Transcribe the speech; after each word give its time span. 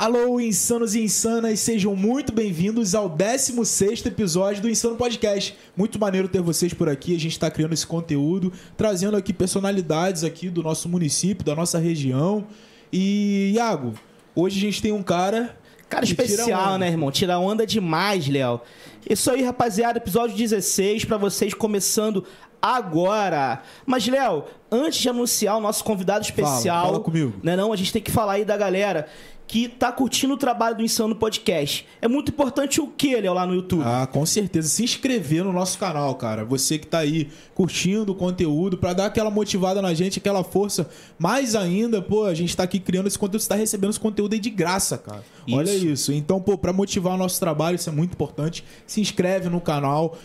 Alô, 0.00 0.40
insanos 0.40 0.94
e 0.94 1.02
insanas, 1.02 1.60
sejam 1.60 1.94
muito 1.94 2.32
bem-vindos 2.32 2.94
ao 2.94 3.06
16 3.06 4.06
episódio 4.06 4.62
do 4.62 4.70
Insano 4.70 4.96
Podcast. 4.96 5.54
Muito 5.76 5.98
maneiro 5.98 6.26
ter 6.26 6.40
vocês 6.40 6.72
por 6.72 6.88
aqui, 6.88 7.14
a 7.14 7.20
gente 7.20 7.32
está 7.32 7.50
criando 7.50 7.74
esse 7.74 7.86
conteúdo, 7.86 8.50
trazendo 8.78 9.14
aqui 9.14 9.30
personalidades 9.30 10.24
aqui 10.24 10.48
do 10.48 10.62
nosso 10.62 10.88
município, 10.88 11.44
da 11.44 11.54
nossa 11.54 11.78
região. 11.78 12.46
E, 12.90 13.52
Iago, 13.56 13.92
hoje 14.34 14.56
a 14.56 14.60
gente 14.62 14.80
tem 14.80 14.90
um 14.90 15.02
cara... 15.02 15.54
Cara 15.86 16.06
especial, 16.06 16.78
né, 16.78 16.88
irmão? 16.88 17.10
Tira 17.10 17.38
onda 17.38 17.66
demais, 17.66 18.26
Léo. 18.26 18.62
Isso 19.06 19.30
aí, 19.30 19.42
rapaziada, 19.42 19.98
episódio 19.98 20.34
16 20.34 21.04
pra 21.04 21.18
vocês 21.18 21.52
começando 21.52 22.24
agora. 22.62 23.60
Mas, 23.84 24.06
Léo, 24.06 24.44
antes 24.72 24.98
de 24.98 25.10
anunciar 25.10 25.58
o 25.58 25.60
nosso 25.60 25.84
convidado 25.84 26.24
especial, 26.24 26.86
fala 26.86 27.00
comigo. 27.00 27.34
né, 27.42 27.54
não, 27.54 27.70
a 27.70 27.76
gente 27.76 27.92
tem 27.92 28.00
que 28.00 28.10
falar 28.10 28.34
aí 28.34 28.46
da 28.46 28.56
galera 28.56 29.06
que 29.50 29.66
tá 29.66 29.90
curtindo 29.90 30.34
o 30.34 30.36
trabalho 30.36 30.76
do 30.76 30.82
Insano 30.84 31.12
Podcast. 31.12 31.84
É 32.00 32.06
muito 32.06 32.28
importante 32.28 32.80
o 32.80 32.86
que, 32.86 33.20
Léo, 33.20 33.34
lá 33.34 33.44
no 33.44 33.52
YouTube? 33.52 33.82
Ah, 33.84 34.06
com 34.06 34.24
certeza. 34.24 34.68
Se 34.68 34.84
inscrever 34.84 35.42
no 35.42 35.52
nosso 35.52 35.76
canal, 35.76 36.14
cara. 36.14 36.44
Você 36.44 36.78
que 36.78 36.86
tá 36.86 37.00
aí 37.00 37.28
curtindo 37.52 38.12
o 38.12 38.14
conteúdo, 38.14 38.78
pra 38.78 38.92
dar 38.92 39.06
aquela 39.06 39.28
motivada 39.28 39.82
na 39.82 39.92
gente, 39.92 40.20
aquela 40.20 40.44
força. 40.44 40.88
Mais 41.18 41.56
ainda, 41.56 42.00
pô, 42.00 42.26
a 42.26 42.34
gente 42.34 42.56
tá 42.56 42.62
aqui 42.62 42.78
criando 42.78 43.08
esse 43.08 43.18
conteúdo, 43.18 43.42
você 43.42 43.48
tá 43.48 43.56
recebendo 43.56 43.90
esse 43.90 43.98
conteúdo 43.98 44.34
aí 44.34 44.38
de 44.38 44.50
graça, 44.50 44.96
cara. 44.96 45.24
Isso. 45.44 45.56
Olha 45.56 45.74
isso. 45.74 46.12
Então, 46.12 46.40
pô, 46.40 46.56
pra 46.56 46.72
motivar 46.72 47.14
o 47.14 47.18
nosso 47.18 47.40
trabalho, 47.40 47.74
isso 47.74 47.90
é 47.90 47.92
muito 47.92 48.12
importante. 48.12 48.64
Se 48.86 49.00
inscreve 49.00 49.48
no 49.48 49.60
canal, 49.60 50.16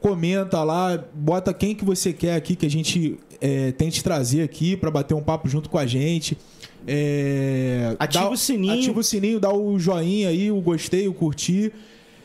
comenta 0.00 0.62
lá, 0.62 1.02
bota 1.14 1.54
quem 1.54 1.74
que 1.74 1.82
você 1.82 2.12
quer 2.12 2.36
aqui 2.36 2.54
que 2.54 2.66
a 2.66 2.70
gente 2.70 3.18
é, 3.40 3.72
tente 3.72 4.04
trazer 4.04 4.42
aqui 4.42 4.76
pra 4.76 4.90
bater 4.90 5.14
um 5.14 5.22
papo 5.22 5.48
junto 5.48 5.70
com 5.70 5.78
a 5.78 5.86
gente. 5.86 6.36
É, 6.86 7.96
Ativa 7.98 8.24
dá- 8.24 8.30
o 8.30 8.36
sininho. 8.36 8.74
Ativa 8.74 9.00
o 9.00 9.02
sininho, 9.02 9.40
dá 9.40 9.52
o 9.52 9.78
joinha 9.78 10.28
aí, 10.28 10.50
o 10.50 10.60
gostei, 10.60 11.08
o 11.08 11.14
curtir. 11.14 11.72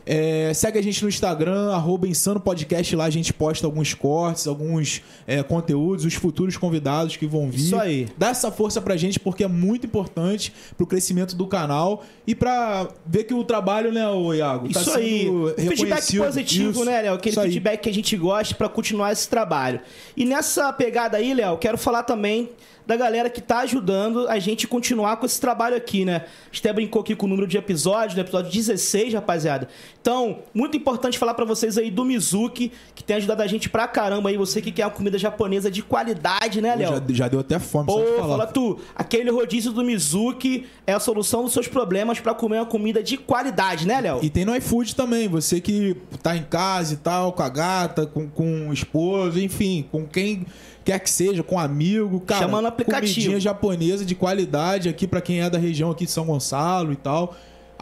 É, 0.04 0.52
segue 0.56 0.80
a 0.80 0.82
gente 0.82 1.02
no 1.04 1.10
Instagram, 1.10 1.72
arroba 1.72 2.08
Insano 2.08 2.40
Podcast. 2.40 2.96
Lá 2.96 3.06
a 3.06 3.10
gente 3.10 3.32
posta 3.32 3.68
alguns 3.68 3.94
cortes, 3.94 4.48
alguns 4.48 5.02
é, 5.28 5.44
conteúdos, 5.44 6.06
os 6.06 6.16
futuros 6.16 6.58
convidados 6.58 7.16
que 7.18 7.28
vão 7.28 7.50
vir. 7.52 7.62
Isso 7.66 7.76
aí. 7.80 8.08
Dá 8.18 8.30
essa 8.30 8.52
força 8.52 8.82
pra 8.82 8.98
gente, 8.98 9.20
porque 9.20 9.44
é 9.44 9.48
muito 9.48 9.86
importante 9.86 10.52
pro 10.76 10.88
crescimento 10.88 11.36
do 11.36 11.46
canal 11.46 12.04
e 12.26 12.34
pra 12.34 12.88
ver 13.06 13.26
que 13.26 13.34
o 13.34 13.44
trabalho, 13.44 13.92
né, 13.92 14.08
ô 14.10 14.34
Iago, 14.34 14.68
tá 14.74 14.82
Isso 14.82 14.92
sendo 14.92 15.54
aí. 15.56 15.68
Feedback 15.68 16.18
positivo, 16.18 16.72
Isso, 16.72 16.86
né, 16.86 17.02
Léo? 17.04 17.14
Aquele 17.14 17.34
isso 17.34 17.40
aí. 17.40 17.50
feedback 17.50 17.82
que 17.82 17.90
a 17.90 17.94
gente 17.94 18.18
gosta 18.18 18.56
pra 18.56 18.68
continuar 18.68 19.12
esse 19.12 19.30
trabalho. 19.30 19.82
E 20.18 20.26
nessa 20.26 20.74
pegada 20.74 21.18
aí, 21.18 21.32
Léo, 21.34 21.58
quero 21.58 21.78
falar 21.78 22.02
também 22.04 22.50
da 22.86 22.96
galera 22.96 23.30
que 23.30 23.42
tá 23.42 23.60
ajudando 23.60 24.28
a 24.28 24.40
gente 24.40 24.68
continuar 24.68 25.18
com 25.18 25.26
esse 25.26 25.40
trabalho 25.40 25.76
aqui, 25.76 26.06
né? 26.06 26.26
A 26.26 26.46
gente 26.46 26.60
até 26.60 26.74
brincou 26.74 27.02
aqui 27.02 27.16
com 27.16 27.26
o 27.26 27.30
número 27.30 27.48
de 27.48 27.58
episódios, 27.58 28.16
no 28.16 28.22
episódio 28.22 28.52
16, 28.52 29.14
rapaziada. 29.14 29.68
Então, 30.02 30.40
muito 30.54 30.76
importante 30.76 31.18
falar 31.18 31.34
pra 31.34 31.46
vocês 31.46 31.78
aí 31.78 31.92
do 31.92 32.04
Mizuki, 32.04 32.72
que 32.96 33.04
tem 33.04 33.18
ajudado 33.18 33.42
a 33.42 33.48
gente 33.48 33.70
pra 33.70 33.88
caramba 33.88 34.30
aí. 34.30 34.38
Você 34.38 34.62
que 34.62 34.72
quer 34.72 34.86
uma 34.86 34.92
comida 34.92 35.18
japonesa 35.18 35.70
de 35.70 35.84
qualidade, 35.84 36.62
né, 36.62 36.76
Léo? 36.76 36.96
Já, 36.96 37.02
já 37.10 37.28
deu 37.28 37.40
até 37.40 37.60
fome 37.60 37.92
só 37.92 38.00
Pô, 38.00 38.06
falar. 38.16 38.28
fala 38.28 38.48
tu, 38.48 38.80
aquele 38.96 39.30
rodízio 39.30 39.72
do 39.72 39.84
Mizuki 39.84 40.66
é 40.86 40.94
a 40.94 41.00
solução 41.00 41.44
dos 41.44 41.54
seus 41.54 41.68
problemas 41.68 42.20
pra 42.20 42.34
comer 42.34 42.58
uma 42.58 42.66
comida 42.66 43.04
de 43.04 43.18
qualidade, 43.18 43.86
né, 43.88 44.02
Léo? 44.02 44.20
E 44.22 44.30
tem 44.30 44.46
no 44.46 44.56
iFood 44.56 44.96
também, 44.96 45.28
você 45.28 45.62
que 45.62 45.96
tá 46.22 46.36
em 46.36 46.44
casa 46.44 46.94
e 46.94 46.98
tal, 46.98 47.34
com 47.34 47.44
a 47.44 47.50
gata, 47.50 48.06
com, 48.06 48.28
com 48.28 48.70
o 48.70 48.74
esposo, 48.74 49.40
enfim, 49.40 49.88
com 49.92 50.06
quem 50.06 50.46
quer 50.84 51.00
que 51.00 51.10
seja, 51.10 51.44
com 51.44 51.58
amigo, 51.60 52.20
cara. 52.22 52.42
Chama 52.42 52.62
no 52.62 52.68
aplicativo. 52.68 53.14
Comidinha 53.14 53.40
japonesa 53.40 54.04
de 54.06 54.16
qualidade 54.16 54.90
aqui 54.90 55.08
pra 55.08 55.22
quem 55.22 55.42
é 55.42 55.50
da 55.50 55.58
região 55.58 55.92
aqui 55.92 56.06
de 56.06 56.12
São 56.12 56.26
Gonçalo 56.26 56.92
e 56.92 56.96
tal. 56.96 57.36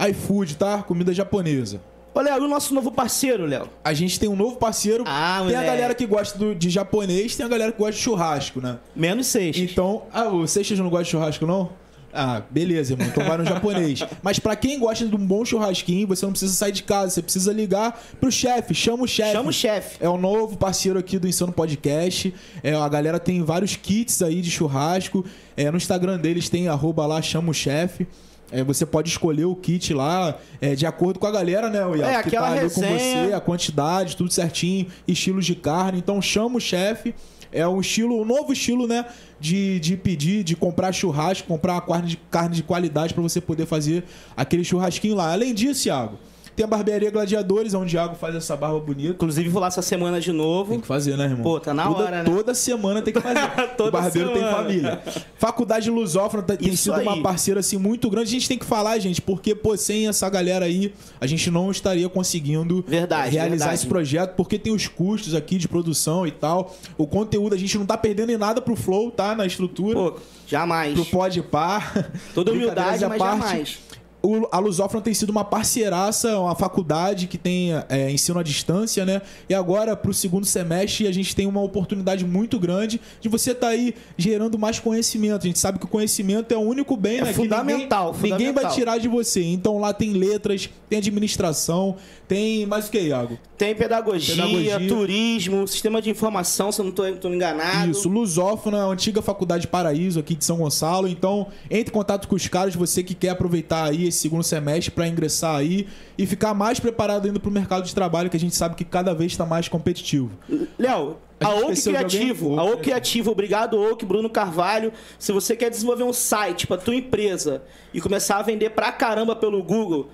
iFood, 0.09 0.55
tá? 0.55 0.81
Comida 0.83 1.14
japonesa. 1.14 1.81
Ô, 2.14 2.22
Léo, 2.22 2.42
e 2.42 2.45
o 2.45 2.47
nosso 2.47 2.73
novo 2.73 2.92
parceiro, 2.92 3.45
Léo? 3.45 3.70
A 3.83 3.94
gente 3.94 4.20
tem 4.20 4.27
um 4.27 4.36
novo 4.36 4.55
parceiro. 4.58 5.03
Ah, 5.08 5.44
tem 5.47 5.55
a 5.55 5.64
galera 5.64 5.94
que 5.94 6.05
gosta 6.05 6.38
do- 6.39 6.55
de 6.55 6.70
japonês, 6.70 7.36
tem 7.36 7.45
a 7.45 7.49
galera 7.49 7.71
que 7.71 7.77
gosta 7.77 7.93
de 7.93 7.99
churrasco, 7.99 8.60
né? 8.60 8.77
Menos 8.95 9.27
seis. 9.27 9.55
Então, 9.58 10.04
ah, 10.11 10.23
o 10.27 10.48
Seixas 10.48 10.80
não 10.80 10.89
gosta 10.89 11.04
de 11.05 11.11
churrasco, 11.11 11.45
não? 11.45 11.70
Ah, 12.14 12.42
beleza, 12.49 12.93
irmão. 12.93 13.37
No 13.37 13.45
japonês. 13.45 13.99
Mas 14.23 14.39
pra 14.39 14.55
quem 14.55 14.80
gosta 14.80 15.05
de 15.05 15.15
um 15.15 15.25
bom 15.25 15.45
churrasquinho, 15.45 16.08
você 16.08 16.25
não 16.25 16.31
precisa 16.31 16.53
sair 16.53 16.71
de 16.71 16.83
casa. 16.83 17.11
Você 17.11 17.21
precisa 17.21 17.53
ligar 17.53 17.99
pro 18.20 18.31
chefe. 18.31 18.73
Chama 18.73 19.03
o 19.03 19.08
chefe. 19.08 19.31
Chama 19.31 19.49
o 19.49 19.53
chefe. 19.53 19.97
É 19.99 20.09
o 20.09 20.17
novo 20.17 20.58
parceiro 20.58 20.98
aqui 20.99 21.19
do 21.19 21.27
Insano 21.27 21.52
Podcast. 21.52 22.33
É, 22.64 22.73
a 22.73 22.89
galera 22.89 23.19
tem 23.19 23.43
vários 23.43 23.75
kits 23.75 24.21
aí 24.21 24.42
de 24.42 24.49
churrasco. 24.49 25.25
É, 25.55 25.69
no 25.69 25.77
Instagram 25.77 26.17
deles 26.17 26.49
tem 26.49 26.67
arroba 26.67 27.05
lá, 27.05 27.21
chama 27.21 27.52
o 27.52 27.53
chefe. 27.53 28.08
É, 28.52 28.64
você 28.64 28.86
pode 28.86 29.10
escolher 29.10 29.45
o 29.45 29.55
kit 29.55 29.93
lá 29.93 30.37
é, 30.60 30.73
de 30.76 30.86
acordo 30.86 31.20
com 31.20 31.27
a 31.27 31.32
galera, 31.32 31.70
né, 31.70 31.86
o 31.86 31.95
Iago, 31.95 32.11
É, 32.11 32.21
que 32.23 32.30
aquela 32.30 32.48
tá 32.48 32.54
ali 32.54 32.70
com 32.70 32.82
resenha. 32.82 33.27
você, 33.27 33.33
a 33.33 33.39
quantidade, 33.39 34.15
tudo 34.15 34.32
certinho, 34.33 34.87
estilos 35.08 35.45
de 35.45 35.55
carne. 35.55 35.99
Então 35.99 36.21
chama 36.21 36.58
o 36.58 36.60
chefe. 36.60 37.14
É 37.52 37.67
um 37.67 37.80
estilo, 37.82 38.21
um 38.21 38.26
novo 38.26 38.54
estilo, 38.54 38.87
né? 38.87 39.05
De, 39.39 39.80
de 39.80 39.98
pedir, 39.98 40.43
de 40.43 40.55
comprar 40.55 40.92
churrasco, 40.92 41.48
comprar 41.48 41.73
uma 41.73 41.82
carne 41.82 42.08
de, 42.10 42.17
carne 42.30 42.55
de 42.55 42.61
qualidade 42.64 43.14
pra 43.14 43.23
você 43.23 43.42
poder 43.42 43.65
fazer 43.65 44.04
aquele 44.37 44.64
churrasquinho 44.64 45.16
lá. 45.16 45.31
Além 45.31 45.54
disso, 45.54 45.87
Iago, 45.87 46.20
tem 46.59 46.65
a 46.65 46.67
barbearia 46.67 47.09
Gladiadores, 47.09 47.73
onde 47.73 47.95
o 47.95 47.97
Iago 47.97 48.15
faz 48.15 48.36
essa 48.36 48.53
barba 48.58 48.77
bonita. 48.81 49.11
Inclusive, 49.14 49.47
vou 49.47 49.61
lá 49.61 49.67
essa 49.70 49.81
semana 49.81 50.20
de 50.20 50.33
novo. 50.33 50.71
Tem 50.71 50.81
que 50.81 50.87
fazer, 50.87 51.15
né, 51.15 51.23
irmão? 51.23 51.42
Pô, 51.42 51.58
tá 51.58 51.73
na 51.73 51.87
toda, 51.87 52.03
hora, 52.03 52.21
né? 52.21 52.23
Toda 52.25 52.53
semana 52.53 53.02
tem 53.02 53.14
que 53.14 53.21
fazer. 53.21 53.47
Toda 53.77 53.87
o 53.97 54.02
barbeiro 54.02 54.27
tem 54.33 54.39
semana. 54.39 54.58
família. 54.58 55.02
Faculdade 55.37 55.89
Lusófona 55.89 56.43
tá- 56.43 56.58
tem 56.58 56.67
Isso 56.67 56.83
sido 56.92 56.99
uma 57.02 57.14
aí. 57.14 57.23
parceira 57.23 57.61
assim 57.61 57.77
muito 57.77 58.09
grande. 58.09 58.27
A 58.27 58.31
gente 58.33 58.49
tem 58.49 58.58
que 58.58 58.65
falar, 58.65 58.99
gente, 58.99 59.21
porque 59.21 59.55
pô, 59.55 59.77
sem 59.77 60.09
essa 60.09 60.30
galera 60.30 60.65
aí, 60.65 60.93
a 61.21 61.25
gente 61.25 61.49
não 61.49 61.71
estaria 61.71 62.09
conseguindo 62.09 62.83
Verdade, 62.86 63.31
realizar 63.31 63.49
verdade. 63.67 63.75
esse 63.75 63.87
projeto, 63.87 64.36
porque 64.36 64.59
tem 64.59 64.73
os 64.73 64.86
custos 64.86 65.33
aqui 65.33 65.58
de 65.58 65.65
produção 65.69 66.27
e 66.27 66.31
tal. 66.31 66.75
O 66.98 67.08
conteúdo 67.08 67.55
a 67.55 67.58
gente 67.58 67.77
não 67.77 67.86
tá 67.86 67.98
perdendo 67.98 68.33
em 68.33 68.37
nada 68.37 68.59
pro 68.59 68.75
Flow, 68.75 69.11
tá? 69.11 69.33
Na 69.33 69.45
estrutura. 69.45 69.93
Pô, 69.98 70.15
jamais. 70.45 70.93
Pro 70.93 71.05
Pode 71.05 71.42
Par. 71.42 72.11
Toda 72.36 72.52
humildade, 72.52 73.05
mas 73.05 73.17
parte. 73.17 73.39
jamais. 73.39 73.80
O, 74.21 74.47
a 74.52 74.59
Lusófona 74.59 75.02
tem 75.02 75.13
sido 75.13 75.30
uma 75.30 75.45
parceiraça, 75.45 76.37
uma 76.39 76.53
faculdade 76.55 77.25
que 77.27 77.37
tem 77.37 77.71
é, 77.87 78.11
ensino 78.11 78.37
à 78.37 78.43
distância, 78.43 79.05
né? 79.05 79.21
E 79.47 79.53
agora, 79.53 79.95
pro 79.95 80.13
segundo 80.13 80.45
semestre, 80.45 81.07
a 81.07 81.11
gente 81.11 81.33
tem 81.35 81.45
uma 81.47 81.61
oportunidade 81.61 82.25
muito 82.25 82.59
grande 82.59 82.99
de 83.21 83.30
você 83.30 83.52
estar 83.52 83.69
aí 83.69 83.95
gerando 84.17 84.59
mais 84.59 84.77
conhecimento. 84.77 85.43
A 85.43 85.47
gente 85.47 85.59
sabe 85.59 85.80
que 85.80 85.85
o 85.85 85.87
conhecimento 85.87 86.53
é 86.53 86.57
o 86.57 86.61
único 86.61 86.97
bem, 86.97 87.19
É 87.19 87.23
né? 87.25 87.33
fundamental, 87.33 88.11
que 88.13 88.17
ninguém, 88.23 88.31
ninguém 88.31 88.45
vai 88.53 88.63
fundamental. 88.65 88.71
tirar 88.77 88.97
de 88.97 89.07
você. 89.07 89.41
Então 89.43 89.80
lá 89.80 89.93
tem 89.93 90.11
letras, 90.11 90.69
tem 90.89 90.97
administração, 90.99 91.95
tem 92.27 92.65
mais 92.65 92.87
o 92.87 92.91
que, 92.91 92.99
Iago? 92.99 93.39
Tem 93.57 93.73
pedagogia, 93.75 94.36
Pedagogia. 94.36 94.87
turismo, 94.87 95.67
sistema 95.67 96.01
de 96.01 96.09
informação, 96.09 96.71
se 96.71 96.80
eu 96.81 96.86
não 96.86 96.91
tô 96.91 97.05
enganado. 97.30 97.91
Isso, 97.91 98.07
Lusófona, 98.07 98.86
antiga 98.86 99.21
Faculdade 99.21 99.67
Paraíso 99.67 100.19
aqui 100.19 100.36
de 100.36 100.45
São 100.45 100.57
Gonçalo. 100.57 101.07
Então, 101.07 101.47
entre 101.69 101.89
em 101.91 101.93
contato 101.93 102.27
com 102.27 102.36
os 102.36 102.47
caras, 102.47 102.75
você 102.75 103.03
que 103.03 103.13
quer 103.13 103.30
aproveitar 103.30 103.89
aí 103.89 104.08
esse 104.09 104.20
segundo 104.20 104.43
semestre 104.43 104.92
para 104.92 105.08
ingressar 105.08 105.55
aí 105.55 105.87
e 106.17 106.25
ficar 106.25 106.53
mais 106.53 106.80
preparado 106.80 107.25
ainda 107.25 107.39
pro 107.39 107.49
mercado 107.49 107.86
de 107.86 107.95
trabalho, 107.95 108.30
que 108.30 108.37
a 108.37 108.39
gente 108.39 108.55
sabe 108.55 108.75
que 108.75 108.83
cada 108.83 109.14
vez 109.14 109.31
está 109.31 109.45
mais 109.45 109.67
competitivo. 109.67 110.31
Léo, 110.77 111.17
A 111.39 111.47
a 111.47 111.52
alguém? 111.52 111.75
Criativo, 111.75 112.59
a 112.59 112.64
Oak 112.64 112.83
Criativo, 112.83 113.31
obrigado 113.31 113.80
Oak, 113.80 114.05
Bruno 114.05 114.30
Carvalho. 114.30 114.92
Se 115.17 115.31
você 115.31 115.55
quer 115.55 115.69
desenvolver 115.69 116.03
um 116.03 116.11
site 116.14 116.67
para 116.67 116.77
tua 116.77 116.95
empresa 116.95 117.64
e 117.93 118.02
começar 118.02 118.37
a 118.37 118.42
vender 118.42 118.71
pra 118.71 118.92
caramba 118.92 119.36
pelo 119.36 119.64
Google, 119.64 120.09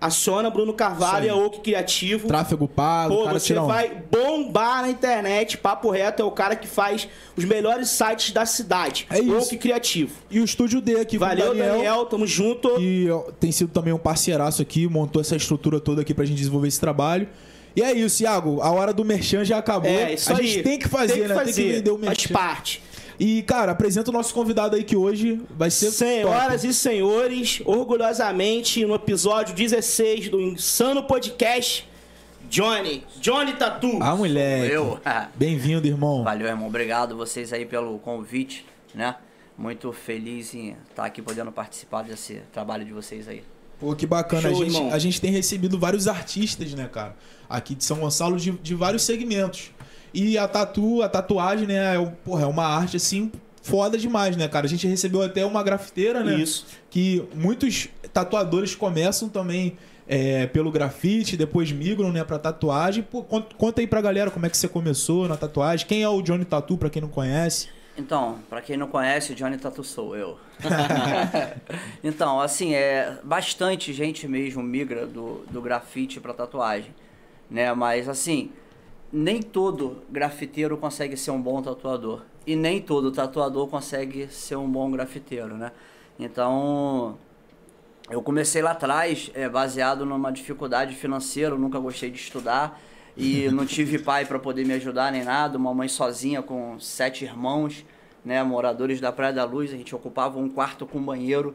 aciona 0.00 0.48
Bruno 0.50 0.72
Carvalho 0.72 1.26
e 1.26 1.30
aí. 1.30 1.34
Oak 1.36 1.60
Criativo. 1.60 2.26
Tráfego 2.26 2.66
pago, 2.66 3.14
Pô, 3.14 3.28
você 3.28 3.46
tira 3.48 3.62
um- 3.62 3.66
vai 3.66 3.90
bombar 4.10 4.82
na 4.82 4.88
internet. 4.90 5.58
Papo 5.58 5.90
reto 5.90 6.22
é 6.22 6.24
o 6.24 6.30
cara 6.30 6.56
que 6.56 6.66
faz 6.66 7.06
os 7.36 7.44
melhores 7.44 7.88
sites 7.90 8.32
da 8.32 8.46
cidade. 8.46 9.06
É 9.10 9.18
isso. 9.20 9.34
Oak 9.36 9.56
Criativo. 9.58 10.12
E 10.30 10.40
o 10.40 10.44
Estúdio 10.44 10.80
D 10.80 10.98
aqui 11.00 11.18
Valeu, 11.18 11.46
com 11.46 11.52
o 11.52 11.54
Daniel. 11.54 11.72
Daniel. 11.74 12.06
Tamo 12.06 12.26
junto. 12.26 12.76
que 12.76 13.10
ó, 13.10 13.20
tem 13.38 13.52
sido 13.52 13.70
também 13.70 13.92
um 13.92 13.98
parceiraço 13.98 14.62
aqui, 14.62 14.86
montou 14.88 15.20
essa 15.20 15.36
estrutura 15.36 15.78
toda 15.80 16.00
aqui 16.02 16.14
pra 16.14 16.24
gente 16.24 16.38
desenvolver 16.38 16.68
esse 16.68 16.80
trabalho. 16.80 17.28
E 17.76 17.82
é 17.82 17.92
isso, 17.92 18.22
Iago. 18.24 18.60
A 18.62 18.70
hora 18.72 18.92
do 18.92 19.04
merchan 19.04 19.44
já 19.44 19.58
acabou. 19.58 19.88
É, 19.88 20.14
isso 20.14 20.32
a 20.32 20.36
aí. 20.38 20.46
gente 20.46 20.62
tem 20.64 20.76
que 20.78 20.88
fazer, 20.88 21.28
né? 21.28 21.34
Tem 21.36 21.52
que 21.54 21.62
vender 21.72 21.90
o 21.90 21.94
Faz 21.98 22.08
merchan. 22.08 22.34
parte. 22.34 22.82
E, 23.20 23.42
cara, 23.42 23.72
apresenta 23.72 24.08
o 24.08 24.14
nosso 24.14 24.32
convidado 24.32 24.74
aí 24.74 24.82
que 24.82 24.96
hoje 24.96 25.42
vai 25.50 25.70
ser. 25.70 25.90
Senhoras 25.90 26.62
top. 26.62 26.68
e 26.68 26.72
senhores, 26.72 27.60
orgulhosamente, 27.66 28.82
no 28.86 28.94
episódio 28.94 29.54
16 29.54 30.30
do 30.30 30.40
Insano 30.40 31.02
Podcast, 31.02 31.86
Johnny. 32.48 33.04
Johnny 33.20 33.52
Tatu. 33.52 33.98
Ah, 34.00 34.16
moleque. 34.16 34.72
Eu. 34.72 34.98
Bem-vindo, 35.36 35.86
irmão. 35.86 36.24
Valeu, 36.24 36.46
irmão. 36.46 36.66
Obrigado 36.66 37.14
vocês 37.14 37.52
aí 37.52 37.66
pelo 37.66 37.98
convite, 37.98 38.64
né? 38.94 39.16
Muito 39.58 39.92
feliz 39.92 40.54
em 40.54 40.74
estar 40.88 41.04
aqui 41.04 41.20
podendo 41.20 41.52
participar 41.52 42.04
desse 42.04 42.40
trabalho 42.50 42.86
de 42.86 42.92
vocês 42.94 43.28
aí. 43.28 43.44
Pô, 43.78 43.94
que 43.94 44.06
bacana. 44.06 44.48
Show, 44.48 44.62
a, 44.62 44.64
gente, 44.64 44.74
irmão. 44.74 44.94
a 44.94 44.98
gente 44.98 45.20
tem 45.20 45.30
recebido 45.30 45.78
vários 45.78 46.08
artistas, 46.08 46.72
né, 46.72 46.88
cara? 46.90 47.14
Aqui 47.50 47.74
de 47.74 47.84
São 47.84 47.98
Gonçalo, 47.98 48.38
de, 48.38 48.50
de 48.52 48.74
vários 48.74 49.02
segmentos. 49.02 49.72
E 50.12 50.36
a 50.36 50.48
tatu, 50.48 51.02
a 51.02 51.08
tatuagem, 51.08 51.66
né, 51.66 51.96
é, 51.96 52.12
porra, 52.24 52.42
é 52.42 52.46
uma 52.46 52.64
arte, 52.64 52.96
assim, 52.96 53.30
foda 53.62 53.96
demais, 53.96 54.36
né, 54.36 54.48
cara? 54.48 54.66
A 54.66 54.68
gente 54.68 54.86
recebeu 54.86 55.22
até 55.22 55.44
uma 55.44 55.62
grafiteira, 55.62 56.22
né? 56.24 56.34
Isso. 56.34 56.66
Que 56.88 57.24
muitos 57.34 57.88
tatuadores 58.12 58.74
começam 58.74 59.28
também 59.28 59.76
é, 60.08 60.46
pelo 60.48 60.72
grafite, 60.72 61.36
depois 61.36 61.70
migram, 61.70 62.10
né, 62.12 62.24
pra 62.24 62.38
tatuagem. 62.38 63.02
Pô, 63.02 63.22
conta, 63.22 63.80
aí 63.80 63.86
pra 63.86 64.00
galera 64.00 64.30
como 64.30 64.44
é 64.46 64.50
que 64.50 64.56
você 64.56 64.66
começou 64.66 65.28
na 65.28 65.36
tatuagem. 65.36 65.86
Quem 65.86 66.02
é 66.02 66.08
o 66.08 66.20
Johnny 66.20 66.44
Tatu, 66.44 66.76
pra 66.76 66.90
quem 66.90 67.00
não 67.00 67.08
conhece? 67.08 67.68
Então, 67.96 68.38
pra 68.48 68.60
quem 68.60 68.76
não 68.76 68.88
conhece, 68.88 69.34
Johnny 69.34 69.58
Tatu 69.58 69.84
sou 69.84 70.16
eu. 70.16 70.38
então, 72.02 72.40
assim, 72.40 72.74
é 72.74 73.18
bastante 73.22 73.92
gente 73.92 74.26
mesmo 74.26 74.62
migra 74.62 75.06
do, 75.06 75.44
do 75.50 75.60
grafite 75.60 76.18
pra 76.18 76.32
tatuagem, 76.32 76.92
né? 77.48 77.72
Mas 77.74 78.08
assim, 78.08 78.50
nem 79.12 79.42
todo 79.42 80.02
grafiteiro 80.08 80.76
consegue 80.76 81.16
ser 81.16 81.30
um 81.30 81.40
bom 81.40 81.60
tatuador 81.60 82.22
e 82.46 82.54
nem 82.54 82.80
todo 82.80 83.10
tatuador 83.10 83.66
consegue 83.68 84.28
ser 84.28 84.56
um 84.56 84.68
bom 84.68 84.90
grafiteiro, 84.90 85.56
né? 85.56 85.72
Então, 86.18 87.18
eu 88.10 88.22
comecei 88.22 88.62
lá 88.62 88.72
atrás, 88.72 89.30
é, 89.34 89.48
baseado 89.48 90.04
numa 90.04 90.30
dificuldade 90.30 90.94
financeira, 90.94 91.54
eu 91.54 91.58
nunca 91.58 91.78
gostei 91.78 92.10
de 92.10 92.18
estudar 92.18 92.80
e 93.16 93.48
não 93.52 93.66
tive 93.66 93.98
pai 93.98 94.24
para 94.24 94.38
poder 94.38 94.64
me 94.64 94.74
ajudar 94.74 95.10
nem 95.12 95.24
nada, 95.24 95.58
uma 95.58 95.74
mãe 95.74 95.88
sozinha 95.88 96.42
com 96.42 96.78
sete 96.78 97.24
irmãos, 97.24 97.84
né, 98.24 98.42
moradores 98.42 99.00
da 99.00 99.10
Praia 99.10 99.32
da 99.32 99.44
Luz, 99.44 99.72
a 99.72 99.76
gente 99.76 99.94
ocupava 99.94 100.38
um 100.38 100.48
quarto 100.48 100.86
com 100.86 101.02
banheiro, 101.02 101.54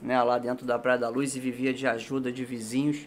né, 0.00 0.20
lá 0.22 0.38
dentro 0.38 0.66
da 0.66 0.78
Praia 0.78 0.98
da 0.98 1.08
Luz 1.08 1.36
e 1.36 1.40
vivia 1.40 1.72
de 1.72 1.86
ajuda 1.86 2.32
de 2.32 2.44
vizinhos. 2.44 3.06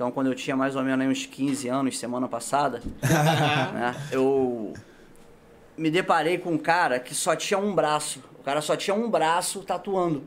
Então, 0.00 0.10
quando 0.10 0.28
eu 0.28 0.34
tinha 0.34 0.56
mais 0.56 0.76
ou 0.76 0.82
menos 0.82 1.06
uns 1.06 1.26
15 1.26 1.68
anos, 1.68 1.98
semana 1.98 2.26
passada, 2.26 2.80
né, 3.04 3.94
eu 4.10 4.72
me 5.76 5.90
deparei 5.90 6.38
com 6.38 6.52
um 6.52 6.56
cara 6.56 6.98
que 6.98 7.14
só 7.14 7.36
tinha 7.36 7.60
um 7.60 7.74
braço. 7.74 8.24
O 8.38 8.42
cara 8.42 8.62
só 8.62 8.74
tinha 8.74 8.94
um 8.94 9.10
braço 9.10 9.60
tatuando. 9.60 10.22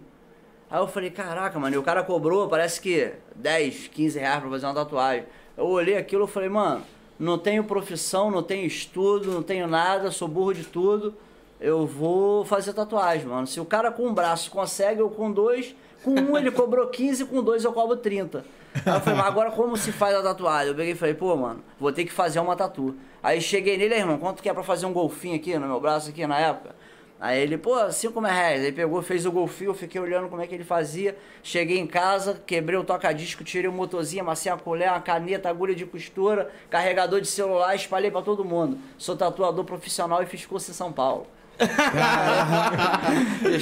Aí 0.69 0.79
eu 0.79 0.87
falei, 0.87 1.09
caraca, 1.09 1.57
mano, 1.57 1.75
e 1.75 1.79
o 1.79 1.81
cara 1.81 2.03
cobrou, 2.03 2.47
parece 2.47 2.79
que 2.79 3.13
10, 3.35 3.87
15 3.87 4.19
reais 4.19 4.41
pra 4.41 4.49
fazer 4.51 4.67
uma 4.67 4.75
tatuagem. 4.75 5.25
Eu 5.57 5.65
olhei 5.65 5.97
aquilo 5.97 6.25
e 6.25 6.27
falei, 6.27 6.49
mano, 6.49 6.83
não 7.17 7.39
tenho 7.39 7.63
profissão, 7.63 8.29
não 8.29 8.43
tenho 8.43 8.67
estudo, 8.67 9.31
não 9.31 9.41
tenho 9.41 9.65
nada, 9.65 10.11
sou 10.11 10.27
burro 10.27 10.53
de 10.53 10.65
tudo. 10.65 11.15
Eu 11.59 11.87
vou 11.87 12.45
fazer 12.45 12.73
tatuagem, 12.73 13.25
mano. 13.25 13.47
Se 13.47 13.59
o 13.59 13.65
cara 13.65 13.91
com 13.91 14.05
um 14.05 14.13
braço 14.13 14.51
consegue, 14.51 15.01
eu 15.01 15.09
com 15.09 15.31
dois. 15.31 15.75
Com 16.03 16.11
um 16.11 16.37
ele 16.37 16.51
cobrou 16.51 16.85
15, 16.85 17.25
com 17.25 17.41
dois 17.41 17.63
eu 17.63 17.73
cobro 17.73 17.97
30. 17.97 18.45
Aí 18.73 18.95
eu 18.95 19.01
falei, 19.01 19.19
mas 19.19 19.27
agora 19.27 19.51
como 19.51 19.77
se 19.77 19.91
faz 19.91 20.15
a 20.15 20.23
tatuagem? 20.23 20.69
Eu 20.69 20.75
peguei 20.75 20.93
e 20.93 20.95
falei, 20.95 21.13
pô, 21.13 21.35
mano, 21.35 21.63
vou 21.79 21.91
ter 21.91 22.05
que 22.05 22.11
fazer 22.11 22.39
uma 22.39 22.55
tatu. 22.55 22.95
Aí 23.21 23.39
cheguei 23.39 23.77
nele, 23.77 23.95
irmão, 23.95 24.17
quanto 24.17 24.41
que 24.41 24.49
é 24.49 24.53
pra 24.53 24.63
fazer 24.63 24.85
um 24.85 24.93
golfinho 24.93 25.35
aqui 25.35 25.57
no 25.57 25.67
meu 25.67 25.79
braço 25.79 26.09
aqui 26.09 26.25
na 26.25 26.39
época? 26.39 26.75
Aí 27.19 27.39
ele, 27.39 27.57
pô, 27.57 27.89
5 27.89 28.19
reais. 28.19 28.65
Aí 28.65 28.71
pegou, 28.71 29.01
fez 29.01 29.25
o 29.25 29.31
golfinho, 29.31 29.69
eu 29.69 29.73
fiquei 29.73 30.01
olhando 30.01 30.27
como 30.27 30.41
é 30.41 30.47
que 30.47 30.53
ele 30.53 30.65
fazia. 30.65 31.17
Cheguei 31.41 31.79
em 31.79 31.87
casa, 31.87 32.41
quebrei 32.45 32.77
o 32.77 32.83
toca-disco, 32.83 33.45
tirei 33.45 33.69
o 33.69 33.71
motorzinho, 33.71 34.23
amassei 34.23 34.51
a 34.51 34.57
colher, 34.57 34.89
uma 34.89 34.99
caneta, 34.99 35.49
agulha 35.49 35.73
de 35.73 35.85
costura, 35.85 36.51
carregador 36.69 37.21
de 37.21 37.27
celular, 37.27 37.73
espalhei 37.75 38.11
pra 38.11 38.21
todo 38.21 38.43
mundo. 38.43 38.77
Sou 38.97 39.15
tatuador 39.15 39.63
profissional 39.63 40.21
e 40.21 40.25
fiz 40.25 40.45
curso 40.45 40.71
em 40.71 40.73
São 40.73 40.91
Paulo. 40.91 41.27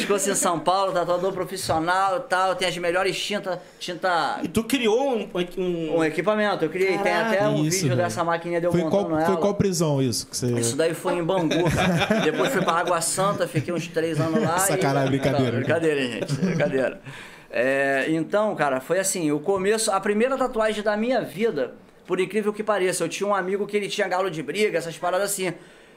Curso 0.07 0.29
em 0.31 0.35
São 0.35 0.59
Paulo, 0.59 0.91
tatuador 0.91 1.33
profissional 1.33 2.17
e 2.17 2.19
tal, 2.21 2.55
tem 2.55 2.67
as 2.67 2.77
melhores 2.77 3.19
tintas, 3.19 3.59
tinta... 3.79 4.39
E 4.43 4.47
tu 4.47 4.63
criou 4.63 5.17
um. 5.17 5.29
um... 5.57 5.97
Um 5.97 6.03
equipamento, 6.03 6.65
eu 6.65 6.69
criei, 6.69 6.97
tem 6.97 7.13
até 7.13 7.47
um 7.47 7.65
Isso, 7.65 7.77
vídeo 7.77 7.89
velho. 7.89 8.01
dessa 8.01 8.23
maquininha 8.23 8.59
de 8.59 8.67
eu 8.67 8.71
Foi 8.71 8.81
montando 8.81 9.09
qual, 9.09 9.19
ela. 9.19 9.25
foi 9.25 9.37
qual 9.37 9.55
prisão 9.55 10.01
isso? 10.01 10.27
Que 10.27 10.37
você... 10.37 10.59
Isso 10.59 10.75
daí 10.75 10.93
foi 10.93 11.15
em 11.15 11.23
Bangu, 11.23 11.69
cara. 11.69 12.21
Depois 12.23 12.51
fui 12.51 12.61
pra 12.61 12.73
Água 12.73 13.01
Santa, 13.01 13.47
fiquei 13.47 13.73
uns 13.73 13.87
três 13.87 14.19
anos 14.19 14.41
lá. 14.41 14.57
Sacanagem, 14.59 15.07
e... 15.07 15.09
brincadeira. 15.11 15.51
Não, 15.51 15.59
brincadeira, 15.59 16.01
gente. 16.01 16.33
Brincadeira. 16.33 17.01
É, 17.49 18.05
então, 18.09 18.55
cara, 18.55 18.79
foi 18.79 18.97
assim, 18.99 19.31
o 19.31 19.39
começo, 19.39 19.91
a 19.91 19.99
primeira 19.99 20.37
tatuagem 20.37 20.81
da 20.81 20.95
minha 20.95 21.21
vida, 21.21 21.73
por 22.07 22.19
incrível 22.19 22.53
que 22.53 22.63
pareça, 22.63 23.03
eu 23.03 23.09
tinha 23.09 23.27
um 23.27 23.35
amigo 23.35 23.67
que 23.67 23.75
ele 23.75 23.89
tinha 23.89 24.07
galo 24.07 24.31
de 24.31 24.41
briga, 24.41 24.77
essas 24.77 24.97
paradas 24.97 25.31
assim. 25.31 25.53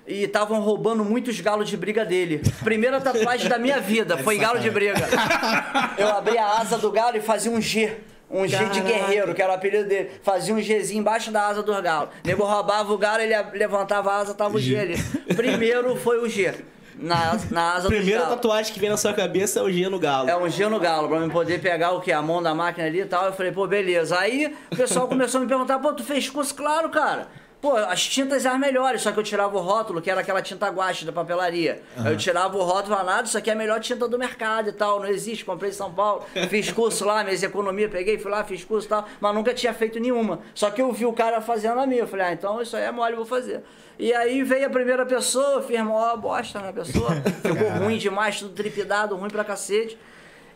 E 0.07 0.25
estavam 0.25 0.61
roubando 0.61 1.03
muitos 1.05 1.41
galos 1.41 1.69
de 1.69 1.77
briga 1.77 2.05
dele. 2.05 2.43
Primeira 2.63 3.01
tatuagem 3.01 3.49
da 3.49 3.59
minha 3.59 3.81
vida 3.81 4.19
foi 4.19 4.37
galo 4.37 4.59
de 4.59 4.71
briga. 4.71 5.09
Eu 5.97 6.09
abri 6.09 6.37
a 6.37 6.59
asa 6.59 6.77
do 6.77 6.91
galo 6.91 7.17
e 7.17 7.21
fazia 7.21 7.51
um 7.51 7.61
G. 7.61 7.97
Um 8.31 8.47
G 8.47 8.57
de 8.67 8.81
guerreiro, 8.81 9.35
que 9.35 9.41
era 9.41 9.53
o 9.53 9.55
apelido 9.55 9.89
dele. 9.89 10.11
Fazia 10.23 10.55
um 10.55 10.59
Gzinho 10.59 11.01
embaixo 11.01 11.31
da 11.31 11.47
asa 11.47 11.63
do 11.63 11.83
galo. 11.83 12.09
Nego 12.25 12.45
roubava 12.45 12.93
o 12.93 12.99
galo, 12.99 13.23
ele 13.23 13.35
levantava 13.55 14.13
a 14.13 14.17
asa, 14.19 14.35
tava 14.35 14.57
o 14.57 14.61
G 14.61 14.77
ali. 14.79 14.95
Primeiro 15.35 15.97
foi 15.97 16.19
o 16.19 16.29
G. 16.29 16.53
Na, 16.97 17.37
na 17.51 17.75
asa 17.75 17.89
Primeira 17.89 18.21
do 18.21 18.25
galo. 18.25 18.37
tatuagem 18.37 18.73
que 18.73 18.79
vem 18.79 18.89
na 18.89 18.97
sua 18.97 19.13
cabeça 19.13 19.59
é 19.59 19.63
o 19.63 19.71
G 19.71 19.89
no 19.89 19.99
galo. 19.99 20.29
É 20.29 20.37
um 20.37 20.49
G 20.49 20.69
no 20.69 20.79
galo, 20.79 21.09
pra 21.09 21.19
mim 21.19 21.29
poder 21.29 21.61
pegar 21.61 21.93
o 21.93 22.01
que? 22.01 22.13
A 22.13 22.23
mão 22.23 22.43
da 22.43 22.55
máquina 22.55 22.87
ali 22.87 23.01
e 23.01 23.07
tal. 23.07 23.27
Eu 23.27 23.33
falei, 23.33 23.51
pô, 23.53 23.67
beleza. 23.67 24.19
Aí 24.19 24.55
o 24.71 24.77
pessoal 24.77 25.09
começou 25.09 25.39
a 25.39 25.43
me 25.43 25.49
perguntar, 25.49 25.79
pô, 25.79 25.93
tu 25.93 26.05
fez 26.05 26.29
curso? 26.29 26.55
Claro, 26.55 26.91
cara. 26.91 27.29
Pô, 27.65 27.79
as 27.79 28.07
tintas 28.07 28.45
eram 28.45 28.59
melhores, 28.59 29.01
só 29.01 29.11
que 29.11 29.19
eu 29.19 29.23
tirava 29.23 29.57
o 29.57 29.61
rótulo, 29.63 30.03
que 30.03 30.11
era 30.11 30.21
aquela 30.21 30.43
tinta 30.43 30.69
guache 30.69 31.07
da 31.07 31.13
papelaria. 31.13 31.81
Aí 31.97 32.13
eu 32.13 32.17
tirava 32.19 32.59
o 32.59 32.63
rótulo 32.63 32.95
falava, 32.95 33.11
nada, 33.11 33.27
isso 33.27 33.39
aqui 33.39 33.49
é 33.49 33.55
a 33.55 33.57
melhor 33.57 33.81
tinta 33.81 34.07
do 34.07 34.19
mercado 34.19 34.69
e 34.69 34.73
tal, 34.73 35.01
não 35.01 35.07
existe, 35.07 35.47
comprei 35.47 35.71
em 35.71 35.73
São 35.73 35.91
Paulo, 35.91 36.27
fiz 36.51 36.71
curso 36.71 37.07
lá, 37.07 37.25
minhas 37.25 37.43
economia, 37.43 37.89
peguei, 37.89 38.19
fui 38.19 38.31
lá, 38.31 38.45
fiz 38.45 38.63
curso 38.63 38.87
e 38.87 38.91
tal, 38.91 39.09
mas 39.19 39.35
nunca 39.35 39.55
tinha 39.55 39.73
feito 39.73 39.99
nenhuma. 39.99 40.41
Só 40.55 40.71
que 40.71 40.83
eu 40.83 40.93
vi 40.93 41.07
o 41.07 41.13
cara 41.15 41.41
fazendo 41.41 41.81
a 41.81 41.87
minha, 41.87 42.03
eu 42.03 42.07
falei, 42.07 42.27
ah, 42.27 42.33
então 42.35 42.61
isso 42.61 42.77
aí 42.77 42.83
é 42.83 42.93
mole, 42.93 43.13
eu 43.13 43.17
vou 43.17 43.25
fazer. 43.25 43.63
E 43.99 44.13
aí 44.13 44.43
veio 44.43 44.67
a 44.67 44.71
primeira 44.71 45.07
pessoa, 45.07 45.63
fiz 45.63 45.81
mó 45.81 46.15
bosta 46.19 46.61
na 46.61 46.71
pessoa, 46.71 47.13
ficou 47.41 47.71
ruim 47.83 47.97
demais, 47.97 48.41
tudo 48.41 48.53
tripidado, 48.53 49.17
ruim 49.17 49.31
pra 49.31 49.43
cacete. 49.43 49.99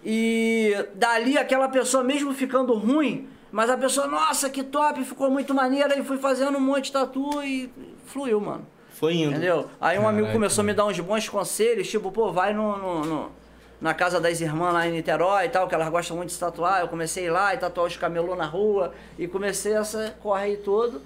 E 0.04 0.74
dali 0.94 1.38
aquela 1.38 1.70
pessoa, 1.70 2.04
mesmo 2.04 2.34
ficando 2.34 2.74
ruim, 2.74 3.30
mas 3.52 3.70
a 3.70 3.76
pessoa, 3.76 4.06
nossa, 4.06 4.48
que 4.50 4.62
top, 4.62 5.02
ficou 5.04 5.30
muito 5.30 5.54
maneira, 5.54 5.98
e 5.98 6.04
fui 6.04 6.18
fazendo 6.18 6.56
um 6.58 6.60
monte 6.60 6.86
de 6.86 6.92
tatu 6.92 7.42
e 7.42 7.70
fluiu, 8.06 8.40
mano. 8.40 8.66
Foi 8.90 9.14
indo. 9.14 9.30
Entendeu? 9.30 9.68
Aí 9.80 9.98
um 9.98 10.06
amigo 10.08 10.26
Caraca, 10.26 10.32
começou 10.38 10.62
a 10.62 10.64
me 10.66 10.74
dar 10.74 10.84
uns 10.86 10.98
bons 11.00 11.28
conselhos, 11.28 11.88
tipo, 11.88 12.10
pô, 12.10 12.32
vai 12.32 12.52
no, 12.52 12.76
no- 12.76 13.04
no- 13.04 13.32
na 13.80 13.94
casa 13.94 14.18
das 14.20 14.40
irmãs 14.40 14.72
lá 14.72 14.88
em 14.88 14.90
Niterói 14.92 15.44
e 15.46 15.48
tal, 15.50 15.68
que 15.68 15.74
elas 15.74 15.88
gostam 15.88 16.16
muito 16.16 16.28
de 16.30 16.34
se 16.34 16.40
tatuar. 16.40 16.80
Eu 16.80 16.88
comecei 16.88 17.22
a 17.24 17.26
ir 17.26 17.30
lá 17.30 17.54
e 17.54 17.58
tatuar 17.58 17.86
os 17.86 17.96
camelô 17.96 18.34
na 18.34 18.44
rua 18.44 18.92
e 19.16 19.28
comecei 19.28 19.72
essa 19.72 20.16
corre 20.20 20.42
aí 20.46 20.56
todo. 20.56 21.00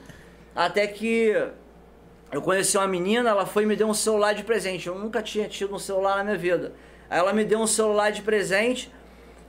Até 0.56 0.86
que 0.86 1.36
eu 2.32 2.40
conheci 2.40 2.78
uma 2.78 2.86
menina, 2.88 3.28
ela 3.28 3.44
foi 3.44 3.64
e 3.64 3.66
me 3.66 3.76
deu 3.76 3.86
um 3.86 3.92
celular 3.92 4.32
de 4.32 4.42
presente. 4.42 4.86
Eu 4.86 4.98
nunca 4.98 5.20
tinha 5.22 5.46
tido 5.48 5.74
um 5.74 5.78
celular 5.78 6.16
na 6.16 6.24
minha 6.24 6.38
vida. 6.38 6.72
Aí 7.10 7.18
ela 7.18 7.34
me 7.34 7.44
deu 7.44 7.58
um 7.60 7.66
celular 7.66 8.10
de 8.10 8.22
presente. 8.22 8.90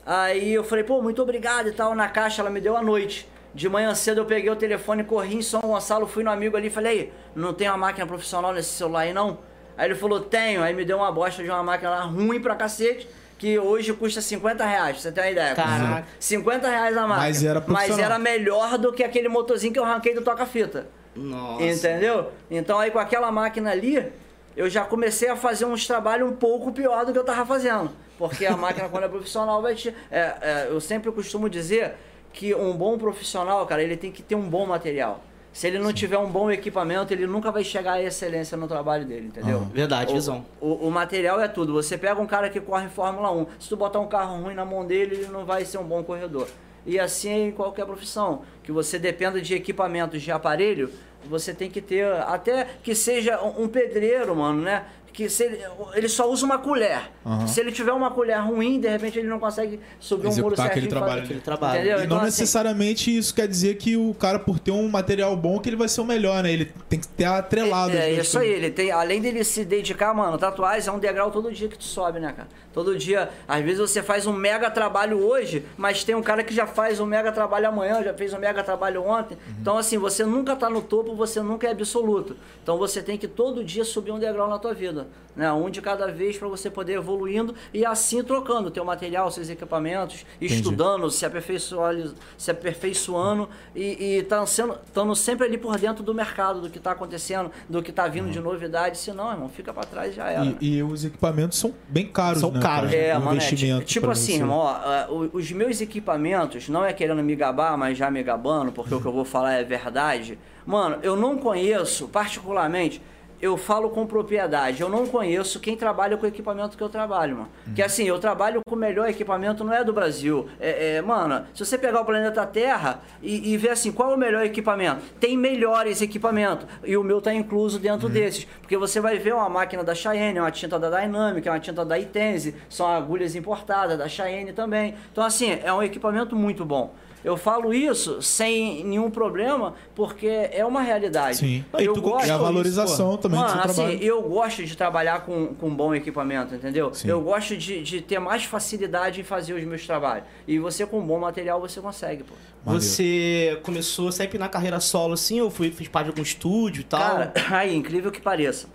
Aí 0.05 0.53
eu 0.53 0.63
falei, 0.63 0.83
pô, 0.83 1.01
muito 1.01 1.21
obrigado 1.21 1.69
e 1.69 1.71
tal. 1.71 1.95
Na 1.95 2.09
caixa 2.09 2.41
ela 2.41 2.49
me 2.49 2.59
deu 2.59 2.75
à 2.75 2.81
noite. 2.83 3.27
De 3.53 3.69
manhã 3.69 3.93
cedo 3.93 4.21
eu 4.21 4.25
peguei 4.25 4.49
o 4.49 4.55
telefone, 4.55 5.03
corri 5.03 5.35
em 5.35 5.41
São 5.41 5.61
Gonçalo, 5.61 6.07
fui 6.07 6.23
no 6.23 6.31
amigo 6.31 6.57
ali 6.57 6.67
e 6.67 6.71
falei, 6.71 6.97
"Ei, 6.97 7.13
não 7.35 7.53
tem 7.53 7.67
uma 7.69 7.77
máquina 7.77 8.05
profissional 8.07 8.51
nesse 8.51 8.69
celular 8.69 9.01
aí 9.01 9.13
não? 9.13 9.37
Aí 9.77 9.87
ele 9.87 9.95
falou, 9.95 10.19
tenho. 10.19 10.61
Aí 10.63 10.73
me 10.73 10.85
deu 10.85 10.97
uma 10.97 11.11
bosta 11.11 11.43
de 11.43 11.49
uma 11.49 11.63
máquina 11.63 11.89
lá 11.89 12.01
ruim 12.01 12.39
pra 12.39 12.55
cacete, 12.55 13.07
que 13.37 13.57
hoje 13.57 13.93
custa 13.93 14.21
50 14.21 14.65
reais, 14.65 14.93
pra 14.93 15.01
você 15.01 15.11
ter 15.11 15.21
uma 15.21 15.31
ideia. 15.31 15.55
Caraca. 15.55 16.07
50 16.19 16.67
reais 16.67 16.95
a 16.97 17.01
máquina. 17.01 17.17
Mas 17.27 17.43
era 17.43 17.63
Mas 17.67 17.97
era 17.99 18.19
melhor 18.19 18.77
do 18.77 18.93
que 18.93 19.03
aquele 19.03 19.27
motorzinho 19.27 19.73
que 19.73 19.79
eu 19.79 19.83
arranquei 19.83 20.13
do 20.13 20.21
toca-fita. 20.21 20.87
Nossa. 21.15 21.63
Entendeu? 21.63 22.31
Então 22.49 22.79
aí 22.79 22.91
com 22.91 22.99
aquela 22.99 23.31
máquina 23.31 23.71
ali, 23.71 24.11
eu 24.55 24.69
já 24.69 24.83
comecei 24.83 25.29
a 25.29 25.35
fazer 25.35 25.65
uns 25.65 25.85
trabalhos 25.85 26.29
um 26.29 26.35
pouco 26.35 26.71
pior 26.71 27.05
do 27.05 27.11
que 27.11 27.19
eu 27.19 27.23
tava 27.23 27.45
fazendo. 27.45 27.91
Porque 28.17 28.45
a 28.45 28.55
máquina, 28.55 28.87
quando 28.89 29.03
é 29.05 29.07
profissional, 29.09 29.61
vai 29.61 29.75
te. 29.75 29.89
é, 30.11 30.19
é, 30.41 30.67
eu 30.69 30.79
sempre 30.79 31.11
costumo 31.11 31.49
dizer 31.49 31.95
que 32.31 32.53
um 32.55 32.73
bom 32.75 32.97
profissional, 32.97 33.65
cara, 33.65 33.81
ele 33.83 33.97
tem 33.97 34.11
que 34.11 34.21
ter 34.23 34.35
um 34.35 34.49
bom 34.49 34.65
material. 34.65 35.21
Se 35.51 35.67
ele 35.67 35.77
não 35.77 35.93
tiver 35.93 36.17
um 36.17 36.29
bom 36.31 36.49
equipamento, 36.49 37.13
ele 37.13 37.27
nunca 37.27 37.51
vai 37.51 37.63
chegar 37.63 37.93
à 37.93 38.01
excelência 38.01 38.57
no 38.57 38.67
trabalho 38.67 39.05
dele, 39.05 39.27
entendeu? 39.27 39.57
Aham. 39.59 39.69
Verdade, 39.71 40.11
O- 40.11 40.15
visão. 40.15 40.43
O, 40.59 40.87
o 40.87 40.91
material 40.91 41.39
é 41.39 41.47
tudo. 41.47 41.73
Você 41.73 41.95
pega 41.95 42.19
um 42.19 42.25
cara 42.25 42.49
que 42.49 42.59
corre 42.59 42.85
em 42.85 42.89
Fórmula 42.89 43.31
1, 43.31 43.45
se 43.59 43.69
tu 43.69 43.77
botar 43.77 43.99
um 43.99 44.07
carro 44.07 44.41
ruim 44.41 44.55
na 44.55 44.65
mão 44.65 44.83
dele, 44.83 45.15
ele 45.15 45.27
não 45.27 45.45
vai 45.45 45.63
ser 45.63 45.77
um 45.77 45.83
bom 45.83 46.03
corredor. 46.03 46.47
E 46.87 46.99
assim 46.99 47.29
é 47.29 47.37
em 47.47 47.51
qualquer 47.51 47.85
profissão, 47.85 48.41
que 48.63 48.71
você 48.71 48.97
dependa 48.97 49.39
de 49.39 49.53
equipamentos 49.53 50.23
de 50.23 50.31
aparelho, 50.31 50.89
você 51.25 51.53
tem 51.53 51.69
que 51.69 51.81
ter, 51.81 52.11
até 52.23 52.67
que 52.81 52.95
seja 52.95 53.39
um 53.41 53.67
pedreiro, 53.67 54.35
mano, 54.35 54.61
né? 54.63 54.85
Que 55.13 55.29
se 55.29 55.43
ele, 55.43 55.59
ele 55.93 56.09
só 56.09 56.29
usa 56.29 56.43
uma 56.43 56.57
colher. 56.57 57.11
Aham. 57.25 57.47
Se 57.47 57.59
ele 57.59 57.71
tiver 57.71 57.93
uma 57.93 58.09
colher 58.09 58.39
ruim, 58.41 58.79
de 58.79 58.89
repente 58.89 59.19
ele 59.19 59.27
não 59.27 59.39
consegue 59.39 59.79
subir 59.99 60.27
um 60.27 60.31
muro 60.31 60.53
Executar 60.55 60.65
aquele 60.65 60.81
certinho 60.81 60.97
e 60.97 60.99
trabalho. 60.99 61.23
Aquele 61.23 61.39
trabalho. 61.39 61.79
Entendeu? 61.79 61.99
E 61.99 62.05
Então, 62.05 62.17
não 62.17 62.25
assim, 62.25 62.41
necessariamente 62.41 63.15
isso 63.15 63.33
quer 63.33 63.47
dizer 63.47 63.75
que 63.75 63.95
o 63.95 64.13
cara, 64.15 64.39
por 64.39 64.59
ter 64.59 64.71
um 64.71 64.89
material 64.89 65.35
bom, 65.37 65.59
que 65.59 65.69
ele 65.69 65.75
vai 65.75 65.87
ser 65.87 66.01
o 66.01 66.05
melhor, 66.05 66.41
né? 66.41 66.51
Ele 66.51 66.65
tem 66.89 66.99
que 66.99 67.07
ter 67.07 67.25
atrelado. 67.25 67.93
É, 67.93 68.09
é 68.09 68.13
isso 68.13 68.39
aí, 68.39 68.49
ele 68.49 68.71
tem, 68.71 68.91
além 68.91 69.21
dele 69.21 69.43
se 69.43 69.63
dedicar, 69.63 70.13
mano, 70.13 70.37
tatuagem 70.37 70.89
é 70.89 70.91
um 70.91 70.99
degrau 70.99 71.29
todo 71.29 71.51
dia 71.51 71.67
que 71.67 71.77
tu 71.77 71.83
sobe, 71.83 72.19
né, 72.19 72.33
cara? 72.35 72.49
Todo 72.73 72.97
dia, 72.97 73.29
às 73.47 73.63
vezes 73.63 73.79
você 73.79 74.01
faz 74.01 74.25
um 74.25 74.33
mega 74.33 74.69
trabalho 74.71 75.23
hoje, 75.23 75.63
mas 75.77 76.03
tem 76.03 76.15
um 76.15 76.23
cara 76.23 76.43
que 76.43 76.53
já 76.53 76.65
faz 76.65 76.99
um 76.99 77.05
mega 77.05 77.31
trabalho 77.31 77.67
amanhã, 77.67 78.01
já 78.03 78.13
fez 78.15 78.33
um 78.33 78.39
mega 78.39 78.63
trabalho 78.63 79.05
ontem. 79.05 79.35
Uhum. 79.35 79.55
Então, 79.61 79.77
assim, 79.77 79.99
você 79.99 80.25
nunca 80.25 80.55
tá 80.55 80.69
no 80.71 80.81
topo, 80.81 81.15
você 81.15 81.39
nunca 81.39 81.67
é 81.67 81.71
absoluto. 81.71 82.35
Então 82.63 82.77
você 82.77 83.03
tem 83.03 83.17
que 83.17 83.27
todo 83.27 83.63
dia 83.63 83.83
subir 83.83 84.11
um 84.11 84.19
degrau 84.19 84.49
na 84.49 84.57
tua 84.57 84.73
vida. 84.73 85.02
Precisa. 85.03 85.23
Né? 85.35 85.51
Um 85.51 85.67
de 85.67 85.81
cada 85.81 86.05
vez 86.11 86.37
para 86.37 86.47
você 86.47 86.69
poder 86.69 86.93
evoluindo 86.93 87.55
e 87.73 87.83
assim 87.83 88.23
trocando 88.23 88.69
teu 88.69 88.85
material, 88.85 89.31
seus 89.31 89.49
equipamentos, 89.49 90.23
Entendi. 90.39 90.53
estudando, 90.53 91.09
se 91.09 91.25
aperfeiçoando, 91.25 92.13
se 92.37 92.51
aperfeiçoando 92.51 93.49
e 93.75 94.19
estando 94.19 94.45
sendo, 94.45 94.77
tando 94.93 95.15
sempre 95.15 95.47
ali 95.47 95.57
por 95.57 95.75
dentro 95.79 96.03
do 96.03 96.13
mercado, 96.13 96.61
do 96.61 96.69
que 96.69 96.77
está 96.77 96.91
acontecendo, 96.91 97.49
do 97.67 97.81
que 97.81 97.89
está 97.89 98.07
vindo 98.07 98.29
de 98.29 98.39
novidade. 98.39 98.99
Senão, 98.99 99.31
irmão, 99.31 99.49
fica 99.49 99.73
para 99.73 99.83
trás 99.87 100.13
e 100.13 100.15
já 100.17 100.29
era. 100.29 100.55
E, 100.61 100.75
e 100.77 100.83
os 100.83 101.03
equipamentos 101.03 101.57
são 101.57 101.73
bem 101.89 102.05
caros, 102.05 102.39
São 102.41 102.51
né? 102.51 102.59
caros, 102.61 102.91
cara? 102.91 103.01
É, 103.03 103.17
O 103.17 103.21
mano, 103.23 103.41
é, 103.41 103.81
tipo 103.81 104.11
assim, 104.11 104.33
você. 104.33 104.37
irmão, 104.39 104.57
ó, 104.59 105.11
o- 105.11 105.29
os 105.33 105.51
meus 105.51 105.81
equipamentos, 105.81 106.69
não 106.69 106.85
é 106.85 106.93
querendo 106.93 107.23
me 107.23 107.35
gabar, 107.35 107.75
mas 107.75 107.97
já 107.97 108.11
me 108.11 108.21
gabando, 108.21 108.71
porque 108.71 108.93
o 108.93 109.01
que 109.01 109.07
eu 109.07 109.11
vou 109.11 109.25
falar 109.25 109.53
é 109.53 109.63
verdade. 109.63 110.37
Mano, 110.63 110.99
eu 111.01 111.15
não 111.15 111.37
conheço, 111.39 112.07
particularmente, 112.07 113.01
eu 113.43 113.57
falo 113.57 113.89
com 113.89 114.07
propriedade, 114.07 114.81
eu 114.81 114.87
não 114.87 115.05
conheço 115.05 115.59
quem 115.59 115.75
trabalha 115.75 116.15
com 116.15 116.25
o 116.25 116.29
equipamento 116.29 116.77
que 116.77 116.83
eu 116.83 116.87
trabalho, 116.87 117.35
mano. 117.35 117.49
Que 117.75 117.83
assim, 117.83 118.05
eu 118.05 118.17
trabalho 118.17 118.61
com 118.65 118.73
o 118.73 118.77
melhor 118.77 119.09
equipamento, 119.09 119.65
não 119.65 119.73
é 119.73 119.83
do 119.83 119.91
Brasil. 119.91 120.47
É, 120.61 120.95
é, 120.95 121.01
mano, 121.01 121.45
se 121.53 121.65
você 121.65 121.77
pegar 121.77 121.99
o 121.99 122.05
planeta 122.05 122.45
Terra 122.45 123.01
e, 123.21 123.51
e 123.51 123.57
ver 123.57 123.71
assim, 123.71 123.91
qual 123.91 124.11
é 124.11 124.15
o 124.15 124.17
melhor 124.17 124.45
equipamento? 124.45 125.01
Tem 125.19 125.35
melhores 125.35 126.01
equipamentos. 126.01 126.65
E 126.85 126.95
o 126.95 127.03
meu 127.03 127.19
tá 127.19 127.33
incluso 127.33 127.79
dentro 127.79 128.07
desses. 128.07 128.45
Porque 128.61 128.77
você 128.77 129.01
vai 129.01 129.19
ver 129.19 129.33
uma 129.33 129.49
máquina 129.49 129.83
da 129.83 129.93
Cheyenne, 129.93 130.39
uma 130.39 130.49
tinta 130.49 130.79
da 130.79 130.89
Dynamic, 130.89 131.49
uma 131.49 131.59
tinta 131.59 131.83
da 131.83 131.99
Itense, 131.99 132.55
são 132.69 132.87
agulhas 132.87 133.35
importadas 133.35 133.97
da 133.97 134.07
Cheyenne 134.07 134.53
também. 134.53 134.95
Então, 135.11 135.21
assim, 135.21 135.59
é 135.61 135.73
um 135.73 135.83
equipamento 135.83 136.33
muito 136.33 136.63
bom. 136.63 136.93
Eu 137.23 137.37
falo 137.37 137.73
isso 137.73 138.21
sem 138.21 138.83
nenhum 138.83 139.09
problema, 139.09 139.75
porque 139.95 140.27
é 140.27 140.65
uma 140.65 140.81
realidade. 140.81 141.37
Sim. 141.37 141.65
Ah, 141.71 141.81
e 141.81 141.85
Eu 141.85 141.93
tu 141.93 142.01
gosto 142.01 142.27
E 142.27 142.31
a 142.31 142.33
isso, 142.35 142.43
valorização 142.43 143.17
também 143.17 143.39
do 143.39 143.45
Mano, 143.45 143.53
seu 143.53 143.61
assim, 143.71 143.75
trabalho. 143.75 144.03
eu 144.03 144.21
gosto 144.23 144.65
de 144.65 144.75
trabalhar 144.75 145.21
com, 145.25 145.47
com 145.55 145.69
bom 145.73 145.95
equipamento, 145.95 146.53
entendeu? 146.53 146.93
Sim. 146.93 147.07
Eu 147.07 147.21
gosto 147.21 147.55
de, 147.55 147.81
de 147.81 148.01
ter 148.01 148.19
mais 148.19 148.43
facilidade 148.43 149.21
em 149.21 149.23
fazer 149.23 149.53
os 149.53 149.63
meus 149.63 149.85
trabalhos. 149.85 150.25
E 150.47 150.59
você 150.59 150.85
com 150.85 150.99
bom 151.01 151.19
material, 151.19 151.61
você 151.61 151.79
consegue, 151.79 152.23
pô. 152.23 152.33
Maneiro. 152.65 152.85
Você 152.85 153.59
começou 153.63 154.11
sempre 154.11 154.37
na 154.37 154.49
carreira 154.49 154.79
solo 154.79 155.13
assim, 155.13 155.39
ou 155.41 155.49
foi, 155.49 155.71
fez 155.71 155.87
parte 155.89 156.05
de 156.05 156.11
algum 156.11 156.21
estúdio 156.21 156.81
e 156.81 156.83
tal? 156.85 156.99
Cara, 156.99 157.33
aí, 157.51 157.75
incrível 157.75 158.11
que 158.11 158.21
pareça. 158.21 158.67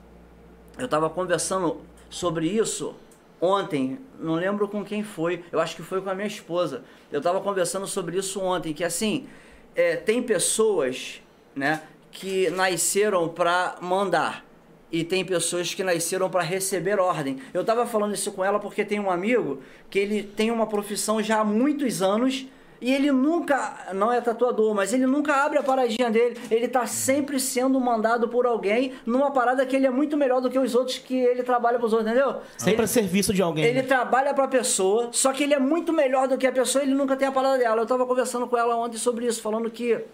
Eu 0.79 0.89
tava 0.89 1.11
conversando 1.11 1.79
sobre 2.09 2.47
isso 2.47 2.95
ontem, 3.41 3.99
não 4.19 4.35
lembro 4.35 4.69
com 4.69 4.85
quem 4.85 5.03
foi, 5.03 5.45
eu 5.53 5.61
acho 5.61 5.77
que 5.77 5.83
foi 5.83 6.01
com 6.01 6.11
a 6.11 6.15
minha 6.15 6.27
esposa. 6.27 6.85
Eu 7.11 7.21
tava 7.21 7.41
conversando 7.41 7.87
sobre 7.87 8.17
isso 8.19 8.41
ontem, 8.41 8.73
que 8.73 8.85
assim, 8.85 9.27
é, 9.75 9.97
tem 9.97 10.23
pessoas, 10.23 11.23
né, 11.55 11.83
que 12.11 12.51
nasceram 12.51 13.29
pra 13.29 13.77
mandar. 13.81 14.45
E 14.91 15.05
tem 15.05 15.25
pessoas 15.25 15.75
que 15.75 15.85
nasceram 15.85 16.31
para 16.31 16.43
receber 16.43 16.99
ordem. 16.99 17.39
Eu 17.53 17.63
tava 17.63 17.87
falando 17.87 18.15
isso 18.15 18.33
com 18.33 18.43
ela 18.43 18.59
porque 18.59 18.85
tem 18.85 18.99
um 18.99 19.11
amigo 19.11 19.63
que 19.91 19.99
ele 19.99 20.23
tem 20.23 20.51
uma 20.51 20.67
profissão 20.67 21.23
já 21.23 21.41
há 21.41 21.45
muitos 21.45 22.01
anos 22.01 22.47
e 22.81 22.93
ele 22.93 23.11
nunca, 23.11 23.89
não 23.93 24.13
é 24.13 24.21
tatuador, 24.21 24.75
mas 24.75 24.93
ele 24.93 25.07
nunca 25.07 25.35
abre 25.35 25.59
a 25.59 25.63
paradinha 25.63 26.11
dele. 26.11 26.39
Ele 26.51 26.69
tá 26.69 26.87
sempre 26.87 27.41
sendo 27.41 27.81
mandado 27.81 28.29
por 28.29 28.47
alguém 28.47 28.93
numa 29.05 29.31
parada 29.33 29.67
que 29.67 29.75
ele 29.75 29.87
é 29.87 29.91
muito 29.91 30.17
melhor 30.17 30.41
do 30.41 30.49
que 30.49 30.59
os 30.59 30.75
outros 30.75 30.99
que 30.99 31.17
ele 31.17 31.43
trabalha 31.43 31.79
pros 31.79 31.93
outros, 31.93 32.11
entendeu? 32.11 32.37
Sempre 32.57 32.85
a 32.85 32.87
serviço 32.87 33.35
de 33.35 33.43
alguém. 33.43 33.65
Ele 33.65 33.83
trabalha 33.83 34.33
pra 34.33 34.47
pessoa, 34.47 35.09
só 35.13 35.33
que 35.33 35.43
ele 35.43 35.55
é 35.55 35.59
muito 35.59 35.93
melhor 35.93 36.29
do 36.29 36.39
que 36.39 36.47
a 36.47 36.53
pessoa, 36.53 36.83
ele 36.85 36.95
nunca 36.95 37.17
tem 37.17 37.27
a 37.27 37.33
parada 37.33 37.59
dela. 37.59 37.83
Eu 37.83 37.87
tava 37.87 38.07
conversando 38.07 38.47
com 38.47 38.57
ela 38.57 38.77
ontem 38.77 38.97
sobre 38.97 39.27
isso, 39.27 39.43
falando 39.43 39.71
que 39.71 40.05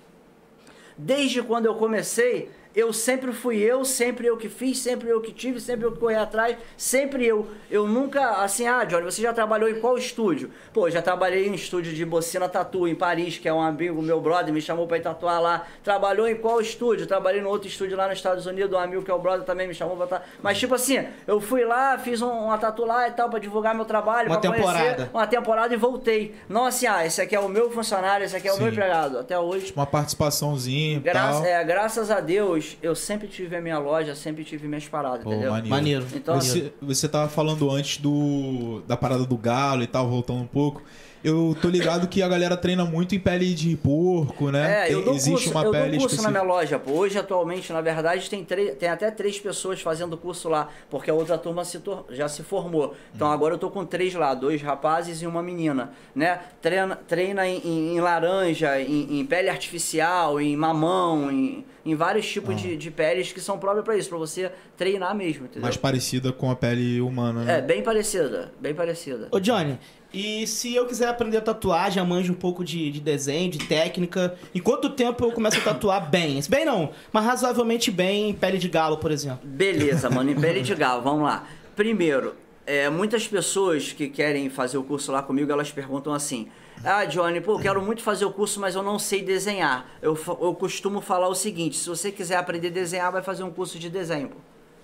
desde 0.96 1.42
quando 1.42 1.66
eu 1.66 1.74
comecei, 1.74 2.50
eu 2.74 2.92
sempre 2.92 3.32
fui 3.32 3.58
eu, 3.58 3.84
sempre 3.84 4.26
eu 4.26 4.36
que 4.36 4.48
fiz, 4.48 4.78
sempre 4.78 5.08
eu 5.08 5.20
que 5.20 5.32
tive, 5.32 5.60
sempre 5.60 5.86
eu 5.86 5.92
que 5.92 5.98
corri 5.98 6.14
atrás, 6.16 6.56
sempre 6.76 7.24
eu. 7.26 7.46
Eu 7.70 7.86
nunca, 7.86 8.42
assim, 8.42 8.66
ah, 8.66 8.84
Johnny, 8.84 9.04
você 9.04 9.22
já 9.22 9.32
trabalhou 9.32 9.68
em 9.68 9.80
qual 9.80 9.96
estúdio? 9.96 10.50
Pô, 10.72 10.90
já 10.90 11.00
trabalhei 11.00 11.46
em 11.48 11.54
estúdio 11.54 11.92
de 11.92 12.04
Bocina 12.04 12.48
Tatu, 12.48 12.88
em 12.88 12.94
Paris, 12.94 13.38
que 13.38 13.48
é 13.48 13.52
um 13.52 13.62
amigo 13.62 14.02
meu 14.02 14.20
brother, 14.20 14.52
me 14.52 14.60
chamou 14.60 14.86
pra 14.86 14.96
ir 14.96 15.02
tatuar 15.02 15.40
lá. 15.40 15.66
Trabalhou 15.82 16.26
em 16.28 16.36
qual 16.36 16.60
estúdio? 16.60 17.06
Trabalhei 17.06 17.40
no 17.40 17.48
outro 17.48 17.68
estúdio 17.68 17.96
lá 17.96 18.08
nos 18.08 18.18
Estados 18.18 18.46
Unidos, 18.46 18.72
um 18.72 18.80
amigo 18.80 19.02
que 19.02 19.10
é 19.10 19.14
o 19.14 19.18
brother 19.18 19.44
também 19.44 19.68
me 19.68 19.74
chamou 19.74 19.96
pra 19.96 20.06
tatuar. 20.06 20.28
Mas, 20.42 20.58
tipo 20.58 20.74
assim, 20.74 21.04
eu 21.26 21.40
fui 21.40 21.64
lá, 21.64 21.96
fiz 21.98 22.20
um, 22.22 22.30
uma 22.30 22.58
tatu 22.58 22.84
lá 22.84 23.08
e 23.08 23.12
tal, 23.12 23.30
pra 23.30 23.38
divulgar 23.38 23.74
meu 23.74 23.84
trabalho, 23.84 24.28
Uma 24.30 24.40
pra 24.40 24.50
temporada. 24.50 24.78
conhecer 24.94 25.10
uma 25.12 25.26
temporada 25.26 25.72
e 25.74 25.76
voltei. 25.76 26.34
Não 26.48 26.64
assim, 26.64 26.86
ah, 26.86 27.06
esse 27.06 27.20
aqui 27.20 27.36
é 27.36 27.40
o 27.40 27.48
meu 27.48 27.70
funcionário, 27.70 28.24
esse 28.24 28.34
aqui 28.36 28.48
é 28.48 28.52
o 28.52 28.54
Sim. 28.56 28.62
meu 28.62 28.72
empregado. 28.72 29.18
Até 29.18 29.38
hoje, 29.38 29.72
Uma 29.76 29.86
participaçãozinha 29.86 30.98
Graças, 31.00 31.36
tal. 31.42 31.46
é, 31.46 31.64
graças 31.64 32.10
a 32.10 32.20
Deus, 32.20 32.63
eu 32.82 32.94
sempre 32.94 33.28
tive 33.28 33.56
a 33.56 33.60
minha 33.60 33.78
loja, 33.78 34.14
sempre 34.14 34.44
tive 34.44 34.66
minhas 34.66 34.86
paradas, 34.86 35.22
Pô, 35.24 35.30
entendeu? 35.30 35.50
maneiro. 35.50 35.70
Maneiro. 35.70 36.06
Então, 36.14 36.40
Você, 36.40 36.72
você 36.80 37.08
tava 37.08 37.28
falando 37.28 37.70
antes 37.70 37.98
do 37.98 38.82
da 38.86 38.96
parada 38.96 39.24
do 39.24 39.36
galo 39.36 39.82
e 39.82 39.86
tal, 39.86 40.08
voltando 40.08 40.40
um 40.40 40.46
pouco. 40.46 40.82
Eu 41.24 41.56
tô 41.60 41.68
ligado 41.70 42.06
que 42.06 42.22
a 42.22 42.28
galera 42.28 42.54
treina 42.56 42.84
muito 42.84 43.14
em 43.14 43.18
pele 43.18 43.54
de 43.54 43.74
porco, 43.76 44.50
né? 44.50 44.88
É, 44.88 44.92
eu 44.92 45.02
dou 45.02 45.14
existe 45.14 45.30
curso, 45.30 45.50
uma 45.52 45.64
eu 45.64 45.70
pele 45.70 45.90
dou 45.92 46.00
curso 46.00 46.16
na 46.16 46.22
específica. 46.22 46.30
minha 46.30 46.42
loja, 46.42 46.78
pô. 46.78 46.92
Hoje, 46.92 47.18
atualmente, 47.18 47.72
na 47.72 47.80
verdade, 47.80 48.28
tem, 48.28 48.44
três, 48.44 48.76
tem 48.76 48.90
até 48.90 49.10
três 49.10 49.40
pessoas 49.40 49.80
fazendo 49.80 50.18
curso 50.18 50.50
lá, 50.50 50.68
porque 50.90 51.10
a 51.10 51.14
outra 51.14 51.38
turma 51.38 51.64
se 51.64 51.78
tor- 51.80 52.04
já 52.10 52.28
se 52.28 52.42
formou. 52.42 52.94
Então 53.14 53.30
agora 53.32 53.54
eu 53.54 53.58
tô 53.58 53.70
com 53.70 53.84
três 53.86 54.12
lá, 54.14 54.34
dois 54.34 54.60
rapazes 54.60 55.22
e 55.22 55.26
uma 55.26 55.42
menina, 55.42 55.92
né? 56.14 56.40
Treina, 56.60 56.94
treina 56.96 57.48
em, 57.48 57.56
em- 57.64 57.96
em 57.96 58.00
laranja, 58.00 58.78
em, 58.80 59.20
em 59.20 59.24
pele 59.24 59.48
artificial, 59.48 60.38
em 60.38 60.54
mamão, 60.54 61.30
em, 61.30 61.64
em 61.86 61.94
vários 61.94 62.26
tipos 62.30 62.54
de, 62.60 62.76
de 62.76 62.90
peles 62.90 63.32
que 63.32 63.40
são 63.40 63.58
próprias 63.58 63.84
pra 63.84 63.96
isso, 63.96 64.10
pra 64.10 64.18
você 64.18 64.52
treinar 64.76 65.14
mesmo, 65.14 65.44
entendeu? 65.46 65.62
Mais 65.62 65.76
parecida 65.76 66.32
com 66.32 66.50
a 66.50 66.56
pele 66.56 67.00
humana, 67.00 67.44
né? 67.44 67.58
É, 67.58 67.60
bem 67.62 67.82
parecida, 67.82 68.52
bem 68.60 68.74
parecida. 68.74 69.28
Ô 69.30 69.38
Johnny, 69.40 69.78
e 70.14 70.46
se 70.46 70.72
eu 70.72 70.86
quiser 70.86 71.08
aprender 71.08 71.40
tatuagem, 71.40 71.98
eu 71.98 72.06
manjo 72.06 72.32
um 72.32 72.36
pouco 72.36 72.64
de, 72.64 72.88
de 72.88 73.00
desenho, 73.00 73.50
de 73.50 73.58
técnica, 73.58 74.36
em 74.54 74.60
quanto 74.60 74.90
tempo 74.90 75.24
eu 75.24 75.32
começo 75.32 75.58
a 75.58 75.60
tatuar 75.60 76.06
bem? 76.08 76.40
Bem 76.48 76.64
não, 76.64 76.90
mas 77.12 77.24
razoavelmente 77.24 77.90
bem 77.90 78.30
em 78.30 78.32
pele 78.32 78.56
de 78.56 78.68
galo, 78.68 78.98
por 78.98 79.10
exemplo. 79.10 79.40
Beleza, 79.42 80.08
mano, 80.08 80.30
em 80.30 80.40
pele 80.40 80.62
de 80.62 80.72
galo, 80.74 81.02
vamos 81.02 81.24
lá. 81.24 81.44
Primeiro, 81.74 82.36
é, 82.64 82.88
muitas 82.88 83.26
pessoas 83.26 83.92
que 83.92 84.08
querem 84.08 84.48
fazer 84.48 84.78
o 84.78 84.84
curso 84.84 85.10
lá 85.10 85.20
comigo, 85.20 85.50
elas 85.50 85.72
perguntam 85.72 86.14
assim: 86.14 86.48
Ah, 86.84 87.04
Johnny, 87.04 87.40
pô, 87.40 87.58
quero 87.58 87.82
muito 87.82 88.00
fazer 88.02 88.24
o 88.24 88.30
curso, 88.30 88.60
mas 88.60 88.76
eu 88.76 88.82
não 88.82 89.00
sei 89.00 89.20
desenhar. 89.20 89.86
Eu, 90.00 90.16
eu 90.40 90.54
costumo 90.54 91.00
falar 91.00 91.28
o 91.28 91.34
seguinte: 91.34 91.76
se 91.76 91.88
você 91.88 92.12
quiser 92.12 92.36
aprender 92.36 92.68
a 92.68 92.70
desenhar, 92.70 93.10
vai 93.10 93.22
fazer 93.22 93.42
um 93.42 93.50
curso 93.50 93.78
de 93.78 93.90
desenho. 93.90 94.30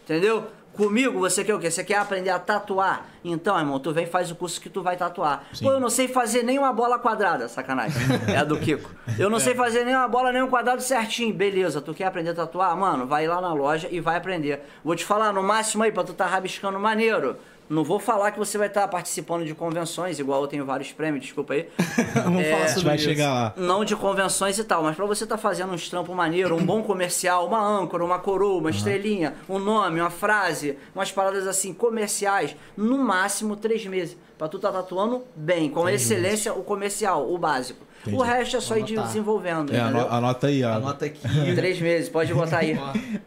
Entendeu? 0.05 0.49
Comigo, 0.81 1.19
você 1.19 1.45
quer 1.45 1.55
o 1.55 1.59
quê? 1.59 1.71
Você 1.71 1.85
quer 1.85 1.97
aprender 1.97 2.31
a 2.31 2.39
tatuar? 2.39 3.05
Então, 3.23 3.59
irmão, 3.59 3.79
tu 3.79 3.93
vem 3.93 4.05
e 4.05 4.07
faz 4.07 4.31
o 4.31 4.35
curso 4.35 4.59
que 4.59 4.71
tu 4.71 4.83
vai 4.83 4.97
tatuar. 4.97 5.45
Sim. 5.53 5.67
Pô, 5.67 5.73
eu 5.73 5.79
não 5.79 5.91
sei 5.91 6.09
fazer 6.09 6.43
nem 6.43 6.59
uma 6.59 6.73
bola 6.73 6.99
quadrada, 6.99 7.51
sacanagem. 7.51 8.01
É 8.27 8.39
a 8.39 8.45
do 8.45 8.59
Kiko. 8.59 8.91
Eu 9.19 9.29
não 9.29 9.39
sei 9.39 9.55
fazer 9.55 9.85
nem 9.85 9.95
uma 9.95 10.09
bola, 10.09 10.33
nem 10.33 10.41
um 10.41 10.49
quadrado 10.49 10.81
certinho. 10.81 11.35
Beleza, 11.35 11.83
tu 11.83 11.93
quer 11.93 12.07
aprender 12.07 12.31
a 12.31 12.35
tatuar? 12.35 12.75
Mano, 12.79 13.07
vai 13.07 13.27
lá 13.27 13.43
na 13.43 13.53
loja 13.53 13.89
e 13.91 14.01
vai 14.01 14.17
aprender. 14.17 14.63
Vou 14.83 14.97
te 14.97 15.05
falar, 15.05 15.35
no 15.35 15.43
máximo 15.43 15.83
aí, 15.83 15.93
pra 15.93 16.03
tu 16.03 16.15
tá 16.15 16.25
rabiscando 16.25 16.81
maneiro. 16.81 17.37
Não 17.71 17.85
vou 17.85 18.01
falar 18.01 18.33
que 18.33 18.39
você 18.41 18.59
vai 18.59 18.67
estar 18.67 18.89
participando 18.89 19.45
de 19.45 19.55
convenções, 19.55 20.19
igual 20.19 20.43
eu 20.43 20.49
tenho 20.49 20.67
vários 20.67 20.91
prêmios, 20.91 21.23
desculpa 21.25 21.55
aí. 21.55 21.69
Vamos 22.25 22.43
É, 22.43 22.51
falar 22.51 22.69
sobre 22.69 22.85
vai 22.85 22.97
isso. 22.97 23.05
chegar 23.05 23.33
lá. 23.33 23.55
Não 23.57 23.85
de 23.85 23.95
convenções 23.95 24.59
e 24.59 24.65
tal, 24.65 24.83
mas 24.83 24.97
pra 24.97 25.07
você 25.07 25.25
tá 25.25 25.39
fazendo 25.39 25.73
uns 25.73 25.89
trampos 25.89 26.13
maneiro, 26.17 26.57
um 26.57 26.67
bom 26.67 26.83
comercial, 26.83 27.47
uma 27.47 27.61
âncora, 27.65 28.05
uma 28.05 28.19
coroa, 28.19 28.59
uma 28.59 28.71
estrelinha, 28.71 29.35
um 29.49 29.61
nome, 29.61 30.01
uma 30.01 30.11
frase, 30.11 30.77
umas 30.93 31.13
paradas 31.13 31.47
assim 31.47 31.73
comerciais, 31.73 32.57
no 32.77 32.99
máximo 32.99 33.55
três 33.55 33.87
meses. 33.87 34.17
Pra 34.37 34.49
tu 34.49 34.59
tá 34.59 34.73
tatuando 34.73 35.23
bem, 35.37 35.71
com 35.71 35.89
excelência 35.89 36.53
o 36.53 36.65
comercial, 36.65 37.33
o 37.33 37.39
básico. 37.39 37.87
O 38.07 38.09
Entendi. 38.11 38.25
resto 38.25 38.57
é 38.57 38.61
só 38.61 38.77
ir 38.79 38.85
desenvolvendo, 38.85 39.75
É, 39.75 39.79
entendeu? 39.79 40.09
anota 40.11 40.47
aí, 40.47 40.61
Iago. 40.61 40.77
Anota 40.87 41.05
aqui. 41.05 41.21
Três 41.55 41.81
meses, 41.81 42.09
pode 42.09 42.33
botar 42.33 42.59
aí. 42.59 42.79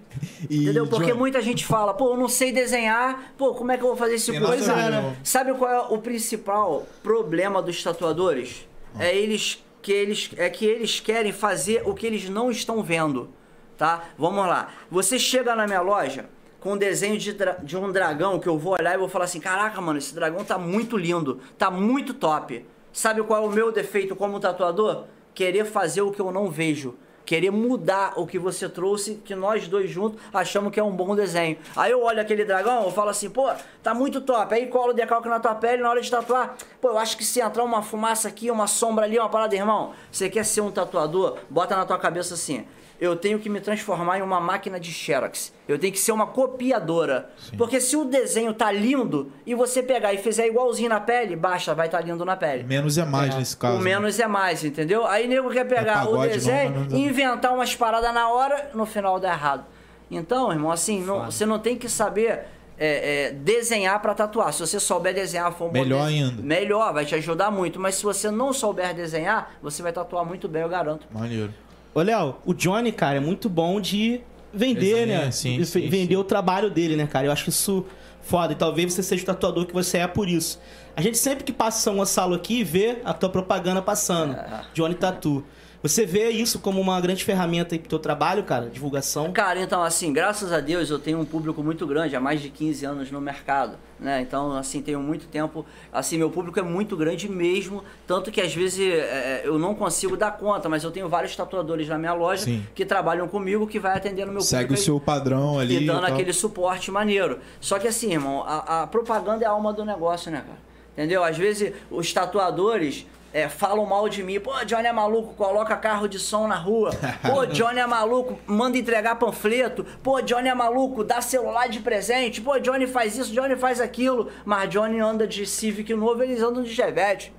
E, 0.49 0.63
Entendeu? 0.63 0.87
Porque 0.87 1.13
muita 1.13 1.41
gente 1.41 1.65
fala, 1.65 1.93
pô, 1.93 2.11
eu 2.13 2.17
não 2.17 2.27
sei 2.29 2.51
desenhar, 2.51 3.33
pô, 3.37 3.53
como 3.53 3.71
é 3.71 3.77
que 3.77 3.83
eu 3.83 3.87
vou 3.87 3.95
fazer 3.97 4.15
esse 4.15 4.31
noção 4.39 4.57
Sabe- 4.59 4.89
nenhuma. 4.91 5.15
Sabe 5.23 5.53
qual 5.53 5.71
é 5.71 5.79
o 5.93 5.97
principal 5.99 6.85
problema 7.01 7.61
dos 7.61 7.81
tatuadores? 7.81 8.67
Ah. 8.95 9.05
É 9.05 9.15
eles 9.15 9.63
que 9.81 9.91
eles 9.91 10.29
é 10.37 10.49
que 10.49 10.65
eles 10.65 10.99
querem 10.99 11.31
fazer 11.31 11.83
o 11.85 11.93
que 11.93 12.05
eles 12.05 12.29
não 12.29 12.49
estão 12.51 12.81
vendo, 12.83 13.29
tá? 13.77 14.03
Vamos 14.17 14.45
lá. 14.47 14.69
Você 14.91 15.17
chega 15.17 15.55
na 15.55 15.65
minha 15.65 15.81
loja 15.81 16.25
com 16.59 16.73
um 16.73 16.77
desenho 16.77 17.17
de, 17.17 17.35
de 17.63 17.77
um 17.77 17.91
dragão 17.91 18.39
que 18.39 18.47
eu 18.47 18.57
vou 18.57 18.73
olhar 18.73 18.93
e 18.93 18.97
vou 18.97 19.09
falar 19.09 19.25
assim: 19.25 19.39
"Caraca, 19.39 19.79
mano, 19.81 19.97
esse 19.97 20.13
dragão 20.13 20.43
tá 20.43 20.57
muito 20.57 20.95
lindo, 20.97 21.39
tá 21.57 21.69
muito 21.71 22.13
top". 22.13 22.65
Sabe 22.93 23.23
qual 23.23 23.43
é 23.43 23.47
o 23.47 23.51
meu 23.51 23.71
defeito 23.71 24.15
como 24.15 24.39
tatuador? 24.39 25.05
Querer 25.33 25.65
fazer 25.65 26.03
o 26.03 26.11
que 26.11 26.21
eu 26.21 26.31
não 26.31 26.49
vejo 26.49 26.95
querer 27.25 27.51
mudar 27.51 28.13
o 28.17 28.27
que 28.27 28.37
você 28.37 28.67
trouxe, 28.67 29.15
que 29.15 29.35
nós 29.35 29.67
dois 29.67 29.89
juntos 29.89 30.21
achamos 30.33 30.71
que 30.71 30.79
é 30.79 30.83
um 30.83 30.91
bom 30.91 31.15
desenho. 31.15 31.57
Aí 31.75 31.91
eu 31.91 32.03
olho 32.03 32.21
aquele 32.21 32.45
dragão, 32.45 32.83
eu 32.83 32.91
falo 32.91 33.09
assim, 33.09 33.29
pô, 33.29 33.49
tá 33.81 33.93
muito 33.93 34.21
top. 34.21 34.53
Aí 34.53 34.67
colo 34.67 34.91
o 34.91 34.93
decalque 34.93 35.27
na 35.27 35.39
tua 35.39 35.55
pele 35.55 35.81
na 35.81 35.89
hora 35.89 36.01
de 36.01 36.09
tatuar. 36.09 36.55
Pô, 36.81 36.89
eu 36.89 36.97
acho 36.97 37.17
que 37.17 37.23
se 37.23 37.39
entrar 37.39 37.63
uma 37.63 37.81
fumaça 37.81 38.27
aqui, 38.27 38.51
uma 38.51 38.67
sombra 38.67 39.05
ali, 39.05 39.17
uma 39.17 39.29
parada, 39.29 39.55
irmão, 39.55 39.93
você 40.11 40.29
quer 40.29 40.43
ser 40.45 40.61
um 40.61 40.71
tatuador? 40.71 41.37
Bota 41.49 41.75
na 41.75 41.85
tua 41.85 41.97
cabeça 41.97 42.33
assim. 42.33 42.65
Eu 43.03 43.17
tenho 43.17 43.37
que 43.37 43.49
me 43.49 43.59
transformar 43.59 44.19
em 44.19 44.21
uma 44.21 44.39
máquina 44.39 44.79
de 44.79 44.89
Xerox. 44.89 45.51
Eu 45.67 45.77
tenho 45.77 45.91
que 45.91 45.99
ser 45.99 46.13
uma 46.13 46.25
copiadora. 46.25 47.29
Porque 47.57 47.81
se 47.81 47.97
o 47.97 48.05
desenho 48.05 48.53
tá 48.53 48.71
lindo 48.71 49.29
e 49.45 49.53
você 49.53 49.83
pegar 49.83 50.13
e 50.13 50.17
fizer 50.17 50.47
igualzinho 50.47 50.87
na 50.87 51.01
pele, 51.01 51.35
basta, 51.35 51.75
vai 51.75 51.87
estar 51.87 51.97
tá 51.97 52.03
lindo 52.05 52.23
na 52.23 52.37
pele. 52.37 52.63
Menos 52.63 52.97
é 52.97 53.03
mais 53.03 53.35
É. 53.35 53.39
nesse 53.39 53.57
caso. 53.57 53.77
O 53.77 53.81
menos 53.81 54.17
é 54.21 54.25
mais, 54.25 54.63
entendeu? 54.63 55.05
Aí 55.05 55.27
nego 55.27 55.49
quer 55.49 55.65
pegar 55.65 56.03
o 56.03 56.11
pagode, 56.11 56.31
desenho 56.31 56.71
não, 56.71 56.79
mas 56.83 56.93
e 56.93 56.99
inventar 56.99 57.53
umas 57.53 57.75
paradas 57.75 58.13
na 58.13 58.29
hora, 58.29 58.71
no 58.73 58.85
final 58.85 59.19
dá 59.19 59.33
errado. 59.33 59.65
Então, 60.09 60.49
irmão, 60.53 60.71
assim, 60.71 61.03
você 61.03 61.45
não 61.45 61.59
tem 61.59 61.77
que 61.77 61.89
saber 61.89 62.45
é, 62.77 63.25
é, 63.25 63.31
desenhar 63.31 64.01
pra 64.01 64.13
tatuar. 64.13 64.53
Se 64.53 64.61
você 64.61 64.79
souber 64.79 65.13
desenhar, 65.13 65.51
for 65.51 65.67
um 65.67 65.71
Melhor 65.73 66.07
ainda. 66.07 66.41
Melhor, 66.41 66.93
vai 66.93 67.03
te 67.03 67.15
ajudar 67.15 67.51
muito. 67.51 67.81
Mas 67.81 67.95
se 67.95 68.03
você 68.03 68.31
não 68.31 68.53
souber 68.53 68.93
desenhar, 68.93 69.55
você 69.61 69.83
vai 69.83 69.91
tatuar 69.91 70.23
muito 70.23 70.47
bem, 70.47 70.61
eu 70.61 70.69
garanto. 70.69 71.05
Maneiro. 71.11 71.53
Ô, 71.93 72.01
Léo, 72.01 72.35
o 72.45 72.53
Johnny, 72.53 72.91
cara, 72.91 73.17
é 73.17 73.19
muito 73.19 73.47
bom 73.49 73.79
de 73.79 74.21
vender, 74.53 74.79
Desenhar, 75.05 75.25
né? 75.25 75.31
sim, 75.31 75.57
De 75.57 75.65
sim, 75.65 75.87
vender 75.89 76.15
sim. 76.15 76.19
o 76.19 76.23
trabalho 76.23 76.69
dele, 76.69 76.95
né, 76.95 77.07
cara? 77.07 77.27
Eu 77.27 77.31
acho 77.31 77.49
isso 77.49 77.85
foda. 78.21 78.53
E 78.53 78.55
talvez 78.55 78.93
você 78.93 79.03
seja 79.03 79.23
o 79.23 79.25
tatuador 79.25 79.65
que 79.65 79.73
você 79.73 79.99
é 79.99 80.07
por 80.07 80.27
isso. 80.27 80.59
A 80.95 81.01
gente 81.01 81.17
sempre 81.17 81.43
que 81.43 81.51
passa 81.51 81.81
São 81.81 81.97
Gonçalo 81.97 82.35
aqui 82.35 82.63
vê 82.63 82.97
a 83.03 83.13
tua 83.13 83.29
propaganda 83.29 83.81
passando. 83.81 84.35
É. 84.35 84.61
Johnny 84.73 84.95
Tatu. 84.95 85.43
Você 85.83 86.05
vê 86.05 86.29
isso 86.29 86.59
como 86.59 86.79
uma 86.79 87.01
grande 87.01 87.25
ferramenta 87.25 87.75
aí 87.75 87.79
pro 87.79 87.89
teu 87.89 87.99
trabalho, 87.99 88.41
cara? 88.45 88.69
Divulgação? 88.69 89.33
Cara, 89.33 89.59
então, 89.59 89.83
assim, 89.83 90.13
graças 90.13 90.53
a 90.53 90.61
Deus 90.61 90.89
eu 90.89 90.97
tenho 90.97 91.19
um 91.19 91.25
público 91.25 91.61
muito 91.61 91.85
grande, 91.85 92.15
há 92.15 92.21
mais 92.21 92.41
de 92.41 92.49
15 92.49 92.85
anos 92.85 93.11
no 93.11 93.19
mercado, 93.19 93.77
né? 93.99 94.21
Então, 94.21 94.53
assim, 94.53 94.81
tenho 94.81 95.01
muito 95.01 95.27
tempo. 95.27 95.65
Assim, 95.91 96.17
meu 96.17 96.29
público 96.29 96.57
é 96.57 96.61
muito 96.63 96.95
grande 96.95 97.27
mesmo, 97.27 97.83
tanto 98.07 98.31
que 98.31 98.39
às 98.39 98.55
vezes 98.55 98.79
é, 98.79 99.41
eu 99.43 99.59
não 99.59 99.75
consigo 99.75 100.15
dar 100.15 100.31
conta, 100.37 100.69
mas 100.69 100.85
eu 100.85 100.91
tenho 100.91 101.09
vários 101.09 101.35
tatuadores 101.35 101.89
na 101.89 101.97
minha 101.97 102.13
loja 102.13 102.45
Sim. 102.45 102.65
que 102.73 102.85
trabalham 102.85 103.27
comigo, 103.27 103.67
que 103.67 103.77
vai 103.77 103.97
atendendo 103.97 104.31
meu 104.31 104.39
Segue 104.39 104.63
o 104.63 104.67
público. 104.67 104.79
aí. 104.79 104.85
seu 104.85 104.99
padrão 105.01 105.59
ali. 105.59 105.83
e 105.83 105.85
dando 105.85 106.05
aquele 106.05 106.31
suporte 106.31 106.91
maneiro. 106.91 107.39
Só 107.59 107.77
que 107.77 107.89
assim, 107.89 108.13
irmão, 108.13 108.41
a, 108.47 108.83
a 108.83 108.87
propaganda 108.87 109.43
é 109.43 109.47
a 109.47 109.51
alma 109.51 109.73
do 109.73 109.83
negócio, 109.83 110.31
né, 110.31 110.45
cara? 110.47 110.59
Entendeu? 110.93 111.25
Às 111.25 111.37
vezes 111.37 111.73
os 111.91 112.13
tatuadores 112.13 113.05
é, 113.33 113.49
falam 113.49 113.85
mal 113.85 114.07
de 114.07 114.21
mim. 114.23 114.39
Pô, 114.39 114.51
Johnny 114.63 114.87
é 114.87 114.93
maluco, 114.93 115.33
coloca 115.33 115.75
carro 115.75 116.07
de 116.07 116.19
som 116.19 116.47
na 116.47 116.55
rua. 116.55 116.91
Pô, 117.21 117.45
Johnny 117.51 117.79
é 117.79 117.87
maluco, 117.87 118.39
manda 118.45 118.77
entregar 118.77 119.15
panfleto. 119.15 119.83
Pô, 120.03 120.21
Johnny 120.21 120.49
é 120.49 120.53
maluco, 120.53 121.03
dá 121.03 121.19
celular 121.19 121.67
de 121.67 121.79
presente. 121.79 122.39
Pô, 122.39 122.59
Johnny 122.59 122.85
faz 122.85 123.17
isso, 123.17 123.33
Johnny 123.33 123.55
faz 123.55 123.81
aquilo. 123.81 124.29
Mas 124.45 124.69
Johnny 124.69 124.99
anda 124.99 125.25
de 125.25 125.45
Civic 125.47 125.93
novo, 125.95 126.21
eles 126.21 126.41
andam 126.43 126.61
de 126.61 126.69
Chevette. 126.69 127.33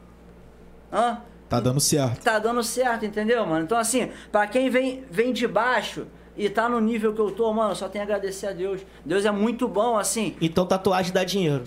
Hã? 0.93 1.21
Tá 1.49 1.61
dando 1.61 1.79
certo. 1.79 2.23
tá 2.23 2.39
dando 2.39 2.63
certo, 2.65 3.07
entendeu, 3.07 3.47
mano? 3.47 3.65
Então, 3.65 3.79
assim, 3.79 4.11
pra 4.33 4.47
quem 4.47 4.69
vem, 4.71 5.05
vem 5.09 5.33
de 5.33 5.47
baixo 5.47 6.07
e 6.37 6.49
tá 6.49 6.69
no 6.69 6.81
nível 6.81 7.15
que 7.15 7.21
eu 7.21 7.31
tô, 7.31 7.53
mano, 7.53 7.77
só 7.77 7.89
tem 7.89 8.01
a 8.01 8.05
agradecer 8.05 8.49
a 8.49 8.53
Deus. 8.53 8.81
Deus 9.05 9.25
é 9.25 9.31
muito 9.31 9.69
bom, 9.69 9.97
assim. 9.97 10.35
Então 10.41 10.67
tatuagem 10.67 11.13
dá 11.13 11.23
dinheiro. 11.23 11.63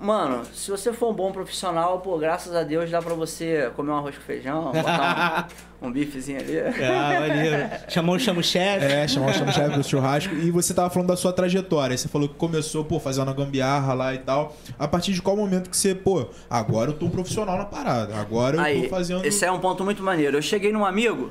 Mano, 0.00 0.44
se 0.54 0.70
você 0.70 0.92
for 0.92 1.10
um 1.10 1.12
bom 1.12 1.32
profissional, 1.32 1.98
pô, 1.98 2.16
graças 2.18 2.54
a 2.54 2.62
Deus 2.62 2.88
dá 2.88 3.02
pra 3.02 3.14
você 3.14 3.68
comer 3.74 3.90
um 3.90 3.96
arroz 3.96 4.16
com 4.16 4.22
feijão, 4.22 4.70
botar 4.70 5.48
um, 5.82 5.88
um 5.88 5.92
bifezinho 5.92 6.38
ali. 6.38 6.56
Ah, 6.60 7.20
maneiro. 7.20 7.68
Chamou, 7.88 8.14
o 8.14 8.42
chefe. 8.42 8.84
É, 8.84 9.08
chamar 9.08 9.30
o 9.30 9.34
chama-chefe 9.34 9.76
do 9.76 9.82
churrasco. 9.82 10.32
E 10.36 10.52
você 10.52 10.72
tava 10.72 10.88
falando 10.88 11.08
da 11.08 11.16
sua 11.16 11.32
trajetória. 11.32 11.96
Você 11.96 12.06
falou 12.06 12.28
que 12.28 12.36
começou, 12.36 12.84
pô, 12.84 13.00
fazendo 13.00 13.28
a 13.28 13.34
gambiarra 13.34 13.92
lá 13.92 14.14
e 14.14 14.18
tal. 14.18 14.56
A 14.78 14.86
partir 14.86 15.12
de 15.12 15.20
qual 15.20 15.36
momento 15.36 15.68
que 15.68 15.76
você, 15.76 15.96
pô, 15.96 16.28
agora 16.48 16.90
eu 16.90 16.94
tô 16.96 17.06
um 17.06 17.10
profissional 17.10 17.58
na 17.58 17.64
parada. 17.64 18.14
Agora 18.16 18.56
eu 18.56 18.60
Aí, 18.60 18.82
tô 18.84 18.88
fazendo. 18.90 19.24
esse 19.24 19.44
é 19.44 19.50
um 19.50 19.58
ponto 19.58 19.82
muito 19.82 20.00
maneiro. 20.02 20.36
Eu 20.36 20.42
cheguei 20.42 20.72
num 20.72 20.84
amigo 20.84 21.30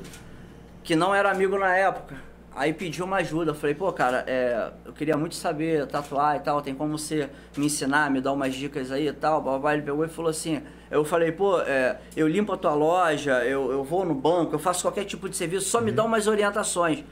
que 0.84 0.94
não 0.94 1.14
era 1.14 1.30
amigo 1.30 1.58
na 1.58 1.74
época. 1.74 2.27
Aí 2.58 2.72
pediu 2.72 3.04
uma 3.04 3.18
ajuda. 3.18 3.52
Eu 3.52 3.54
falei, 3.54 3.72
pô, 3.72 3.92
cara, 3.92 4.24
é, 4.26 4.72
eu 4.84 4.92
queria 4.92 5.16
muito 5.16 5.36
saber 5.36 5.86
tatuar 5.86 6.34
e 6.34 6.40
tal. 6.40 6.60
Tem 6.60 6.74
como 6.74 6.98
você 6.98 7.30
me 7.56 7.66
ensinar, 7.66 8.10
me 8.10 8.20
dar 8.20 8.32
umas 8.32 8.52
dicas 8.52 8.90
aí 8.90 9.06
e 9.06 9.12
tal? 9.12 9.40
Babá, 9.40 9.74
ele 9.74 9.82
pegou 9.82 10.04
e 10.04 10.08
falou 10.08 10.28
assim. 10.28 10.60
Eu 10.90 11.04
falei, 11.04 11.30
pô, 11.30 11.60
é, 11.60 11.98
eu 12.16 12.26
limpo 12.26 12.52
a 12.52 12.56
tua 12.56 12.74
loja, 12.74 13.44
eu, 13.44 13.70
eu 13.70 13.84
vou 13.84 14.04
no 14.04 14.14
banco, 14.14 14.54
eu 14.54 14.58
faço 14.58 14.82
qualquer 14.82 15.04
tipo 15.04 15.28
de 15.28 15.36
serviço, 15.36 15.68
só 15.68 15.80
me 15.80 15.92
dá 15.92 16.02
umas 16.02 16.26
orientações. 16.26 17.04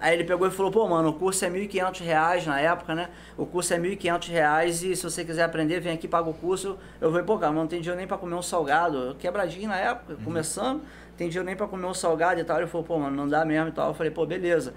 Aí 0.00 0.14
ele 0.14 0.24
pegou 0.24 0.48
e 0.48 0.50
falou, 0.50 0.72
pô, 0.72 0.88
mano, 0.88 1.10
o 1.10 1.12
curso 1.12 1.44
é 1.44 1.50
1.500 1.50 2.00
reais 2.00 2.46
na 2.46 2.58
época, 2.58 2.94
né? 2.94 3.10
O 3.36 3.44
curso 3.44 3.74
é 3.74 3.78
1.500 3.78 4.28
reais 4.30 4.82
e 4.82 4.96
se 4.96 5.02
você 5.02 5.24
quiser 5.24 5.44
aprender, 5.44 5.78
vem 5.78 5.92
aqui, 5.92 6.08
paga 6.08 6.28
o 6.28 6.32
curso. 6.32 6.78
Eu 6.98 7.10
falei, 7.10 7.24
pô, 7.24 7.38
cara, 7.38 7.52
mas 7.52 7.60
não 7.60 7.68
tem 7.68 7.80
dinheiro 7.80 7.98
nem 7.98 8.06
pra 8.06 8.16
comer 8.16 8.34
um 8.34 8.42
salgado. 8.42 8.96
Eu 8.96 9.14
Quebradinho 9.14 9.68
na 9.68 9.76
época, 9.76 10.16
começando, 10.24 10.82
tem 11.20 11.28
dinheiro 11.28 11.44
nem 11.44 11.54
pra 11.54 11.68
comer 11.68 11.84
um 11.84 11.92
salgado 11.92 12.40
e 12.40 12.44
tal. 12.44 12.56
Ele 12.56 12.66
falou, 12.66 12.86
pô, 12.86 12.98
mano, 12.98 13.14
não 13.14 13.28
dá 13.28 13.44
mesmo 13.44 13.68
e 13.68 13.72
tal. 13.72 13.88
Eu 13.88 13.94
falei, 13.94 14.10
pô, 14.10 14.24
beleza. 14.24 14.72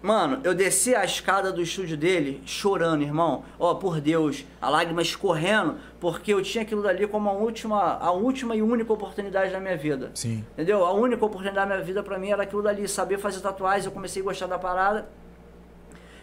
Mano, 0.00 0.40
eu 0.42 0.54
desci 0.54 0.94
a 0.94 1.04
escada 1.04 1.52
do 1.52 1.60
estúdio 1.60 1.98
dele 1.98 2.40
chorando, 2.46 3.02
irmão. 3.02 3.44
Ó, 3.58 3.74
por 3.74 4.00
Deus, 4.00 4.46
a 4.58 4.70
lágrima 4.70 5.02
escorrendo, 5.02 5.76
porque 6.00 6.32
eu 6.32 6.42
tinha 6.42 6.62
aquilo 6.62 6.82
dali 6.82 7.06
como 7.06 7.28
a 7.28 7.32
última, 7.32 7.98
a 7.98 8.10
última 8.10 8.56
e 8.56 8.62
única 8.62 8.90
oportunidade 8.90 9.52
da 9.52 9.60
minha 9.60 9.76
vida. 9.76 10.10
Sim. 10.14 10.42
Entendeu? 10.54 10.82
A 10.82 10.92
única 10.92 11.22
oportunidade 11.26 11.68
da 11.68 11.74
minha 11.74 11.86
vida 11.86 12.02
pra 12.02 12.18
mim 12.18 12.30
era 12.30 12.44
aquilo 12.44 12.62
dali, 12.62 12.88
saber 12.88 13.18
fazer 13.18 13.40
tatuagens. 13.40 13.84
Eu 13.84 13.92
comecei 13.92 14.22
a 14.22 14.24
gostar 14.24 14.46
da 14.46 14.58
parada 14.58 15.10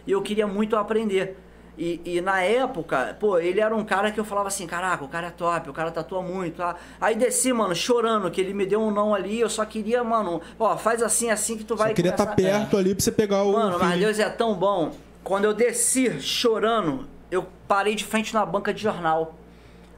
e 0.04 0.10
eu 0.10 0.20
queria 0.20 0.48
muito 0.48 0.74
aprender. 0.74 1.36
E, 1.78 2.00
e 2.04 2.20
na 2.20 2.42
época, 2.42 3.16
pô, 3.20 3.38
ele 3.38 3.60
era 3.60 3.74
um 3.74 3.84
cara 3.84 4.10
que 4.10 4.18
eu 4.18 4.24
falava 4.24 4.48
assim: 4.48 4.66
caraca, 4.66 5.04
o 5.04 5.08
cara 5.08 5.28
é 5.28 5.30
top, 5.30 5.70
o 5.70 5.72
cara 5.72 5.92
tatua 5.92 6.20
muito. 6.20 6.56
Tá? 6.56 6.74
Aí 7.00 7.14
desci, 7.14 7.52
mano, 7.52 7.74
chorando, 7.74 8.28
que 8.32 8.40
ele 8.40 8.52
me 8.52 8.66
deu 8.66 8.80
um 8.82 8.90
não 8.90 9.14
ali. 9.14 9.38
Eu 9.38 9.48
só 9.48 9.64
queria, 9.64 10.02
mano, 10.02 10.42
ó, 10.58 10.76
faz 10.76 11.02
assim, 11.02 11.30
assim 11.30 11.56
que 11.56 11.62
tu 11.64 11.76
vai 11.76 11.90
Só 11.90 11.94
queria 11.94 12.10
estar 12.10 12.26
começar- 12.26 12.58
perto 12.58 12.76
ali 12.76 12.94
pra 12.94 13.04
você 13.04 13.12
pegar 13.12 13.44
o. 13.44 13.52
Mano, 13.52 13.78
mas. 13.78 14.00
Deus 14.00 14.18
é 14.18 14.28
tão 14.28 14.54
bom. 14.54 14.90
Quando 15.22 15.44
eu 15.44 15.54
desci 15.54 16.20
chorando, 16.20 17.06
eu 17.30 17.46
parei 17.68 17.94
de 17.94 18.04
frente 18.04 18.34
na 18.34 18.44
banca 18.44 18.74
de 18.74 18.82
jornal. 18.82 19.36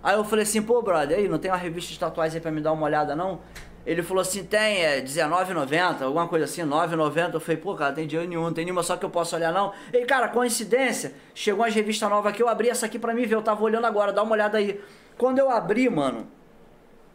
Aí 0.02 0.16
eu 0.16 0.24
falei 0.24 0.42
assim, 0.42 0.60
pô, 0.62 0.82
brother, 0.82 1.16
aí, 1.18 1.28
não 1.28 1.38
tem 1.38 1.50
uma 1.50 1.56
revista 1.56 1.92
de 1.92 1.98
tatuagens 1.98 2.34
aí 2.34 2.40
pra 2.40 2.50
me 2.50 2.60
dar 2.60 2.72
uma 2.72 2.84
olhada, 2.86 3.14
não? 3.14 3.40
Ele 3.86 4.02
falou 4.02 4.20
assim, 4.20 4.44
tem, 4.44 4.82
é 4.84 4.96
R$19,90, 4.96 6.02
alguma 6.02 6.28
coisa 6.28 6.44
assim, 6.44 6.62
R$9,90. 6.62 7.34
Eu 7.34 7.40
falei, 7.40 7.56
pô, 7.56 7.74
cara, 7.74 7.92
tem 7.94 8.06
dinheiro 8.06 8.28
nenhum, 8.28 8.42
não 8.42 8.52
tem 8.52 8.64
nenhuma 8.64 8.82
só 8.82 8.96
que 8.96 9.04
eu 9.04 9.10
posso 9.10 9.34
olhar, 9.34 9.52
não. 9.52 9.72
E, 9.92 10.04
cara, 10.04 10.28
coincidência, 10.28 11.14
chegou 11.34 11.64
uma 11.64 11.70
revista 11.70 12.08
nova 12.08 12.28
aqui, 12.28 12.42
eu 12.42 12.48
abri 12.48 12.68
essa 12.68 12.86
aqui 12.86 12.98
pra 12.98 13.14
mim 13.14 13.24
ver, 13.26 13.34
eu 13.34 13.42
tava 13.42 13.62
olhando 13.62 13.86
agora, 13.86 14.12
dá 14.12 14.22
uma 14.22 14.32
olhada 14.32 14.58
aí. 14.58 14.80
Quando 15.16 15.38
eu 15.38 15.50
abri, 15.50 15.88
mano, 15.88 16.28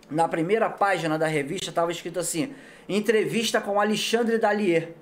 na 0.09 0.27
primeira 0.27 0.69
página 0.69 1.17
da 1.17 1.27
revista 1.27 1.71
tava 1.71 1.91
escrito 1.91 2.19
assim: 2.19 2.53
entrevista 2.87 3.61
com 3.61 3.79
Alexandre 3.79 4.37
Dalier, 4.37 4.93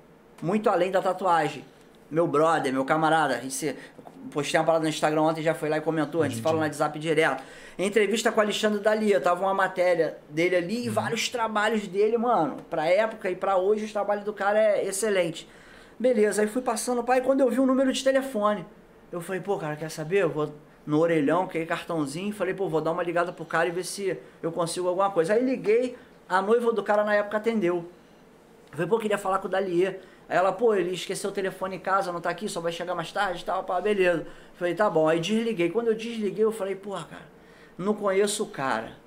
muito 0.42 0.68
além 0.70 0.90
da 0.90 1.02
tatuagem. 1.02 1.64
Meu 2.10 2.26
brother, 2.26 2.72
meu 2.72 2.84
camarada, 2.84 3.42
esse, 3.44 3.74
postei 4.30 4.58
uma 4.58 4.66
parada 4.66 4.84
no 4.84 4.88
Instagram 4.88 5.22
ontem, 5.22 5.42
já 5.42 5.54
foi 5.54 5.68
lá 5.68 5.78
e 5.78 5.80
comentou, 5.80 6.22
a 6.22 6.28
gente 6.28 6.40
fala 6.40 6.56
no 6.56 6.62
WhatsApp 6.62 6.98
direto. 6.98 7.42
Entrevista 7.78 8.30
com 8.30 8.40
Alexandre 8.40 8.80
Dalier, 8.80 9.20
tava 9.20 9.42
uma 9.42 9.54
matéria 9.54 10.18
dele 10.28 10.56
ali 10.56 10.86
e 10.86 10.88
vários 10.88 11.28
trabalhos 11.28 11.86
dele, 11.88 12.16
mano. 12.16 12.58
Pra 12.70 12.86
época 12.86 13.30
e 13.30 13.34
pra 13.34 13.56
hoje, 13.56 13.84
os 13.84 13.92
trabalhos 13.92 14.24
do 14.24 14.32
cara 14.32 14.58
é 14.60 14.86
excelente. 14.86 15.48
Beleza, 15.98 16.42
aí 16.42 16.48
fui 16.48 16.62
passando, 16.62 17.02
pai, 17.02 17.20
quando 17.20 17.40
eu 17.40 17.50
vi 17.50 17.58
o 17.58 17.66
número 17.66 17.92
de 17.92 18.02
telefone, 18.02 18.64
eu 19.10 19.20
falei, 19.20 19.40
pô, 19.40 19.56
cara, 19.58 19.76
quer 19.76 19.90
saber? 19.90 20.22
Eu 20.22 20.30
vou 20.30 20.52
no 20.86 20.98
orelhão, 20.98 21.44
aquele 21.44 21.66
cartãozinho, 21.66 22.32
falei, 22.32 22.52
pô, 22.52 22.68
vou 22.68 22.80
dar 22.80 22.92
uma 22.92 23.02
ligada 23.02 23.32
pro 23.32 23.44
cara 23.44 23.68
e 23.68 23.72
ver 23.72 23.84
se 23.84 24.18
eu 24.42 24.52
consigo 24.52 24.88
alguma 24.88 25.10
coisa. 25.10 25.34
Aí 25.34 25.44
liguei, 25.44 25.96
a 26.28 26.42
noiva 26.42 26.72
do 26.72 26.82
cara 26.82 27.04
na 27.04 27.14
época 27.14 27.38
atendeu. 27.38 27.76
Eu 28.70 28.72
falei, 28.72 28.86
pô, 28.86 28.98
queria 28.98 29.18
falar 29.18 29.38
com 29.38 29.46
o 29.46 29.50
Dalier. 29.50 30.00
Aí 30.28 30.36
ela, 30.36 30.52
pô, 30.52 30.74
ele 30.74 30.92
esqueceu 30.92 31.30
o 31.30 31.32
telefone 31.32 31.76
em 31.76 31.80
casa, 31.80 32.12
não 32.12 32.20
tá 32.20 32.30
aqui, 32.30 32.48
só 32.48 32.60
vai 32.60 32.72
chegar 32.72 32.94
mais 32.94 33.12
tarde 33.12 33.42
e 33.42 33.44
tal, 33.44 33.64
pá, 33.64 33.80
beleza. 33.80 34.26
Falei, 34.54 34.74
tá 34.74 34.88
bom. 34.88 35.08
Aí 35.08 35.20
desliguei. 35.20 35.70
Quando 35.70 35.88
eu 35.88 35.94
desliguei, 35.94 36.44
eu 36.44 36.52
falei, 36.52 36.74
pô, 36.74 36.92
cara, 36.92 37.26
não 37.76 37.94
conheço 37.94 38.44
o 38.44 38.48
cara. 38.48 39.03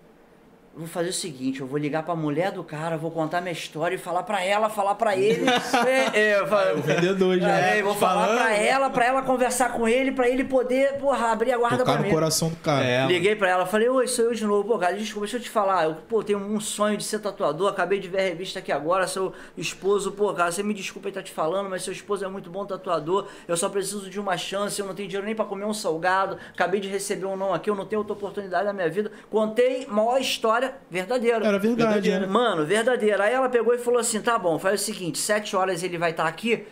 Vou 0.77 0.85
fazer 0.87 1.09
o 1.09 1.13
seguinte, 1.13 1.59
eu 1.61 1.65
vou 1.65 1.79
ligar 1.79 2.03
pra 2.03 2.15
mulher 2.15 2.51
do 2.51 2.63
cara, 2.63 2.97
vou 2.97 3.09
contar 3.09 3.41
minha 3.41 3.51
história 3.51 3.95
e 3.95 3.97
falar 3.97 4.21
pra 4.21 4.43
ela, 4.43 4.69
falar 4.69 4.93
pra 4.93 5.15
ele. 5.17 5.43
é, 6.13 6.19
é, 6.19 6.39
eu 6.39 6.45
falei, 6.47 6.73
O 6.75 6.81
vendedor 6.83 7.39
já. 7.39 7.49
é, 7.49 7.81
vou 7.81 7.95
falar 7.95 8.27
pra 8.27 8.55
ela, 8.55 8.89
pra 8.91 9.05
ela 9.05 9.21
conversar 9.23 9.73
com 9.73 9.87
ele, 9.87 10.11
pra 10.11 10.29
ele 10.29 10.43
poder, 10.43 10.93
porra, 10.99 11.31
abrir 11.31 11.51
a 11.51 11.57
guarda 11.57 11.79
Tocar 11.79 11.93
pra 11.93 12.01
no 12.01 12.07
mim. 12.07 12.13
coração 12.13 12.49
do 12.49 12.55
cara. 12.57 12.85
É. 12.85 13.07
Liguei 13.07 13.35
pra 13.35 13.49
ela, 13.49 13.65
falei, 13.65 13.89
oi, 13.89 14.07
sou 14.07 14.25
eu 14.25 14.33
de 14.35 14.45
novo. 14.45 14.65
Pô, 14.67 14.77
cara, 14.77 14.95
desculpa, 14.95 15.25
deixa 15.25 15.37
eu 15.37 15.41
te 15.41 15.49
falar. 15.49 15.85
Eu, 15.85 15.95
pô, 16.07 16.23
tenho 16.23 16.37
um 16.37 16.59
sonho 16.59 16.95
de 16.95 17.03
ser 17.03 17.17
tatuador, 17.19 17.69
acabei 17.71 17.99
de 17.99 18.07
ver 18.07 18.19
a 18.19 18.23
revista 18.23 18.59
aqui 18.59 18.71
agora, 18.71 19.07
seu 19.07 19.33
esposo, 19.57 20.11
pô, 20.11 20.31
cara, 20.33 20.51
você 20.51 20.61
me 20.61 20.75
desculpa 20.75 21.07
aí 21.07 21.11
tá 21.11 21.23
te 21.23 21.31
falando, 21.31 21.69
mas 21.71 21.81
seu 21.81 21.91
esposo 21.91 22.23
é 22.23 22.27
muito 22.27 22.51
bom 22.51 22.65
tatuador, 22.67 23.25
eu 23.47 23.57
só 23.57 23.67
preciso 23.67 24.09
de 24.11 24.19
uma 24.19 24.37
chance, 24.37 24.79
eu 24.79 24.85
não 24.85 24.93
tenho 24.93 25.07
dinheiro 25.09 25.25
nem 25.25 25.35
pra 25.35 25.43
comer 25.45 25.65
um 25.65 25.73
salgado, 25.73 26.37
acabei 26.53 26.79
de 26.79 26.87
receber 26.87 27.25
um 27.25 27.35
não 27.35 27.51
aqui, 27.51 27.67
eu 27.67 27.75
não 27.75 27.85
tenho 27.85 27.99
outra 28.01 28.13
oportunidade 28.13 28.65
na 28.65 28.73
minha 28.73 28.89
vida. 28.89 29.11
Contei 29.31 29.87
maior 29.87 30.19
história 30.21 30.66
verdadeira. 30.89 31.37
Era 31.37 31.57
verdade, 31.59 31.83
Verdadeira. 31.93 32.19
né? 32.21 32.27
Mano, 32.27 32.65
verdadeira. 32.65 33.23
Aí 33.23 33.33
ela 33.33 33.49
pegou 33.49 33.73
e 33.73 33.77
falou 33.77 33.99
assim: 33.99 34.21
tá 34.21 34.37
bom, 34.37 34.57
faz 34.59 34.81
o 34.81 34.83
seguinte, 34.83 35.17
sete 35.17 35.55
horas 35.55 35.83
ele 35.83 35.97
vai 35.97 36.11
estar 36.11 36.25
aqui, 36.27 36.65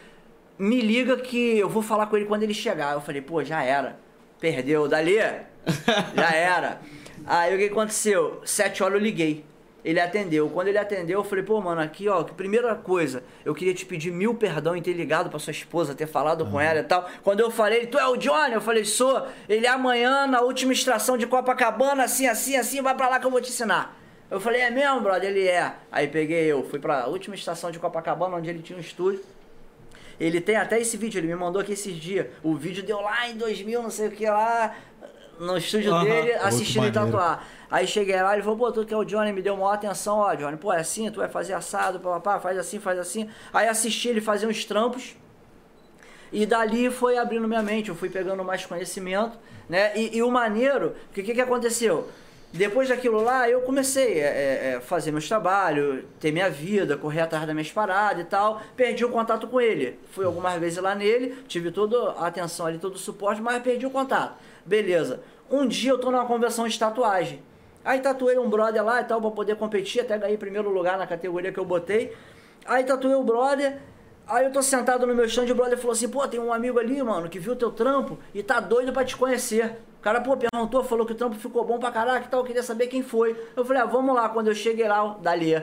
me 0.58 0.81
liga 0.81 1.17
que 1.17 1.58
eu 1.58 1.67
vou 1.69 1.81
falar 1.81 2.08
com 2.08 2.15
ele 2.17 2.25
quando 2.25 2.43
ele 2.43 2.53
chegar. 2.53 2.93
Eu 2.93 3.01
falei, 3.01 3.21
pô, 3.21 3.43
já 3.43 3.63
era. 3.63 3.97
Perdeu, 4.39 4.88
dali? 4.88 5.15
já 6.15 6.31
era. 6.34 6.79
Aí 7.25 7.55
o 7.55 7.58
que 7.58 7.65
aconteceu? 7.65 8.41
Sete 8.45 8.84
horas 8.84 8.95
eu 8.97 9.03
liguei. 9.03 9.43
Ele 9.86 10.00
atendeu. 10.00 10.50
Quando 10.50 10.67
ele 10.69 10.80
atendeu, 10.80 11.19
eu 11.19 11.24
falei, 11.24 11.43
pô, 11.43 11.62
mano, 11.62 11.80
aqui, 11.80 12.10
ó, 12.10 12.24
que 12.24 12.34
primeira 12.34 12.74
coisa, 12.74 13.24
eu 13.45 13.54
queria 13.54 13.71
te 13.71 13.86
pedir 13.86 14.12
mil 14.12 14.34
perdão 14.34 14.76
em 14.76 14.82
ter 14.82 14.93
ligado 14.93 15.30
pra 15.30 15.38
sua 15.38 15.52
esposa, 15.52 15.93
ter 15.93 16.08
falado 16.08 16.43
com 16.48 16.60
ela 16.60 16.80
e 16.80 16.84
tal. 16.84 17.08
Quando 17.24 17.41
eu 17.41 17.52
falei, 17.52 17.86
tu 17.86 18.00
é 18.00 18.08
o 18.08 18.17
Johnny? 18.17 18.56
Eu 18.56 18.62
falei, 18.62 18.84
sou. 18.84 19.28
Ele 19.48 19.67
amanhã, 19.67 20.26
na 20.26 20.41
última 20.41 20.74
extração 20.74 21.19
de 21.19 21.28
Copacabana, 21.28 22.04
assim, 22.04 22.26
assim, 22.26 22.58
assim, 22.58 22.82
vai 22.82 22.95
pra 22.95 23.08
lá 23.08 23.19
que 23.19 23.28
eu 23.28 23.32
vou 23.32 23.39
te 23.39 23.50
ensinar. 23.50 23.95
Eu 24.32 24.39
falei, 24.39 24.62
é 24.62 24.71
mesmo, 24.71 25.02
brother? 25.02 25.30
Ele 25.30 25.48
é. 25.48 25.76
Aí 25.91 26.08
peguei 26.08 26.45
eu, 26.45 26.63
fui 26.63 26.80
pra 26.80 27.06
última 27.06 27.36
estação 27.36 27.69
de 27.69 27.78
Copacabana, 27.78 28.38
onde 28.38 28.50
ele 28.50 28.63
tinha 28.63 28.76
um 28.76 28.82
estúdio. 28.82 29.21
Ele 30.19 30.41
tem 30.41 30.56
até 30.56 30.80
esse 30.80 30.98
vídeo, 30.98 31.19
ele 31.19 31.28
me 31.28 31.36
mandou 31.36 31.62
aqui 31.62 31.74
esses 31.74 31.93
dias. 31.95 32.26
O 32.41 32.56
vídeo 32.56 32.82
deu 32.82 33.02
lá 33.02 33.30
em 33.30 33.38
2000, 33.38 33.84
não 33.84 33.91
sei 33.91 34.08
o 34.08 34.12
que 34.12 34.26
lá, 34.28 34.74
no 35.39 35.58
estúdio 35.58 35.93
Aham. 35.93 36.06
dele, 36.06 36.34
assistindo 36.34 36.86
ele 36.86 36.91
maneiro. 36.95 37.17
tatuar. 37.17 37.48
Aí 37.69 37.88
cheguei 37.88 38.21
lá, 38.21 38.34
ele 38.34 38.43
falou, 38.43 38.58
pô, 38.58 38.71
tu 38.71 38.86
que 38.86 38.93
é 38.93 38.97
o 38.97 39.04
Johnny, 39.04 39.34
me 39.34 39.41
deu 39.41 39.56
maior 39.56 39.73
atenção, 39.73 40.17
ó, 40.17 40.34
Johnny, 40.36 40.58
pô, 40.58 40.71
é 40.71 40.80
assim, 40.80 41.10
tu 41.10 41.17
vai 41.17 41.30
fazer 41.30 41.54
assado, 41.54 41.99
papapá, 41.99 42.39
faz 42.39 42.58
assim, 42.58 42.80
faz 42.80 42.99
assim. 42.99 43.30
Aí 43.54 43.67
assisti 43.67 44.10
ele 44.10 44.21
fazer 44.21 44.47
uns 44.47 44.65
trampos. 44.65 45.15
E 46.32 46.45
dali 46.45 46.89
foi 46.89 47.17
abrindo 47.17 47.47
minha 47.47 47.63
mente, 47.63 47.89
eu 47.89 47.95
fui 47.95 48.10
pegando 48.10 48.43
mais 48.43 48.65
conhecimento, 48.65 49.38
né? 49.69 49.95
E, 49.95 50.17
e 50.17 50.23
o 50.23 50.30
maneiro, 50.30 50.95
o 51.10 51.13
que, 51.13 51.23
que 51.23 51.41
aconteceu? 51.41 52.10
Depois 52.56 52.88
daquilo 52.88 53.21
lá, 53.21 53.49
eu 53.49 53.62
comecei 53.62 54.23
a 54.23 54.28
é, 54.28 54.75
é, 54.75 54.80
fazer 54.80 55.12
meus 55.12 55.28
trabalhos, 55.28 56.06
ter 56.21 56.32
minha 56.32 56.49
vida, 56.49 56.95
correr 56.95 57.19
atrás 57.21 57.45
das 57.45 57.54
minhas 57.54 57.69
paradas 57.69 58.21
e 58.21 58.25
tal. 58.25 58.62
Perdi 58.78 59.04
o 59.04 59.10
contato 59.10 59.45
com 59.47 59.60
ele. 59.60 59.99
Fui 60.12 60.23
algumas 60.23 60.58
vezes 60.58 60.82
lá 60.82 60.95
nele, 60.95 61.36
tive 61.49 61.69
toda 61.69 62.12
a 62.12 62.28
atenção 62.28 62.65
ali, 62.65 62.78
todo 62.78 62.95
o 62.95 62.97
suporte, 62.97 63.41
mas 63.41 63.62
perdi 63.62 63.86
o 63.86 63.89
contato. 63.89 64.38
Beleza. 64.65 65.21
Um 65.51 65.67
dia 65.67 65.91
eu 65.91 65.97
tô 65.97 66.10
numa 66.10 66.25
convenção 66.25 66.65
de 66.65 66.80
tatuagem. 66.80 67.41
Aí 67.86 68.00
tatuei 68.00 68.36
um 68.39 68.50
brother 68.50 68.84
lá 68.84 69.00
e 69.00 69.04
tal, 69.04 69.21
pra 69.21 69.30
poder 69.30 69.56
competir, 69.58 70.02
até 70.02 70.17
ganhei 70.17 70.38
primeiro 70.38 70.71
lugar 70.71 70.98
na 70.98 71.06
categoria 71.06 71.52
que 71.52 71.60
eu 71.60 71.65
botei. 71.65 72.17
Aí 72.65 72.84
tatuei 72.84 73.13
o 73.13 73.24
brother, 73.24 73.78
aí 74.26 74.45
eu 74.45 74.52
tô 74.52 74.60
sentado 74.63 75.06
no 75.06 75.13
meu 75.13 75.26
stand 75.26 75.45
e 75.45 75.52
o 75.52 75.56
brother 75.56 75.78
falou 75.78 75.91
assim, 75.91 76.10
pô, 76.10 76.28
tem 76.28 76.39
um 76.39 76.52
amigo 76.52 76.80
ali, 76.80 77.02
mano, 77.04 77.30
que 77.30 77.38
viu 77.38 77.56
teu 77.56 77.71
trampo 77.71 78.17
e 78.34 78.41
tá 78.41 78.60
doido 78.60 78.91
pra 78.91 79.06
te 79.06 79.15
conhecer. 79.15 79.78
O 80.00 80.02
cara, 80.02 80.19
pô, 80.19 80.36
perguntou, 80.36 80.84
falou 80.84 81.06
que 81.06 81.12
o 81.12 81.15
trampo 81.15 81.36
ficou 81.36 81.63
bom 81.63 81.78
pra 81.78 81.91
caraca 81.91 82.26
e 82.26 82.28
tal, 82.28 82.43
queria 82.43 82.63
saber 82.63 82.88
quem 82.88 83.04
foi. 83.04 83.39
Eu 83.56 83.63
falei, 83.63 83.84
ah, 83.84 83.86
vamos 83.86 84.15
lá, 84.15 84.30
quando 84.30 84.48
eu 84.48 84.56
cheguei 84.56 84.88
lá, 84.88 85.15
dali. 85.21 85.54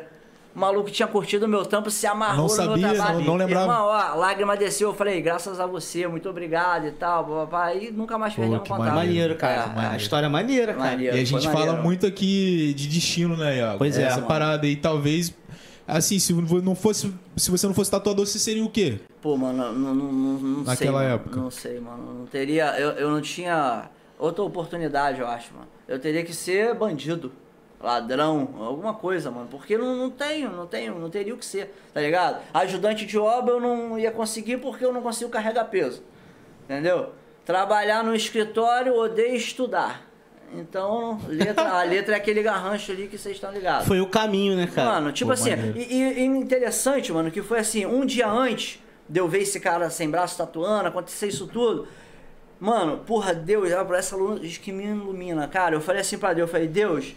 O 0.55 0.59
maluco 0.59 0.91
tinha 0.91 1.09
curtido 1.09 1.47
o 1.47 1.49
meu 1.49 1.65
trampo, 1.65 1.91
se 1.91 2.07
amarrou 2.07 2.47
Não 2.47 2.55
no 2.57 2.57
meu 2.57 2.67
sabia, 2.67 2.95
trabalho. 2.95 3.19
não- 3.21 3.25
não 3.27 3.35
lembrava. 3.37 3.73
Irmão, 3.73 3.87
ó, 3.87 3.93
a 3.93 4.15
lágrima 4.15 4.55
desceu, 4.57 4.91
eu 4.91 4.95
falei, 4.95 5.21
graças 5.23 5.59
a 5.59 5.67
você, 5.67 6.07
muito 6.07 6.29
obrigado 6.29 6.87
e 6.87 6.91
tal, 6.91 7.25
papapá. 7.25 7.73
E 7.75 7.91
nunca 7.91 8.19
mais 8.19 8.35
perdemos 8.35 8.63
que 8.63 8.69
contato. 8.69 8.95
Maneiro, 8.95 9.35
cara. 9.37 9.55
É, 9.55 9.65
A 9.65 9.67
maneiro. 9.69 9.97
história 9.97 10.27
é 10.27 10.29
maneira, 10.29 10.75
cara. 10.75 10.91
Maneiro. 10.91 11.17
E 11.17 11.21
a 11.21 11.25
gente 11.25 11.47
fala 11.47 11.59
maneiro. 11.67 11.83
muito 11.83 12.07
aqui 12.07 12.75
de 12.75 12.87
destino, 12.87 13.35
né, 13.37 13.57
Iago? 13.59 13.79
Pois 13.79 13.97
é, 13.97 14.03
Essa 14.03 14.17
mano. 14.17 14.27
parada 14.29 14.67
aí, 14.67 14.77
talvez. 14.77 15.35
Assim, 15.89 16.19
se 16.19 16.33
não 16.33 16.75
fosse. 16.75 17.13
Se 17.37 17.51
você 17.51 17.67
não 17.67 17.75
fosse 17.75 17.91
tatuador, 17.91 18.27
você 18.27 18.39
seria 18.39 18.65
o 18.65 18.71
quê? 18.71 19.01
Pô, 19.21 19.37
mano, 19.37 19.73
não, 19.73 19.95
não, 19.95 20.13
não, 20.13 20.33
não 20.39 20.57
sei. 20.57 20.65
Naquela 20.67 21.03
mano. 21.03 21.15
época. 21.15 21.41
Não 21.41 21.51
sei, 21.51 21.81
mano. 21.81 22.15
Não 22.21 22.27
teria. 22.27 22.79
Eu, 22.79 22.91
eu 22.93 23.11
não 23.11 23.21
tinha 23.21 23.91
outra 24.19 24.45
oportunidade, 24.45 25.21
eu 25.21 25.27
acho, 25.27 25.53
mano. 25.55 25.67
Eu 25.89 25.99
teria 25.99 26.23
que 26.25 26.33
ser 26.35 26.75
bandido, 26.75 27.33
ladrão, 27.83 28.49
alguma 28.61 28.95
coisa, 28.95 29.31
mano. 29.31 29.49
Porque 29.51 29.77
não, 29.77 29.97
não 29.97 30.11
tenho, 30.11 30.51
não 30.51 30.67
tenho, 30.67 30.99
não 30.99 31.11
teria 31.11 31.35
o 31.35 31.37
que 31.37 31.45
ser, 31.45 31.75
tá 31.93 32.01
ligado? 32.01 32.41
Ajudante 32.55 33.05
de 33.05 33.19
obra 33.19 33.55
eu 33.55 33.61
não 33.61 33.99
ia 33.99 34.11
conseguir 34.11 34.59
porque 34.59 34.85
eu 34.85 34.93
não 34.93 35.03
consigo 35.03 35.31
carregar 35.31 35.65
peso. 35.65 36.03
Entendeu? 36.65 37.11
Trabalhar 37.45 38.05
no 38.05 38.15
escritório, 38.15 38.95
odeio 38.95 39.35
estudar. 39.35 40.07
Então, 40.55 41.19
letra, 41.29 41.81
a 41.81 41.83
letra 41.83 42.15
é 42.15 42.19
aquele 42.19 42.43
garrancho 42.43 42.93
ali 42.93 43.09
que 43.09 43.17
vocês 43.17 43.37
estão 43.37 43.51
ligados. 43.51 43.87
Foi 43.89 44.01
o 44.01 44.07
caminho, 44.07 44.55
né, 44.55 44.67
cara? 44.67 44.91
Mano, 44.93 45.11
tipo 45.13 45.29
Pô, 45.29 45.33
assim, 45.33 45.51
e, 45.75 46.03
e- 46.03 46.25
interessante, 46.25 47.11
mano, 47.11 47.31
que 47.31 47.43
foi 47.43 47.59
assim, 47.59 47.87
um 47.87 48.05
dia 48.05 48.29
antes 48.29 48.79
de 49.09 49.19
eu 49.19 49.27
ver 49.27 49.41
esse 49.41 49.59
cara 49.59 49.89
sem 49.89 50.11
braço 50.11 50.37
tatuando, 50.37 50.89
acontecer 50.89 51.29
isso 51.29 51.47
tudo. 51.47 51.89
Mano, 52.61 52.99
porra, 52.99 53.35
Deus, 53.35 53.73
por 53.87 53.97
essa 53.97 54.15
luz 54.15 54.59
que 54.59 54.71
me 54.71 54.85
ilumina, 54.85 55.49
cara. 55.49 55.75
Eu 55.75 55.81
falei 55.81 56.03
assim 56.03 56.19
pra 56.19 56.33
Deus, 56.35 56.49
eu 56.49 56.53
falei, 56.53 56.69
Deus, 56.69 57.15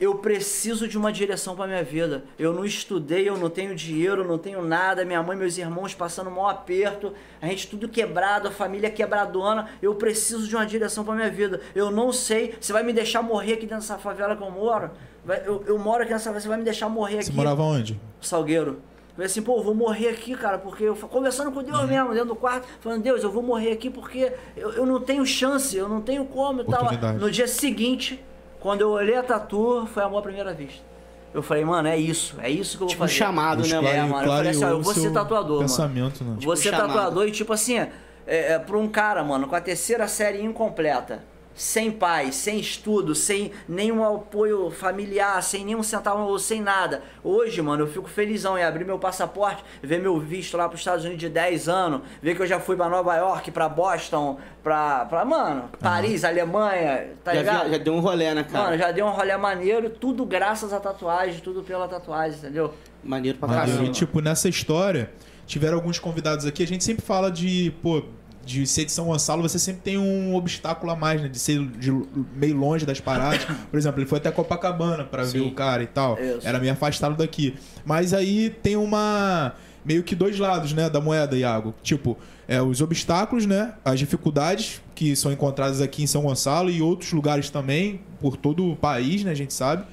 eu 0.00 0.14
preciso 0.14 0.88
de 0.88 0.96
uma 0.96 1.12
direção 1.12 1.54
pra 1.54 1.66
minha 1.66 1.84
vida. 1.84 2.24
Eu 2.38 2.52
não 2.54 2.64
estudei, 2.64 3.28
eu 3.28 3.36
não 3.36 3.50
tenho 3.50 3.74
dinheiro, 3.74 4.22
eu 4.22 4.26
não 4.28 4.38
tenho 4.38 4.62
nada. 4.62 5.04
Minha 5.04 5.22
mãe, 5.22 5.36
meus 5.36 5.58
irmãos 5.58 5.94
passando 5.94 6.30
maior 6.30 6.48
aperto, 6.48 7.12
a 7.40 7.46
gente 7.46 7.68
tudo 7.68 7.86
quebrado, 7.88 8.48
a 8.48 8.50
família 8.50 8.90
quebradona. 8.90 9.68
Eu 9.82 9.94
preciso 9.94 10.48
de 10.48 10.56
uma 10.56 10.64
direção 10.64 11.04
pra 11.04 11.14
minha 11.14 11.30
vida. 11.30 11.60
Eu 11.74 11.90
não 11.90 12.12
sei, 12.12 12.54
você 12.58 12.72
vai 12.72 12.82
me 12.82 12.92
deixar 12.94 13.20
morrer 13.22 13.52
aqui 13.52 13.62
dentro 13.66 13.76
dessa 13.76 13.98
favela 13.98 14.34
que 14.34 14.42
eu 14.42 14.50
moro? 14.50 14.90
Vai- 15.24 15.42
eu, 15.46 15.62
eu 15.66 15.78
moro 15.78 16.02
aqui 16.02 16.12
nessa 16.12 16.24
favela, 16.24 16.40
você 16.40 16.48
vai 16.48 16.56
me 16.58 16.64
deixar 16.64 16.88
morrer 16.88 17.16
aqui? 17.16 17.26
Você 17.26 17.32
morava 17.32 17.62
onde? 17.62 18.00
Salgueiro. 18.22 18.80
Falei 19.14 19.26
assim, 19.26 19.42
pô, 19.42 19.58
eu 19.58 19.62
vou 19.64 19.74
morrer 19.74 20.08
aqui, 20.08 20.34
cara, 20.34 20.56
porque 20.56 20.84
eu 20.84 20.96
conversando 20.96 21.52
com 21.52 21.62
Deus 21.62 21.84
mesmo, 21.86 22.10
dentro 22.14 22.28
do 22.28 22.36
quarto, 22.36 22.66
falando, 22.80 23.02
Deus, 23.02 23.22
eu 23.22 23.30
vou 23.30 23.42
morrer 23.42 23.72
aqui 23.72 23.90
porque 23.90 24.32
eu, 24.56 24.70
eu 24.72 24.86
não 24.86 24.98
tenho 25.00 25.26
chance, 25.26 25.76
eu 25.76 25.88
não 25.88 26.00
tenho 26.00 26.24
como 26.24 26.62
e 26.62 26.64
tal. 26.64 26.84
No 27.20 27.30
dia 27.30 27.46
seguinte, 27.46 28.24
quando 28.60 28.82
eu 28.82 28.90
olhei 28.90 29.16
a 29.16 29.22
tatu, 29.22 29.88
foi 29.92 30.02
amor 30.02 30.18
à 30.18 30.22
primeira 30.22 30.52
vista. 30.52 30.88
Eu 31.32 31.42
falei, 31.42 31.64
mano, 31.64 31.88
é 31.88 31.96
isso, 31.96 32.36
é 32.40 32.50
isso 32.50 32.76
que 32.76 32.82
eu 32.82 32.86
vou 32.86 32.88
Tipo 32.88 33.00
fazer. 33.00 33.12
chamado, 33.14 33.62
né, 33.66 33.74
mano? 33.76 33.88
É, 33.88 34.02
mano, 34.02 34.24
eu 34.26 34.32
falei 34.32 34.50
assim, 34.50 34.64
ó, 34.64 34.68
eu 34.68 34.82
vou 34.82 34.92
ser 34.94 35.12
tatuador, 35.12 35.56
mano. 35.56 35.60
pensamento, 35.68 36.24
né? 36.24 36.36
Vou 36.40 36.56
ser 36.56 36.70
chamado. 36.70 36.88
tatuador 36.88 37.26
e 37.28 37.30
tipo 37.30 37.52
assim, 37.52 37.78
é, 37.78 37.90
é, 38.26 38.58
pra 38.58 38.76
um 38.76 38.88
cara, 38.88 39.22
mano, 39.22 39.46
com 39.46 39.54
a 39.54 39.60
terceira 39.60 40.08
série 40.08 40.42
incompleta, 40.42 41.22
sem 41.60 41.90
pai, 41.90 42.32
sem 42.32 42.58
estudo, 42.58 43.14
sem 43.14 43.52
nenhum 43.68 44.02
apoio 44.02 44.70
familiar, 44.70 45.42
sem 45.42 45.62
nenhum 45.62 45.82
centavo, 45.82 46.38
sem 46.38 46.62
nada. 46.62 47.02
Hoje, 47.22 47.60
mano, 47.60 47.82
eu 47.82 47.86
fico 47.86 48.08
felizão 48.08 48.56
em 48.56 48.64
abrir 48.64 48.86
meu 48.86 48.98
passaporte, 48.98 49.62
ver 49.82 50.00
meu 50.00 50.18
visto 50.18 50.56
lá 50.56 50.66
pros 50.70 50.80
Estados 50.80 51.04
Unidos 51.04 51.20
de 51.20 51.28
10 51.28 51.68
anos, 51.68 52.00
ver 52.22 52.34
que 52.34 52.40
eu 52.40 52.46
já 52.46 52.58
fui 52.58 52.76
pra 52.76 52.88
Nova 52.88 53.14
York, 53.14 53.50
pra 53.50 53.68
Boston, 53.68 54.38
pra, 54.62 55.04
pra 55.04 55.22
mano, 55.22 55.68
Paris, 55.78 56.24
Alemanha, 56.24 57.08
tá 57.22 57.34
já, 57.34 57.40
ligado? 57.40 57.64
já, 57.64 57.68
já 57.72 57.78
deu 57.78 57.92
um 57.92 58.00
rolê, 58.00 58.32
né, 58.32 58.42
cara? 58.42 58.64
Mano, 58.64 58.78
já 58.78 58.90
deu 58.90 59.04
um 59.04 59.10
rolê 59.10 59.36
maneiro, 59.36 59.90
tudo 59.90 60.24
graças 60.24 60.72
à 60.72 60.80
tatuagem, 60.80 61.40
tudo 61.40 61.62
pela 61.62 61.86
tatuagem, 61.86 62.38
entendeu? 62.38 62.72
Maneiro 63.04 63.36
pra 63.36 63.50
caramba. 63.50 63.84
E, 63.84 63.90
tipo, 63.90 64.22
nessa 64.22 64.48
história, 64.48 65.10
tiveram 65.46 65.76
alguns 65.76 65.98
convidados 65.98 66.46
aqui. 66.46 66.62
A 66.62 66.66
gente 66.66 66.84
sempre 66.84 67.04
fala 67.04 67.30
de, 67.30 67.70
pô, 67.82 68.02
de 68.44 68.66
ser 68.66 68.84
de 68.84 68.92
São 68.92 69.06
Gonçalo, 69.06 69.42
você 69.42 69.58
sempre 69.58 69.82
tem 69.82 69.98
um 69.98 70.34
obstáculo 70.34 70.90
a 70.92 70.96
mais, 70.96 71.20
né? 71.20 71.28
De 71.28 71.38
ser 71.38 71.64
de 71.66 71.92
meio 72.34 72.56
longe 72.56 72.86
das 72.86 73.00
paradas. 73.00 73.44
Por 73.70 73.78
exemplo, 73.78 74.00
ele 74.00 74.08
foi 74.08 74.18
até 74.18 74.30
Copacabana 74.30 75.04
pra 75.04 75.24
ver 75.24 75.40
o 75.40 75.52
cara 75.52 75.82
e 75.82 75.86
tal. 75.86 76.18
Isso. 76.18 76.46
Era 76.46 76.58
meio 76.58 76.72
afastado 76.72 77.16
daqui. 77.16 77.56
Mas 77.84 78.12
aí 78.12 78.50
tem 78.50 78.76
uma. 78.76 79.54
Meio 79.84 80.02
que 80.02 80.14
dois 80.14 80.38
lados, 80.38 80.74
né, 80.74 80.90
da 80.90 81.00
moeda, 81.00 81.36
Iago. 81.36 81.74
Tipo, 81.82 82.18
é, 82.46 82.60
os 82.60 82.82
obstáculos, 82.82 83.46
né? 83.46 83.74
As 83.84 83.98
dificuldades 83.98 84.82
que 84.94 85.16
são 85.16 85.32
encontradas 85.32 85.80
aqui 85.80 86.02
em 86.02 86.06
São 86.06 86.22
Gonçalo 86.22 86.70
e 86.70 86.82
outros 86.82 87.12
lugares 87.12 87.48
também, 87.48 88.00
por 88.20 88.36
todo 88.36 88.72
o 88.72 88.76
país, 88.76 89.24
né? 89.24 89.30
A 89.30 89.34
gente 89.34 89.54
sabe. 89.54 89.84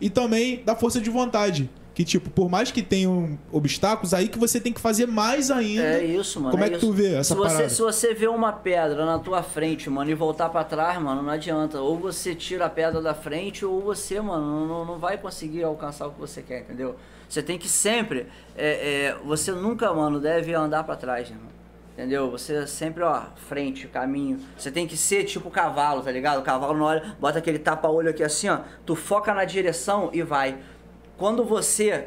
E 0.00 0.10
também 0.10 0.62
da 0.64 0.74
força 0.74 1.00
de 1.00 1.10
vontade. 1.10 1.70
Que, 1.98 2.04
tipo, 2.04 2.30
por 2.30 2.48
mais 2.48 2.70
que 2.70 2.80
tenham 2.80 3.36
obstáculos, 3.50 4.14
aí 4.14 4.28
que 4.28 4.38
você 4.38 4.60
tem 4.60 4.72
que 4.72 4.80
fazer 4.80 5.04
mais 5.08 5.50
ainda. 5.50 5.82
É 5.82 6.04
isso, 6.04 6.38
mano. 6.38 6.52
Como 6.52 6.62
é 6.62 6.68
que 6.68 6.76
isso. 6.76 6.86
tu 6.86 6.92
vê 6.92 7.14
essa 7.14 7.34
se 7.34 7.34
você, 7.34 7.48
parada? 7.48 7.68
Se 7.70 7.82
você 7.82 8.14
vê 8.14 8.28
uma 8.28 8.52
pedra 8.52 9.04
na 9.04 9.18
tua 9.18 9.42
frente, 9.42 9.90
mano, 9.90 10.08
e 10.08 10.14
voltar 10.14 10.48
pra 10.48 10.62
trás, 10.62 11.02
mano, 11.02 11.24
não 11.24 11.30
adianta. 11.32 11.80
Ou 11.80 11.98
você 11.98 12.36
tira 12.36 12.66
a 12.66 12.70
pedra 12.70 13.02
da 13.02 13.14
frente, 13.14 13.64
ou 13.64 13.80
você, 13.80 14.20
mano, 14.20 14.68
não, 14.68 14.84
não 14.84 14.98
vai 15.00 15.18
conseguir 15.18 15.64
alcançar 15.64 16.06
o 16.06 16.12
que 16.12 16.20
você 16.20 16.40
quer, 16.40 16.60
entendeu? 16.60 16.94
Você 17.28 17.42
tem 17.42 17.58
que 17.58 17.68
sempre. 17.68 18.28
é, 18.56 19.08
é, 19.08 19.16
você 19.24 19.50
nunca, 19.50 19.92
mano, 19.92 20.20
deve 20.20 20.54
andar 20.54 20.84
pra 20.84 20.94
trás, 20.94 21.28
irmão. 21.28 21.48
Entendeu? 21.94 22.30
Você 22.30 22.64
sempre, 22.68 23.02
ó, 23.02 23.22
frente, 23.34 23.88
caminho. 23.88 24.38
Você 24.56 24.70
tem 24.70 24.86
que 24.86 24.96
ser 24.96 25.24
tipo 25.24 25.50
cavalo, 25.50 26.00
tá 26.00 26.12
ligado? 26.12 26.38
O 26.38 26.42
cavalo 26.42 26.78
na 26.78 26.84
hora, 26.84 27.16
bota 27.18 27.40
aquele 27.40 27.58
tapa-olho 27.58 28.08
aqui 28.08 28.22
assim, 28.22 28.48
ó. 28.48 28.60
Tu 28.86 28.94
foca 28.94 29.34
na 29.34 29.44
direção 29.44 30.10
e 30.12 30.22
vai. 30.22 30.58
Quando 31.18 31.44
você 31.44 32.06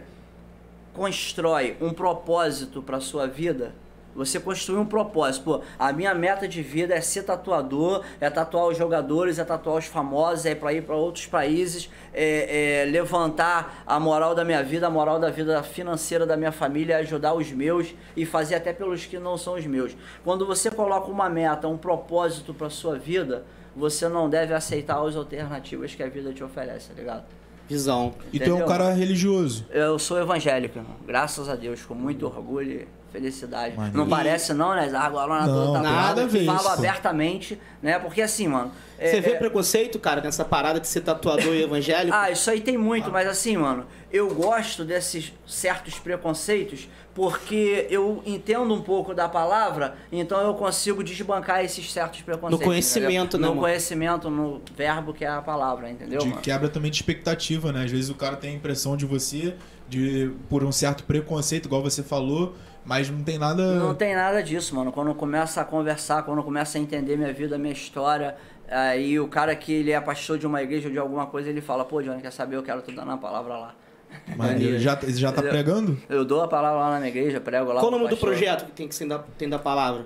constrói 0.93 1.75
um 1.81 1.91
propósito 1.91 2.81
para 2.81 3.01
sua 3.01 3.27
vida, 3.27 3.73
você 4.15 4.39
construi 4.39 4.77
um 4.77 4.85
propósito. 4.85 5.43
Pô, 5.43 5.61
a 5.77 5.91
minha 5.91 6.15
meta 6.15 6.47
de 6.47 6.61
vida 6.61 6.93
é 6.93 7.01
ser 7.01 7.23
tatuador, 7.23 8.05
é 8.21 8.29
tatuar 8.29 8.67
os 8.67 8.77
jogadores, 8.77 9.37
é 9.37 9.43
tatuar 9.43 9.77
os 9.77 9.85
famosos, 9.85 10.45
é 10.45 10.55
para 10.55 10.71
ir 10.71 10.83
para 10.83 10.95
outros 10.95 11.25
países, 11.25 11.89
é, 12.13 12.83
é 12.83 12.85
levantar 12.85 13.83
a 13.85 13.99
moral 13.99 14.33
da 14.33 14.45
minha 14.45 14.63
vida, 14.63 14.87
a 14.87 14.89
moral 14.89 15.19
da 15.19 15.29
vida 15.29 15.61
financeira 15.61 16.25
da 16.25 16.37
minha 16.37 16.51
família, 16.53 16.97
ajudar 16.99 17.33
os 17.33 17.51
meus 17.51 17.93
e 18.15 18.25
fazer 18.25 18.55
até 18.55 18.71
pelos 18.71 19.05
que 19.05 19.19
não 19.19 19.37
são 19.37 19.55
os 19.55 19.65
meus. 19.65 19.93
Quando 20.23 20.45
você 20.45 20.71
coloca 20.71 21.11
uma 21.11 21.29
meta, 21.29 21.67
um 21.67 21.77
propósito 21.77 22.53
para 22.53 22.69
sua 22.69 22.97
vida, 22.97 23.43
você 23.75 24.07
não 24.07 24.29
deve 24.29 24.53
aceitar 24.53 25.05
as 25.05 25.17
alternativas 25.17 25.93
que 25.93 26.01
a 26.01 26.07
vida 26.07 26.31
te 26.31 26.43
oferece, 26.43 26.89
tá 26.89 26.93
ligado? 26.93 27.40
Visão. 27.71 28.13
E 28.33 28.39
tu 28.39 28.49
é 28.49 28.53
um 28.53 28.65
cara 28.65 28.91
religioso. 28.93 29.65
Eu 29.71 29.97
sou 29.97 30.19
evangélico, 30.19 30.77
irmão. 30.77 30.97
Graças 31.07 31.47
a 31.47 31.55
Deus, 31.55 31.81
com 31.83 31.95
muito 31.95 32.25
orgulho 32.25 32.85
felicidade. 33.11 33.75
Maneiro. 33.75 33.97
Não 33.97 34.07
parece 34.07 34.53
não, 34.53 34.73
né? 34.73 34.89
Ah, 34.93 35.01
agora 35.05 35.41
na 35.41 35.47
Não, 35.47 35.65
toda 35.67 35.79
nada 35.81 36.23
a 36.23 36.27
ver 36.27 36.45
Falo 36.45 36.59
isso. 36.59 36.69
abertamente, 36.69 37.59
né? 37.81 37.99
Porque 37.99 38.21
assim, 38.21 38.47
mano... 38.47 38.71
é- 38.97 39.11
Você 39.11 39.21
vê 39.21 39.31
é- 39.31 39.35
preconceito, 39.37 39.99
cara, 39.99 40.21
nessa 40.21 40.45
parada 40.45 40.79
de 40.79 40.87
ser 40.87 41.01
tatuador 41.01 41.53
e 41.53 41.63
evangélico? 41.63 42.15
Ah, 42.15 42.31
isso 42.31 42.49
aí 42.49 42.61
tem 42.61 42.77
muito, 42.77 43.11
mas 43.11 43.27
assim, 43.27 43.57
mano, 43.57 43.85
eu 44.11 44.33
gosto 44.33 44.83
desses 44.85 45.33
certos 45.45 45.99
preconceitos 45.99 46.87
porque 47.13 47.87
eu 47.89 48.23
entendo 48.25 48.73
um 48.73 48.81
pouco 48.81 49.13
da 49.13 49.27
palavra, 49.27 49.95
então 50.09 50.39
eu 50.39 50.53
consigo 50.53 51.03
desbancar 51.03 51.61
esses 51.63 51.91
certos 51.91 52.21
preconceitos. 52.21 52.59
No 52.61 52.65
conhecimento, 52.65 53.37
né, 53.37 53.41
No 53.41 53.49
mano? 53.49 53.61
conhecimento, 53.61 54.29
no 54.29 54.61
verbo 54.77 55.13
que 55.13 55.25
é 55.25 55.27
a 55.27 55.41
palavra, 55.41 55.89
entendeu, 55.91 56.19
De 56.21 56.29
mano? 56.29 56.41
quebra 56.41 56.69
também 56.69 56.89
de 56.89 56.95
expectativa, 56.95 57.69
né? 57.73 57.83
Às 57.83 57.91
vezes 57.91 58.09
o 58.09 58.15
cara 58.15 58.37
tem 58.37 58.51
a 58.51 58.53
impressão 58.53 58.95
de 58.95 59.05
você 59.05 59.53
de 59.89 60.31
por 60.49 60.63
um 60.63 60.71
certo 60.71 61.03
preconceito, 61.03 61.65
igual 61.65 61.81
você 61.83 62.01
falou, 62.01 62.55
mas 62.85 63.09
não 63.09 63.23
tem 63.23 63.37
nada. 63.37 63.75
Não 63.75 63.93
tem 63.95 64.15
nada 64.15 64.41
disso, 64.41 64.75
mano. 64.75 64.91
Quando 64.91 65.13
começa 65.13 65.61
a 65.61 65.65
conversar, 65.65 66.23
quando 66.23 66.41
começa 66.43 66.77
a 66.77 66.81
entender 66.81 67.17
minha 67.17 67.33
vida, 67.33 67.57
minha 67.57 67.73
história, 67.73 68.35
aí 68.69 69.19
o 69.19 69.27
cara 69.27 69.55
que 69.55 69.71
ele 69.71 69.91
é 69.91 70.01
pastor 70.01 70.37
de 70.37 70.47
uma 70.47 70.61
igreja 70.61 70.87
ou 70.87 70.91
de 70.91 70.99
alguma 70.99 71.27
coisa, 71.27 71.49
ele 71.49 71.61
fala, 71.61 71.85
pô, 71.85 72.01
Johnny, 72.01 72.21
quer 72.21 72.31
saber? 72.31 72.55
Eu 72.55 72.63
quero 72.63 72.81
tu 72.81 72.91
dando 72.91 73.11
a 73.11 73.17
palavra 73.17 73.57
lá. 73.57 73.75
Maneiro. 74.35 74.77
Já, 74.79 74.97
já 75.07 75.31
tá 75.31 75.41
pregando? 75.41 75.97
Eu 76.09 76.25
dou 76.25 76.41
a 76.41 76.47
palavra 76.47 76.79
lá 76.79 76.89
na 76.91 76.97
minha 76.97 77.09
igreja, 77.09 77.39
prego 77.39 77.71
lá. 77.71 77.79
Qual 77.79 77.91
o 77.91 77.97
nome 77.97 78.09
do 78.09 78.17
projeto 78.17 78.65
que 78.65 78.71
tem 78.71 78.87
que 78.87 78.95
ser 78.95 79.07
da, 79.07 79.19
tem 79.37 79.47
da 79.47 79.59
palavra? 79.59 80.05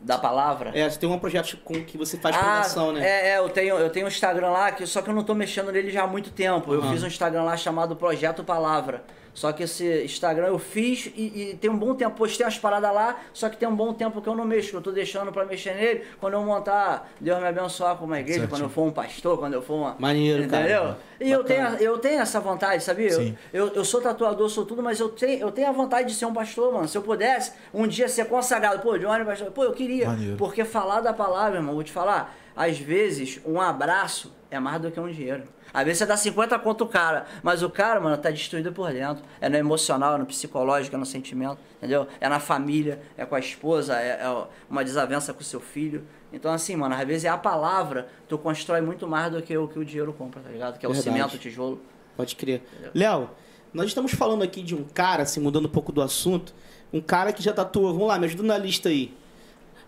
Da 0.00 0.18
palavra? 0.18 0.70
É, 0.74 0.88
você 0.88 0.98
tem 0.98 1.08
um 1.08 1.18
projeto 1.18 1.56
com 1.64 1.82
que 1.82 1.96
você 1.96 2.18
faz 2.18 2.36
Ah, 2.36 2.38
pregação, 2.38 2.92
né? 2.92 3.02
É, 3.02 3.30
é, 3.30 3.38
eu 3.38 3.48
tenho, 3.48 3.76
eu 3.76 3.88
tenho 3.88 4.04
um 4.04 4.08
Instagram 4.08 4.50
lá, 4.50 4.70
que, 4.70 4.86
só 4.86 5.00
que 5.00 5.08
eu 5.08 5.14
não 5.14 5.24
tô 5.24 5.34
mexendo 5.34 5.72
nele 5.72 5.90
já 5.90 6.04
há 6.04 6.06
muito 6.06 6.30
tempo. 6.30 6.74
Eu 6.74 6.82
Aham. 6.82 6.92
fiz 6.92 7.02
um 7.02 7.06
Instagram 7.06 7.42
lá 7.42 7.56
chamado 7.56 7.96
Projeto 7.96 8.44
Palavra. 8.44 9.02
Só 9.34 9.52
que 9.52 9.64
esse 9.64 10.04
Instagram 10.04 10.46
eu 10.46 10.58
fiz 10.58 11.10
e, 11.16 11.50
e 11.50 11.58
tem 11.60 11.68
um 11.68 11.76
bom 11.76 11.94
tempo, 11.94 12.16
postei 12.16 12.46
umas 12.46 12.56
paradas 12.56 12.94
lá, 12.94 13.18
só 13.32 13.48
que 13.48 13.56
tem 13.56 13.68
um 13.68 13.74
bom 13.74 13.92
tempo 13.92 14.22
que 14.22 14.28
eu 14.28 14.34
não 14.36 14.44
mexo, 14.44 14.70
que 14.70 14.76
eu 14.76 14.80
tô 14.80 14.92
deixando 14.92 15.32
pra 15.32 15.44
mexer 15.44 15.74
nele 15.74 16.04
quando 16.20 16.34
eu 16.34 16.42
montar, 16.42 17.10
Deus 17.20 17.40
me 17.40 17.48
abençoar 17.48 17.96
com 17.96 18.04
uma 18.04 18.20
igreja, 18.20 18.40
Certinho. 18.40 18.56
quando 18.56 18.62
eu 18.62 18.68
for 18.68 18.86
um 18.86 18.92
pastor, 18.92 19.36
quando 19.36 19.54
eu 19.54 19.62
for 19.62 19.74
uma. 19.74 19.96
Maneiro, 19.98 20.48
cara. 20.48 20.62
Entendeu? 20.62 20.96
E 21.20 21.30
eu 21.30 21.42
tenho, 21.42 21.66
eu 21.76 21.98
tenho 21.98 22.20
essa 22.20 22.38
vontade, 22.38 22.82
sabia? 22.82 23.10
Eu, 23.10 23.20
Sim. 23.20 23.38
eu, 23.52 23.68
eu 23.68 23.84
sou 23.84 24.00
tatuador, 24.00 24.48
sou 24.48 24.64
tudo, 24.64 24.82
mas 24.82 25.00
eu 25.00 25.08
tenho, 25.08 25.40
eu 25.40 25.50
tenho 25.50 25.68
a 25.68 25.72
vontade 25.72 26.08
de 26.08 26.14
ser 26.14 26.26
um 26.26 26.32
pastor, 26.32 26.72
mano. 26.72 26.86
Se 26.86 26.96
eu 26.96 27.02
pudesse 27.02 27.52
um 27.72 27.88
dia 27.88 28.08
ser 28.08 28.26
consagrado, 28.26 28.80
pô, 28.82 28.96
Johnny, 28.96 29.24
pastor, 29.24 29.50
pô, 29.50 29.64
eu 29.64 29.72
queria. 29.72 30.06
Maneiro. 30.08 30.36
Porque 30.36 30.64
falar 30.64 31.00
da 31.00 31.12
palavra, 31.12 31.58
irmão, 31.58 31.74
vou 31.74 31.82
te 31.82 31.92
falar, 31.92 32.36
às 32.54 32.78
vezes 32.78 33.40
um 33.44 33.60
abraço 33.60 34.32
é 34.50 34.60
mais 34.60 34.80
do 34.80 34.90
que 34.90 35.00
um 35.00 35.10
dinheiro. 35.10 35.42
Às 35.74 35.84
vezes 35.84 35.98
você 35.98 36.06
dá 36.06 36.16
50 36.16 36.56
conto 36.60 36.84
o 36.84 36.86
cara, 36.88 37.26
mas 37.42 37.64
o 37.64 37.68
cara, 37.68 38.00
mano, 38.00 38.16
tá 38.16 38.30
destruído 38.30 38.72
por 38.72 38.92
dentro. 38.92 39.24
É 39.40 39.48
no 39.48 39.56
emocional, 39.56 40.14
é 40.14 40.18
no 40.18 40.24
psicológico, 40.24 40.94
é 40.94 40.98
no 40.98 41.04
sentimento, 41.04 41.58
entendeu? 41.78 42.06
É 42.20 42.28
na 42.28 42.38
família, 42.38 43.02
é 43.16 43.26
com 43.26 43.34
a 43.34 43.40
esposa, 43.40 43.96
é, 44.00 44.20
é 44.22 44.44
uma 44.70 44.84
desavença 44.84 45.34
com 45.34 45.40
o 45.40 45.44
seu 45.44 45.58
filho. 45.58 46.04
Então, 46.32 46.52
assim, 46.52 46.76
mano, 46.76 46.94
às 46.94 47.04
vezes 47.04 47.24
é 47.24 47.28
a 47.28 47.36
palavra, 47.36 48.06
tu 48.28 48.38
constrói 48.38 48.80
muito 48.80 49.08
mais 49.08 49.32
do 49.32 49.42
que 49.42 49.56
o 49.58 49.66
que 49.66 49.78
o 49.78 49.84
dinheiro 49.84 50.12
compra, 50.12 50.40
tá 50.40 50.48
ligado? 50.48 50.78
Que 50.78 50.86
é 50.86 50.88
o 50.88 50.92
Verdade. 50.92 51.16
cimento, 51.16 51.34
o 51.34 51.38
tijolo. 51.38 51.80
Pode 52.16 52.36
crer. 52.36 52.62
Léo, 52.94 53.28
nós 53.72 53.86
estamos 53.86 54.12
falando 54.12 54.44
aqui 54.44 54.62
de 54.62 54.76
um 54.76 54.84
cara, 54.84 55.24
assim, 55.24 55.40
mudando 55.40 55.66
um 55.66 55.70
pouco 55.70 55.90
do 55.90 56.00
assunto, 56.00 56.54
um 56.92 57.00
cara 57.00 57.32
que 57.32 57.42
já 57.42 57.52
tatuou, 57.52 57.92
vamos 57.92 58.06
lá, 58.06 58.16
me 58.16 58.26
ajuda 58.26 58.44
na 58.44 58.56
lista 58.56 58.88
aí. 58.88 59.12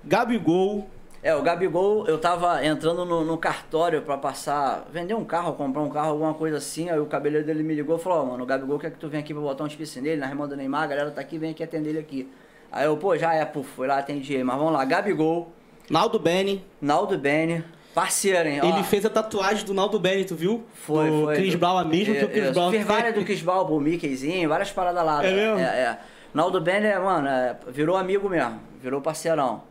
Gabigol, 0.05 0.89
É, 1.23 1.35
o 1.35 1.43
Gabigol, 1.43 2.07
eu 2.07 2.19
tava 2.19 2.65
entrando 2.65 3.05
no, 3.05 3.25
no 3.25 3.37
cartório 3.37 4.03
pra 4.03 4.17
passar, 4.17 4.87
vender 4.93 5.15
um 5.15 5.25
carro, 5.25 5.55
comprar 5.55 5.83
um 5.83 5.91
carro, 5.91 6.11
alguma 6.11 6.35
coisa 6.35 6.59
assim, 6.59 6.89
aí 6.89 7.01
o 7.01 7.07
cabeleireiro 7.07 7.47
dele 7.47 7.67
me 7.67 7.75
ligou 7.75 7.97
e 7.97 7.99
falou, 7.99 8.23
ó, 8.23 8.25
mano, 8.27 8.45
o 8.45 8.47
Gabigol 8.47 8.79
quer 8.79 8.91
que 8.91 8.99
tu 8.99 9.09
venha 9.09 9.23
aqui 9.23 9.33
pra 9.35 9.43
botar 9.43 9.65
um 9.65 9.69
piercing 9.69 10.03
nele, 10.03 10.21
na 10.21 10.29
irmã 10.29 10.47
do 10.47 10.57
Neymar, 10.57 10.85
a 10.85 10.87
galera 10.87 11.11
tá 11.11 11.21
aqui, 11.21 11.39
vem 11.39 11.51
aqui 11.51 11.65
atender 11.65 11.91
ele 11.91 11.99
aqui. 11.99 12.31
Aí 12.71 12.85
eu, 12.85 12.97
pô, 12.97 13.17
já 13.17 13.35
é, 13.35 13.45
puf, 13.45 13.69
fui 13.75 13.87
lá, 13.87 13.99
atendi 13.99 14.35
ele, 14.35 14.45
mas 14.45 14.57
vamos 14.57 14.73
lá, 14.73 14.85
Gabigol, 14.85 15.51
Naldo 15.91 16.19
Beni, 16.19 16.65
Naldo 16.81 17.19
Bene, 17.19 17.65
parceiro, 17.95 18.49
hein, 18.49 18.61
ó. 18.63 18.67
ele 18.69 18.85
fez 18.85 19.05
a 19.05 19.11
tatuagem 19.11 19.65
do 19.65 19.75
Naldo 19.75 19.99
Beni, 19.99 20.25
tu 20.25 20.37
viu? 20.37 20.65
Foi, 20.75 21.11
do 21.11 21.23
foi. 21.25 21.37
Chris 21.37 21.55
Brown, 21.55 21.79
a 21.79 21.85
mesma 21.85 22.15
que 22.15 22.25
o 22.25 22.29
Chris 22.29 22.45
eu 22.45 22.53
Brown 22.53 22.71
tem. 22.71 22.85
várias 22.85 23.15
do 23.15 23.25
Chris 23.25 23.43
Brown, 23.43 23.65
o 23.65 23.81
Mickeyzinho, 23.81 24.49
várias 24.49 24.71
paradas 24.71 25.05
lá. 25.05 25.25
É 25.25 25.33
mesmo? 25.33 25.59
É, 25.59 25.63
é. 25.63 25.99
Naldo 26.35 26.61
mano, 26.61 27.27
é, 27.27 27.57
virou 27.69 27.97
amigo 27.97 28.29
mesmo, 28.29 28.61
virou 28.81 29.01
parceirão. 29.01 29.63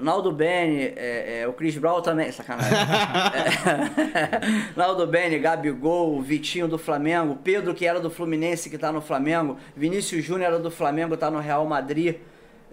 Naldo 0.00 0.32
Bene, 0.32 0.92
é, 0.96 1.42
é, 1.42 1.48
o 1.48 1.52
Chris 1.52 1.76
Brown 1.76 2.00
também, 2.00 2.30
sacanagem. 2.32 2.72
é, 2.74 4.72
Naldo 4.76 5.06
Bene, 5.06 5.38
Gabigol, 5.38 6.20
Vitinho 6.20 6.66
do 6.66 6.78
Flamengo, 6.78 7.38
Pedro 7.42 7.74
que 7.74 7.86
era 7.86 8.00
do 8.00 8.10
Fluminense 8.10 8.70
que 8.70 8.78
tá 8.78 8.90
no 8.90 9.00
Flamengo, 9.00 9.58
Vinícius 9.76 10.24
Júnior 10.24 10.48
era 10.48 10.58
do 10.58 10.70
Flamengo, 10.70 11.16
tá 11.16 11.30
no 11.30 11.38
Real 11.38 11.64
Madrid. 11.66 12.16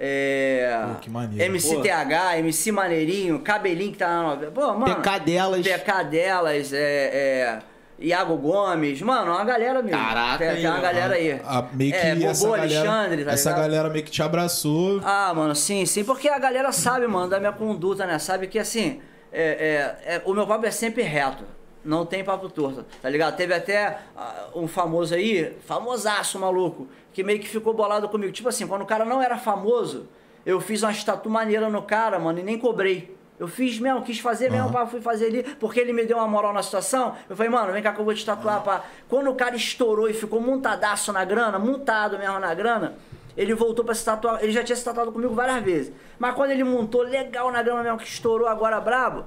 É, 0.01 0.81
Pô, 0.87 0.95
que 1.01 1.09
maneiro. 1.09 1.53
MCTH, 1.53 2.37
MC 2.37 2.71
Maneirinho, 2.71 3.39
Cabelinho 3.39 3.91
que 3.91 3.97
tá 3.97 4.07
na 4.07 4.23
novela. 4.23 4.51
Pô, 4.51 4.73
mano. 4.73 4.95
PK 4.95 5.19
delas. 5.19 5.67
PK 5.67 6.03
delas, 6.05 6.73
é, 6.73 6.79
é, 6.79 7.59
Iago 8.01 8.37
Gomes, 8.37 9.01
mano, 9.01 9.31
uma 9.31 9.43
galera 9.43 9.81
mesmo. 9.81 9.99
Caraca, 9.99 10.37
tem, 10.37 10.55
tem 10.55 10.67
uma 10.67 10.79
galera 10.79 11.15
aí. 11.15 11.31
A- 11.43 11.67
meio 11.73 11.91
que 11.91 11.97
é, 11.97 12.15
Bobô 12.15 12.29
essa 12.29 12.47
galera, 12.49 12.89
Alexandre, 12.91 13.25
tá 13.25 13.31
essa 13.31 13.51
galera 13.51 13.89
meio 13.89 14.05
que 14.05 14.11
te 14.11 14.23
abraçou. 14.23 15.01
Ah, 15.03 15.33
mano, 15.35 15.53
sim, 15.53 15.85
sim, 15.85 16.03
porque 16.03 16.29
a 16.29 16.39
galera 16.39 16.71
sabe, 16.71 17.07
mano, 17.07 17.29
da 17.29 17.39
minha 17.39 17.51
conduta, 17.51 18.05
né? 18.05 18.17
Sabe 18.17 18.47
que 18.47 18.57
assim, 18.57 19.01
é, 19.31 19.97
é, 20.05 20.15
é, 20.15 20.21
o 20.25 20.33
meu 20.33 20.47
papo 20.47 20.65
é 20.65 20.71
sempre 20.71 21.03
reto. 21.03 21.43
Não 21.83 22.05
tem 22.05 22.23
papo 22.23 22.49
torto, 22.49 22.85
tá 23.01 23.09
ligado? 23.09 23.35
Teve 23.37 23.53
até 23.53 23.99
ah, 24.15 24.47
um 24.53 24.67
famoso 24.67 25.15
aí, 25.15 25.55
famosaço 25.65 26.37
maluco, 26.37 26.87
que 27.13 27.23
meio 27.23 27.39
que 27.39 27.47
ficou 27.47 27.73
bolado 27.73 28.09
comigo. 28.09 28.31
Tipo 28.33 28.49
assim, 28.49 28.67
quando 28.67 28.81
o 28.81 28.85
cara 28.85 29.05
não 29.05 29.21
era 29.21 29.37
famoso, 29.37 30.07
eu 30.45 30.59
fiz 30.59 30.83
uma 30.83 30.93
tatu 30.93 31.29
maneira 31.29 31.69
no 31.69 31.81
cara, 31.81 32.19
mano, 32.19 32.39
e 32.39 32.43
nem 32.43 32.57
cobrei. 32.57 33.17
Eu 33.39 33.47
fiz 33.47 33.79
mesmo, 33.79 34.01
quis 34.01 34.19
fazer 34.19 34.51
mesmo, 34.51 34.65
Aham. 34.65 34.73
pá, 34.73 34.85
fui 34.85 34.99
fazer 34.99 35.27
ali, 35.27 35.43
porque 35.57 35.79
ele 35.79 35.93
me 35.93 36.05
deu 36.05 36.17
uma 36.17 36.27
moral 36.27 36.51
na 36.51 36.61
situação. 36.61 37.15
Eu 37.29 37.37
falei, 37.37 37.49
mano, 37.49 37.71
vem 37.71 37.81
cá 37.81 37.93
que 37.93 37.99
eu 37.99 38.03
vou 38.03 38.13
te 38.13 38.25
tatuar, 38.25 38.61
pá. 38.61 38.83
Quando 39.07 39.29
o 39.29 39.35
cara 39.35 39.55
estourou 39.55 40.09
e 40.09 40.13
ficou 40.13 40.41
montadaço 40.41 41.13
na 41.13 41.23
grana, 41.23 41.57
montado 41.57 42.19
mesmo 42.19 42.37
na 42.37 42.53
grana, 42.53 42.95
ele 43.37 43.53
voltou 43.53 43.85
pra 43.85 43.95
se 43.95 44.03
tatuar. 44.03 44.43
Ele 44.43 44.51
já 44.51 44.61
tinha 44.61 44.75
se 44.75 44.83
tatuado 44.83 45.13
comigo 45.13 45.33
várias 45.33 45.63
vezes. 45.63 45.93
Mas 46.19 46.35
quando 46.35 46.51
ele 46.51 46.65
montou 46.65 47.01
legal 47.01 47.49
na 47.49 47.63
grana 47.63 47.81
mesmo, 47.81 47.97
que 47.97 48.07
estourou 48.07 48.45
agora 48.45 48.81
brabo, 48.81 49.23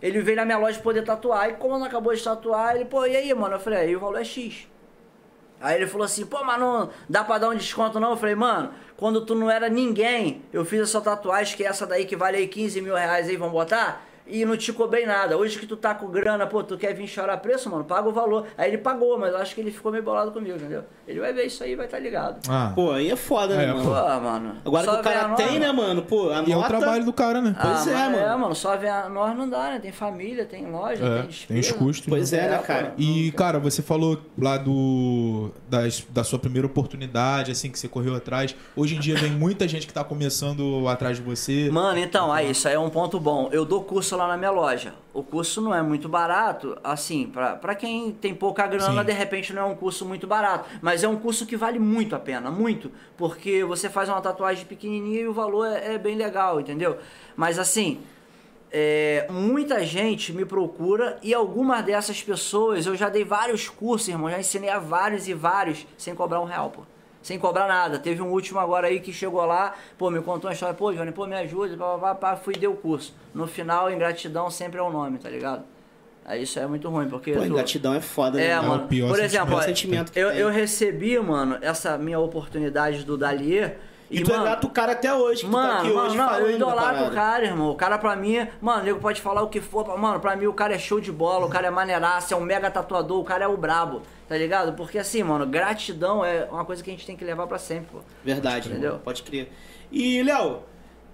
ele 0.00 0.22
veio 0.22 0.38
na 0.38 0.46
minha 0.46 0.56
loja 0.56 0.80
poder 0.80 1.04
tatuar. 1.04 1.50
E 1.50 1.52
como 1.52 1.78
não 1.78 1.84
acabou 1.84 2.14
de 2.14 2.24
tatuar, 2.24 2.76
ele, 2.76 2.86
pô, 2.86 3.04
e 3.04 3.14
aí, 3.14 3.34
mano? 3.34 3.56
Eu 3.56 3.60
falei, 3.60 3.80
aí 3.80 3.94
o 3.94 4.00
valor 4.00 4.18
é 4.18 4.24
X. 4.24 4.66
Aí 5.60 5.76
ele 5.76 5.86
falou 5.86 6.06
assim, 6.06 6.24
pô, 6.24 6.42
mas 6.42 6.58
não 6.58 6.88
dá 7.06 7.22
pra 7.22 7.36
dar 7.36 7.50
um 7.50 7.54
desconto 7.54 8.00
não? 8.00 8.12
Eu 8.12 8.16
falei, 8.16 8.34
mano, 8.34 8.72
quando 9.00 9.24
tu 9.24 9.34
não 9.34 9.50
era 9.50 9.70
ninguém, 9.70 10.42
eu 10.52 10.62
fiz 10.62 10.82
essa 10.82 11.00
tatuagem, 11.00 11.56
que 11.56 11.64
é 11.64 11.68
essa 11.68 11.86
daí 11.86 12.04
que 12.04 12.14
vale 12.14 12.36
aí 12.36 12.46
15 12.46 12.82
mil 12.82 12.94
reais 12.94 13.30
aí, 13.30 13.36
vamos 13.36 13.54
botar? 13.54 14.06
E 14.30 14.44
não 14.44 14.56
te 14.56 14.72
cobrei 14.72 15.04
nada. 15.06 15.36
Hoje 15.36 15.58
que 15.58 15.66
tu 15.66 15.76
tá 15.76 15.94
com 15.94 16.06
grana, 16.08 16.46
pô, 16.46 16.62
tu 16.62 16.76
quer 16.78 16.94
vir 16.94 17.06
chorar 17.08 17.36
preço, 17.38 17.68
mano? 17.70 17.84
Paga 17.84 18.08
o 18.08 18.12
valor. 18.12 18.46
Aí 18.56 18.70
ele 18.70 18.78
pagou, 18.78 19.18
mas 19.18 19.32
eu 19.32 19.38
acho 19.38 19.54
que 19.54 19.60
ele 19.60 19.70
ficou 19.70 19.90
meio 19.90 20.04
bolado 20.04 20.30
comigo, 20.32 20.56
entendeu? 20.56 20.84
Ele 21.06 21.20
vai 21.20 21.32
ver 21.32 21.46
isso 21.46 21.62
aí 21.64 21.72
e 21.72 21.76
vai 21.76 21.86
estar 21.86 21.96
tá 21.98 22.02
ligado. 22.02 22.40
Ah, 22.48 22.72
Pô, 22.74 22.92
aí 22.92 23.10
é 23.10 23.16
foda, 23.16 23.56
né, 23.56 23.64
É, 23.64 23.72
mano? 23.72 23.84
Pô, 23.84 23.90
mano. 23.90 24.56
Agora 24.64 24.84
só 24.84 24.94
que 24.94 25.00
o 25.00 25.02
cara 25.02 25.20
a 25.26 25.34
tem, 25.34 25.46
nós, 25.46 25.60
né, 25.60 25.72
mano? 25.72 26.02
Pô, 26.02 26.30
a 26.30 26.42
e 26.42 26.52
é 26.52 26.56
o 26.56 26.62
trabalho 26.62 27.04
do 27.04 27.12
cara, 27.12 27.40
né? 27.40 27.54
Pois 27.60 27.86
é, 27.86 27.94
mas 27.94 28.12
mano. 28.12 28.16
É, 28.18 28.36
mano, 28.36 28.54
só 28.54 28.76
ver 28.76 28.88
a 28.88 29.08
nós 29.08 29.36
não 29.36 29.48
dá, 29.48 29.70
né? 29.70 29.78
Tem 29.80 29.92
família, 29.92 30.44
tem 30.44 30.70
loja, 30.70 31.04
É, 31.04 31.18
tem 31.18 31.26
despesa. 31.26 31.46
tem 31.48 31.60
os 31.60 31.72
custos. 31.72 32.06
Pois 32.08 32.32
né? 32.32 32.38
é, 32.46 32.50
né, 32.50 32.58
cara? 32.58 32.94
E, 32.96 33.32
cara, 33.32 33.58
você 33.58 33.82
falou 33.82 34.18
lá 34.38 34.56
do 34.56 35.50
das- 35.68 36.04
da 36.10 36.24
sua 36.24 36.38
primeira 36.38 36.66
oportunidade, 36.66 37.50
assim, 37.52 37.70
que 37.70 37.78
você 37.78 37.88
correu 37.88 38.14
atrás. 38.14 38.54
Hoje 38.76 38.96
em 38.96 39.00
dia 39.00 39.16
vem 39.16 39.30
muita 39.30 39.66
gente 39.68 39.86
que 39.86 39.92
tá 39.92 40.02
começando 40.04 40.86
atrás 40.88 41.16
de 41.16 41.22
você. 41.22 41.68
Mano, 41.70 41.98
então, 41.98 42.32
aí, 42.32 42.50
isso 42.50 42.66
aí 42.68 42.74
é 42.74 42.78
um 42.78 42.90
ponto 42.90 43.18
bom. 43.18 43.48
Eu 43.52 43.64
dou 43.64 43.82
curso 43.82 44.16
lá 44.20 44.28
na 44.28 44.36
minha 44.36 44.50
loja. 44.50 44.94
O 45.12 45.22
curso 45.22 45.60
não 45.60 45.74
é 45.74 45.82
muito 45.82 46.08
barato, 46.08 46.78
assim, 46.84 47.26
pra, 47.26 47.56
pra 47.56 47.74
quem 47.74 48.12
tem 48.12 48.34
pouca 48.34 48.66
grana, 48.66 49.00
Sim. 49.00 49.06
de 49.06 49.12
repente 49.12 49.52
não 49.52 49.62
é 49.62 49.64
um 49.64 49.74
curso 49.74 50.04
muito 50.04 50.26
barato. 50.26 50.68
Mas 50.80 51.02
é 51.02 51.08
um 51.08 51.16
curso 51.16 51.46
que 51.46 51.56
vale 51.56 51.78
muito 51.78 52.14
a 52.14 52.18
pena, 52.18 52.50
muito. 52.50 52.90
Porque 53.16 53.64
você 53.64 53.88
faz 53.88 54.08
uma 54.08 54.20
tatuagem 54.20 54.64
pequenininha 54.64 55.22
e 55.22 55.28
o 55.28 55.32
valor 55.32 55.66
é, 55.66 55.94
é 55.94 55.98
bem 55.98 56.16
legal, 56.16 56.60
entendeu? 56.60 56.98
Mas 57.36 57.58
assim, 57.58 58.00
é, 58.70 59.26
muita 59.30 59.84
gente 59.84 60.32
me 60.32 60.44
procura 60.44 61.18
e 61.22 61.34
algumas 61.34 61.84
dessas 61.84 62.22
pessoas, 62.22 62.86
eu 62.86 62.94
já 62.94 63.08
dei 63.08 63.24
vários 63.24 63.68
cursos, 63.68 64.08
irmão, 64.08 64.30
já 64.30 64.38
ensinei 64.38 64.70
a 64.70 64.78
vários 64.78 65.26
e 65.26 65.34
vários 65.34 65.86
sem 65.98 66.14
cobrar 66.14 66.40
um 66.40 66.44
real, 66.44 66.70
pô. 66.70 66.82
Sem 67.22 67.38
cobrar 67.38 67.66
nada. 67.68 67.98
Teve 67.98 68.22
um 68.22 68.30
último 68.30 68.58
agora 68.58 68.86
aí 68.86 68.98
que 69.00 69.12
chegou 69.12 69.44
lá, 69.44 69.74
pô, 69.98 70.10
me 70.10 70.20
contou 70.22 70.48
uma 70.48 70.54
história, 70.54 70.74
pô, 70.74 70.92
Johnny, 70.92 71.12
pô, 71.12 71.26
me 71.26 71.36
ajuda, 71.36 71.76
pá, 71.76 71.98
pá, 71.98 72.14
pá, 72.14 72.36
fui 72.36 72.54
e 72.56 72.58
dei 72.58 72.68
o 72.68 72.74
curso. 72.74 73.14
No 73.34 73.46
final, 73.46 73.90
ingratidão 73.92 74.48
sempre 74.50 74.78
é 74.78 74.82
o 74.82 74.90
nome, 74.90 75.18
tá 75.18 75.28
ligado? 75.28 75.62
Aí 76.24 76.42
isso 76.44 76.58
é 76.58 76.66
muito 76.66 76.88
ruim, 76.88 77.08
porque. 77.08 77.32
Pô, 77.32 77.40
tu- 77.40 77.46
ingratidão 77.46 77.92
é 77.94 78.00
foda, 78.00 78.40
é, 78.40 78.48
né? 78.48 78.50
É 78.52 78.60
o 78.60 78.64
mano. 78.68 78.86
pior 78.88 79.08
Por 79.08 79.16
sentimento. 79.16 80.12
exemplo, 80.12 80.14
É 80.14 80.24
ó, 80.24 80.30
eu, 80.30 80.32
eu 80.32 80.48
recebi, 80.50 81.18
mano, 81.18 81.58
essa 81.60 81.98
minha 81.98 82.18
oportunidade 82.18 83.04
do 83.04 83.16
Dalier 83.18 83.78
E, 84.10 84.22
tu 84.24 84.32
é 84.32 84.38
grato 84.40 84.66
o 84.66 84.70
cara 84.70 84.92
até 84.92 85.14
hoje, 85.14 85.42
que 85.42 85.46
tu 85.46 85.52
tá 85.52 85.58
Mano, 85.58 85.78
aqui 85.78 85.88
mano, 85.88 86.00
hoje 86.08 86.16
não, 86.16 86.32
eu 86.40 86.50
idolatro 86.50 87.06
o 87.06 87.10
cara, 87.12 87.44
irmão. 87.44 87.70
O 87.70 87.76
cara 87.76 87.96
pra 87.96 88.16
mim, 88.16 88.44
mano, 88.60 88.82
nego 88.82 88.98
pode 88.98 89.20
falar 89.20 89.42
o 89.42 89.48
que 89.48 89.60
for. 89.60 89.96
Mano, 89.96 90.18
pra 90.18 90.34
mim 90.34 90.46
o 90.46 90.52
cara 90.52 90.74
é 90.74 90.78
show 90.78 91.00
de 91.00 91.12
bola, 91.12 91.46
o 91.46 91.48
cara 91.48 91.68
é 91.68 91.70
maneiraço, 91.70 92.34
é 92.34 92.36
um 92.36 92.40
mega 92.40 92.68
tatuador, 92.70 93.20
o 93.20 93.24
cara 93.24 93.44
é 93.44 93.48
o 93.48 93.56
brabo, 93.56 94.02
tá 94.28 94.36
ligado? 94.36 94.72
Porque 94.72 94.98
assim, 94.98 95.22
mano, 95.22 95.46
gratidão 95.46 96.24
é 96.24 96.48
uma 96.50 96.64
coisa 96.64 96.82
que 96.82 96.90
a 96.90 96.92
gente 96.92 97.06
tem 97.06 97.16
que 97.16 97.24
levar 97.24 97.46
pra 97.46 97.58
sempre, 97.58 97.86
pô. 97.92 97.98
Verdade, 98.24 98.68
Entendeu? 98.68 98.90
irmão, 98.90 99.00
pode 99.04 99.22
crer. 99.22 99.52
E, 99.92 100.20
Léo, 100.24 100.60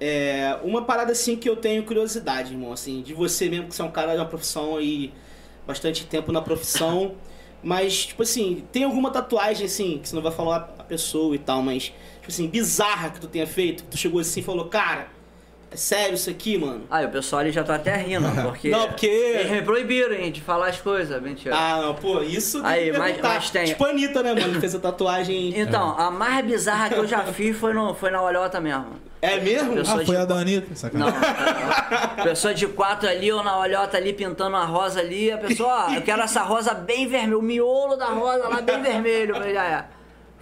é, 0.01 0.59
uma 0.63 0.83
parada 0.83 1.13
assim 1.13 1.37
que 1.37 1.49
eu 1.49 1.57
tenho 1.57 1.83
curiosidade, 1.85 2.53
irmão, 2.53 2.73
assim, 2.73 3.03
de 3.03 3.15
você 3.15 3.49
mesmo, 3.49 3.69
que 3.69 3.75
você 3.75 3.83
é 3.83 3.85
um 3.85 3.91
cara 3.91 4.13
de 4.13 4.19
uma 4.19 4.27
profissão 4.27 4.77
aí, 4.77 5.13
bastante 5.67 6.07
tempo 6.07 6.33
na 6.33 6.41
profissão, 6.43 7.15
mas, 7.63 8.07
tipo 8.07 8.23
assim, 8.23 8.65
tem 8.73 8.85
alguma 8.85 9.11
tatuagem, 9.11 9.67
assim, 9.67 9.99
que 9.99 10.09
você 10.09 10.15
não 10.15 10.23
vai 10.23 10.33
falar 10.33 10.75
a 10.79 10.83
pessoa 10.83 11.35
e 11.35 11.39
tal, 11.39 11.63
mas, 11.63 11.93
assim, 12.29 12.47
bizarra 12.49 13.11
que 13.11 13.21
tu 13.21 13.27
tenha 13.29 13.47
feito, 13.47 13.85
que 13.85 13.91
tu 13.91 13.97
chegou 13.97 14.21
assim 14.21 14.41
e 14.41 14.43
falou, 14.43 14.67
cara, 14.67 15.09
é 15.71 15.77
sério 15.77 16.15
isso 16.15 16.31
aqui, 16.31 16.57
mano? 16.57 16.85
Aí 16.91 17.05
o 17.05 17.09
pessoal 17.11 17.41
ali 17.41 17.51
já 17.53 17.65
tá 17.65 17.75
até 17.75 17.97
rindo, 17.97 18.27
porque. 18.43 18.69
Não, 18.71 18.87
porque- 18.89 19.07
Eles 19.07 19.51
me 19.51 19.63
proibiram, 19.63 20.15
hein, 20.15 20.31
de 20.31 20.41
falar 20.41 20.69
as 20.69 20.81
coisas, 20.81 21.21
mentira. 21.21 21.55
Ah, 21.57 21.81
não, 21.83 21.95
pô, 21.95 22.23
isso 22.23 22.63
tem 22.63 22.71
Aí, 22.71 22.91
que 22.93 22.99
mas- 22.99 23.07
perguntar. 23.13 23.35
mas 23.35 23.51
tem- 23.51 23.65
Tipo 23.65 23.85
Anitta, 23.85 24.23
né, 24.23 24.33
mano, 24.35 24.55
que 24.55 24.61
fez 24.61 24.75
a 24.75 24.79
tatuagem... 24.79 25.53
Então, 25.59 25.99
a 25.99 26.11
mais 26.11 26.45
bizarra 26.47 26.89
que 26.91 26.95
eu 26.97 27.07
já 27.07 27.21
fiz 27.25 27.57
foi, 27.57 27.73
no, 27.73 27.95
foi 27.95 28.11
na 28.11 28.23
olhota 28.23 28.61
mesmo. 28.61 28.87
É 29.21 29.41
mesmo? 29.41 29.75
Pessoa 29.75 30.03
Ah, 30.03 30.05
foi 30.05 30.15
de- 30.15 30.21
a 30.21 30.25
da 30.25 30.35
Anitta? 30.37 30.69
Não, 30.69 30.77
Sacanagem. 30.77 31.21
pessoa 32.23 32.55
de 32.55 32.67
quatro 32.69 33.09
ali, 33.09 33.33
ou 33.33 33.43
na 33.43 33.59
olhota 33.59 33.97
ali, 33.97 34.13
pintando 34.13 34.51
uma 34.57 34.65
rosa 34.65 35.01
ali, 35.01 35.33
a 35.33 35.39
pessoa, 35.39 35.87
ó, 35.89 35.95
eu 35.95 36.03
quero 36.03 36.23
essa 36.23 36.43
rosa 36.43 36.75
bem 36.75 37.09
vermelha, 37.09 37.39
o 37.39 37.43
miolo 37.43 37.97
da 37.97 38.07
rosa 38.07 38.47
lá 38.49 38.61
bem 38.61 38.81
vermelho. 38.83 39.35
Já 39.53 39.65
é. 39.65 39.85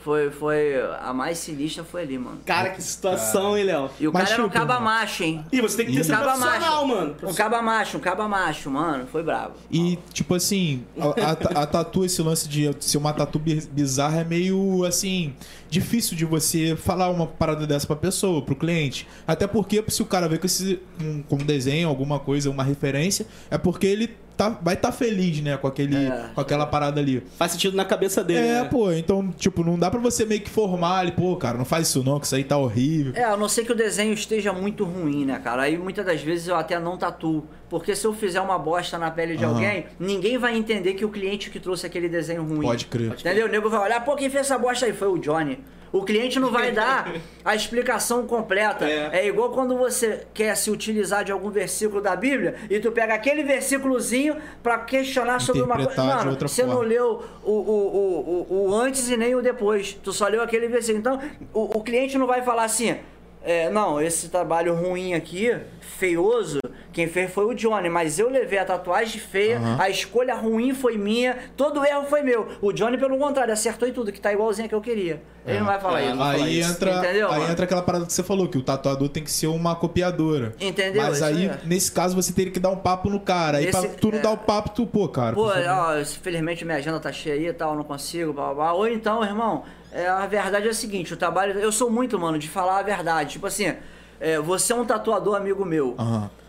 Foi, 0.04 0.30
foi, 0.30 0.74
a 1.00 1.14
mais 1.14 1.38
sinistra 1.38 1.82
foi 1.82 2.02
ali, 2.02 2.18
mano. 2.18 2.38
Cara, 2.44 2.68
que 2.70 2.82
situação, 2.82 3.56
hein, 3.56 3.64
Léo? 3.64 3.88
E 3.98 4.06
o 4.06 4.12
Mas 4.12 4.24
cara 4.24 4.34
era 4.34 4.44
um 4.46 4.50
caba 4.50 4.74
mano. 4.74 4.84
macho, 4.84 5.22
hein? 5.24 5.42
Ih, 5.50 5.62
você 5.62 5.78
tem 5.78 5.86
que 5.86 5.92
ter 5.94 6.00
Um 6.02 6.04
ser 6.04 6.12
caba 6.12 6.24
profissional, 6.34 6.86
macho. 6.86 7.00
mano. 7.00 7.16
Um 7.22 7.34
caba 7.34 7.62
macho, 7.62 7.96
um 7.96 8.00
caba 8.00 8.28
macho, 8.28 8.70
mano. 8.70 9.06
Foi 9.06 9.22
brabo. 9.22 9.54
E, 9.70 9.98
tipo 10.12 10.34
assim, 10.34 10.84
a, 11.00 11.58
a- 11.60 11.62
a 11.62 11.66
tatu, 11.66 12.04
esse 12.04 12.20
lance 12.20 12.46
de 12.46 12.70
ser 12.80 12.98
uma 12.98 13.14
tatu 13.14 13.38
bi- 13.38 13.66
bizarra 13.72 14.20
é 14.20 14.24
meio, 14.24 14.84
assim, 14.84 15.32
difícil 15.70 16.14
de 16.18 16.26
você 16.26 16.76
falar 16.76 17.08
uma 17.08 17.26
parada 17.26 17.66
dessa 17.66 17.86
pra 17.86 17.96
pessoa, 17.96 18.42
pro 18.42 18.54
cliente. 18.54 19.08
Até 19.26 19.46
porque, 19.46 19.82
se 19.88 20.02
o 20.02 20.06
cara 20.06 20.28
vê 20.28 20.36
com, 20.36 20.44
esse, 20.44 20.80
um, 21.00 21.22
com 21.22 21.36
um 21.36 21.38
desenho, 21.46 21.88
alguma 21.88 22.18
coisa, 22.18 22.50
uma 22.50 22.62
referência, 22.62 23.26
é 23.50 23.56
porque 23.56 23.86
ele 23.86 24.14
tá, 24.36 24.48
vai 24.62 24.74
estar 24.74 24.92
feliz, 24.92 25.40
né, 25.40 25.56
com, 25.56 25.66
aquele, 25.66 25.96
É. 25.96 26.30
com 26.34 26.40
aquela 26.40 26.66
parada 26.66 27.00
ali. 27.00 27.22
Faz 27.36 27.52
sentido 27.52 27.76
na 27.76 27.84
cabeça 27.84 28.22
dele, 28.22 28.46
É, 28.46 28.62
né? 28.62 28.64
pô, 28.64 28.92
então, 28.92 29.30
tipo, 29.36 29.62
não 29.64 29.78
dá 29.78 29.90
pra 29.90 30.00
você 30.00 30.24
meio 30.24 30.40
que 30.40 30.50
formar 30.50 30.98
ali, 31.00 31.12
pô, 31.12 31.36
cara, 31.36 31.56
não 31.58 31.64
faz 31.64 31.88
isso 31.88 32.02
não, 32.04 32.18
que 32.20 32.26
isso 32.26 32.34
aí 32.34 32.44
tá 32.44 32.56
horrível. 32.56 33.12
É, 33.14 33.24
a 33.24 33.36
não 33.36 33.48
ser 33.48 33.64
que 33.64 33.72
o 33.72 33.76
desenho 33.76 34.12
esteja 34.12 34.52
muito 34.52 34.84
ruim, 34.84 35.24
né, 35.24 35.38
cara? 35.42 35.62
Aí 35.62 35.76
muitas 35.78 36.04
das 36.04 36.20
vezes 36.20 36.48
eu 36.48 36.56
até 36.56 36.78
não 36.78 36.96
tatuo. 36.96 37.46
Porque 37.74 37.96
se 37.96 38.06
eu 38.06 38.12
fizer 38.12 38.40
uma 38.40 38.56
bosta 38.56 38.96
na 38.96 39.10
pele 39.10 39.36
de 39.36 39.44
Aham. 39.44 39.54
alguém, 39.54 39.86
ninguém 39.98 40.38
vai 40.38 40.56
entender 40.56 40.94
que 40.94 41.04
o 41.04 41.08
cliente 41.08 41.50
que 41.50 41.58
trouxe 41.58 41.84
aquele 41.84 42.08
desenho 42.08 42.44
ruim. 42.44 42.60
Pode 42.62 42.86
crer. 42.86 43.10
Entendeu? 43.18 43.46
O 43.46 43.48
nego 43.48 43.68
vai 43.68 43.80
olhar, 43.80 44.04
pô, 44.04 44.14
quem 44.14 44.30
fez 44.30 44.42
essa 44.42 44.56
bosta 44.56 44.86
aí? 44.86 44.92
Foi 44.92 45.08
o 45.08 45.18
Johnny. 45.18 45.58
O 45.90 46.04
cliente 46.04 46.38
não 46.38 46.52
vai 46.52 46.70
dar 46.70 47.12
a 47.44 47.52
explicação 47.52 48.28
completa. 48.28 48.84
É. 48.88 49.10
É. 49.12 49.26
igual 49.26 49.50
quando 49.50 49.76
você 49.76 50.24
quer 50.32 50.56
se 50.56 50.70
utilizar 50.70 51.24
de 51.24 51.32
algum 51.32 51.50
versículo 51.50 52.00
da 52.00 52.14
Bíblia 52.14 52.54
e 52.70 52.78
tu 52.78 52.92
pega 52.92 53.12
aquele 53.12 53.42
versículozinho 53.42 54.36
pra 54.62 54.78
questionar 54.78 55.40
sobre 55.40 55.62
uma 55.62 55.74
coisa. 55.74 56.04
Mano, 56.04 56.38
você 56.38 56.62
não 56.62 56.74
forma. 56.74 56.88
leu 56.88 57.24
o, 57.42 57.50
o, 57.50 57.56
o, 57.58 58.46
o, 58.54 58.70
o 58.70 58.74
antes 58.76 59.10
e 59.10 59.16
nem 59.16 59.34
o 59.34 59.42
depois. 59.42 59.98
Tu 60.00 60.12
só 60.12 60.28
leu 60.28 60.42
aquele 60.42 60.68
versículo. 60.68 61.00
Então, 61.00 61.20
o, 61.52 61.78
o 61.78 61.82
cliente 61.82 62.16
não 62.16 62.26
vai 62.28 62.40
falar 62.42 62.62
assim. 62.62 62.96
é, 63.42 63.68
não, 63.68 64.00
esse 64.00 64.28
trabalho 64.28 64.74
ruim 64.76 65.14
aqui, 65.14 65.56
feioso, 65.80 66.60
quem 66.94 67.06
fez 67.08 67.30
foi 67.32 67.44
o 67.44 67.52
Johnny, 67.54 67.88
mas 67.90 68.18
eu 68.18 68.30
levei 68.30 68.58
a 68.58 68.64
tatuagem 68.64 69.20
feia, 69.20 69.58
Aham. 69.58 69.76
a 69.80 69.90
escolha 69.90 70.34
ruim 70.34 70.72
foi 70.72 70.96
minha, 70.96 71.36
todo 71.56 71.84
erro 71.84 72.04
foi 72.04 72.22
meu. 72.22 72.48
O 72.62 72.72
Johnny, 72.72 72.96
pelo 72.96 73.18
contrário, 73.18 73.52
acertou 73.52 73.86
em 73.88 73.92
tudo, 73.92 74.12
que 74.12 74.20
tá 74.20 74.32
igualzinho 74.32 74.68
que 74.68 74.74
eu 74.74 74.80
queria. 74.80 75.20
Ele 75.46 75.58
não 75.58 75.66
vai 75.66 75.78
falar 75.78 76.00
É, 76.00 76.06
isso. 76.06 76.14
não- 76.16 76.24
falar 76.24 76.32
Aí 76.44 76.60
isso. 76.60 76.70
entra, 76.72 76.90
Entendeu, 76.98 77.28
aí 77.30 77.38
mano? 77.40 77.52
entra 77.52 77.64
aquela 77.66 77.82
parada 77.82 78.06
que 78.06 78.12
você 78.12 78.22
falou, 78.22 78.48
que 78.48 78.56
o 78.56 78.62
tatuador 78.62 79.08
tem 79.10 79.22
que 79.22 79.30
ser 79.30 79.48
uma 79.48 79.74
copiadora. 79.74 80.54
Entendeu? 80.58 81.02
Mas 81.02 81.16
Isso 81.16 81.24
aí, 81.24 81.50
aí. 81.50 81.58
nesse 81.66 81.92
caso, 81.92 82.14
você 82.16 82.32
teria 82.32 82.50
que 82.52 82.58
dar 82.60 82.70
um 82.70 82.76
papo 82.76 83.10
no 83.10 83.20
cara. 83.20 83.58
Aí 83.58 83.66
Esse- 83.66 83.78
pra 83.88 83.88
tu 84.00 84.10
não 84.10 84.18
é. 84.18 84.22
dar 84.22 84.30
o 84.30 84.38
papo, 84.38 84.70
tu, 84.70 84.86
pô, 84.86 85.06
cara. 85.08 85.34
Pô, 85.34 85.48
ó, 85.48 85.98
infelizmente 86.00 86.64
minha 86.64 86.78
agenda 86.78 86.98
tá 86.98 87.12
cheia 87.12 87.34
aí 87.34 87.46
e 87.48 87.52
tal, 87.52 87.74
não 87.76 87.84
consigo, 87.84 88.32
blá, 88.32 88.46
blá, 88.46 88.54
blá. 88.54 88.72
Ou 88.72 88.88
então, 88.88 89.22
irmão, 89.22 89.64
é, 89.92 90.06
a 90.08 90.24
verdade 90.26 90.66
é 90.66 90.70
a 90.70 90.74
seguinte, 90.74 91.12
o 91.12 91.16
trabalho. 91.16 91.58
Eu 91.60 91.70
sou 91.72 91.90
muito, 91.90 92.18
mano, 92.18 92.38
de 92.38 92.48
falar 92.48 92.78
a 92.78 92.82
verdade. 92.82 93.32
Tipo 93.32 93.46
assim, 93.46 93.74
é, 94.20 94.38
você 94.38 94.72
é 94.72 94.76
um 94.76 94.84
tatuador 94.86 95.36
amigo 95.36 95.64
meu. 95.64 95.94
Aham. 95.98 96.30
O- 96.40 96.43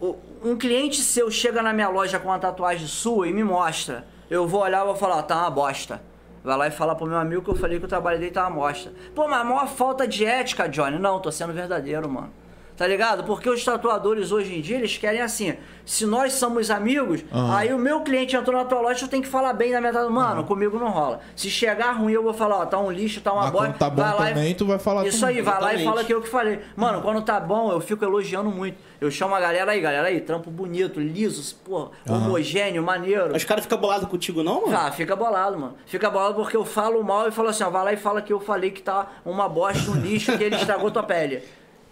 Um 0.00 0.56
cliente 0.56 1.02
seu 1.02 1.30
chega 1.30 1.62
na 1.62 1.72
minha 1.72 1.88
loja 1.88 2.18
com 2.18 2.28
uma 2.28 2.38
tatuagem 2.38 2.86
sua 2.86 3.28
e 3.28 3.32
me 3.32 3.42
mostra. 3.42 4.06
Eu 4.30 4.46
vou 4.46 4.60
olhar 4.60 4.82
e 4.82 4.86
vou 4.86 4.94
falar, 4.94 5.22
tá 5.22 5.36
uma 5.36 5.50
bosta. 5.50 6.00
Vai 6.44 6.56
lá 6.56 6.66
e 6.68 6.70
fala 6.70 6.94
pro 6.94 7.06
meu 7.06 7.18
amigo 7.18 7.42
que 7.42 7.50
eu 7.50 7.56
falei 7.56 7.78
que 7.78 7.84
o 7.84 7.88
trabalho 7.88 8.18
dele 8.18 8.30
tá 8.30 8.46
uma 8.46 8.60
bosta. 8.60 8.92
Pô, 9.14 9.26
mas 9.26 9.40
a 9.40 9.44
maior 9.44 9.66
falta 9.66 10.06
de 10.06 10.24
ética, 10.24 10.68
Johnny. 10.68 10.98
Não, 10.98 11.20
tô 11.20 11.32
sendo 11.32 11.52
verdadeiro, 11.52 12.08
mano. 12.08 12.30
Tá 12.78 12.86
ligado? 12.86 13.24
Porque 13.24 13.50
os 13.50 13.64
tatuadores 13.64 14.30
hoje 14.30 14.56
em 14.56 14.60
dia, 14.60 14.76
eles 14.76 14.96
querem 14.96 15.20
assim. 15.20 15.54
Se 15.84 16.06
nós 16.06 16.34
somos 16.34 16.70
amigos, 16.70 17.24
Aham. 17.32 17.56
aí 17.56 17.74
o 17.74 17.78
meu 17.78 18.02
cliente 18.02 18.36
entrou 18.36 18.56
na 18.56 18.64
tua 18.64 18.80
loja, 18.80 19.04
eu 19.04 19.08
tenho 19.08 19.20
que 19.22 19.28
falar 19.28 19.52
bem 19.52 19.72
da 19.72 19.80
minha 19.80 19.92
tatuagem. 19.92 20.14
Mano, 20.14 20.44
comigo 20.44 20.78
não 20.78 20.88
rola. 20.88 21.18
Se 21.34 21.50
chegar 21.50 21.90
ruim, 21.92 22.12
eu 22.12 22.22
vou 22.22 22.32
falar, 22.32 22.58
ó, 22.58 22.66
tá 22.66 22.78
um 22.78 22.88
lixo, 22.88 23.20
tá 23.20 23.32
uma 23.32 23.42
Mas 23.42 23.50
bosta. 23.50 23.66
quando 23.70 23.78
tá 23.78 23.90
bom 23.90 24.02
vai 24.02 24.14
lá 24.14 24.30
e- 24.30 24.34
também, 24.34 24.54
tu 24.54 24.64
vai 24.64 24.78
falar 24.78 25.04
Isso 25.08 25.18
também. 25.20 25.36
aí, 25.38 25.42
vai 25.42 25.54
lá 25.54 25.60
e 25.60 25.64
Exatamente. 25.74 25.84
fala 25.88 26.04
que 26.04 26.14
eu 26.14 26.22
que 26.22 26.28
falei. 26.28 26.60
Mano, 26.76 27.02
quando 27.02 27.20
tá 27.22 27.40
bom, 27.40 27.72
eu 27.72 27.80
fico 27.80 28.04
elogiando 28.04 28.48
muito. 28.48 28.78
Eu 29.00 29.10
chamo 29.10 29.34
a 29.34 29.40
galera 29.40 29.72
aí, 29.72 29.80
galera 29.80 30.06
aí, 30.06 30.20
trampo 30.20 30.48
bonito, 30.48 31.00
liso, 31.00 31.56
pô, 31.64 31.90
homogêneo, 32.08 32.80
maneiro. 32.82 33.34
Os 33.34 33.42
caras 33.44 33.64
ficam 33.64 33.78
bolados 33.78 34.08
contigo, 34.08 34.44
não, 34.44 34.66
mano? 34.66 34.76
Ah, 34.76 34.92
fica 34.92 35.16
bolado, 35.16 35.58
mano. 35.58 35.74
Fica 35.84 36.08
bolado 36.08 36.34
porque 36.34 36.56
eu 36.56 36.64
falo 36.64 37.02
mal 37.02 37.26
e 37.26 37.32
falo 37.32 37.48
assim, 37.48 37.64
ó, 37.64 37.70
vai 37.70 37.84
lá 37.84 37.92
e 37.92 37.96
fala 37.96 38.22
que 38.22 38.32
eu 38.32 38.38
falei 38.38 38.70
que 38.70 38.82
tá 38.82 39.08
uma 39.24 39.48
bosta, 39.48 39.90
um 39.90 39.94
lixo, 39.94 40.38
que 40.38 40.44
ele 40.44 40.54
estragou 40.54 40.92
tua 40.92 41.02
pele. 41.02 41.42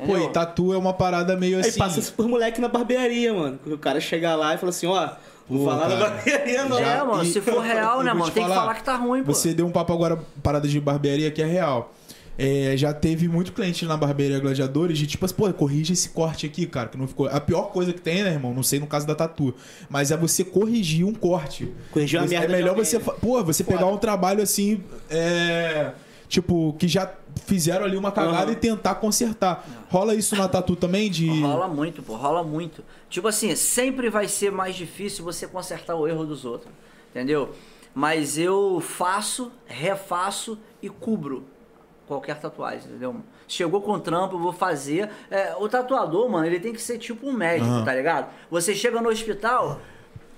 Pô, 0.04 0.18
e 0.18 0.28
tatu 0.30 0.72
é 0.74 0.78
uma 0.78 0.92
parada 0.92 1.36
meio 1.36 1.56
Aí 1.58 1.62
assim. 1.68 1.78
passa 1.78 1.98
isso 2.00 2.12
por 2.12 2.28
moleque 2.28 2.60
na 2.60 2.68
barbearia, 2.68 3.32
mano. 3.32 3.58
O 3.66 3.78
cara 3.78 3.98
chega 4.00 4.34
lá 4.34 4.54
e 4.54 4.58
fala 4.58 4.70
assim, 4.70 4.86
ó, 4.86 5.08
vou 5.48 5.60
Pô, 5.60 5.64
falar 5.70 5.88
na 5.88 5.96
cara. 5.96 6.10
barbearia, 6.10 6.64
não. 6.66 6.78
É, 6.78 7.02
mano, 7.04 7.22
e- 7.22 7.32
se 7.32 7.40
for 7.40 7.60
real, 7.64 7.98
eu 7.98 8.04
né, 8.04 8.10
vou 8.10 8.18
mano, 8.20 8.30
te 8.30 8.34
tem 8.34 8.44
que 8.44 8.50
falar 8.54 8.74
que 8.74 8.84
tá 8.84 8.96
ruim, 8.96 9.22
pô. 9.24 9.32
Você 9.32 9.54
deu 9.54 9.66
um 9.66 9.70
papo 9.72 9.92
agora, 9.92 10.18
parada 10.42 10.68
de 10.68 10.78
barbearia 10.80 11.30
que 11.30 11.40
é 11.40 11.46
real. 11.46 11.94
É, 12.38 12.74
já 12.76 12.92
teve 12.92 13.26
muito 13.28 13.50
cliente 13.54 13.86
na 13.86 13.96
barbearia 13.96 14.38
Gladiadores 14.38 14.98
de 14.98 15.06
tipo 15.06 15.24
assim, 15.24 15.34
pô, 15.34 15.50
corrige 15.54 15.94
esse 15.94 16.10
corte 16.10 16.44
aqui, 16.44 16.66
cara, 16.66 16.90
que 16.90 16.98
não 16.98 17.08
ficou. 17.08 17.26
A 17.28 17.40
pior 17.40 17.70
coisa 17.72 17.94
que 17.94 18.00
tem, 18.02 18.22
né, 18.22 18.32
irmão? 18.32 18.52
Não 18.52 18.62
sei 18.62 18.78
no 18.78 18.86
caso 18.86 19.06
da 19.06 19.14
tatu, 19.14 19.54
mas 19.88 20.10
é 20.10 20.16
você 20.18 20.44
corrigir 20.44 21.06
um 21.06 21.14
corte. 21.14 21.72
Corrigir 21.90 22.20
uma 22.20 22.28
Você- 22.28 22.38
merda 22.38 22.52
É 22.52 22.56
melhor 22.58 22.76
você, 22.76 22.98
pô, 22.98 23.42
você 23.42 23.64
Foda. 23.64 23.78
pegar 23.78 23.90
um 23.90 23.96
trabalho 23.96 24.42
assim, 24.42 24.84
é, 25.08 25.92
tipo, 26.28 26.74
que 26.78 26.86
já 26.86 27.10
fizeram 27.44 27.84
ali 27.84 27.96
uma 27.96 28.10
cagada 28.10 28.44
Aham. 28.44 28.52
e 28.52 28.56
tentar 28.56 28.96
consertar. 28.96 29.66
Rola 29.90 30.14
isso 30.14 30.34
na 30.36 30.48
tatu 30.48 30.74
também 30.74 31.10
de 31.10 31.40
Rola 31.40 31.68
muito, 31.68 32.02
pô, 32.02 32.14
rola 32.16 32.42
muito. 32.42 32.82
Tipo 33.08 33.28
assim, 33.28 33.54
sempre 33.54 34.08
vai 34.10 34.26
ser 34.28 34.50
mais 34.50 34.74
difícil 34.74 35.24
você 35.24 35.46
consertar 35.46 35.94
o 35.94 36.08
erro 36.08 36.24
dos 36.24 36.44
outros, 36.44 36.72
entendeu? 37.10 37.54
Mas 37.94 38.36
eu 38.36 38.80
faço, 38.80 39.50
refaço 39.64 40.58
e 40.82 40.88
cubro 40.88 41.44
qualquer 42.06 42.38
tatuagem, 42.38 42.88
entendeu? 42.88 43.16
Chegou 43.48 43.80
com 43.80 43.98
trampo, 43.98 44.36
eu 44.36 44.40
vou 44.40 44.52
fazer. 44.52 45.08
É, 45.30 45.54
o 45.58 45.68
tatuador, 45.68 46.28
mano, 46.28 46.46
ele 46.46 46.60
tem 46.60 46.72
que 46.72 46.80
ser 46.82 46.98
tipo 46.98 47.26
um 47.28 47.32
médico, 47.32 47.70
Aham. 47.70 47.84
tá 47.84 47.94
ligado? 47.94 48.28
Você 48.50 48.74
chega 48.74 49.00
no 49.00 49.08
hospital, 49.08 49.80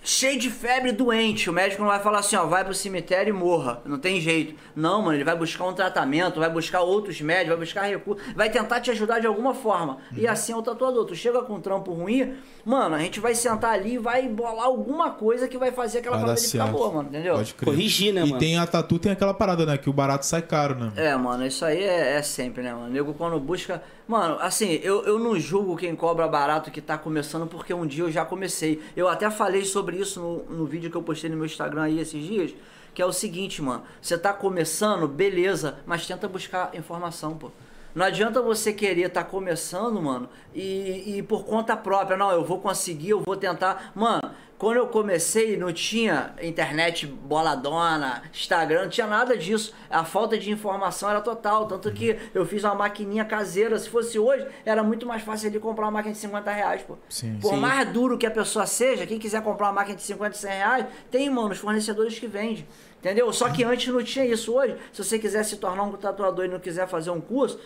cheio 0.03 0.39
de 0.39 0.51
febre, 0.51 0.93
doente. 0.93 1.51
O 1.51 1.53
médico 1.53 1.83
não 1.83 1.89
vai 1.91 2.01
falar 2.01 2.21
assim, 2.21 2.37
ó, 2.37 2.47
vai 2.47 2.65
pro 2.65 2.75
cemitério 2.75 3.31
e 3.31 3.33
morra. 3.37 3.81
Não 3.85 3.99
tem 3.99 4.21
jeito. 4.21 4.55
Não, 4.75 5.03
mano, 5.03 5.17
ele 5.17 5.25
vai 5.25 5.37
buscar 5.37 5.65
um 5.67 5.73
tratamento, 5.73 6.41
vai 6.41 6.51
buscar 6.51 6.81
outros 6.81 7.21
médicos, 7.21 7.49
vai 7.49 7.57
buscar 7.59 7.83
recursos, 7.83 8.25
vai 8.35 8.51
tentar 8.51 8.81
te 8.81 8.91
ajudar 8.91 9.19
de 9.19 9.27
alguma 9.27 9.55
forma. 9.55 9.99
E 10.17 10.25
Uhum. 10.25 10.31
assim 10.31 10.53
é 10.53 10.57
o 10.57 10.63
tatuador. 10.63 11.05
Tu 11.05 11.15
chega 11.15 11.43
com 11.43 11.55
um 11.55 11.61
trampo 11.61 11.93
ruim, 11.93 12.35
mano, 12.65 12.95
a 12.95 12.99
gente 13.01 13.21
vai 13.21 13.35
sentar 13.35 13.73
ali 13.75 13.95
e 13.95 13.99
vai 13.99 14.29
bolar 14.29 14.65
alguma 14.67 15.11
coisa 15.11 15.47
que 15.49 15.59
vai 15.59 15.73
fazer 15.73 15.99
aquela 15.99 16.19
parada 16.19 16.37
ficar 16.37 16.67
boa, 16.67 16.93
mano, 16.93 17.09
entendeu? 17.09 17.35
Pode 17.35 17.55
crer. 17.55 17.65
Corrigir, 17.67 18.13
né, 18.15 18.23
e 18.23 18.29
mano? 18.29 18.39
tem 18.39 18.59
a 18.59 18.67
tatu, 18.67 18.99
tem 18.99 19.13
aquela 19.13 19.35
parada, 19.35 19.67
né? 19.67 19.77
Que 19.77 19.91
o 19.91 19.93
barato 19.93 20.25
sai 20.25 20.43
caro, 20.43 20.75
né? 20.75 20.93
É, 20.97 21.17
mano, 21.17 21.47
isso 21.47 21.65
aí 21.65 21.83
é, 21.83 22.17
é 22.17 22.23
sempre, 22.23 22.63
né, 22.63 22.73
mano? 22.73 22.87
O 22.87 22.91
nego 22.91 23.13
quando 23.15 23.39
busca. 23.39 23.83
Mano, 24.09 24.39
assim, 24.41 24.81
eu, 24.83 25.05
eu 25.05 25.19
não 25.19 25.39
julgo 25.39 25.77
quem 25.77 25.95
cobra 25.95 26.27
barato 26.27 26.71
que 26.71 26.81
tá 26.81 26.97
começando, 26.97 27.47
porque 27.47 27.75
um 27.75 27.87
dia 27.87 28.05
eu 28.05 28.11
já 28.11 28.25
comecei. 28.25 28.83
Eu 28.97 29.07
até 29.07 29.31
falei 29.31 29.67
sobre 29.67 29.99
isso 29.99 30.19
no, 30.19 30.61
no 30.61 30.65
vídeo 30.65 30.91
que 30.91 30.97
eu 30.97 31.03
postei 31.03 31.29
no 31.29 31.37
meu 31.37 31.45
Instagram 31.45 31.83
aí 31.83 32.01
esses 32.01 32.25
dias. 32.25 32.55
Que 32.95 33.03
é 33.03 33.05
o 33.05 33.13
seguinte, 33.13 33.61
mano. 33.61 33.83
Você 34.01 34.17
tá 34.17 34.33
começando, 34.33 35.07
beleza, 35.07 35.81
mas 35.85 36.07
tenta 36.07 36.27
buscar 36.27 36.75
informação, 36.75 37.37
pô. 37.37 37.51
Não 37.95 38.07
adianta 38.07 38.41
você 38.41 38.73
querer 38.73 39.11
tá 39.11 39.23
começando, 39.23 40.01
mano, 40.01 40.29
e, 40.55 41.17
e 41.19 41.23
por 41.23 41.45
conta 41.45 41.77
própria, 41.77 42.17
não, 42.17 42.31
eu 42.31 42.45
vou 42.45 42.61
conseguir, 42.61 43.11
eu 43.11 43.21
vou 43.21 43.37
tentar. 43.37 43.93
Mano, 43.95 44.23
quando 44.59 44.79
eu 44.79 44.89
comecei, 44.89 45.57
não 45.57 45.73
tinha 45.73 46.35
internet 46.43 47.07
boladona, 47.07 48.25
Instagram, 48.33 48.83
não 48.83 48.89
tinha 48.89 49.07
nada 49.07 49.37
disso. 49.37 49.73
A 49.89 50.05
falta 50.05 50.37
de 50.37 50.51
informação 50.51 51.09
era 51.09 51.21
total. 51.21 51.67
Tanto 51.67 51.93
que 51.93 52.19
eu 52.35 52.45
fiz 52.45 52.65
uma 52.65 52.75
maquininha 52.75 53.25
caseira. 53.25 53.79
Se 53.79 53.89
fosse 53.89 54.19
hoje, 54.19 54.45
era 54.65 54.83
muito 54.83 55.07
mais 55.07 55.23
fácil 55.23 55.49
de 55.49 55.61
comprar 55.61 55.85
uma 55.85 55.93
máquina 55.93 56.13
de 56.13 56.19
50 56.19 56.51
reais, 56.51 56.83
pô. 56.83 56.97
Sim. 57.09 57.39
Por 57.41 57.55
Sim. 57.55 57.61
mais 57.61 57.89
duro 57.93 58.19
que 58.19 58.27
a 58.27 58.31
pessoa 58.33 58.67
seja, 58.67 59.07
quem 59.07 59.19
quiser 59.19 59.43
comprar 59.43 59.69
uma 59.69 59.75
máquina 59.75 59.95
de 59.95 60.03
50, 60.03 60.37
100 60.37 60.51
reais, 60.51 60.87
tem, 61.09 61.31
mano, 61.31 61.51
os 61.51 61.59
fornecedores 61.59 62.19
que 62.19 62.27
vendem. 62.27 62.67
Entendeu? 62.99 63.33
Só 63.33 63.49
que 63.51 63.63
antes 63.63 63.87
não 63.93 64.03
tinha 64.03 64.25
isso. 64.25 64.53
Hoje, 64.53 64.77
se 64.93 65.05
você 65.05 65.21
quiser 65.21 65.45
se 65.45 65.59
tornar 65.59 65.85
um 65.85 65.93
tatuador 65.93 66.47
e 66.47 66.49
não 66.49 66.59
quiser 66.59 66.89
fazer 66.89 67.11
um 67.11 67.21
curso, 67.21 67.61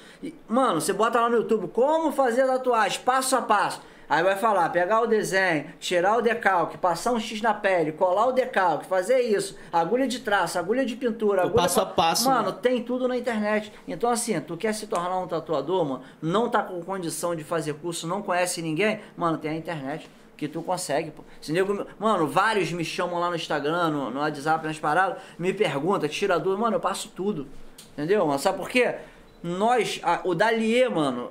mano, 0.47 0.79
você 0.79 0.93
bota 0.93 1.19
lá 1.23 1.31
no 1.31 1.37
YouTube 1.37 1.69
como 1.69 2.13
fazer 2.13 2.47
tatuagem, 2.47 3.01
passo 3.01 3.35
a 3.35 3.41
passo. 3.41 3.81
Aí 4.13 4.23
vai 4.23 4.37
falar, 4.37 4.69
pegar 4.69 5.01
o 5.01 5.07
desenho, 5.07 5.65
tirar 5.81 6.19
o 6.19 6.21
decalque, 6.21 6.77
passar 6.77 7.13
um 7.13 7.19
X 7.19 7.41
na 7.41 7.55
pele, 7.55 7.93
colar 7.93 8.27
o 8.27 8.33
decalque, 8.33 8.85
fazer 8.85 9.21
isso, 9.23 9.57
agulha 9.73 10.07
de 10.07 10.19
traço, 10.21 10.59
agulha 10.59 10.85
de 10.85 10.95
pintura, 10.97 11.45
agulha 11.45 11.63
passo 11.63 11.81
a 11.81 11.87
pa- 11.87 11.93
passo, 11.95 12.29
Mano, 12.29 12.51
né? 12.51 12.59
tem 12.61 12.83
tudo 12.83 13.09
na 13.09 13.17
internet. 13.17 13.73
Então, 13.89 14.11
assim, 14.11 14.39
tu 14.43 14.55
quer 14.55 14.75
se 14.75 14.87
tornar 14.87 15.19
um 15.19 15.27
tatuador, 15.27 15.83
mano, 15.87 16.03
não 16.21 16.51
tá 16.51 16.63
com 16.63 16.83
condição 16.83 17.35
de 17.35 17.43
fazer 17.43 17.73
curso, 17.73 18.07
não 18.07 18.21
conhece 18.21 18.61
ninguém, 18.61 19.01
mano, 19.17 19.39
tem 19.39 19.51
a 19.53 19.55
internet. 19.55 20.11
Que 20.37 20.47
tu 20.47 20.61
consegue, 20.61 21.11
pô. 21.11 21.23
Se 21.41 21.51
nego, 21.51 21.87
mano, 21.99 22.27
vários 22.27 22.71
me 22.71 22.85
chamam 22.85 23.19
lá 23.19 23.31
no 23.31 23.37
Instagram, 23.37 23.89
no, 23.89 24.11
no 24.11 24.21
WhatsApp, 24.21 24.67
nas 24.67 24.79
paradas, 24.79 25.23
me 25.39 25.55
perguntam, 25.55 26.07
tira 26.07 26.39
dúvida, 26.39 26.61
mano, 26.61 26.77
eu 26.77 26.81
passo 26.81 27.09
tudo. 27.17 27.47
Entendeu, 27.95 28.27
mano? 28.27 28.39
Sabe 28.39 28.59
por 28.59 28.69
quê? 28.69 28.97
Nós, 29.43 30.01
a- 30.03 30.21
o 30.25 30.35
Dalier, 30.35 30.91
mano, 30.91 31.31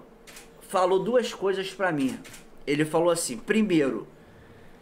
falou 0.68 0.98
duas 0.98 1.32
coisas 1.32 1.70
pra 1.72 1.92
mim. 1.92 2.18
Ele 2.66 2.86
falou 2.86 3.10
assim: 3.10 3.38
primeiro, 3.38 4.08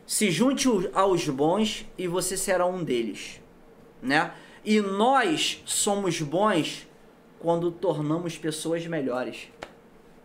se 0.05 0.31
junte 0.31 0.67
aos 0.93 1.27
bons 1.29 1.85
e 1.97 2.07
você 2.07 2.35
será 2.35 2.65
um 2.65 2.83
deles, 2.83 3.41
né? 4.01 4.31
E 4.63 4.81
nós 4.81 5.61
somos 5.65 6.21
bons 6.21 6.87
quando 7.39 7.71
tornamos 7.71 8.37
pessoas 8.37 8.85
melhores, 8.85 9.49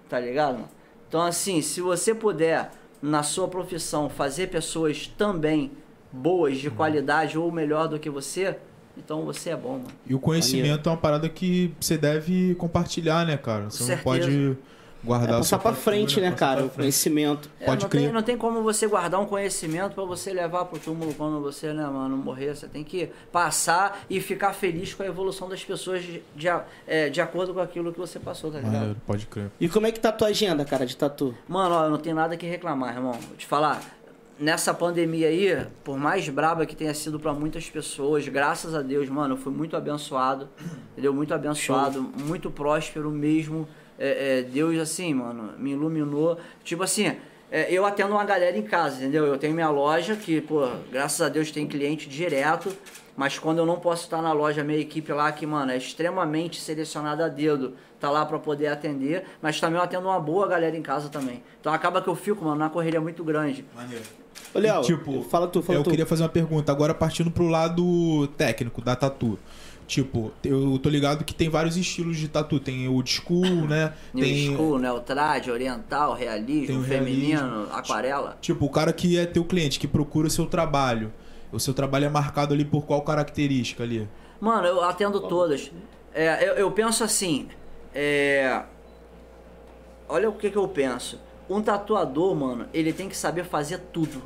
tá 0.09 0.19
ligado? 0.19 0.55
mano? 0.55 0.69
Então 1.09 1.21
assim, 1.23 1.63
se 1.63 1.81
você 1.81 2.15
puder 2.15 2.73
na 3.01 3.23
sua 3.23 3.47
profissão 3.47 4.09
fazer 4.09 4.49
pessoas 4.49 5.07
também 5.07 5.71
boas, 6.11 6.59
de 6.59 6.71
qualidade 6.71 7.37
ou 7.37 7.53
melhor 7.53 7.89
do 7.89 7.99
que 7.99 8.09
você, 8.09 8.57
então 8.97 9.25
você 9.25 9.51
é 9.51 9.57
bom, 9.57 9.73
mano. 9.73 9.89
E 10.07 10.15
o 10.15 10.19
conhecimento 10.19 10.89
é 10.89 10.93
uma 10.93 10.99
parada 10.99 11.29
que 11.29 11.75
você 11.81 11.99
deve 11.99 12.55
compartilhar, 12.55 13.27
né, 13.27 13.37
cara? 13.37 13.71
Você 13.71 13.83
não 13.83 13.87
certeza. 13.89 14.03
pode 14.03 14.59
guardar 15.05 15.35
É 15.35 15.39
passar 15.39 15.59
tu, 15.59 15.73
frente, 15.75 16.21
né, 16.21 16.33
cara? 16.33 16.65
O 16.65 16.71
conhecimento. 16.71 17.51
É, 17.61 17.67
Pode 17.67 17.83
não, 17.83 17.89
crer. 17.89 18.03
tem, 18.05 18.13
não 18.13 18.23
tem 18.23 18.37
como 18.37 18.63
você 18.63 18.87
guardar 18.87 19.21
um 19.21 19.27
conhecimento 19.27 19.95
pra 19.95 20.05
você 20.05 20.33
levar 20.33 20.65
pro 20.65 20.79
túmulo 20.79 21.15
quando 21.15 21.41
você, 21.41 21.73
né, 21.73 21.85
mano, 21.85 22.17
morrer. 22.17 22.55
Você 22.55 22.67
tem 22.67 22.83
que 22.83 23.11
passar 23.31 24.05
e 24.09 24.21
ficar 24.21 24.53
feliz 24.53 24.95
com 24.95 25.03
a 25.03 25.07
evolução 25.07 25.49
das 25.49 25.63
pessoas 25.65 26.03
de, 26.03 26.23
de, 26.35 26.47
é, 26.87 27.09
de 27.09 27.21
acordo 27.21 27.53
com 27.55 27.61
aquilo 27.61 27.93
que 27.93 27.99
você 27.99 28.19
passou, 28.19 28.51
tá 28.51 28.59
ligado? 28.59 28.73
Maneiro, 28.73 28.97
pode 29.07 29.27
crer. 29.27 29.51
E 29.61 29.69
como 29.69 29.87
é 29.87 29.93
que 29.93 30.01
tá 30.01 30.09
a 30.09 30.13
tua 30.13 30.29
agenda, 30.29 30.65
cara, 30.65 30.87
de 30.87 30.97
tatu? 30.97 31.35
Mano, 31.47 31.75
ó, 31.75 31.85
eu 31.85 31.91
não 31.91 31.99
tenho 31.99 32.17
nada 32.17 32.37
que 32.37 32.47
reclamar, 32.47 32.95
irmão. 32.95 33.13
Vou 33.13 33.37
te 33.37 33.47
falar, 33.47 33.83
nessa 34.39 34.75
pandemia 34.75 35.29
aí, 35.29 35.67
por 35.83 35.97
mais 35.97 36.29
braba 36.29 36.67
que 36.67 36.75
tenha 36.75 36.95
sido 36.95 37.21
pra 37.21 37.33
muitas 37.33 37.69
pessoas, 37.71 38.27
graças 38.29 38.75
a 38.75 38.83
Deus, 38.83 39.09
mano, 39.09 39.35
eu 39.35 39.39
fui 39.39 39.53
muito 39.53 39.77
abençoado, 39.77 40.49
entendeu? 40.93 41.13
Muito 41.13 41.33
abençoado, 41.33 42.03
muito 42.03 42.51
próspero 42.51 43.11
mesmo. 43.11 43.69
É, 43.99 44.38
é, 44.38 44.42
Deus, 44.42 44.78
assim, 44.78 45.14
mano, 45.14 45.53
me 45.59 45.72
iluminou. 45.72 46.38
Tipo 46.62 46.82
assim, 46.82 47.16
é, 47.51 47.72
eu 47.72 47.86
atendo 47.86 48.12
uma 48.12 48.24
galera 48.24 48.57
em 48.57 48.62
casa, 48.62 48.97
entendeu? 48.97 49.26
Eu 49.26 49.38
tenho 49.38 49.55
minha 49.55 49.70
loja 49.70 50.16
que, 50.16 50.40
pô, 50.40 50.68
graças 50.90 51.20
a 51.20 51.28
Deus 51.28 51.51
tem 51.51 51.66
cliente 51.66 52.09
direto. 52.09 52.74
Mas 53.16 53.38
quando 53.38 53.59
eu 53.59 53.66
não 53.66 53.78
posso 53.78 54.03
estar 54.05 54.20
na 54.20 54.32
loja, 54.32 54.64
minha 54.64 54.78
equipe 54.78 55.12
lá, 55.12 55.30
que, 55.30 55.47
mano, 55.47 55.70
é 55.70 55.76
extremamente 55.76 56.61
selecionada 56.61 57.26
a 57.26 57.28
dedo, 57.28 57.74
tá 58.01 58.11
lá 58.11 58.26
pra 58.26 58.40
poder 58.40 58.66
atender. 58.66 59.24
Mas 59.40 59.61
também 59.61 59.78
eu 59.78 59.84
atendo 59.84 60.09
uma 60.09 60.18
boa 60.18 60.49
galera 60.49 60.76
em 60.76 60.82
casa 60.82 61.09
também. 61.09 61.42
Então 61.61 61.72
acaba 61.72 62.03
que 62.03 62.09
eu 62.09 62.16
fico, 62.16 62.45
mano, 62.45 62.57
na 62.57 62.68
correria 62.68 63.01
muito 63.01 63.22
grande. 63.22 63.64
Maneiro. 63.74 64.03
E, 64.55 64.80
tipo, 64.82 65.22
fala 65.22 65.49
tu, 65.49 65.62
fala 65.62 65.78
eu 65.78 65.82
tu. 65.82 65.90
queria 65.90 66.07
fazer 66.07 66.22
uma 66.22 66.28
pergunta, 66.28 66.70
agora 66.70 66.95
partindo 66.95 67.30
pro 67.30 67.47
lado 67.49 68.26
técnico 68.36 68.80
da 68.80 68.95
tatu. 68.95 69.38
Tipo, 69.95 70.32
eu 70.42 70.76
tô 70.82 70.88
ligado 70.88 71.24
que 71.24 71.32
tem 71.32 71.49
vários 71.49 71.76
estilos 71.76 72.16
de 72.16 72.26
tatu. 72.26 72.59
Tem 72.59 72.88
o 72.88 72.95
old 72.95 73.09
school, 73.09 73.45
né? 73.68 73.92
New 74.12 74.24
tem, 74.24 74.53
school, 74.53 74.76
né? 74.76 74.90
O 74.90 74.99
trad, 74.99 75.49
oriental, 75.49 76.14
realismo, 76.14 76.82
feminino, 76.82 77.38
realismo. 77.38 77.68
aquarela. 77.72 78.36
Tipo, 78.40 78.64
o 78.64 78.68
cara 78.68 78.92
que 78.92 79.16
é 79.16 79.24
teu 79.24 79.45
cliente, 79.45 79.78
que 79.78 79.86
procura 79.86 80.26
o 80.26 80.30
seu 80.30 80.47
trabalho. 80.47 81.12
O 81.53 81.61
seu 81.61 81.72
trabalho 81.72 82.07
é 82.07 82.09
marcado 82.09 82.53
ali 82.53 82.64
por 82.64 82.84
qual 82.84 83.03
característica 83.03 83.84
ali? 83.84 84.09
Mano, 84.40 84.66
eu 84.66 84.82
atendo 84.82 85.20
todas. 85.28 85.70
É, 86.12 86.45
eu, 86.45 86.55
eu 86.55 86.72
penso 86.72 87.05
assim, 87.05 87.47
é... 87.95 88.64
Olha 90.09 90.28
o 90.28 90.32
que 90.32 90.51
que 90.51 90.59
eu 90.59 90.66
penso. 90.66 91.20
Um 91.49 91.62
tatuador, 91.62 92.34
mano, 92.34 92.66
ele 92.74 92.92
tem 92.92 93.09
que 93.09 93.16
saber 93.16 93.45
fazer 93.45 93.78
tudo. 93.92 94.20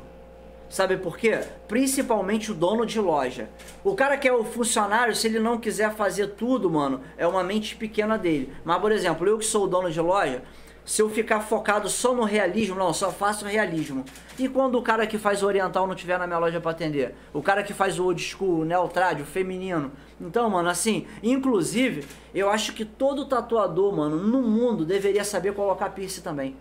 Sabe 0.69 0.97
por 0.97 1.17
quê? 1.17 1.39
Principalmente 1.67 2.51
o 2.51 2.53
dono 2.55 2.85
de 2.85 2.99
loja. 2.99 3.49
O 3.83 3.95
cara 3.95 4.15
que 4.17 4.27
é 4.27 4.33
o 4.33 4.43
funcionário, 4.43 5.15
se 5.15 5.25
ele 5.25 5.39
não 5.39 5.57
quiser 5.57 5.95
fazer 5.95 6.27
tudo, 6.27 6.69
mano, 6.69 7.01
é 7.17 7.25
uma 7.25 7.43
mente 7.43 7.75
pequena 7.75 8.19
dele. 8.19 8.53
Mas, 8.63 8.79
por 8.79 8.91
exemplo, 8.91 9.27
eu 9.27 9.39
que 9.39 9.45
sou 9.45 9.63
o 9.63 9.67
dono 9.67 9.89
de 9.89 9.99
loja, 9.99 10.43
se 10.85 11.01
eu 11.01 11.09
ficar 11.09 11.41
focado 11.41 11.89
só 11.89 12.13
no 12.13 12.23
realismo, 12.23 12.75
não, 12.75 12.93
só 12.93 13.11
faço 13.11 13.45
realismo. 13.45 14.05
E 14.37 14.47
quando 14.47 14.75
o 14.75 14.81
cara 14.83 15.07
que 15.07 15.17
faz 15.17 15.41
o 15.41 15.47
oriental 15.47 15.87
não 15.87 15.95
tiver 15.95 16.19
na 16.19 16.27
minha 16.27 16.39
loja 16.39 16.61
pra 16.61 16.71
atender? 16.71 17.15
O 17.33 17.41
cara 17.41 17.63
que 17.63 17.73
faz 17.73 17.99
o 17.99 18.05
old 18.05 18.21
school, 18.21 18.61
o 18.61 18.65
neotrad, 18.65 19.21
o 19.21 19.25
feminino. 19.25 19.91
Então, 20.21 20.49
mano, 20.49 20.69
assim, 20.69 21.07
inclusive, 21.23 22.05
eu 22.33 22.49
acho 22.49 22.73
que 22.73 22.85
todo 22.85 23.27
tatuador, 23.27 23.95
mano, 23.95 24.17
no 24.17 24.41
mundo 24.41 24.85
deveria 24.85 25.23
saber 25.23 25.53
colocar 25.53 25.89
piercing 25.89 26.21
também. 26.21 26.55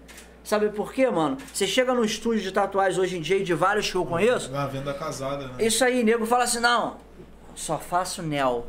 Sabe 0.48 0.70
por 0.70 0.94
quê, 0.94 1.10
mano? 1.10 1.36
Você 1.52 1.66
chega 1.66 1.92
no 1.92 2.02
estúdio 2.02 2.40
de 2.40 2.50
tatuagem 2.50 2.98
hoje 2.98 3.18
em 3.18 3.20
dia, 3.20 3.36
e 3.36 3.44
de 3.44 3.52
vários 3.52 3.90
que 3.90 3.96
eu 3.98 4.06
conheço, 4.06 4.50
Uma 4.50 4.66
venda 4.66 4.94
casada, 4.94 5.46
né? 5.46 5.52
isso 5.58 5.84
aí, 5.84 6.02
nego 6.02 6.24
fala 6.24 6.44
assim, 6.44 6.58
não, 6.58 6.96
só 7.54 7.76
faço 7.76 8.22
neo. 8.22 8.64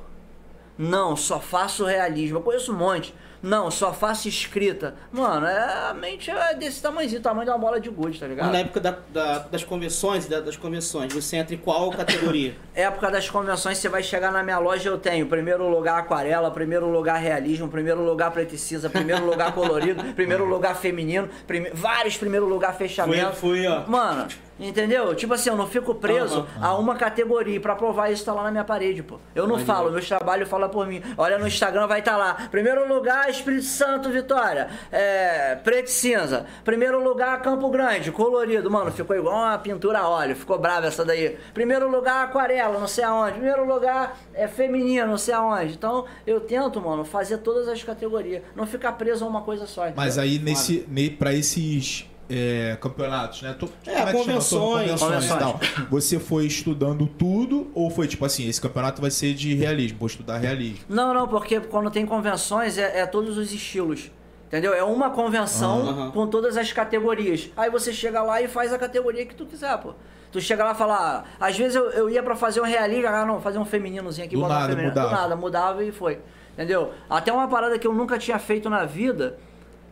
Não, 0.77 1.15
só 1.15 1.39
faço 1.39 1.85
realismo. 1.85 2.39
Eu 2.39 2.41
conheço 2.41 2.73
um 2.73 2.75
monte. 2.75 3.15
Não, 3.41 3.71
só 3.71 3.93
faço 3.93 4.27
escrita. 4.27 4.95
Mano, 5.11 5.45
é, 5.45 5.89
a 5.89 5.93
mente 5.93 6.29
é 6.29 6.53
desse 6.53 6.81
tamanhozinho, 6.81 7.21
tamanho 7.21 7.45
de 7.45 7.51
uma 7.51 7.57
bola 7.57 7.79
de 7.79 7.89
gude, 7.89 8.19
tá 8.19 8.27
ligado? 8.27 8.51
na 8.51 8.59
época 8.59 8.79
da- 8.79 8.97
da- 9.13 9.39
das 9.39 9.63
convenções 9.63 10.27
da- 10.27 10.41
das 10.41 10.57
convenções, 10.57 11.13
você 11.13 11.37
entra 11.37 11.55
em 11.55 11.57
qual 11.57 11.89
categoria? 11.91 12.55
Época 12.75 13.09
das 13.11 13.29
convenções, 13.29 13.77
você 13.77 13.87
vai 13.89 14.03
chegar 14.03 14.31
na 14.31 14.43
minha 14.43 14.59
loja, 14.59 14.89
eu 14.89 14.97
tenho 14.97 15.25
primeiro 15.27 15.67
lugar 15.69 15.99
aquarela, 15.99 16.49
primeiro 16.51 16.89
lugar 16.89 17.17
realismo, 17.19 17.67
primeiro 17.67 18.03
lugar 18.03 18.31
preto 18.31 18.57
cinza, 18.57 18.89
primeiro 18.89 19.25
lugar 19.25 19.53
colorido, 19.53 20.03
primeiro 20.13 20.45
lugar 20.45 20.75
feminino, 20.75 21.29
prime- 21.47 21.71
vários 21.73 22.17
primeiro 22.17 22.45
lugar 22.47 22.75
fechamento. 22.75 23.33
Fui- 23.35 23.57
fui, 23.59 23.67
ó. 23.67 23.83
Mano, 23.87 24.27
entendeu? 24.59 25.13
Tipo 25.15 25.33
assim, 25.33 25.49
eu 25.49 25.55
não 25.55 25.67
fico 25.67 25.95
preso 25.95 26.47
a 26.61 26.75
uma 26.77 26.95
categoria. 26.95 27.55
E 27.55 27.59
pra 27.59 27.75
provar 27.75 28.11
isso, 28.11 28.25
tá 28.25 28.33
lá 28.33 28.43
na 28.43 28.51
minha 28.51 28.63
parede, 28.63 29.01
pô. 29.01 29.17
Eu 29.33 29.47
não 29.47 29.57
falo, 29.59 29.91
meus 29.91 30.07
trabalhos 30.07 30.49
falam 30.49 30.69
por 30.69 30.85
mim. 30.87 31.01
Olha 31.17 31.37
no 31.37 31.47
Instagram, 31.47 31.87
vai 31.87 31.99
estar 31.99 32.17
lá. 32.17 32.47
Primeiro 32.51 32.87
lugar, 32.87 33.29
Espírito 33.29 33.63
Santo, 33.65 34.09
Vitória. 34.09 34.69
É, 34.91 35.55
preto 35.55 35.87
e 35.87 35.91
cinza. 35.91 36.45
Primeiro 36.63 37.03
lugar, 37.03 37.41
Campo 37.41 37.69
Grande, 37.69 38.11
colorido. 38.11 38.69
Mano, 38.69 38.91
ficou 38.91 39.15
igual 39.15 39.35
uma 39.35 39.57
pintura 39.57 39.99
a 39.99 40.09
óleo. 40.09 40.35
Ficou 40.35 40.57
brava 40.59 40.87
essa 40.87 41.05
daí. 41.05 41.37
Primeiro 41.53 41.89
lugar, 41.89 42.25
aquarela, 42.25 42.79
não 42.79 42.87
sei 42.87 43.03
aonde. 43.03 43.33
Primeiro 43.33 43.65
lugar, 43.65 44.17
é 44.33 44.47
feminino, 44.47 45.07
não 45.07 45.17
sei 45.17 45.33
aonde. 45.33 45.73
Então, 45.73 46.05
eu 46.25 46.39
tento, 46.39 46.81
mano, 46.81 47.03
fazer 47.05 47.37
todas 47.39 47.67
as 47.67 47.83
categorias. 47.83 48.41
Não 48.55 48.65
ficar 48.65 48.93
preso 48.93 49.25
a 49.25 49.27
uma 49.27 49.41
coisa 49.41 49.65
só. 49.65 49.83
entendeu? 49.83 49.97
Mas 50.03 50.17
aí, 50.17 50.39
nesse, 50.39 50.85
ne, 50.87 51.09
pra 51.09 51.33
esses 51.33 52.05
é, 52.29 52.77
campeonatos, 52.79 53.41
né? 53.41 53.55
Tô- 53.57 53.67
É, 53.85 53.91
como 53.91 53.95
que 53.95 54.11
chama? 54.11 54.13
convenções. 54.23 54.91
convenções 55.01 55.25
e 55.25 55.37
tal. 55.37 55.53
Convenções. 55.53 55.87
Você 55.89 56.19
foi 56.19 56.45
estudando 56.45 57.07
tudo 57.07 57.71
ou 57.73 57.89
foi 57.89 58.07
tipo 58.07 58.23
assim, 58.25 58.47
esse 58.47 58.61
campeonato 58.61 59.01
vai 59.01 59.11
ser 59.11 59.33
de 59.33 59.53
realismo, 59.55 59.97
vou 59.99 60.07
estudar 60.07 60.37
realismo? 60.37 60.85
Não, 60.87 61.13
não, 61.13 61.27
porque 61.27 61.59
quando 61.59 61.89
tem 61.89 62.05
convenções 62.05 62.77
é, 62.77 62.99
é 62.99 63.05
todos 63.05 63.37
os 63.37 63.51
estilos. 63.53 64.11
Entendeu? 64.47 64.73
É 64.73 64.83
uma 64.83 65.11
convenção 65.11 65.87
Aham. 65.87 66.11
com 66.11 66.25
todas 66.25 66.57
as 66.57 66.71
categorias. 66.73 67.51
Aí 67.55 67.69
você 67.69 67.93
chega 67.93 68.23
lá 68.23 68.41
e 68.41 68.47
faz 68.47 68.73
a 68.73 68.79
categoria 68.79 69.23
que 69.25 69.35
tu 69.35 69.45
quiser, 69.45 69.77
pô. 69.77 69.93
Tu 70.31 70.41
chega 70.41 70.63
lá 70.63 70.71
e 70.71 70.75
fala, 70.75 71.23
ah, 71.39 71.47
às 71.47 71.55
vezes 71.55 71.75
eu, 71.75 71.89
eu 71.91 72.09
ia 72.09 72.21
pra 72.23 72.35
fazer 72.35 72.59
um 72.59 72.63
realismo, 72.63 73.07
ah, 73.09 73.25
não, 73.25 73.39
fazer 73.39 73.59
um 73.59 73.65
femininozinho 73.65 74.25
aqui, 74.25 74.35
Do 74.35 74.41
botar 74.41 74.53
um 74.53 74.57
nada, 74.59 74.69
feminino. 74.69 74.89
mudava. 74.91 75.09
Do 75.09 75.15
nada, 75.21 75.35
mudava 75.35 75.83
e 75.83 75.91
foi. 75.91 76.19
Entendeu? 76.53 76.91
Até 77.07 77.31
uma 77.31 77.47
parada 77.47 77.77
que 77.77 77.85
eu 77.85 77.93
nunca 77.93 78.17
tinha 78.17 78.37
feito 78.39 78.69
na 78.71 78.85
vida, 78.85 79.37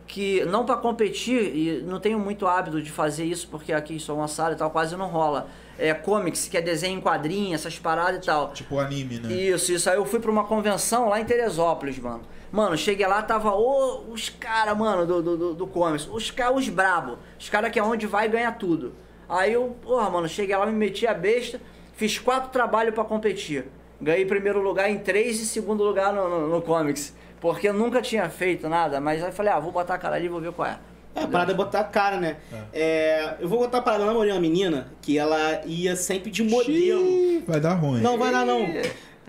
que 0.08 0.42
não 0.46 0.64
pra 0.64 0.76
competir, 0.76 1.54
e 1.54 1.82
não 1.82 2.00
tenho 2.00 2.18
muito 2.18 2.46
hábito 2.46 2.80
de 2.80 2.90
fazer 2.90 3.26
isso, 3.26 3.46
porque 3.48 3.72
aqui 3.72 4.00
sou 4.00 4.16
uma 4.16 4.26
sala 4.26 4.54
e 4.54 4.56
tal, 4.56 4.70
quase 4.70 4.96
não 4.96 5.06
rola. 5.06 5.48
É 5.78 5.94
comics, 5.94 6.48
que 6.48 6.56
é 6.56 6.60
desenho 6.60 6.98
em 6.98 7.00
quadrinho, 7.00 7.54
essas 7.54 7.78
paradas 7.78 8.24
e 8.24 8.26
tal. 8.26 8.52
Tipo 8.52 8.80
anime, 8.80 9.20
né? 9.20 9.32
Isso, 9.32 9.70
isso. 9.70 9.88
Aí 9.88 9.96
eu 9.96 10.04
fui 10.04 10.18
pra 10.18 10.30
uma 10.30 10.44
convenção 10.44 11.08
lá 11.08 11.20
em 11.20 11.24
Teresópolis, 11.24 11.98
mano. 11.98 12.22
Mano, 12.50 12.76
cheguei 12.76 13.06
lá, 13.06 13.22
tava 13.22 13.52
ô, 13.52 14.10
os 14.10 14.30
caras, 14.30 14.76
mano, 14.76 15.06
do, 15.06 15.22
do, 15.22 15.36
do, 15.36 15.54
do 15.54 15.66
comics. 15.66 16.08
Os 16.10 16.30
caras, 16.30 16.56
os 16.56 16.68
brabo. 16.68 17.18
Os 17.38 17.48
caras 17.48 17.70
que 17.70 17.78
é 17.78 17.82
onde 17.82 18.06
vai 18.06 18.28
ganha 18.28 18.50
tudo. 18.50 18.94
Aí 19.28 19.52
eu, 19.52 19.76
porra, 19.82 20.08
mano, 20.08 20.26
cheguei 20.26 20.56
lá, 20.56 20.64
me 20.64 20.72
meti 20.72 21.06
a 21.06 21.12
besta, 21.12 21.60
fiz 21.94 22.18
quatro 22.18 22.50
trabalhos 22.50 22.94
pra 22.94 23.04
competir. 23.04 23.66
Ganhei 24.00 24.24
primeiro 24.24 24.60
lugar 24.60 24.90
em 24.90 24.98
três 24.98 25.40
e 25.40 25.46
segundo 25.46 25.82
lugar 25.82 26.12
no, 26.12 26.28
no, 26.28 26.48
no 26.48 26.62
Comics. 26.62 27.14
Porque 27.40 27.68
eu 27.68 27.74
nunca 27.74 28.02
tinha 28.02 28.28
feito 28.28 28.68
nada, 28.68 29.00
mas 29.00 29.22
aí 29.22 29.32
falei, 29.32 29.52
ah, 29.52 29.60
vou 29.60 29.72
botar 29.72 29.94
a 29.94 29.98
cara 29.98 30.16
ali 30.16 30.26
e 30.26 30.28
vou 30.28 30.40
ver 30.40 30.52
qual 30.52 30.68
é. 30.68 30.78
É, 31.14 31.22
a 31.22 31.26
parada 31.26 31.52
é 31.52 31.54
botar 31.54 31.80
a 31.80 31.84
cara, 31.84 32.20
né? 32.20 32.36
É, 32.72 33.36
eu 33.40 33.48
vou 33.48 33.58
botar 33.58 33.78
a 33.78 33.82
parada, 33.82 34.04
eu 34.04 34.06
namorei 34.06 34.30
uma 34.32 34.40
menina 34.40 34.88
que 35.02 35.18
ela 35.18 35.62
ia 35.64 35.96
sempre 35.96 36.30
de 36.30 36.44
modelo. 36.44 36.64
Xiii, 37.04 37.44
vai 37.46 37.60
dar 37.60 37.74
ruim. 37.74 38.00
Não, 38.00 38.18
vai 38.18 38.30
dar 38.30 38.46
não. 38.46 38.66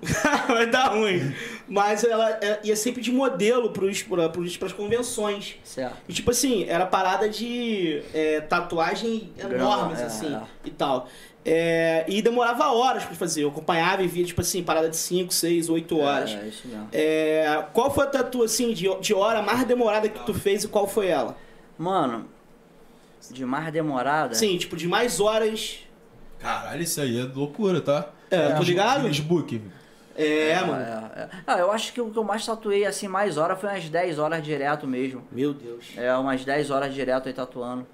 vai 0.47 0.67
dar 0.67 0.89
ruim. 0.89 1.33
Mas 1.67 2.03
ela 2.03 2.31
é, 2.41 2.59
ia 2.63 2.75
sempre 2.75 3.01
de 3.01 3.11
modelo 3.11 3.71
pros, 3.71 4.03
pros, 4.03 4.57
pras 4.57 4.73
convenções. 4.73 5.55
Certo. 5.63 5.97
E 6.07 6.13
tipo 6.13 6.31
assim, 6.31 6.65
era 6.67 6.85
parada 6.85 7.27
de 7.27 8.01
é, 8.13 8.41
tatuagem 8.41 9.31
enormes, 9.37 9.99
é, 9.99 10.03
assim, 10.05 10.35
é. 10.35 10.41
e 10.65 10.71
tal. 10.71 11.07
É, 11.51 12.05
e 12.07 12.21
demorava 12.21 12.71
horas 12.71 13.03
pra 13.05 13.15
fazer. 13.15 13.43
Eu 13.43 13.49
acompanhava 13.49 14.03
e 14.03 14.07
via, 14.07 14.23
tipo 14.23 14.39
assim, 14.39 14.61
parada 14.61 14.87
de 14.87 14.95
5, 14.95 15.33
6, 15.33 15.67
8 15.67 15.97
horas. 15.97 16.29
É, 16.29 16.47
isso 16.47 16.67
mesmo. 16.67 16.87
É, 16.93 17.65
qual 17.73 17.89
foi 17.89 18.03
a 18.03 18.07
tatu, 18.07 18.43
assim, 18.43 18.71
de, 18.71 18.87
de 18.99 19.13
hora 19.15 19.41
mais 19.41 19.63
demorada 19.63 20.07
que 20.07 20.23
tu 20.25 20.33
fez 20.33 20.63
e 20.63 20.67
qual 20.67 20.87
foi 20.87 21.07
ela? 21.07 21.35
Mano, 21.75 22.27
de 23.31 23.43
mais 23.45 23.73
demorada. 23.73 24.35
Sim, 24.35 24.59
tipo, 24.59 24.75
de 24.75 24.87
mais 24.87 25.19
horas. 25.19 25.79
Caralho, 26.37 26.83
isso 26.83 27.01
aí 27.01 27.19
é 27.19 27.23
loucura, 27.23 27.81
tá? 27.81 28.09
É, 28.29 28.51
tô 28.51 28.61
ligado? 28.61 29.01
Guinness 29.01 29.19
Book. 29.19 29.59
É, 30.15 30.61
mano. 30.61 30.83
É, 31.15 31.21
é. 31.21 31.29
Ah, 31.47 31.57
eu 31.57 31.71
acho 31.71 31.91
que 31.93 31.99
o 31.99 32.11
que 32.11 32.19
eu 32.19 32.23
mais 32.23 32.45
tatuei 32.45 32.85
assim 32.85 33.07
mais 33.07 33.37
horas 33.37 33.59
foi 33.59 33.69
umas 33.69 33.89
10 33.89 34.19
horas 34.19 34.43
direto 34.43 34.85
mesmo. 34.85 35.23
Meu 35.31 35.51
Deus. 35.53 35.85
É, 35.97 36.13
umas 36.15 36.45
10 36.45 36.69
horas 36.69 36.93
direto 36.93 37.27
aí 37.27 37.33
tatuando. 37.33 37.87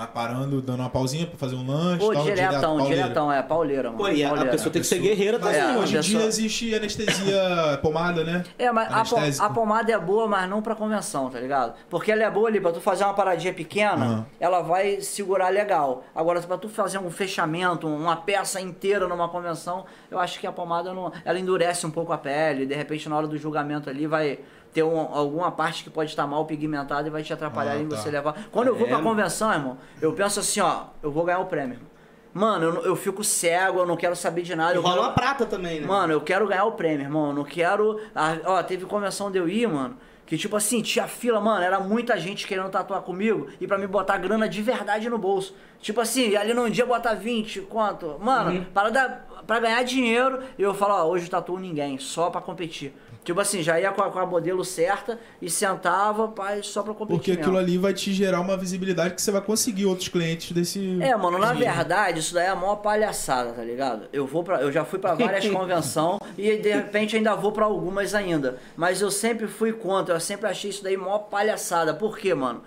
Mas 0.00 0.08
parando, 0.14 0.62
dando 0.62 0.80
uma 0.80 0.88
pausinha 0.88 1.26
pra 1.26 1.36
fazer 1.36 1.56
um 1.56 1.66
lanche 1.66 1.98
Pô, 2.06 2.14
tal, 2.14 2.22
diretão, 2.24 2.76
direto, 2.78 2.88
diretão, 3.02 3.30
é, 3.30 3.42
pauleira, 3.42 3.90
mano. 3.90 3.98
Pô, 4.02 4.08
e 4.08 4.22
a, 4.24 4.28
a 4.28 4.30
pauleira. 4.30 4.50
pessoa 4.52 4.72
tem 4.72 4.80
que 4.80 4.88
ser 4.88 4.98
guerreira 4.98 5.38
também, 5.38 5.56
É, 5.60 5.66
mano. 5.66 5.80
hoje 5.80 5.94
em 5.94 5.98
a 5.98 6.02
pessoa- 6.02 6.18
dia 6.20 6.26
existe 6.26 6.74
anestesia 6.74 7.78
pomada, 7.82 8.24
né? 8.24 8.42
É, 8.58 8.72
mas 8.72 9.38
a, 9.38 9.44
a 9.44 9.50
pomada 9.50 9.92
é 9.92 9.98
boa, 9.98 10.26
mas 10.26 10.48
não 10.48 10.62
pra 10.62 10.74
convenção, 10.74 11.28
tá 11.28 11.38
ligado? 11.38 11.74
Porque 11.90 12.10
ela 12.10 12.22
é 12.24 12.30
boa 12.30 12.48
ali 12.48 12.58
pra 12.62 12.72
tu 12.72 12.80
fazer 12.80 13.04
uma 13.04 13.12
paradinha 13.12 13.52
pequena, 13.52 13.92
Aham. 14.06 14.26
ela 14.40 14.62
vai 14.62 15.02
segurar 15.02 15.50
legal. 15.50 16.02
Agora, 16.14 16.40
pra 16.40 16.56
tu 16.56 16.70
fazer 16.70 16.96
um 16.96 17.10
fechamento, 17.10 17.86
uma 17.86 18.16
peça 18.16 18.58
inteira 18.58 19.06
numa 19.06 19.28
convenção, 19.28 19.84
eu 20.10 20.18
acho 20.18 20.40
que 20.40 20.46
a 20.46 20.52
pomada 20.52 20.94
não. 20.94 21.12
Ela 21.26 21.38
endurece 21.38 21.86
um 21.86 21.90
pouco 21.90 22.10
a 22.10 22.16
pele, 22.16 22.64
de 22.64 22.74
repente 22.74 23.06
na 23.06 23.18
hora 23.18 23.26
do 23.28 23.36
julgamento 23.36 23.90
ali 23.90 24.06
vai 24.06 24.38
ter 24.72 24.82
um- 24.82 24.98
alguma 24.98 25.50
parte 25.50 25.82
que 25.84 25.90
pode 25.90 26.10
estar 26.10 26.26
mal 26.26 26.44
pigmentada 26.46 27.08
e 27.08 27.10
vai 27.10 27.22
te 27.22 27.32
atrapalhar 27.32 27.72
Ah, 27.72 27.78
em 27.78 27.88
tá. 27.88 27.96
você 27.96 28.10
levar. 28.10 28.34
Quando 28.52 28.68
eu 28.68 28.76
vou 28.76 28.86
É. 28.86 28.90
pra 28.90 28.98
convenção, 29.00 29.52
irmão, 29.52 29.78
eu 30.00 30.12
penso 30.12 30.40
assim, 30.40 30.60
ó, 30.60 30.84
eu 31.02 31.10
vou 31.10 31.24
ganhar 31.24 31.40
o 31.40 31.46
prêmio. 31.46 31.74
irmão. 31.74 31.90
Mano, 32.32 32.64
eu, 32.66 32.82
eu 32.84 32.96
fico 32.96 33.24
cego, 33.24 33.80
eu 33.80 33.86
não 33.86 33.96
quero 33.96 34.14
saber 34.14 34.42
de 34.42 34.54
nada. 34.54 34.74
E 34.74 34.76
rola 34.78 34.90
quero- 34.94 35.06
uma 35.06 35.12
prata 35.12 35.44
também, 35.46 35.80
né? 35.80 35.86
Mano, 35.86 36.12
eu 36.12 36.20
quero 36.20 36.46
ganhar 36.46 36.64
o 36.64 36.72
prêmio, 36.72 37.04
irmão. 37.04 37.28
Eu 37.30 37.34
não 37.34 37.44
quero. 37.44 38.00
ah, 38.14 38.36
ó, 38.44 38.62
teve 38.62 38.86
convenção 38.86 39.30
de 39.32 39.38
eu 39.38 39.48
ir, 39.48 39.66
mano. 39.66 39.96
Que 40.26 40.38
tipo 40.38 40.54
assim, 40.54 40.80
tinha 40.80 41.08
fila, 41.08 41.40
mano, 41.40 41.60
era 41.64 41.80
muita 41.80 42.16
gente 42.16 42.46
querendo 42.46 42.68
tatuar 42.70 43.02
comigo 43.02 43.48
e 43.60 43.66
pra 43.66 43.76
me 43.76 43.88
botar 43.88 44.16
grana 44.16 44.48
de 44.48 44.62
verdade 44.62 45.10
no 45.10 45.18
bolso. 45.18 45.52
Tipo 45.80 46.00
assim, 46.00 46.36
ali 46.36 46.54
num 46.54 46.70
dia 46.70 46.86
botar 46.86 47.14
20, 47.14 47.62
quanto? 47.62 48.16
Mano, 48.20 48.52
Uhum. 48.52 48.64
para 48.72 48.90
dar, 48.90 49.26
pra 49.44 49.58
ganhar 49.58 49.82
dinheiro, 49.82 50.38
eu 50.56 50.72
falo, 50.72 50.94
ó, 50.94 51.08
hoje 51.08 51.24
eu 51.24 51.30
tatuo 51.32 51.58
ninguém, 51.58 51.98
só 51.98 52.30
pra 52.30 52.40
competir. 52.40 52.94
Tipo 53.22 53.38
assim, 53.40 53.62
já 53.62 53.78
ia 53.78 53.92
com 53.92 54.02
a, 54.02 54.10
com 54.10 54.18
a 54.18 54.24
modelo 54.24 54.64
certa 54.64 55.18
e 55.42 55.50
sentava 55.50 56.28
pai, 56.28 56.62
só 56.62 56.82
pra 56.82 56.94
competir. 56.94 57.18
Porque 57.18 57.30
mesmo. 57.32 57.42
aquilo 57.42 57.58
ali 57.58 57.76
vai 57.76 57.92
te 57.92 58.12
gerar 58.14 58.40
uma 58.40 58.56
visibilidade 58.56 59.14
que 59.14 59.20
você 59.20 59.30
vai 59.30 59.42
conseguir 59.42 59.84
outros 59.84 60.08
clientes 60.08 60.52
desse. 60.52 60.98
É, 61.02 61.14
mano, 61.16 61.38
na 61.38 61.52
verdade, 61.52 62.20
isso 62.20 62.32
daí 62.32 62.46
é 62.46 62.48
a 62.48 62.56
maior 62.56 62.76
palhaçada, 62.76 63.52
tá 63.52 63.62
ligado? 63.62 64.08
Eu 64.10 64.26
vou 64.26 64.42
para, 64.42 64.62
eu 64.62 64.72
já 64.72 64.86
fui 64.86 64.98
pra 64.98 65.14
várias 65.14 65.46
convenções 65.50 66.18
e 66.38 66.56
de 66.56 66.72
repente 66.72 67.16
ainda 67.16 67.34
vou 67.34 67.52
pra 67.52 67.66
algumas 67.66 68.14
ainda. 68.14 68.58
Mas 68.74 69.02
eu 69.02 69.10
sempre 69.10 69.46
fui 69.46 69.72
contra, 69.72 70.14
eu 70.14 70.20
sempre 70.20 70.48
achei 70.48 70.70
isso 70.70 70.82
daí 70.82 70.96
maior 70.96 71.18
palhaçada. 71.18 71.92
Por 71.92 72.16
quê, 72.16 72.34
mano? 72.34 72.62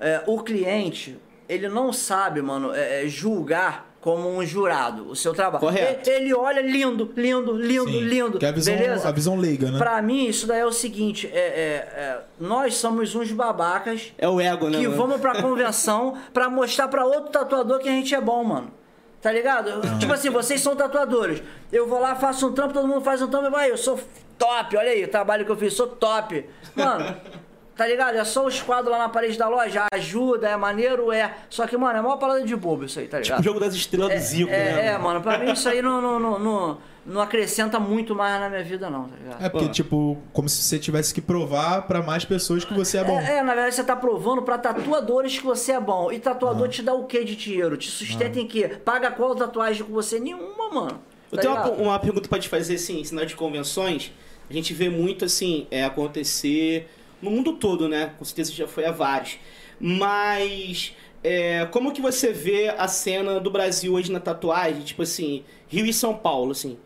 É, 0.00 0.22
o 0.26 0.42
cliente, 0.42 1.18
ele 1.48 1.68
não 1.68 1.92
sabe, 1.92 2.40
mano, 2.40 2.72
é, 2.72 3.04
é, 3.04 3.08
julgar 3.08 3.87
como 4.00 4.28
um 4.28 4.44
jurado 4.46 5.08
o 5.10 5.16
seu 5.16 5.34
trabalho. 5.34 5.60
Correto. 5.60 6.08
Ele, 6.08 6.26
ele 6.26 6.34
olha 6.34 6.60
lindo, 6.60 7.12
lindo, 7.16 7.52
lindo, 7.52 7.90
Sim, 7.90 8.00
lindo. 8.00 8.38
Que 8.38 8.46
é 8.46 8.48
a 8.48 8.52
visão, 8.52 8.76
beleza? 8.76 9.08
a 9.08 9.12
visão 9.12 9.36
leiga, 9.36 9.70
né? 9.70 9.78
Pra 9.78 10.00
mim, 10.00 10.26
isso 10.26 10.46
daí 10.46 10.60
é 10.60 10.66
o 10.66 10.72
seguinte: 10.72 11.28
é, 11.32 11.38
é, 11.38 11.42
é, 12.00 12.20
nós 12.38 12.74
somos 12.76 13.14
uns 13.14 13.32
babacas 13.32 14.12
É 14.16 14.28
o 14.28 14.40
ego, 14.40 14.68
né? 14.68 14.78
que 14.78 14.86
mano? 14.86 14.96
vamos 14.96 15.20
pra 15.20 15.42
convenção 15.42 16.16
pra 16.32 16.48
mostrar 16.48 16.88
pra 16.88 17.04
outro 17.04 17.30
tatuador 17.30 17.78
que 17.80 17.88
a 17.88 17.92
gente 17.92 18.14
é 18.14 18.20
bom, 18.20 18.42
mano. 18.44 18.70
Tá 19.20 19.32
ligado? 19.32 19.80
Tipo 19.98 20.12
assim, 20.12 20.30
vocês 20.30 20.60
são 20.60 20.76
tatuadores. 20.76 21.42
Eu 21.72 21.88
vou 21.88 22.00
lá, 22.00 22.14
faço 22.14 22.46
um 22.46 22.52
trampo, 22.52 22.72
todo 22.72 22.86
mundo 22.86 23.00
faz 23.00 23.20
um 23.20 23.26
trampo 23.26 23.48
e 23.48 23.50
vai, 23.50 23.68
eu 23.68 23.76
sou 23.76 23.98
top, 24.38 24.76
olha 24.76 24.90
aí, 24.92 25.02
o 25.02 25.08
trabalho 25.08 25.44
que 25.44 25.50
eu 25.50 25.56
fiz, 25.56 25.74
sou 25.74 25.88
top. 25.88 26.46
Mano, 26.76 27.16
tá 27.78 27.86
ligado? 27.86 28.16
É 28.16 28.24
só 28.24 28.44
os 28.44 28.60
quadros 28.60 28.90
lá 28.90 28.98
na 28.98 29.08
parede 29.08 29.38
da 29.38 29.48
loja, 29.48 29.86
ajuda, 29.94 30.48
é 30.48 30.56
maneiro, 30.56 31.12
é. 31.12 31.32
Só 31.48 31.64
que, 31.64 31.76
mano, 31.76 31.96
é 31.96 32.00
uma 32.00 32.18
parada 32.18 32.42
de 32.42 32.56
bobo 32.56 32.84
isso 32.84 32.98
aí, 32.98 33.06
tá 33.06 33.20
ligado? 33.20 33.38
O 33.38 33.42
jogo 33.44 33.60
das 33.60 33.72
estrelas 33.72 34.12
do 34.12 34.18
Zico, 34.18 34.50
é, 34.50 34.72
né? 34.72 34.86
é, 34.88 34.98
mano, 34.98 35.20
pra 35.20 35.38
mim 35.38 35.52
isso 35.52 35.68
aí 35.68 35.80
não, 35.80 36.02
não, 36.02 36.18
não, 36.18 36.38
não, 36.40 36.78
não 37.06 37.20
acrescenta 37.20 37.78
muito 37.78 38.16
mais 38.16 38.40
na 38.40 38.50
minha 38.50 38.64
vida, 38.64 38.90
não, 38.90 39.04
tá 39.04 39.16
ligado? 39.16 39.44
É 39.44 39.48
porque, 39.48 39.66
Pô. 39.66 39.72
tipo, 39.72 40.18
como 40.32 40.48
se 40.48 40.60
você 40.60 40.76
tivesse 40.76 41.14
que 41.14 41.20
provar 41.20 41.82
pra 41.82 42.02
mais 42.02 42.24
pessoas 42.24 42.64
que 42.64 42.74
você 42.74 42.98
é 42.98 43.04
bom. 43.04 43.20
É, 43.20 43.36
é, 43.36 43.42
na 43.44 43.54
verdade 43.54 43.76
você 43.76 43.84
tá 43.84 43.94
provando 43.94 44.42
pra 44.42 44.58
tatuadores 44.58 45.38
que 45.38 45.46
você 45.46 45.70
é 45.70 45.80
bom. 45.80 46.10
E 46.10 46.18
tatuador 46.18 46.68
te 46.68 46.82
dá 46.82 46.94
o 46.94 47.04
que 47.04 47.22
de 47.22 47.36
dinheiro? 47.36 47.76
Te 47.76 47.88
sustenta 47.88 48.40
em 48.40 48.48
quê? 48.48 48.72
Paga 48.84 49.12
qual 49.12 49.36
tatuagem 49.36 49.84
com 49.84 49.92
você? 49.92 50.18
Nenhuma, 50.18 50.68
mano. 50.68 51.00
Eu 51.30 51.36
Tá 51.36 51.42
tenho 51.42 51.54
uma, 51.54 51.70
uma 51.70 51.98
pergunta 52.00 52.28
pra 52.28 52.40
te 52.40 52.48
fazer, 52.48 52.74
assim, 52.74 53.04
sinal 53.04 53.24
de 53.24 53.36
convenções. 53.36 54.10
A 54.50 54.52
gente 54.52 54.74
vê 54.74 54.88
muito, 54.88 55.24
assim, 55.24 55.68
é, 55.70 55.84
acontecer 55.84 56.88
no 57.20 57.30
mundo 57.30 57.54
todo, 57.54 57.88
né? 57.88 58.14
Com 58.18 58.24
certeza 58.24 58.52
já 58.52 58.66
foi 58.68 58.84
a 58.84 58.92
vários. 58.92 59.38
Mas, 59.80 60.94
é, 61.22 61.66
como 61.66 61.92
que 61.92 62.00
você 62.00 62.32
vê 62.32 62.68
a 62.68 62.88
cena 62.88 63.40
do 63.40 63.50
Brasil 63.50 63.94
hoje 63.94 64.10
na 64.10 64.20
tatuagem? 64.20 64.82
Tipo 64.82 65.02
assim, 65.02 65.44
Rio 65.68 65.86
e 65.86 65.92
São 65.92 66.14
Paulo, 66.14 66.52
assim. 66.52 66.78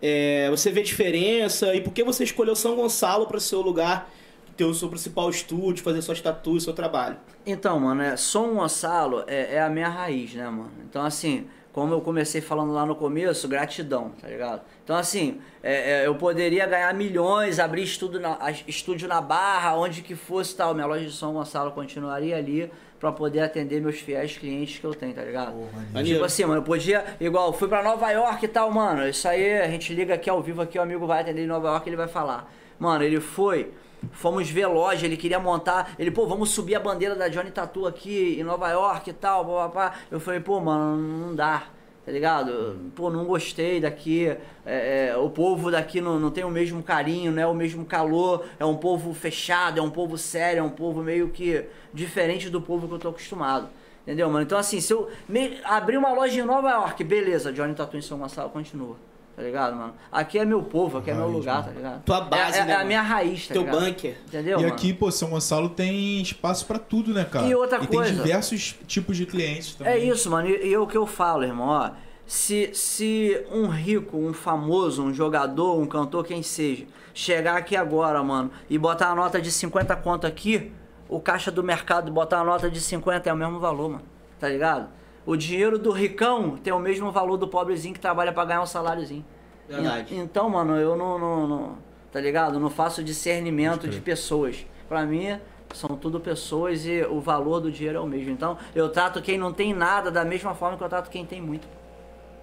É, 0.00 0.48
você 0.50 0.70
vê 0.70 0.80
a 0.80 0.84
diferença? 0.84 1.74
E 1.74 1.80
por 1.80 1.92
que 1.92 2.04
você 2.04 2.24
escolheu 2.24 2.54
São 2.54 2.76
Gonçalo 2.76 3.26
para 3.26 3.40
ser 3.40 3.56
o 3.56 3.62
lugar 3.62 4.10
ter 4.56 4.64
o 4.64 4.72
seu 4.72 4.88
principal 4.88 5.28
estúdio, 5.28 5.84
fazer 5.84 6.00
suas 6.02 6.20
tatuas, 6.20 6.62
seu 6.62 6.72
trabalho? 6.72 7.18
Então, 7.44 7.78
mano, 7.78 8.02
é, 8.02 8.16
São 8.16 8.54
Gonçalo 8.54 9.22
é, 9.26 9.56
é 9.56 9.62
a 9.62 9.68
minha 9.68 9.88
raiz, 9.88 10.34
né, 10.34 10.48
mano? 10.48 10.72
Então, 10.88 11.04
assim, 11.04 11.46
como 11.76 11.92
eu 11.92 12.00
comecei 12.00 12.40
falando 12.40 12.72
lá 12.72 12.86
no 12.86 12.94
começo, 12.96 13.46
gratidão, 13.46 14.08
tá 14.18 14.26
ligado? 14.28 14.62
Então, 14.82 14.96
assim, 14.96 15.42
é, 15.62 16.04
é, 16.04 16.06
eu 16.06 16.14
poderia 16.14 16.64
ganhar 16.66 16.94
milhões, 16.94 17.58
abrir 17.58 17.82
estúdio 17.82 18.18
na, 18.18 18.38
a- 18.40 18.50
estúdio 18.66 19.06
na 19.06 19.20
Barra, 19.20 19.76
onde 19.76 20.00
que 20.00 20.14
fosse 20.14 20.54
e 20.54 20.56
tal. 20.56 20.72
Minha 20.74 20.86
loja 20.86 21.04
de 21.04 21.12
São 21.12 21.34
Gonçalo 21.34 21.72
continuaria 21.72 22.34
ali 22.38 22.72
pra 22.98 23.12
poder 23.12 23.40
atender 23.40 23.82
meus 23.82 24.00
fiéis 24.00 24.38
clientes 24.38 24.78
que 24.78 24.86
eu 24.86 24.94
tenho, 24.94 25.12
tá 25.12 25.20
ligado? 25.22 25.52
Maneiro. 25.92 26.14
Tipo 26.14 26.24
assim, 26.24 26.46
mano, 26.46 26.60
eu 26.60 26.64
podia, 26.64 27.04
igual, 27.20 27.52
fui 27.52 27.68
pra 27.68 27.82
Nova 27.82 28.10
York 28.10 28.42
e 28.42 28.48
tal, 28.48 28.70
mano. 28.70 29.06
Isso 29.06 29.28
aí, 29.28 29.60
a 29.60 29.68
gente 29.68 29.92
liga 29.92 30.14
aqui 30.14 30.30
ao 30.30 30.40
vivo, 30.40 30.62
aqui 30.62 30.78
o 30.78 30.82
amigo 30.82 31.06
vai 31.06 31.20
atender 31.20 31.44
em 31.44 31.46
Nova 31.46 31.68
York 31.68 31.86
ele 31.86 31.96
vai 31.96 32.08
falar. 32.08 32.50
Mano, 32.78 33.04
ele 33.04 33.20
foi, 33.20 33.70
fomos 34.12 34.48
ver 34.50 34.66
loja, 34.66 35.06
ele 35.06 35.16
queria 35.16 35.38
montar, 35.38 35.94
ele, 35.98 36.10
pô, 36.10 36.26
vamos 36.26 36.50
subir 36.50 36.74
a 36.74 36.80
bandeira 36.80 37.14
da 37.14 37.28
Johnny 37.28 37.50
Tattoo 37.50 37.86
aqui 37.86 38.36
em 38.38 38.42
Nova 38.44 38.68
York 38.70 39.10
e 39.10 39.12
tal, 39.12 39.44
papá. 39.44 39.94
Eu 40.10 40.20
falei, 40.20 40.40
pô, 40.40 40.60
mano, 40.60 40.96
não 41.26 41.34
dá. 41.34 41.64
Tá 42.04 42.12
ligado? 42.12 42.76
Pô, 42.94 43.10
não 43.10 43.24
gostei 43.24 43.80
daqui. 43.80 44.28
é, 44.64 45.08
é, 45.10 45.16
o 45.16 45.28
povo 45.28 45.72
daqui 45.72 46.00
não, 46.00 46.20
não 46.20 46.30
tem 46.30 46.44
o 46.44 46.48
mesmo 46.50 46.80
carinho, 46.80 47.32
não 47.32 47.42
é 47.42 47.46
o 47.48 47.52
mesmo 47.54 47.84
calor. 47.84 48.44
É 48.60 48.64
um 48.64 48.76
povo 48.76 49.12
fechado, 49.12 49.80
é 49.80 49.82
um 49.82 49.90
povo 49.90 50.16
sério, 50.16 50.60
é 50.60 50.62
um 50.62 50.70
povo 50.70 51.02
meio 51.02 51.30
que 51.30 51.64
diferente 51.92 52.48
do 52.48 52.60
povo 52.62 52.86
que 52.86 52.94
eu 52.94 52.98
tô 53.00 53.08
acostumado. 53.08 53.68
Entendeu, 54.04 54.30
mano? 54.30 54.44
Então, 54.44 54.56
assim, 54.56 54.80
se 54.80 54.92
eu 54.92 55.10
me- 55.28 55.58
abrir 55.64 55.96
uma 55.96 56.12
loja 56.12 56.40
em 56.40 56.44
Nova 56.44 56.70
York, 56.70 57.02
beleza, 57.02 57.52
Johnny 57.52 57.74
Tatu 57.74 57.96
em 57.96 58.02
São 58.02 58.18
Gonçalo 58.18 58.50
continua. 58.50 58.94
Tá 59.36 59.42
ligado, 59.42 59.76
mano? 59.76 59.92
Aqui 60.10 60.38
é 60.38 60.46
meu 60.46 60.62
povo, 60.62 60.96
aqui 60.96 61.10
é 61.10 61.14
meu 61.14 61.28
lugar, 61.28 61.56
mano. 61.56 61.66
tá 61.66 61.72
ligado? 61.72 62.02
Tua 62.04 62.20
base, 62.22 62.56
é, 62.58 62.62
é, 62.62 62.64
né, 62.64 62.72
é 62.72 62.76
a 62.76 62.84
minha 62.86 63.02
raiz, 63.02 63.46
tá 63.46 63.52
Teu 63.52 63.64
ligado? 63.64 63.84
bunker. 63.84 64.16
Entendeu? 64.26 64.58
E 64.58 64.62
mano? 64.62 64.72
aqui, 64.74 64.92
pô, 64.94 65.10
São 65.10 65.28
Gonçalo 65.28 65.68
tem 65.68 66.22
espaço 66.22 66.64
pra 66.64 66.78
tudo, 66.78 67.12
né, 67.12 67.24
cara? 67.26 67.46
E 67.46 67.54
outra 67.54 67.82
e 67.84 67.86
coisa- 67.86 68.10
tem 68.14 68.22
diversos 68.22 68.74
tipos 68.86 69.14
de 69.14 69.26
clientes 69.26 69.74
também. 69.74 69.92
É 69.92 69.98
isso, 69.98 70.30
mano. 70.30 70.48
E, 70.48 70.68
e 70.70 70.72
é 70.72 70.78
o 70.78 70.86
que 70.86 70.96
eu 70.96 71.06
falo, 71.06 71.44
irmão, 71.44 71.68
ó. 71.68 71.90
Se, 72.26 72.70
se 72.72 73.44
um 73.52 73.66
rico, 73.68 74.16
um 74.16 74.32
famoso, 74.32 75.02
um 75.02 75.12
jogador, 75.12 75.78
um 75.78 75.86
cantor, 75.86 76.24
quem 76.24 76.42
seja, 76.42 76.86
chegar 77.12 77.56
aqui 77.58 77.76
agora, 77.76 78.22
mano, 78.22 78.50
e 78.70 78.78
botar 78.78 79.08
uma 79.12 79.16
nota 79.22 79.40
de 79.40 79.52
50 79.52 79.94
conto 79.96 80.26
aqui, 80.26 80.72
o 81.08 81.20
caixa 81.20 81.50
do 81.52 81.62
mercado 81.62 82.10
botar 82.10 82.38
uma 82.38 82.46
nota 82.46 82.70
de 82.70 82.80
50 82.80 83.28
é 83.28 83.32
o 83.32 83.36
mesmo 83.36 83.60
valor, 83.60 83.90
mano. 83.90 84.02
Tá 84.40 84.48
ligado? 84.48 84.88
O 85.26 85.36
dinheiro 85.36 85.78
do 85.78 85.90
ricão 85.90 86.56
tem 86.56 86.72
o 86.72 86.78
mesmo 86.78 87.10
valor 87.10 87.36
do 87.36 87.48
pobrezinho 87.48 87.92
que 87.92 88.00
trabalha 88.00 88.32
pra 88.32 88.44
ganhar 88.44 88.62
um 88.62 88.66
saláriozinho. 88.66 89.24
Verdade. 89.68 90.14
En- 90.14 90.20
Então, 90.20 90.48
mano, 90.48 90.76
eu 90.76 90.96
não, 90.96 91.18
não, 91.18 91.46
não- 91.48 91.86
Tá 92.12 92.20
ligado? 92.20 92.58
Não 92.58 92.70
faço 92.70 93.02
discernimento 93.04 93.86
de 93.88 94.00
pessoas. 94.00 94.64
Pra 94.88 95.04
mim, 95.04 95.38
São 95.74 95.96
tudo 95.96 96.20
pessoas 96.20 96.86
e 96.86 97.02
o 97.10 97.20
valor 97.20 97.58
do 97.60 97.72
dinheiro 97.72 97.98
é 97.98 98.00
o 98.00 98.06
mesmo. 98.06 98.30
Então, 98.30 98.56
eu 98.74 98.88
trato 98.88 99.20
quem 99.20 99.36
não 99.36 99.52
tem 99.52 99.74
nada 99.74 100.12
da 100.12 100.24
mesma 100.24 100.54
forma 100.54 100.76
que 100.78 100.84
eu 100.84 100.88
trato 100.88 101.10
quem 101.10 101.26
tem 101.26 101.42
muito. 101.42 101.66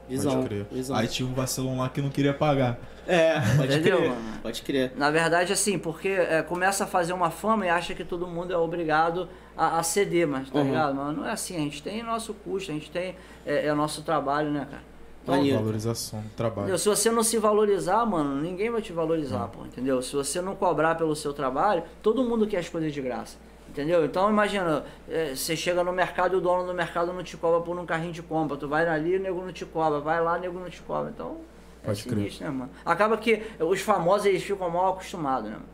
Visão, 0.07 0.33
Pode 0.35 0.47
crer. 0.47 0.65
visão. 0.71 0.95
Aí 0.95 1.07
tinha 1.07 1.27
um 1.27 1.33
vacilão 1.33 1.77
lá 1.77 1.89
que 1.89 2.01
não 2.01 2.09
queria 2.09 2.33
pagar. 2.33 2.77
É, 3.07 3.39
pode 3.57 3.73
Entendeu, 3.73 3.97
crer. 3.97 4.09
mano? 4.09 4.21
Pode 4.41 4.61
crer. 4.61 4.91
Na 4.95 5.09
verdade, 5.11 5.51
assim, 5.53 5.77
porque 5.79 6.09
é, 6.09 6.41
começa 6.41 6.83
a 6.83 6.87
fazer 6.87 7.13
uma 7.13 7.29
fama 7.29 7.65
e 7.65 7.69
acha 7.69 7.93
que 7.93 8.03
todo 8.03 8.27
mundo 8.27 8.53
é 8.53 8.57
obrigado 8.57 9.27
a, 9.57 9.79
a 9.79 9.83
ceder, 9.83 10.27
mas 10.27 10.49
tá 10.49 10.59
Uhum. 10.59 10.65
ligado? 10.65 10.95
Mas 10.95 11.17
não 11.17 11.25
é 11.27 11.31
assim, 11.31 11.55
a 11.55 11.59
gente 11.59 11.81
tem 11.81 12.03
nosso 12.03 12.33
custo, 12.33 12.71
a 12.71 12.73
gente 12.73 12.89
tem 12.91 13.15
é, 13.45 13.67
é 13.67 13.73
nosso 13.73 14.01
trabalho, 14.03 14.51
né, 14.51 14.67
cara? 14.69 14.83
Então, 15.23 15.35
Maneiro. 15.35 15.57
Valorização 15.59 16.19
do 16.21 16.29
trabalho. 16.35 16.61
Entendeu? 16.63 16.77
Se 16.77 16.89
você 16.89 17.09
não 17.09 17.23
se 17.23 17.37
valorizar, 17.37 18.05
mano, 18.05 18.41
ninguém 18.41 18.69
vai 18.69 18.81
te 18.81 18.91
valorizar, 18.91 19.47
pô, 19.47 19.65
entendeu? 19.65 20.01
Se 20.01 20.13
você 20.13 20.41
não 20.41 20.53
cobrar 20.53 20.95
pelo 20.95 21.15
seu 21.15 21.31
trabalho, 21.33 21.83
todo 22.01 22.23
mundo 22.25 22.45
quer 22.45 22.57
as 22.59 22.67
coisas 22.67 22.91
de 22.93 23.01
graça. 23.01 23.37
Entendeu? 23.73 24.05
Então 24.05 24.29
imagina, 24.29 24.83
é, 25.09 25.33
você 25.35 25.57
chega 25.57 25.83
no 25.83 25.91
mercado 25.91 26.35
e 26.35 26.37
o 26.37 26.41
dono 26.41 26.63
do 26.63 26.75
mercado 26.75 27.11
não 27.11 27.23
te 27.23 27.35
cobra 27.35 27.59
por 27.59 27.75
um 27.77 27.87
carrinho 27.87 28.13
de 28.13 28.21
compra. 28.21 28.55
Tu 28.55 28.67
vai 28.67 28.87
ali 28.87 29.17
o 29.17 29.19
nego 29.19 29.41
não 29.43 29.51
te 29.51 29.65
cobra. 29.65 29.99
Vai 29.99 30.21
lá, 30.21 30.37
o 30.37 30.39
nego 30.39 30.59
não 30.59 30.69
te 30.69 30.79
cobra. 30.83 31.09
Então, 31.09 31.37
é 31.81 31.87
Pode 31.87 32.03
crer. 32.03 32.17
sinistro, 32.19 32.45
né, 32.45 32.51
mano? 32.51 32.69
Acaba 32.85 33.17
que 33.17 33.41
os 33.59 33.81
famosos 33.81 34.27
eles 34.27 34.43
ficam 34.43 34.69
mal 34.69 34.89
acostumados, 34.93 35.49
né? 35.49 35.55
mano? 35.55 35.65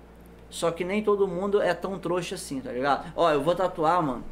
Só 0.49 0.71
que 0.71 0.85
nem 0.85 1.03
todo 1.03 1.27
mundo 1.27 1.61
é 1.61 1.73
tão 1.73 1.99
trouxa 1.99 2.35
assim, 2.35 2.61
tá 2.61 2.71
ligado? 2.71 3.11
Ó, 3.17 3.29
eu 3.29 3.41
vou 3.43 3.53
tatuar, 3.53 4.01
mano. 4.01 4.23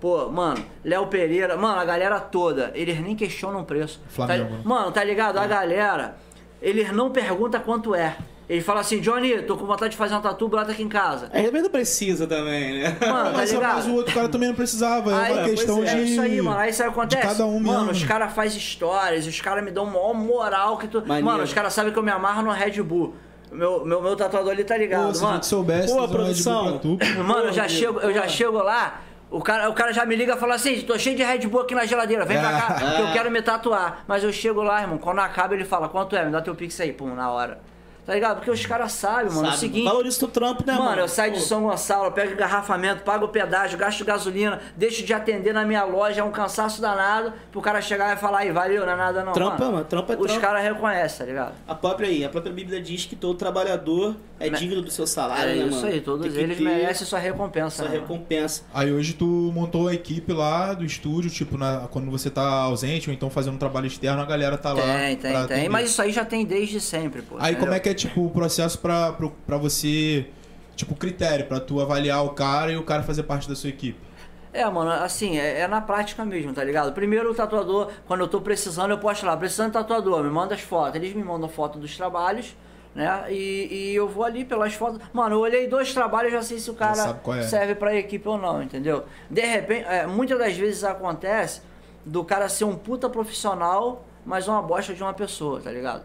Pô, 0.00 0.28
mano, 0.28 0.62
Léo 0.84 1.06
Pereira, 1.06 1.56
mano, 1.56 1.78
a 1.80 1.84
galera 1.84 2.18
toda, 2.18 2.72
eles 2.74 3.00
nem 3.00 3.14
questionam 3.14 3.60
o 3.60 3.64
preço. 3.64 4.02
Flamengo, 4.08 4.56
Tá-? 4.56 4.68
Mano, 4.68 4.90
tá 4.90 5.04
ligado? 5.04 5.38
A 5.38 5.46
galera, 5.46 6.16
eles 6.60 6.90
não 6.92 7.10
perguntam 7.12 7.60
quanto 7.60 7.94
é. 7.94 8.16
Ele 8.48 8.60
fala 8.60 8.80
assim, 8.80 9.00
Johnny, 9.00 9.42
tô 9.42 9.56
com 9.56 9.64
vontade 9.64 9.92
de 9.92 9.96
fazer 9.96 10.14
uma 10.14 10.20
tatu, 10.20 10.46
brota 10.48 10.72
aqui 10.72 10.82
em 10.82 10.88
casa. 10.88 11.30
A 11.32 11.38
gente 11.38 11.52
não 11.62 11.70
precisa 11.70 12.26
também, 12.26 12.80
né? 12.82 12.96
Mano, 13.00 13.30
tá 13.30 13.32
mas, 13.38 13.52
ligado? 13.52 13.74
mas 13.76 13.86
o 13.86 13.94
outro 13.94 14.12
cara 14.14 14.28
também 14.28 14.48
não 14.48 14.54
precisava. 14.54 15.12
É 15.12 15.14
Aí, 15.14 15.32
uma 15.32 15.44
questão 15.44 15.76
pois 15.76 15.90
de. 15.90 15.96
É 15.96 16.00
isso 16.02 16.20
aí, 16.20 16.42
mano. 16.42 16.58
Aí 16.58 16.72
sabe 16.72 16.90
o 16.90 16.92
que 16.92 16.98
acontece? 17.00 17.22
cada 17.26 17.46
um 17.46 17.58
mano, 17.58 17.86
mesmo. 17.86 17.92
os 17.92 18.04
caras 18.04 18.32
fazem 18.34 18.58
histórias, 18.58 19.26
os 19.26 19.40
caras 19.40 19.64
me 19.64 19.70
dão 19.70 19.86
maior 19.86 20.12
moral 20.14 20.76
que 20.76 20.86
tu. 20.88 21.00
Maneiro. 21.00 21.24
Mano, 21.24 21.42
os 21.42 21.54
caras 21.54 21.72
sabem 21.72 21.90
que 21.92 21.98
eu 21.98 22.02
me 22.02 22.10
amarro 22.10 22.42
no 22.42 22.50
Red 22.50 22.82
Bull. 22.82 23.14
Meu, 23.50 23.84
meu, 23.84 24.02
meu 24.02 24.14
tatuador 24.16 24.52
ali 24.52 24.64
tá 24.64 24.76
ligado, 24.76 25.06
Pô, 25.06 25.14
se 25.14 25.20
a 25.20 25.26
mano. 25.26 25.34
gente 25.36 25.46
soubesse, 25.46 25.88
Pô, 25.94 26.00
fazer 26.00 26.00
um 26.00 26.02
Red 26.02 26.08
Bull 26.08 26.24
produção. 26.24 26.78
tu. 26.78 26.98
Mano, 27.24 27.44
eu 27.46 27.52
já 27.52 27.66
chego, 27.68 28.00
eu 28.00 28.12
já 28.12 28.26
chego 28.28 28.58
lá, 28.58 29.00
o 29.30 29.40
cara, 29.40 29.70
o 29.70 29.72
cara 29.72 29.92
já 29.92 30.04
me 30.04 30.16
liga 30.16 30.34
e 30.34 30.38
fala 30.38 30.56
assim, 30.56 30.80
tô 30.82 30.98
cheio 30.98 31.16
de 31.16 31.22
Red 31.22 31.46
Bull 31.46 31.60
aqui 31.62 31.74
na 31.74 31.86
geladeira, 31.86 32.24
vem 32.26 32.38
pra 32.38 32.50
cá, 32.50 32.74
que 32.96 33.00
eu 33.02 33.12
quero 33.12 33.30
me 33.30 33.40
tatuar. 33.40 34.04
Mas 34.08 34.22
eu 34.24 34.32
chego 34.32 34.62
lá, 34.62 34.82
irmão, 34.82 34.98
quando 34.98 35.20
acaba 35.20 35.54
ele 35.54 35.64
fala, 35.64 35.88
quanto 35.88 36.14
é? 36.16 36.24
Me 36.24 36.32
dá 36.32 36.42
teu 36.42 36.54
pix 36.54 36.78
aí, 36.80 36.92
pum, 36.92 37.14
na 37.14 37.30
hora. 37.30 37.58
Tá 38.06 38.12
ligado? 38.12 38.36
Porque 38.36 38.50
os 38.50 38.66
caras 38.66 38.92
sabem, 38.92 39.32
mano, 39.32 39.38
é 39.38 39.42
o 39.42 39.44
Sabe? 39.46 39.58
seguinte... 39.58 39.84
Valoriza 39.84 40.24
o 40.24 40.28
trampo, 40.28 40.62
né, 40.66 40.74
mano? 40.74 40.84
Mano, 40.84 41.00
eu 41.02 41.08
saio 41.08 41.32
de 41.32 41.40
São 41.40 41.62
Gonçalo, 41.62 42.12
pego 42.12 42.32
engarrafamento, 42.34 43.02
pago 43.02 43.24
o 43.24 43.28
pedágio, 43.28 43.78
gasto 43.78 44.04
gasolina, 44.04 44.60
deixo 44.76 45.02
de 45.04 45.14
atender 45.14 45.54
na 45.54 45.64
minha 45.64 45.84
loja, 45.84 46.20
é 46.20 46.24
um 46.24 46.30
cansaço 46.30 46.82
danado, 46.82 47.32
pro 47.50 47.62
cara 47.62 47.80
chegar 47.80 48.14
e 48.14 48.20
falar, 48.20 48.40
aí, 48.40 48.52
valeu, 48.52 48.84
não 48.84 48.92
é 48.92 48.96
nada 48.96 49.24
não. 49.24 49.32
Trampo 49.32 49.62
é, 49.62 49.66
mano, 49.66 49.84
trampo 49.84 50.12
é 50.12 50.16
Os 50.16 50.36
caras 50.36 50.62
reconhecem, 50.62 51.18
tá 51.18 51.24
ligado? 51.24 51.54
A 51.66 51.74
própria 51.74 52.08
aí, 52.08 52.24
a 52.24 52.28
própria 52.28 52.52
Bíblia 52.52 52.80
diz 52.80 53.06
que 53.06 53.16
todo 53.16 53.34
trabalhador 53.38 54.14
é 54.40 54.48
digno 54.50 54.82
do 54.82 54.90
seu 54.90 55.06
salário, 55.06 55.52
É 55.52 55.54
né, 55.56 55.66
isso 55.66 55.76
mano? 55.76 55.88
aí, 55.88 56.00
todos 56.00 56.22
Tem 56.26 56.32
que 56.34 56.40
eles 56.40 56.58
ter 56.58 56.64
merecem 56.64 57.06
sua 57.06 57.18
recompensa, 57.18 57.76
Sua 57.82 57.88
né, 57.88 57.98
recompensa. 57.98 58.62
Aí 58.74 58.92
hoje 58.92 59.12
tu 59.14 59.24
montou 59.54 59.88
a 59.88 59.94
equipe 59.94 60.32
lá 60.32 60.74
do 60.74 60.84
estúdio, 60.84 61.30
tipo, 61.30 61.56
na- 61.56 61.86
quando 61.90 62.10
você 62.10 62.28
tá 62.30 62.42
ausente 62.46 63.08
ou 63.08 63.14
então 63.14 63.30
fazendo 63.30 63.54
um 63.54 63.58
trabalho 63.58 63.86
externo, 63.86 64.20
a 64.20 64.24
galera 64.26 64.58
tá 64.58 64.72
lá. 64.72 64.82
Tem, 64.82 64.90
pra 64.92 65.00
tem, 65.16 65.18
tem. 65.18 65.36
atender. 65.36 65.68
Mas 65.68 65.90
isso 65.90 66.02
aí 66.02 66.12
já 66.12 66.24
tem 66.24 66.44
desde 66.44 66.80
sempre, 66.80 67.22
pô. 67.22 67.36
Aí 67.38 67.54
como 67.54 67.66
entendeu? 67.66 67.74
é 67.74 67.80
que 67.80 67.88
é, 67.88 67.94
tipo, 67.94 68.24
o 68.26 68.30
processo 68.30 68.78
pra, 68.78 69.12
pro- 69.12 69.30
pra 69.46 69.56
você. 69.56 70.26
Tipo, 70.76 70.94
critério, 70.96 71.46
pra 71.46 71.60
tu 71.60 71.80
avaliar 71.80 72.24
o 72.24 72.30
cara 72.30 72.72
e 72.72 72.76
o 72.76 72.82
cara 72.82 73.02
fazer 73.04 73.22
parte 73.22 73.48
da 73.48 73.54
sua 73.54 73.70
equipe. 73.70 73.98
É, 74.52 74.68
mano, 74.68 74.90
assim, 74.90 75.38
é, 75.38 75.60
é 75.60 75.68
na 75.68 75.80
prática 75.80 76.24
mesmo, 76.24 76.52
tá 76.52 76.62
ligado? 76.64 76.92
Primeiro 76.92 77.30
o 77.30 77.34
tatuador, 77.34 77.90
quando 78.06 78.20
eu 78.20 78.28
tô 78.28 78.40
precisando, 78.40 78.90
eu 78.90 78.98
posto 78.98 79.24
lá, 79.26 79.36
precisando 79.36 79.68
de 79.68 79.72
tatuador, 79.74 80.22
me 80.24 80.30
manda 80.30 80.54
as 80.54 80.60
fotos. 80.60 80.96
Eles 80.96 81.12
me 81.14 81.22
mandam 81.24 81.48
foto 81.48 81.78
dos 81.78 81.96
trabalhos, 81.96 82.56
né? 82.94 83.24
E, 83.30 83.68
e 83.70 83.94
eu 83.94 84.08
vou 84.08 84.24
ali 84.24 84.44
pelas 84.44 84.74
fotos. 84.74 85.00
Mano, 85.12 85.36
eu 85.36 85.40
olhei 85.40 85.66
dois 85.66 85.92
trabalhos, 85.92 86.32
já 86.32 86.42
sei 86.42 86.58
se 86.58 86.70
o 86.70 86.74
cara 86.74 87.20
é. 87.38 87.42
serve 87.42 87.74
pra 87.74 87.94
equipe 87.94 88.26
ou 88.28 88.38
não, 88.38 88.62
entendeu? 88.62 89.04
De 89.28 89.40
repente, 89.40 89.84
é, 89.86 90.06
muitas 90.06 90.38
das 90.38 90.56
vezes 90.56 90.84
acontece 90.84 91.62
do 92.04 92.24
cara 92.24 92.48
ser 92.48 92.64
um 92.64 92.76
puta 92.76 93.08
profissional, 93.08 94.04
mas 94.24 94.46
uma 94.46 94.62
bosta 94.62 94.94
de 94.94 95.02
uma 95.02 95.12
pessoa, 95.12 95.60
tá 95.60 95.70
ligado? 95.70 96.04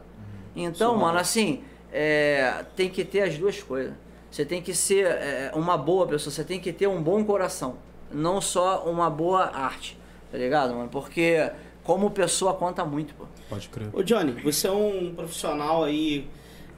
Então, 0.56 0.90
Suave. 0.90 1.04
mano, 1.04 1.20
assim, 1.20 1.64
é, 1.92 2.66
tem 2.76 2.90
que 2.90 3.06
ter 3.06 3.22
as 3.22 3.38
duas 3.38 3.62
coisas. 3.62 3.94
Você 4.32 4.46
tem 4.46 4.62
que 4.62 4.74
ser 4.74 5.06
é, 5.06 5.52
uma 5.56 5.78
boa 5.78 6.08
pessoa, 6.08 6.32
você 6.32 6.44
tem 6.44 6.60
que 6.60 6.72
ter 6.72 6.88
um 6.88 7.02
bom 7.02 7.24
coração, 7.24 7.78
não 8.12 8.40
só 8.40 8.84
uma 8.86 9.10
boa 9.10 9.46
arte, 9.46 9.98
tá 10.32 10.38
ligado, 10.38 10.74
mano? 10.74 10.90
Porque 10.90 11.52
como 11.84 12.12
pessoa 12.12 12.54
conta 12.54 12.86
muito, 12.86 13.14
pô. 13.16 13.26
Pode 13.50 13.68
crer. 13.70 13.90
Ô 13.92 14.04
Johnny, 14.04 14.34
você 14.44 14.68
é 14.68 14.72
um 14.72 15.14
profissional 15.16 15.84
aí 15.84 16.30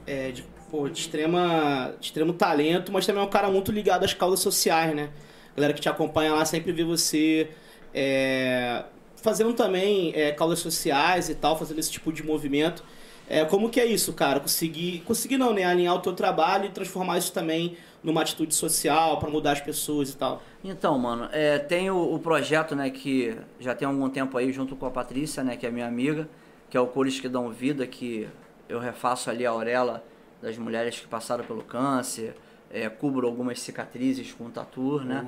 é, 0.06 0.30
de, 0.30 0.44
pô, 0.70 0.88
de, 0.88 0.98
extrema, 0.98 1.94
de 1.98 2.06
extremo 2.06 2.32
talento, 2.32 2.92
mas 2.92 3.06
também 3.06 3.22
é 3.22 3.26
um 3.26 3.30
cara 3.30 3.48
muito 3.48 3.70
ligado 3.72 4.04
às 4.04 4.14
causas 4.14 4.40
sociais, 4.40 4.94
né? 4.94 5.10
A 5.52 5.56
galera 5.56 5.74
que 5.74 5.80
te 5.80 5.88
acompanha 5.88 6.32
lá 6.32 6.44
sempre 6.44 6.72
vê 6.72 6.84
você 6.84 7.50
é, 7.94 8.84
fazendo 9.16 9.52
também 9.52 10.12
é, 10.14 10.32
causas 10.32 10.58
sociais 10.58 11.28
e 11.28 11.34
tal, 11.34 11.58
fazendo 11.58 11.78
esse 11.78 11.90
tipo 11.90 12.12
de 12.12 12.24
movimento. 12.24 12.82
É, 13.28 13.44
como 13.44 13.70
que 13.70 13.80
é 13.80 13.86
isso, 13.86 14.12
cara? 14.12 14.40
Conseguir, 14.40 15.02
conseguir 15.06 15.38
não, 15.38 15.54
né? 15.54 15.64
Alinhar 15.64 15.94
o 15.94 16.00
teu 16.00 16.12
trabalho 16.12 16.66
e 16.66 16.68
transformar 16.70 17.18
isso 17.18 17.32
também 17.32 17.76
numa 18.02 18.22
atitude 18.22 18.54
social 18.54 19.18
para 19.18 19.30
mudar 19.30 19.52
as 19.52 19.60
pessoas 19.60 20.10
e 20.10 20.16
tal. 20.16 20.42
Então, 20.64 20.98
mano, 20.98 21.28
é, 21.32 21.58
tem 21.58 21.90
o, 21.90 22.14
o 22.14 22.18
projeto, 22.18 22.74
né, 22.74 22.90
que 22.90 23.36
já 23.60 23.74
tem 23.74 23.86
algum 23.86 24.08
tempo 24.08 24.36
aí, 24.36 24.52
junto 24.52 24.74
com 24.74 24.86
a 24.86 24.90
Patrícia, 24.90 25.44
né, 25.44 25.56
que 25.56 25.66
é 25.66 25.70
minha 25.70 25.86
amiga, 25.86 26.28
que 26.68 26.76
é 26.76 26.80
o 26.80 26.86
Cores 26.86 27.20
que 27.20 27.28
Dão 27.28 27.50
Vida, 27.50 27.86
que 27.86 28.28
eu 28.72 28.78
refaço 28.78 29.28
ali 29.28 29.46
a 29.46 29.50
auréola 29.50 30.02
das 30.40 30.56
mulheres 30.56 30.98
que 30.98 31.06
passaram 31.06 31.44
pelo 31.44 31.62
câncer, 31.62 32.34
é, 32.72 32.88
cubro 32.88 33.26
algumas 33.26 33.60
cicatrizes 33.60 34.32
com 34.32 34.48
tatu, 34.48 35.00
né? 35.00 35.22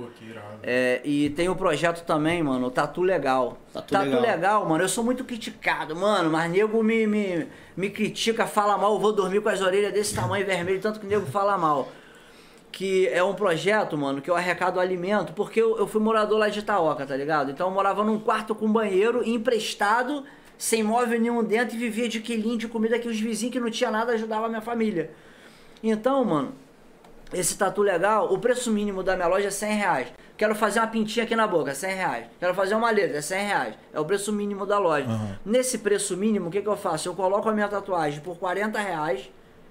É, 0.62 1.03
e 1.05 1.28
tem 1.30 1.49
o 1.51 1.55
projeto 1.55 2.05
também, 2.07 2.42
mano, 2.42 2.68
o 2.68 2.70
Tatu 2.70 3.03
Legal. 3.03 3.59
Tatu 3.70 3.99
Legal. 3.99 4.20
Legal, 4.22 4.68
mano, 4.68 4.82
eu 4.82 4.88
sou 4.88 5.05
muito 5.05 5.24
criticado, 5.24 5.95
mano, 5.95 6.30
mas 6.30 6.51
nego 6.51 6.82
me, 6.82 7.07
me, 7.07 7.47
me 7.76 7.90
critica, 7.90 8.47
fala 8.47 8.78
mal, 8.78 8.95
eu 8.95 8.99
vou 8.99 9.12
dormir 9.12 9.42
com 9.42 9.51
as 9.51 9.61
orelhas 9.61 9.92
desse 9.92 10.14
tamanho 10.14 10.47
vermelho, 10.47 10.80
tanto 10.80 10.99
que 10.99 11.07
nego 11.07 11.26
fala 11.26 11.59
mal. 11.59 11.88
Que 12.72 13.07
é 13.09 13.22
um 13.22 13.34
projeto, 13.34 13.97
mano, 13.97 14.22
que 14.22 14.28
eu 14.28 14.34
arrecado 14.34 14.80
alimento, 14.80 15.32
porque 15.34 15.61
eu, 15.61 15.78
eu 15.78 15.86
fui 15.86 16.01
morador 16.01 16.38
lá 16.38 16.49
de 16.49 16.59
Itaoca, 16.61 17.07
tá 17.07 17.14
ligado? 17.14 17.51
Então 17.51 17.68
eu 17.68 17.74
morava 17.74 18.03
num 18.03 18.18
quarto 18.18 18.55
com 18.55 18.72
banheiro, 18.72 19.22
emprestado, 19.22 20.24
sem 20.59 20.82
móvel 20.82 21.20
nenhum 21.20 21.42
dentro, 21.42 21.76
e 21.76 21.78
vivia 21.78 22.09
de 22.09 22.20
quilinho 22.20 22.59
de 22.59 22.68
comida 22.68 22.98
que 22.98 23.09
os 23.09 23.18
vizinhos 23.18 23.52
que 23.52 23.61
não 23.61 23.70
tinha 23.70 23.90
nada 23.90 24.12
ajudavam 24.12 24.46
a 24.46 24.48
minha 24.48 24.61
família. 24.61 25.11
Então, 25.82 26.24
mano, 26.24 26.55
esse 27.32 27.59
tatu 27.59 27.82
legal, 27.82 28.32
o 28.32 28.38
preço 28.38 28.70
mínimo 28.70 29.02
da 29.02 29.16
minha 29.16 29.28
loja 29.28 29.48
é 29.48 29.50
100 29.50 29.74
reais. 29.74 30.09
Quero 30.36 30.55
fazer 30.55 30.80
uma 30.80 30.86
pintinha 30.86 31.24
aqui 31.24 31.36
na 31.36 31.46
boca, 31.46 31.74
100 31.74 31.94
reais. 31.94 32.26
Quero 32.40 32.55
fazer 32.55 32.74
uma 32.74 32.90
letra, 32.90 33.18
é 33.18 33.20
100 33.20 33.46
reais. 33.46 33.74
É 33.92 34.00
o 34.00 34.05
preço 34.05 34.32
mínimo 34.32 34.66
da 34.66 34.78
loja. 34.78 35.07
Aham. 35.07 35.38
Nesse 35.44 35.78
preço 35.78 36.16
mínimo, 36.16 36.48
o 36.48 36.50
que, 36.50 36.62
que 36.62 36.68
eu 36.68 36.76
faço? 36.76 37.09
Eu 37.09 37.14
coloco 37.14 37.48
a 37.48 37.52
minha 37.52 37.68
tatuagem 37.68 38.20
por 38.20 38.36
40 38.36 38.78
reais, 38.78 39.30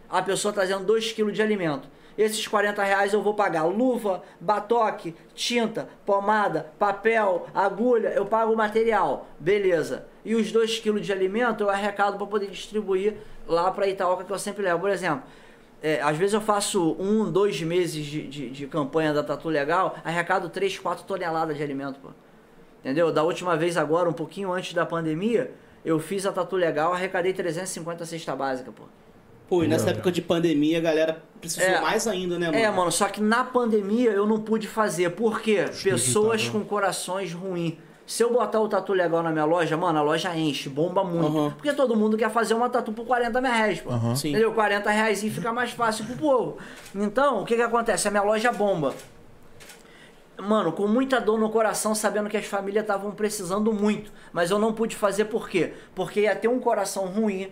a 0.09 0.21
pessoa 0.21 0.53
trazendo 0.53 0.85
2 0.85 1.11
kg 1.13 1.31
de 1.31 1.41
alimento. 1.41 1.87
Esses 2.17 2.47
40 2.47 2.83
reais 2.83 3.13
eu 3.13 3.21
vou 3.21 3.33
pagar 3.33 3.63
luva, 3.63 4.21
batoque, 4.39 5.15
tinta, 5.33 5.89
pomada, 6.05 6.71
papel, 6.77 7.47
agulha, 7.53 8.09
eu 8.09 8.25
pago 8.25 8.53
o 8.53 8.57
material. 8.57 9.27
Beleza. 9.39 10.05
E 10.23 10.35
os 10.35 10.51
2 10.51 10.79
kg 10.79 10.99
de 10.99 11.11
alimento 11.11 11.63
eu 11.63 11.69
arrecado 11.69 12.17
para 12.17 12.27
poder 12.27 12.49
distribuir 12.49 13.15
lá 13.47 13.71
para 13.71 13.87
Itaoca 13.87 14.23
que 14.23 14.31
eu 14.31 14.39
sempre 14.39 14.63
levo. 14.63 14.79
Por 14.79 14.89
exemplo, 14.89 15.23
é, 15.81 16.01
às 16.01 16.15
vezes 16.15 16.33
eu 16.33 16.41
faço 16.41 16.95
um, 16.99 17.29
dois 17.29 17.61
meses 17.61 18.05
de, 18.05 18.27
de, 18.27 18.49
de 18.49 18.67
campanha 18.67 19.13
da 19.13 19.21
Tatu 19.21 19.49
Legal, 19.49 19.97
arrecado 20.03 20.49
3, 20.49 20.79
4 20.79 21.03
toneladas 21.05 21.57
de 21.57 21.63
alimento, 21.63 21.99
pô. 21.99 22.09
Entendeu? 22.79 23.11
Da 23.11 23.23
última 23.23 23.57
vez 23.57 23.75
agora, 23.75 24.09
um 24.09 24.13
pouquinho 24.13 24.51
antes 24.51 24.73
da 24.73 24.85
pandemia, 24.85 25.51
eu 25.83 25.99
fiz 25.99 26.25
a 26.25 26.31
Tatu 26.31 26.55
Legal, 26.55 26.93
arrecadei 26.93 27.33
350 27.33 28.05
cesta 28.05 28.35
básica, 28.35 28.71
pô. 28.71 28.83
Pô, 29.53 29.63
e 29.63 29.67
nessa 29.67 29.91
época 29.91 30.11
de 30.11 30.19
pandemia, 30.21 30.79
a 30.79 30.81
galera 30.81 31.23
precisou 31.39 31.67
É. 31.67 31.79
mais 31.79 32.07
ainda, 32.07 32.39
né, 32.39 32.47
mano? 32.47 32.57
É, 32.57 32.71
mano, 32.71 32.91
só 32.91 33.07
que 33.07 33.21
na 33.21 33.43
pandemia 33.43 34.09
eu 34.09 34.25
não 34.25 34.39
pude 34.39 34.67
fazer. 34.67 35.11
Por 35.11 35.41
quê? 35.41 35.65
Pessoas 35.83 36.47
tava- 36.47 36.59
com 36.59 36.65
corações 36.65 37.33
ruins. 37.33 37.75
Se 38.05 38.23
eu 38.23 38.33
botar 38.33 38.59
o 38.59 38.67
tatu 38.67 38.93
legal 38.93 39.21
na 39.21 39.29
minha 39.31 39.45
loja, 39.45 39.77
mano, 39.77 39.99
a 39.99 40.01
loja 40.01 40.35
enche, 40.35 40.69
bomba 40.69 41.03
muito. 41.03 41.37
Aham. 41.37 41.51
Porque 41.51 41.71
todo 41.71 41.95
mundo 41.95 42.17
quer 42.17 42.31
fazer 42.31 42.53
uma 42.55 42.67
tatu 42.67 42.91
por 42.91 43.05
40 43.05 43.39
mil 43.39 43.51
reais, 43.51 43.79
pô. 43.79 43.91
Sim. 44.15 44.29
Entendeu? 44.31 44.51
40 44.53 44.89
reais 44.89 45.23
e 45.23 45.29
fica 45.29 45.53
mais 45.53 45.69
fácil 45.71 46.03
pro 46.05 46.15
povo. 46.17 46.57
Então, 46.95 47.43
o 47.43 47.45
que 47.45 47.55
que 47.55 47.61
acontece? 47.61 48.07
A 48.07 48.11
minha 48.11 48.23
loja 48.23 48.51
bomba. 48.51 48.93
Mano, 50.37 50.71
com 50.71 50.87
muita 50.87 51.21
dor 51.21 51.39
no 51.39 51.49
coração, 51.49 51.93
sabendo 51.93 52.27
que 52.27 52.35
as 52.35 52.45
famílias 52.45 52.83
estavam 52.83 53.11
precisando 53.11 53.71
muito. 53.71 54.11
Mas 54.33 54.49
eu 54.49 54.57
não 54.57 54.73
pude 54.73 54.95
fazer 54.95 55.25
por 55.25 55.47
quê? 55.47 55.73
Porque 55.93 56.21
ia 56.21 56.35
ter 56.35 56.47
um 56.47 56.59
coração 56.59 57.05
ruim, 57.05 57.49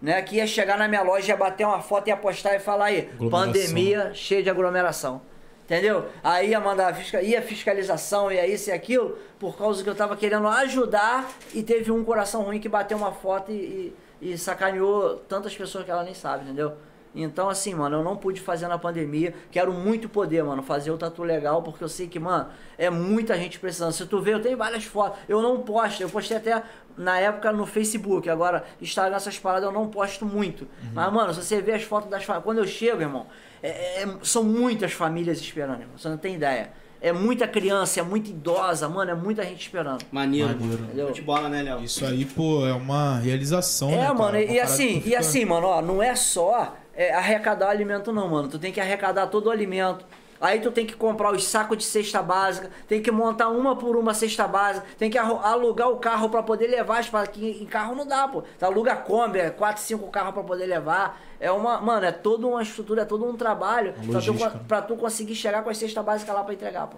né? 0.00 0.20
Que 0.22 0.36
ia 0.36 0.46
chegar 0.46 0.78
na 0.78 0.88
minha 0.88 1.02
loja, 1.02 1.28
ia 1.28 1.36
bater 1.36 1.66
uma 1.66 1.80
foto 1.80 2.08
e 2.08 2.10
ia 2.10 2.16
postar 2.16 2.54
e 2.54 2.58
falar 2.58 2.86
aí, 2.86 3.10
pandemia 3.30 4.12
cheia 4.14 4.42
de 4.42 4.50
aglomeração. 4.50 5.22
Entendeu? 5.64 6.06
Aí 6.22 6.50
ia 6.50 6.58
mandar 6.58 6.92
fisca... 6.96 7.22
ia 7.22 7.40
fiscalização, 7.40 8.32
ia 8.32 8.44
isso 8.44 8.70
e 8.70 8.72
aquilo, 8.72 9.16
por 9.38 9.56
causa 9.56 9.84
que 9.84 9.88
eu 9.88 9.94
tava 9.94 10.16
querendo 10.16 10.48
ajudar 10.48 11.30
e 11.54 11.62
teve 11.62 11.92
um 11.92 12.02
coração 12.02 12.42
ruim 12.42 12.58
que 12.58 12.68
bateu 12.68 12.98
uma 12.98 13.12
foto 13.12 13.52
e, 13.52 13.94
e, 14.20 14.32
e 14.32 14.38
sacaneou 14.38 15.18
tantas 15.28 15.56
pessoas 15.56 15.84
que 15.84 15.90
ela 15.90 16.02
nem 16.02 16.12
sabe, 16.12 16.42
entendeu? 16.42 16.72
Então, 17.14 17.48
assim, 17.48 17.74
mano, 17.74 17.96
eu 17.96 18.04
não 18.04 18.16
pude 18.16 18.40
fazer 18.40 18.68
na 18.68 18.78
pandemia. 18.78 19.34
Quero 19.50 19.72
muito 19.72 20.08
poder, 20.08 20.44
mano, 20.44 20.62
fazer 20.62 20.90
o 20.90 20.98
tatu 20.98 21.22
legal, 21.22 21.62
porque 21.62 21.82
eu 21.82 21.88
sei 21.88 22.06
que, 22.06 22.18
mano, 22.18 22.48
é 22.78 22.88
muita 22.88 23.36
gente 23.36 23.58
precisando. 23.58 23.92
Se 23.92 24.06
tu 24.06 24.20
vê, 24.20 24.32
eu 24.34 24.40
tenho 24.40 24.56
várias 24.56 24.84
fotos. 24.84 25.18
Eu 25.28 25.42
não 25.42 25.60
posto, 25.62 26.00
eu 26.02 26.08
postei 26.08 26.36
até 26.36 26.62
na 26.96 27.18
época 27.18 27.50
no 27.52 27.66
Facebook. 27.66 28.30
Agora, 28.30 28.64
Instagram, 28.80 29.16
essas 29.16 29.38
paradas 29.38 29.68
eu 29.68 29.72
não 29.72 29.88
posto 29.88 30.24
muito. 30.24 30.62
Uhum. 30.62 30.90
Mas, 30.94 31.12
mano, 31.12 31.34
se 31.34 31.42
você 31.42 31.60
vê 31.60 31.72
as 31.72 31.82
fotos 31.82 32.08
das 32.08 32.22
famílias. 32.22 32.44
Quando 32.44 32.58
eu 32.58 32.66
chego, 32.66 33.00
irmão, 33.00 33.26
é, 33.62 34.02
é, 34.02 34.08
são 34.22 34.44
muitas 34.44 34.92
famílias 34.92 35.38
esperando, 35.40 35.80
irmão. 35.80 35.98
Você 35.98 36.08
não 36.08 36.18
tem 36.18 36.36
ideia. 36.36 36.72
É 37.00 37.12
muita 37.12 37.48
criança, 37.48 38.00
é 38.00 38.02
muita 38.02 38.28
idosa, 38.28 38.88
mano, 38.88 39.10
é 39.10 39.14
muita 39.14 39.42
gente 39.42 39.62
esperando. 39.62 40.04
Maneiro. 40.12 40.48
Maneiro. 40.60 41.12
De 41.12 41.22
bola, 41.22 41.48
né, 41.48 41.62
Léo? 41.62 41.82
Isso 41.82 42.04
aí, 42.04 42.24
pô, 42.24 42.66
é 42.66 42.74
uma 42.74 43.18
realização, 43.18 43.90
é, 43.90 43.96
né, 43.96 44.08
mano, 44.08 44.32
cara? 44.32 44.42
e, 44.42 44.60
assim, 44.60 45.02
e 45.06 45.16
assim, 45.16 45.44
mano, 45.44 45.66
ó, 45.66 45.80
não 45.80 46.02
é 46.02 46.14
só 46.14 46.76
é, 46.94 47.14
arrecadar 47.14 47.70
alimento 47.70 48.12
não, 48.12 48.28
mano. 48.28 48.48
Tu 48.48 48.58
tem 48.58 48.70
que 48.70 48.80
arrecadar 48.80 49.26
todo 49.28 49.46
o 49.46 49.50
alimento. 49.50 50.04
Aí 50.40 50.58
tu 50.58 50.70
tem 50.70 50.86
que 50.86 50.94
comprar 50.94 51.32
os 51.32 51.44
sacos 51.44 51.76
de 51.76 51.84
cesta 51.84 52.22
básica, 52.22 52.70
tem 52.88 53.02
que 53.02 53.10
montar 53.10 53.48
uma 53.48 53.76
por 53.76 53.94
uma 53.94 54.14
cesta 54.14 54.48
básica, 54.48 54.86
tem 54.96 55.10
que 55.10 55.18
alugar 55.18 55.90
o 55.90 55.98
carro 55.98 56.30
para 56.30 56.42
poder 56.42 56.66
levar 56.66 56.98
as 56.98 57.28
que 57.28 57.58
em 57.60 57.66
carro 57.66 57.94
não 57.94 58.06
dá, 58.06 58.26
pô. 58.26 58.42
Tu 58.58 58.64
aluga 58.64 58.96
Kombi, 58.96 59.38
é 59.38 59.50
4, 59.50 59.82
5 59.82 60.08
carros 60.08 60.32
para 60.32 60.42
poder 60.42 60.64
levar. 60.64 61.20
É 61.38 61.50
uma, 61.50 61.80
mano, 61.80 62.06
é 62.06 62.12
toda 62.12 62.46
uma 62.46 62.62
estrutura, 62.62 63.02
é 63.02 63.04
todo 63.04 63.26
um 63.26 63.36
trabalho 63.36 63.92
pra 64.10 64.20
tu, 64.20 64.58
pra 64.66 64.82
tu, 64.82 64.96
conseguir 64.96 65.34
chegar 65.34 65.62
com 65.62 65.68
as 65.68 65.76
cestas 65.76 66.02
básicas 66.02 66.34
lá 66.34 66.42
para 66.42 66.54
entregar, 66.54 66.86
pô. 66.86 66.96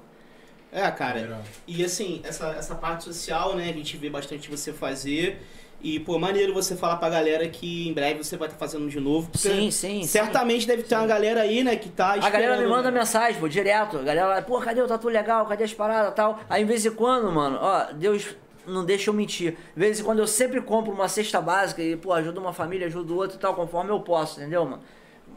É, 0.70 0.88
cara. 0.90 1.42
E 1.66 1.84
assim, 1.84 2.20
essa, 2.24 2.46
essa 2.50 2.74
parte 2.76 3.04
social, 3.04 3.56
né, 3.56 3.68
a 3.68 3.72
gente 3.72 3.96
vê 3.96 4.08
bastante 4.08 4.48
você 4.48 4.72
fazer. 4.72 5.42
E, 5.82 5.98
pô, 5.98 6.16
maneiro 6.16 6.54
você 6.54 6.76
falar 6.76 6.96
pra 6.96 7.10
galera 7.10 7.48
que 7.48 7.88
em 7.88 7.92
breve 7.92 8.22
você 8.22 8.36
vai 8.36 8.46
estar 8.46 8.58
fazendo 8.58 8.88
de 8.88 9.00
novo. 9.00 9.28
Sim, 9.34 9.70
sim. 9.70 10.04
Certamente 10.04 10.60
sim. 10.62 10.68
deve 10.68 10.84
ter 10.84 10.94
uma 10.94 11.06
galera 11.06 11.40
aí, 11.40 11.64
né, 11.64 11.74
que 11.74 11.88
tá 11.88 12.12
A 12.12 12.30
galera 12.30 12.56
me 12.56 12.66
manda 12.66 12.90
né? 12.90 13.00
mensagem, 13.00 13.40
pô, 13.40 13.48
direto. 13.48 13.98
A 13.98 14.02
galera, 14.02 14.42
pô, 14.42 14.60
cadê 14.60 14.80
o 14.80 14.86
tatu 14.86 15.08
legal? 15.08 15.44
Cadê 15.46 15.64
as 15.64 15.74
paradas 15.74 16.14
tal? 16.14 16.38
Aí, 16.48 16.62
em 16.62 16.66
vez 16.66 16.86
em 16.86 16.92
quando, 16.92 17.32
mano, 17.32 17.58
ó, 17.60 17.92
Deus 17.92 18.36
não 18.64 18.84
deixa 18.84 19.10
eu 19.10 19.14
mentir. 19.14 19.56
De 19.74 19.80
vez 19.80 19.98
em 19.98 20.04
quando 20.04 20.20
eu 20.20 20.26
sempre 20.26 20.60
compro 20.60 20.92
uma 20.92 21.08
cesta 21.08 21.40
básica 21.40 21.82
e, 21.82 21.96
pô, 21.96 22.12
ajudo 22.12 22.40
uma 22.40 22.52
família, 22.52 22.86
ajudo 22.86 23.16
outra 23.16 23.36
e 23.36 23.40
tal, 23.40 23.54
conforme 23.54 23.90
eu 23.90 23.98
posso, 24.00 24.40
entendeu, 24.40 24.64
mano? 24.64 24.82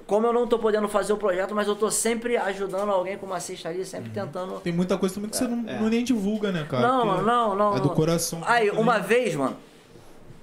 Como 0.05 0.27
eu 0.27 0.33
não 0.33 0.45
tô 0.45 0.59
podendo 0.59 0.87
fazer 0.87 1.13
o 1.13 1.17
projeto, 1.17 1.55
mas 1.55 1.67
eu 1.67 1.75
tô 1.75 1.89
sempre 1.89 2.37
ajudando 2.37 2.91
alguém 2.91 3.17
com 3.17 3.25
uma 3.25 3.39
cesta 3.39 3.69
ali, 3.69 3.83
sempre 3.83 4.09
uhum. 4.09 4.25
tentando. 4.25 4.59
Tem 4.59 4.71
muita 4.71 4.95
coisa 4.99 5.15
também 5.15 5.31
que 5.31 5.35
é, 5.35 5.39
você 5.39 5.47
não, 5.47 5.67
é. 5.67 5.79
não, 5.79 5.89
nem 5.89 6.03
divulga, 6.03 6.51
né, 6.51 6.67
cara? 6.69 6.87
Não, 6.87 7.23
não, 7.23 7.55
não. 7.55 7.77
É 7.77 7.79
do 7.79 7.89
coração. 7.89 8.43
Aí, 8.45 8.69
uma 8.69 8.99
vez, 8.99 9.33
mano, 9.33 9.57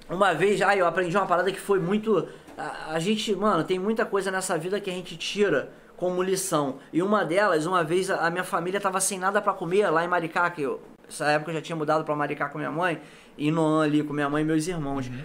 uma 0.09 0.33
vez, 0.33 0.61
ah, 0.61 0.75
eu 0.75 0.85
aprendi 0.85 1.15
uma 1.15 1.25
parada 1.25 1.51
que 1.51 1.59
foi 1.59 1.79
muito. 1.79 2.27
A, 2.57 2.93
a, 2.93 2.99
gente, 2.99 3.35
mano, 3.35 3.63
tem 3.63 3.79
muita 3.79 4.05
coisa 4.05 4.29
nessa 4.29 4.57
vida 4.57 4.79
que 4.79 4.89
a 4.89 4.93
gente 4.93 5.17
tira 5.17 5.71
como 5.95 6.21
lição. 6.21 6.79
E 6.91 7.01
uma 7.01 7.23
delas, 7.23 7.65
uma 7.65 7.83
vez 7.83 8.09
a, 8.09 8.27
a 8.27 8.29
minha 8.29 8.43
família 8.43 8.79
tava 8.79 8.99
sem 8.99 9.17
nada 9.17 9.41
para 9.41 9.53
comer 9.53 9.89
lá 9.89 10.03
em 10.03 10.07
Maricá, 10.07 10.49
que 10.49 10.61
eu, 10.61 10.81
essa 11.07 11.25
época 11.25 11.51
eu 11.51 11.55
já 11.55 11.61
tinha 11.61 11.75
mudado 11.75 12.03
para 12.03 12.15
Maricá 12.15 12.49
com 12.49 12.57
minha 12.57 12.71
mãe, 12.71 13.01
e 13.37 13.51
no 13.51 13.79
ali 13.79 14.03
com 14.03 14.13
minha 14.13 14.29
mãe 14.29 14.43
e 14.43 14.45
meus 14.45 14.67
irmãos. 14.67 15.07
Uhum. 15.07 15.23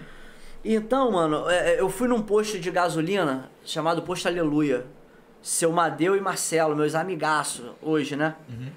Então, 0.63 1.11
mano, 1.11 1.49
é, 1.49 1.75
é, 1.75 1.81
eu 1.81 1.89
fui 1.89 2.07
num 2.07 2.21
posto 2.21 2.59
de 2.59 2.69
gasolina 2.69 3.49
chamado 3.63 4.01
Posto 4.01 4.27
Aleluia. 4.27 4.85
Seu 5.41 5.71
Madeu 5.71 6.17
e 6.17 6.21
Marcelo, 6.21 6.75
meus 6.75 6.95
amigaços 6.95 7.71
hoje, 7.81 8.15
né? 8.15 8.35
Uhum. 8.49 8.67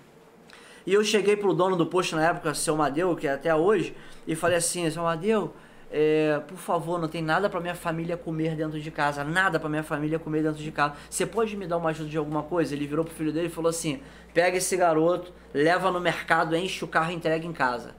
E 0.87 0.95
eu 0.95 1.03
cheguei 1.03 1.37
pro 1.37 1.53
dono 1.53 1.77
do 1.77 1.87
posto 1.87 2.15
na 2.15 2.29
época, 2.29 2.55
seu 2.55 2.77
Madeu, 2.77 3.17
que 3.17 3.27
é 3.27 3.33
até 3.33 3.55
hoje, 3.55 3.97
e 4.27 4.37
falei 4.37 4.59
assim, 4.59 4.89
seu 4.91 5.03
Madeu, 5.03 5.55
é, 5.95 6.41
por 6.49 6.57
favor, 6.57 6.99
não 6.99 7.07
tem 7.07 7.21
nada 7.21 7.51
para 7.51 7.61
minha 7.61 7.75
família 7.75 8.17
comer 8.17 8.57
dentro 8.57 8.81
de 8.81 8.91
casa, 8.91 9.23
nada 9.23 9.61
para 9.61 9.69
minha 9.69 9.83
família 9.83 10.19
comer 10.19 10.43
dentro 10.43 10.63
de 10.63 10.73
casa. 10.73 10.95
Você 11.11 11.27
pode 11.27 11.55
me 11.55 11.67
dar 11.67 11.77
uma 11.77 11.91
ajuda 11.91 12.09
de 12.09 12.17
alguma 12.17 12.43
coisa? 12.43 12.75
Ele 12.75 12.87
virou 12.87 13.05
pro 13.05 13.13
filho 13.13 13.31
dele 13.31 13.49
e 13.49 13.51
falou 13.51 13.69
assim: 13.69 14.01
pega 14.33 14.57
esse 14.57 14.75
garoto, 14.75 15.31
leva 15.53 15.91
no 15.91 16.01
mercado, 16.01 16.57
enche 16.57 16.83
o 16.83 16.89
carro 16.89 17.13
e 17.13 17.15
entrega 17.15 17.47
em 17.47 17.53
casa. 17.53 17.95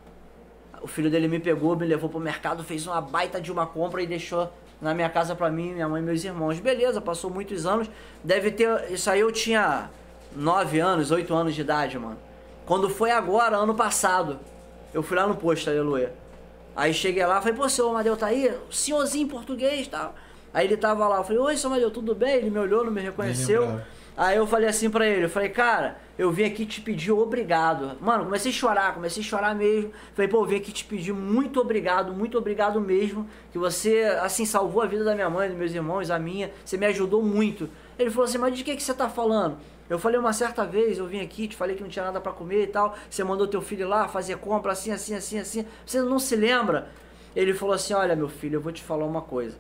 O 0.81 0.87
filho 0.87 1.09
dele 1.09 1.27
me 1.27 1.39
pegou, 1.39 1.75
me 1.75 1.85
levou 1.85 2.09
pro 2.09 2.19
mercado, 2.19 2.63
fez 2.63 2.87
uma 2.87 2.99
baita 2.99 3.39
de 3.39 3.51
uma 3.51 3.67
compra 3.67 4.01
e 4.01 4.07
deixou 4.07 4.51
na 4.81 4.93
minha 4.95 5.07
casa 5.07 5.35
para 5.35 5.51
mim, 5.51 5.73
minha 5.73 5.87
mãe 5.87 6.01
e 6.01 6.05
meus 6.05 6.23
irmãos. 6.23 6.59
Beleza, 6.59 6.99
passou 6.99 7.29
muitos 7.29 7.67
anos. 7.67 7.87
Deve 8.23 8.49
ter. 8.49 8.91
Isso 8.91 9.07
aí 9.07 9.19
eu 9.19 9.31
tinha 9.31 9.91
9 10.35 10.79
anos, 10.79 11.11
8 11.11 11.31
anos 11.31 11.53
de 11.53 11.61
idade, 11.61 11.99
mano. 11.99 12.17
Quando 12.65 12.89
foi 12.89 13.11
agora, 13.11 13.55
ano 13.55 13.75
passado, 13.75 14.39
eu 14.91 15.03
fui 15.03 15.15
lá 15.15 15.27
no 15.27 15.35
posto, 15.35 15.69
aleluia. 15.69 16.22
Aí 16.76 16.93
cheguei 16.93 17.26
lá, 17.26 17.39
falei, 17.39 17.55
pô, 17.55 17.69
seu 17.69 17.89
Amadeu 17.89 18.17
tá 18.17 18.28
aí? 18.28 18.51
Senhorzinho 18.71 19.28
português 19.28 19.88
e 19.88 19.89
tal. 19.89 20.15
Aí 20.53 20.65
ele 20.65 20.78
tava 20.78 21.07
lá, 21.07 21.17
eu 21.17 21.24
falei, 21.24 21.39
oi, 21.39 21.57
seu 21.57 21.69
Amadeu, 21.69 21.91
tudo 21.91 22.15
bem? 22.15 22.36
Ele 22.36 22.49
me 22.49 22.59
olhou, 22.59 22.84
não 22.84 22.91
me 22.91 23.01
reconheceu. 23.01 23.80
Aí 24.15 24.38
eu 24.38 24.45
falei 24.45 24.69
assim 24.69 24.91
pra 24.91 25.07
ele, 25.07 25.26
eu 25.26 25.30
falei, 25.30 25.49
cara, 25.49 25.97
eu 26.19 26.32
vim 26.32 26.43
aqui 26.43 26.67
te 26.67 26.80
pedir 26.80 27.11
obrigado. 27.11 27.97
Mano, 27.99 28.26
comecei 28.26 28.51
a 28.51 28.53
chorar, 28.53 28.93
comecei 28.93 29.24
a 29.24 29.26
chorar 29.26 29.55
mesmo. 29.55 29.91
Falei, 30.13 30.30
pô, 30.30 30.41
eu 30.41 30.45
vim 30.45 30.57
aqui 30.57 30.71
te 30.71 30.86
pedir 30.86 31.13
muito 31.13 31.59
obrigado, 31.59 32.13
muito 32.13 32.38
obrigado 32.38 32.80
mesmo. 32.80 33.28
Que 33.51 33.57
você, 33.57 34.03
assim, 34.21 34.45
salvou 34.45 34.84
a 34.84 34.86
vida 34.86 35.03
da 35.03 35.15
minha 35.15 35.30
mãe, 35.30 35.49
dos 35.49 35.57
meus 35.57 35.74
irmãos, 35.74 36.11
a 36.11 36.19
minha. 36.19 36.51
Você 36.63 36.78
me 36.78 36.86
ajudou 36.86 37.24
muito. 37.24 37.67
Ele 37.97 38.11
falou 38.11 38.26
assim, 38.26 38.38
mas 38.38 38.55
de 38.55 38.63
que, 38.63 38.76
que 38.76 38.84
você 38.84 38.93
tá 38.93 39.09
falando? 39.09 39.57
Eu 39.89 39.99
falei 39.99 40.19
uma 40.19 40.34
certa 40.34 40.65
vez, 40.65 40.97
eu 40.97 41.05
vim 41.05 41.19
aqui, 41.21 41.47
te 41.47 41.55
falei 41.55 41.75
que 41.75 41.84
não 41.84 41.89
tinha 41.89 42.05
nada 42.05 42.21
para 42.21 42.31
comer 42.31 42.63
e 42.63 42.67
tal. 42.67 42.95
Você 43.09 43.23
mandou 43.23 43.47
teu 43.47 43.61
filho 43.61 43.88
lá 43.88 44.07
fazer 44.07 44.38
compra 44.38 44.71
assim, 44.71 44.91
assim, 44.91 45.13
assim, 45.15 45.39
assim. 45.39 45.65
Você 45.86 46.01
não 46.01 46.19
se 46.19 46.36
lembra? 46.36 46.89
Ele 47.36 47.53
falou 47.53 47.75
assim: 47.75 47.93
Olha, 47.93 48.15
meu 48.15 48.29
filho, 48.29 48.57
eu 48.57 48.61
vou 48.61 48.71
te 48.71 48.81
falar 48.81 49.05
uma 49.05 49.21
coisa. 49.21 49.57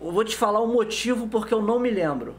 Eu 0.00 0.12
vou 0.12 0.24
te 0.24 0.36
falar 0.36 0.60
o 0.60 0.66
motivo 0.66 1.28
porque 1.28 1.52
eu 1.52 1.62
não 1.62 1.78
me 1.78 1.90
lembro. 1.90 2.34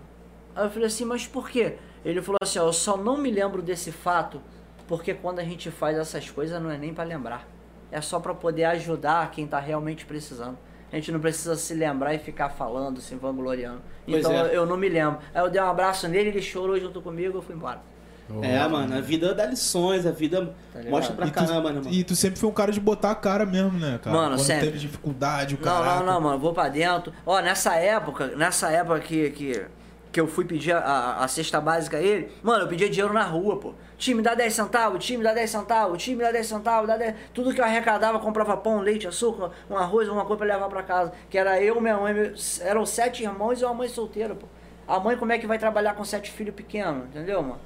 Aí 0.56 0.66
eu 0.66 0.70
falei 0.70 0.88
assim: 0.88 1.06
Mas 1.06 1.28
por 1.28 1.50
quê? 1.50 1.78
Ele 2.06 2.22
falou 2.22 2.40
assim: 2.42 2.60
ó, 2.60 2.68
Eu 2.68 2.74
só 2.74 2.96
não 2.98 3.18
me 3.18 3.30
lembro 3.30 3.62
desse 3.62 3.92
fato 3.92 4.42
porque 4.88 5.14
quando 5.14 5.40
a 5.40 5.44
gente 5.44 5.72
faz 5.72 5.98
essas 5.98 6.30
coisas 6.30 6.62
não 6.62 6.70
é 6.70 6.78
nem 6.78 6.94
para 6.94 7.04
lembrar. 7.04 7.48
É 7.92 8.02
só 8.02 8.20
para 8.20 8.34
poder 8.34 8.66
ajudar 8.66 9.30
quem 9.32 9.46
tá 9.46 9.60
realmente 9.60 10.06
precisando. 10.06 10.58
A 10.94 10.98
gente 10.98 11.12
não 11.12 11.20
precisa 11.20 11.56
se 11.56 11.74
lembrar 11.74 12.14
e 12.14 12.20
ficar 12.20 12.50
falando, 12.50 13.02
se 13.02 13.16
vangloriando. 13.16 13.82
Então 14.08 14.32
é. 14.32 14.56
eu 14.56 14.64
não 14.64 14.78
me 14.78 14.88
lembro. 14.88 15.18
Aí 15.34 15.42
eu 15.42 15.50
dei 15.50 15.60
um 15.60 15.66
abraço 15.66 16.08
nele, 16.08 16.30
ele 16.30 16.42
chorou 16.42 16.80
junto 16.80 17.02
comigo, 17.02 17.40
eu 17.40 17.42
fui 17.42 17.56
embora. 17.56 17.82
Oh, 18.30 18.44
é, 18.44 18.68
mano, 18.68 18.96
a 18.96 19.02
vida 19.02 19.34
dá 19.34 19.48
lições, 19.48 20.06
a 20.06 20.12
vida 20.12 20.54
tá 20.72 20.82
mostra 20.84 21.16
pra 21.16 21.26
e 21.26 21.32
caramba, 21.32 21.70
tu, 21.70 21.74
né, 21.74 21.82
mano? 21.82 21.90
E 21.90 22.04
tu 22.04 22.16
sempre 22.16 22.40
foi 22.40 22.48
um 22.48 22.54
cara 22.54 22.72
de 22.72 22.80
botar 22.80 23.10
a 23.10 23.16
cara 23.16 23.44
mesmo, 23.44 23.80
né, 23.80 24.00
cara? 24.04 24.16
Mano, 24.16 24.36
Quando 24.36 24.46
sempre. 24.46 24.68
teve 24.68 24.78
dificuldade, 24.78 25.56
o 25.56 25.66
Não, 25.66 25.84
não, 25.84 26.06
não, 26.06 26.22
mano, 26.22 26.38
vou 26.38 26.54
pra 26.54 26.70
dentro. 26.70 27.12
Ó, 27.26 27.42
nessa 27.42 27.76
época, 27.76 28.28
nessa 28.28 28.70
época 28.70 29.00
que, 29.00 29.32
que, 29.32 29.66
que 30.14 30.22
eu 30.22 30.28
fui 30.28 30.46
pedir 30.46 30.72
a, 30.74 31.16
a 31.24 31.28
cesta 31.28 31.60
básica 31.60 31.98
a 31.98 32.00
ele, 32.00 32.32
mano, 32.44 32.66
eu 32.66 32.68
pedia 32.68 32.88
dinheiro 32.88 33.12
na 33.12 33.24
rua, 33.24 33.58
pô. 33.58 33.74
Time 33.98 34.22
dá 34.22 34.36
10 34.36 34.54
centavos, 34.54 35.04
time 35.04 35.24
dá 35.24 35.34
10 35.34 35.50
centavos, 35.50 36.04
time 36.04 36.22
dá 36.22 36.32
10 36.32 36.46
centavos, 36.46 36.88
dá 36.88 36.96
10... 36.96 37.16
tudo 37.34 37.52
que 37.52 37.60
eu 37.60 37.66
arrecadava, 37.66 38.20
comprava 38.20 38.56
pão, 38.56 38.80
leite, 38.80 39.08
açúcar, 39.08 39.50
um 39.68 39.76
arroz, 39.76 40.08
uma 40.08 40.24
coisa 40.24 40.38
pra 40.38 40.54
levar 40.54 40.70
pra 40.70 40.84
casa. 40.84 41.12
Que 41.32 41.38
era 41.38 41.60
eu, 41.60 41.82
minha 41.82 41.98
mãe, 41.98 42.14
eram 42.62 42.86
sete 42.86 43.24
irmãos 43.24 43.60
e 43.60 43.66
uma 43.66 43.74
mãe 43.74 43.90
solteira, 43.90 44.36
pô. 44.36 44.46
A 44.88 45.00
mãe 45.00 45.18
como 45.18 45.32
é 45.32 45.40
que 45.40 45.48
vai 45.48 45.58
trabalhar 45.58 45.96
com 45.96 46.06
sete 46.06 46.30
filhos 46.30 46.54
pequenos, 46.54 47.06
entendeu, 47.08 47.42
mano? 47.42 47.60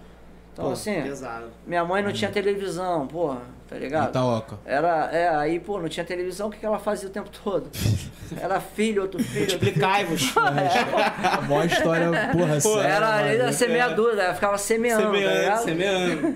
Então, 0.53 0.65
pô, 0.65 0.71
assim, 0.71 1.01
pesado. 1.01 1.51
minha 1.65 1.83
mãe 1.83 2.01
não 2.01 2.13
tinha 2.13 2.31
televisão, 2.31 3.07
porra, 3.07 3.41
tá 3.67 3.75
ligado? 3.75 4.09
Itaoca. 4.09 4.57
Era, 4.65 5.09
é, 5.11 5.29
aí, 5.29 5.59
pô, 5.59 5.79
não 5.79 5.89
tinha 5.89 6.05
televisão, 6.05 6.47
o 6.47 6.51
que, 6.51 6.57
que 6.57 6.65
ela 6.65 6.79
fazia 6.79 7.09
o 7.09 7.11
tempo 7.11 7.29
todo? 7.43 7.69
Era 8.39 8.59
filho, 8.59 9.03
outro 9.03 9.23
filho. 9.23 9.45
Explicai-vos. 9.45 10.33
é. 10.35 11.27
A 11.27 11.41
maior 11.41 11.65
história, 11.65 12.11
porra, 12.31 12.53
pô, 12.55 12.75
séria. 12.75 12.87
Era, 12.87 13.21
era 13.21 13.51
semeadura, 13.53 14.21
ela 14.21 14.33
ficava 14.33 14.57
semeando, 14.57 15.03
semeando, 15.03 15.45
tá 15.45 15.57
semeando. 15.57 16.35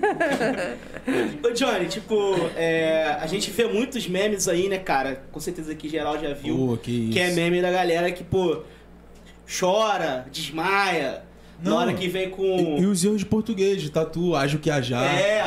Ô, 1.46 1.50
Johnny, 1.52 1.86
tipo, 1.86 2.14
é, 2.56 3.16
a 3.20 3.26
gente 3.26 3.50
vê 3.50 3.66
muitos 3.66 4.06
memes 4.06 4.48
aí, 4.48 4.68
né, 4.68 4.78
cara? 4.78 5.22
Com 5.30 5.40
certeza 5.40 5.74
que 5.74 5.88
geral 5.88 6.18
já 6.18 6.32
viu. 6.32 6.56
Pô, 6.56 6.76
que, 6.76 7.10
que 7.10 7.18
é 7.18 7.30
meme 7.32 7.60
da 7.60 7.70
galera 7.70 8.10
que, 8.10 8.24
pô, 8.24 8.62
chora, 9.46 10.26
desmaia 10.30 11.22
não, 11.62 11.72
na 11.72 11.78
hora 11.78 11.92
que 11.94 12.08
vem 12.08 12.28
com. 12.28 12.42
E, 12.42 12.80
e 12.80 12.86
os 12.86 13.04
erros 13.04 13.20
de 13.20 13.26
português, 13.26 13.80
de 13.80 13.90
tatu, 13.90 14.34
ajo 14.34 14.58
que 14.58 14.70
ajar. 14.70 15.04
É, 15.04 15.42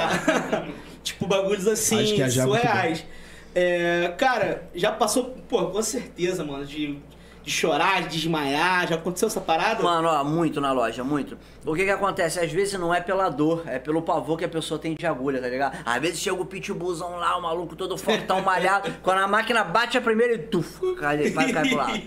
tipo 1.05 1.27
bagulhos 1.27 1.67
assim, 1.67 2.03
que 2.15 2.29
surreais. 2.29 3.05
É, 3.53 4.13
cara, 4.17 4.67
já 4.75 4.91
passou, 4.91 5.35
pô, 5.47 5.67
com 5.67 5.81
certeza, 5.81 6.43
mano, 6.43 6.65
de, 6.65 6.99
de 7.41 7.49
chorar, 7.49 8.01
de 8.01 8.09
desmaiar, 8.09 8.85
já 8.85 8.95
aconteceu 8.95 9.29
essa 9.29 9.39
parada? 9.39 9.81
Mano, 9.81 10.09
ó, 10.09 10.23
muito 10.25 10.59
na 10.59 10.73
loja, 10.73 11.05
muito. 11.05 11.37
O 11.65 11.73
que 11.73 11.85
que 11.85 11.89
acontece? 11.89 12.37
Às 12.37 12.51
vezes 12.51 12.77
não 12.77 12.93
é 12.93 12.99
pela 12.99 13.29
dor, 13.29 13.63
é 13.65 13.79
pelo 13.79 14.01
pavor 14.01 14.37
que 14.37 14.43
a 14.43 14.49
pessoa 14.49 14.77
tem 14.77 14.93
de 14.93 15.05
agulha, 15.05 15.39
tá 15.39 15.47
ligado? 15.47 15.77
Às 15.85 16.01
vezes 16.01 16.19
chega 16.19 16.41
o 16.41 16.45
pitbullzão 16.45 17.15
lá, 17.15 17.37
o 17.37 17.41
maluco 17.41 17.77
todo 17.77 17.97
fortão, 17.97 18.41
malhado, 18.43 18.93
quando 19.01 19.19
a 19.19 19.27
máquina 19.27 19.63
bate 19.63 19.97
a 19.97 20.01
primeira 20.01 20.33
e 20.33 20.39
tuf, 20.39 20.95
cai, 20.95 21.29
vai 21.29 21.53
cair 21.53 21.69
pro 21.69 21.77
lado. 21.77 22.01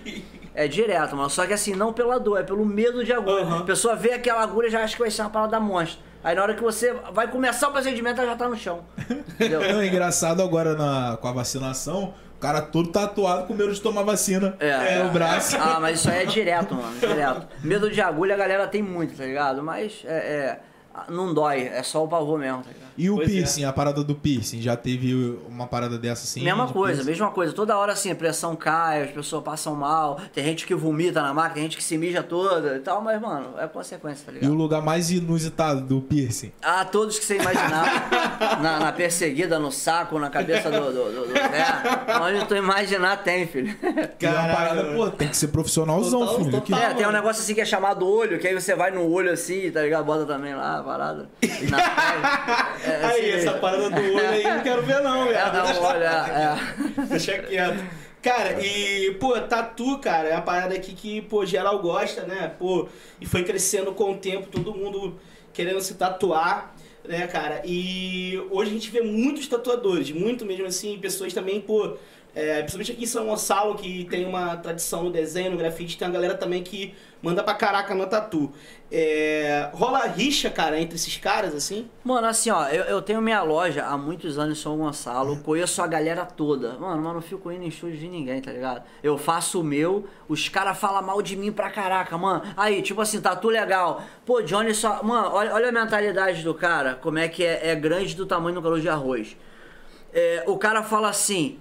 É 0.54 0.66
direto, 0.66 1.16
mano. 1.16 1.30
Só 1.30 1.46
que 1.46 1.52
assim, 1.52 1.72
não 1.72 1.92
pela 1.92 2.18
dor, 2.18 2.40
é 2.40 2.42
pelo 2.42 2.66
medo 2.66 3.04
de 3.04 3.12
agulha. 3.12 3.44
Aham. 3.44 3.60
A 3.60 3.62
pessoa 3.62 3.94
vê 3.94 4.12
aquela 4.12 4.42
agulha 4.42 4.66
e 4.66 4.70
já 4.70 4.82
acha 4.82 4.94
que 4.96 5.00
vai 5.00 5.10
ser 5.10 5.22
uma 5.22 5.30
parada 5.30 5.58
monstro. 5.60 6.00
Aí 6.22 6.34
na 6.34 6.42
hora 6.42 6.54
que 6.54 6.62
você 6.62 6.92
vai 7.12 7.28
começar 7.28 7.68
o 7.68 7.72
procedimento, 7.72 8.20
ela 8.20 8.30
já 8.32 8.36
tá 8.36 8.48
no 8.48 8.56
chão. 8.56 8.80
Entendeu? 9.08 9.60
Não, 9.72 9.80
é 9.80 9.86
engraçado 9.86 10.42
agora 10.42 10.74
na, 10.74 11.16
com 11.16 11.28
a 11.28 11.32
vacinação, 11.32 12.12
o 12.36 12.40
cara 12.40 12.60
todo 12.60 12.88
tatuado 12.90 13.46
com 13.46 13.54
medo 13.54 13.72
de 13.72 13.80
tomar 13.80 14.02
vacina 14.02 14.56
É. 14.58 15.02
no 15.02 15.10
braço. 15.10 15.56
Ah, 15.60 15.78
mas 15.80 15.98
isso 16.00 16.10
aí 16.10 16.22
é 16.22 16.26
direto, 16.26 16.74
mano. 16.74 16.98
Direto. 16.98 17.46
Medo 17.62 17.90
de 17.90 18.00
agulha 18.00 18.34
a 18.34 18.38
galera 18.38 18.66
tem 18.66 18.82
muito, 18.82 19.16
tá 19.16 19.24
ligado? 19.24 19.62
Mas 19.62 20.02
é, 20.04 20.10
é, 20.16 20.60
não 21.08 21.32
dói, 21.32 21.62
é 21.68 21.82
só 21.82 22.04
o 22.04 22.08
pavor 22.08 22.38
mesmo, 22.38 22.62
tá 22.62 22.70
ligado? 22.72 22.87
E 22.98 23.08
o 23.10 23.16
Pois 23.16 23.28
é. 23.28 23.32
piercing, 23.32 23.64
a 23.64 23.72
parada 23.72 24.02
do 24.02 24.14
piercing, 24.14 24.60
já 24.60 24.76
teve 24.76 25.38
uma 25.48 25.66
parada 25.66 25.96
dessa 25.96 26.24
assim? 26.24 26.42
mesma 26.42 26.66
de 26.66 26.72
coisa, 26.72 26.94
piercing? 26.96 27.10
mesma 27.10 27.30
coisa. 27.30 27.52
Toda 27.52 27.78
hora 27.78 27.92
assim, 27.92 28.10
a 28.10 28.14
pressão 28.14 28.56
cai, 28.56 29.04
as 29.04 29.10
pessoas 29.12 29.42
passam 29.44 29.74
mal, 29.76 30.20
tem 30.34 30.44
gente 30.44 30.66
que 30.66 30.74
vomita 30.74 31.22
na 31.22 31.32
máquina, 31.32 31.54
tem 31.54 31.62
gente 31.64 31.76
que 31.76 31.84
se 31.84 31.96
mija 31.96 32.22
toda 32.22 32.76
e 32.76 32.80
tal, 32.80 33.00
mas, 33.00 33.20
mano, 33.20 33.54
é 33.58 33.66
consequência, 33.68 34.26
tá 34.26 34.32
E 34.32 34.34
o 34.34 34.38
ligado? 34.40 34.54
lugar 34.54 34.82
mais 34.82 35.10
inusitado 35.10 35.80
do 35.82 36.00
piercing? 36.00 36.52
Ah, 36.60 36.84
todos 36.84 37.18
que 37.18 37.24
você 37.24 37.36
imaginar. 37.36 38.08
na, 38.60 38.80
na 38.80 38.92
perseguida, 38.92 39.58
no 39.58 39.70
saco, 39.70 40.18
na 40.18 40.28
cabeça 40.28 40.70
do. 40.70 40.80
do, 40.92 40.92
do, 40.92 41.28
do 41.28 41.36
é, 41.38 42.18
onde 42.20 42.44
tu 42.46 42.56
imaginar 42.56 43.16
tem, 43.22 43.46
filho. 43.46 43.76
Que 44.18 44.26
é 44.26 44.30
uma 44.30 44.38
Caralho, 44.48 44.56
parada, 44.56 44.84
pô, 44.96 45.10
tem 45.10 45.28
que 45.28 45.36
ser 45.36 45.48
profissionalzão, 45.48 46.20
Total, 46.20 46.38
filho. 46.44 46.50
total. 46.60 46.78
É, 46.80 46.94
tem 46.94 47.06
um 47.06 47.12
negócio 47.12 47.42
assim 47.42 47.54
que 47.54 47.60
é 47.60 47.64
chamado 47.64 48.06
olho, 48.06 48.38
que 48.38 48.46
aí 48.48 48.54
você 48.54 48.74
vai 48.74 48.90
no 48.90 49.08
olho 49.08 49.30
assim, 49.30 49.70
tá 49.70 49.82
ligado? 49.82 50.04
Bota 50.04 50.24
também 50.26 50.54
lá 50.54 50.78
a 50.80 50.82
parada. 50.82 51.28
Na 51.70 51.78
pele. 51.78 52.87
É, 52.88 53.04
Aí, 53.04 53.32
assim, 53.32 53.48
essa 53.48 53.58
parada 53.58 53.90
do 53.90 54.00
olho 54.00 54.28
aí 54.28 54.42
não 54.42 54.62
quero 54.62 54.82
ver 54.82 55.00
não, 55.00 55.26
É, 55.26 55.50
velho. 55.50 55.80
um 55.80 55.84
olho, 55.84 56.02
é, 56.02 56.58
é. 57.02 57.02
Deixa 57.06 57.38
quieto. 57.38 57.84
Cara, 58.20 58.60
e, 58.64 59.14
pô, 59.14 59.38
tatu, 59.42 59.98
cara, 59.98 60.28
é 60.28 60.32
uma 60.34 60.42
parada 60.42 60.74
aqui 60.74 60.92
que, 60.92 61.22
pô, 61.22 61.46
geral 61.46 61.78
gosta, 61.78 62.22
né? 62.22 62.52
Pô, 62.58 62.88
e 63.20 63.26
foi 63.26 63.44
crescendo 63.44 63.92
com 63.92 64.12
o 64.12 64.16
tempo, 64.16 64.48
todo 64.48 64.74
mundo 64.74 65.18
querendo 65.52 65.80
se 65.80 65.94
tatuar, 65.94 66.74
né, 67.06 67.26
cara? 67.28 67.62
E 67.64 68.36
hoje 68.50 68.70
a 68.70 68.74
gente 68.74 68.90
vê 68.90 69.00
muitos 69.00 69.46
tatuadores, 69.46 70.10
muito 70.10 70.44
mesmo 70.44 70.66
assim, 70.66 70.98
pessoas 70.98 71.32
também, 71.32 71.60
pô, 71.60 71.96
é, 72.38 72.58
principalmente 72.58 72.92
aqui 72.92 73.02
em 73.02 73.06
São 73.06 73.26
Gonçalo, 73.26 73.74
que 73.74 74.04
tem 74.04 74.24
uma 74.24 74.56
tradição 74.56 75.02
no 75.02 75.10
desenho, 75.10 75.50
no 75.50 75.56
grafite, 75.56 75.98
tem 75.98 76.06
uma 76.06 76.14
galera 76.14 76.36
também 76.36 76.62
que 76.62 76.94
manda 77.20 77.42
pra 77.42 77.52
caraca 77.52 77.96
no 77.96 78.06
tatu. 78.06 78.52
É, 78.92 79.70
rola 79.72 80.06
rixa, 80.06 80.48
cara, 80.48 80.78
entre 80.78 80.94
esses 80.94 81.16
caras, 81.16 81.52
assim? 81.52 81.90
Mano, 82.04 82.28
assim, 82.28 82.48
ó, 82.50 82.68
eu, 82.68 82.84
eu 82.84 83.02
tenho 83.02 83.20
minha 83.20 83.42
loja 83.42 83.84
há 83.84 83.98
muitos 83.98 84.38
anos 84.38 84.56
em 84.56 84.62
São 84.62 84.78
Gonçalo, 84.78 85.38
conheço 85.38 85.82
a 85.82 85.86
galera 85.88 86.24
toda. 86.24 86.74
Mano, 86.74 87.02
mas 87.02 87.12
não 87.12 87.20
fico 87.20 87.50
indo 87.50 87.64
em 87.64 87.68
estúdio 87.68 87.98
de 87.98 88.06
ninguém, 88.06 88.40
tá 88.40 88.52
ligado? 88.52 88.84
Eu 89.02 89.18
faço 89.18 89.60
o 89.60 89.64
meu, 89.64 90.06
os 90.28 90.48
caras 90.48 90.78
falam 90.78 91.02
mal 91.02 91.20
de 91.20 91.34
mim 91.34 91.50
pra 91.50 91.68
caraca, 91.70 92.16
mano. 92.16 92.42
Aí, 92.56 92.82
tipo 92.82 93.00
assim, 93.00 93.20
tatu 93.20 93.48
legal. 93.48 94.00
Pô, 94.24 94.42
Johnny 94.42 94.72
só. 94.74 95.02
Mano, 95.02 95.30
olha, 95.32 95.52
olha 95.52 95.70
a 95.70 95.72
mentalidade 95.72 96.44
do 96.44 96.54
cara, 96.54 96.94
como 96.94 97.18
é 97.18 97.26
que 97.26 97.44
é, 97.44 97.70
é 97.70 97.74
grande 97.74 98.14
do 98.14 98.26
tamanho 98.26 98.54
do 98.54 98.62
caroço 98.62 98.82
de 98.82 98.88
arroz. 98.88 99.36
É, 100.12 100.44
o 100.46 100.56
cara 100.56 100.84
fala 100.84 101.08
assim. 101.08 101.58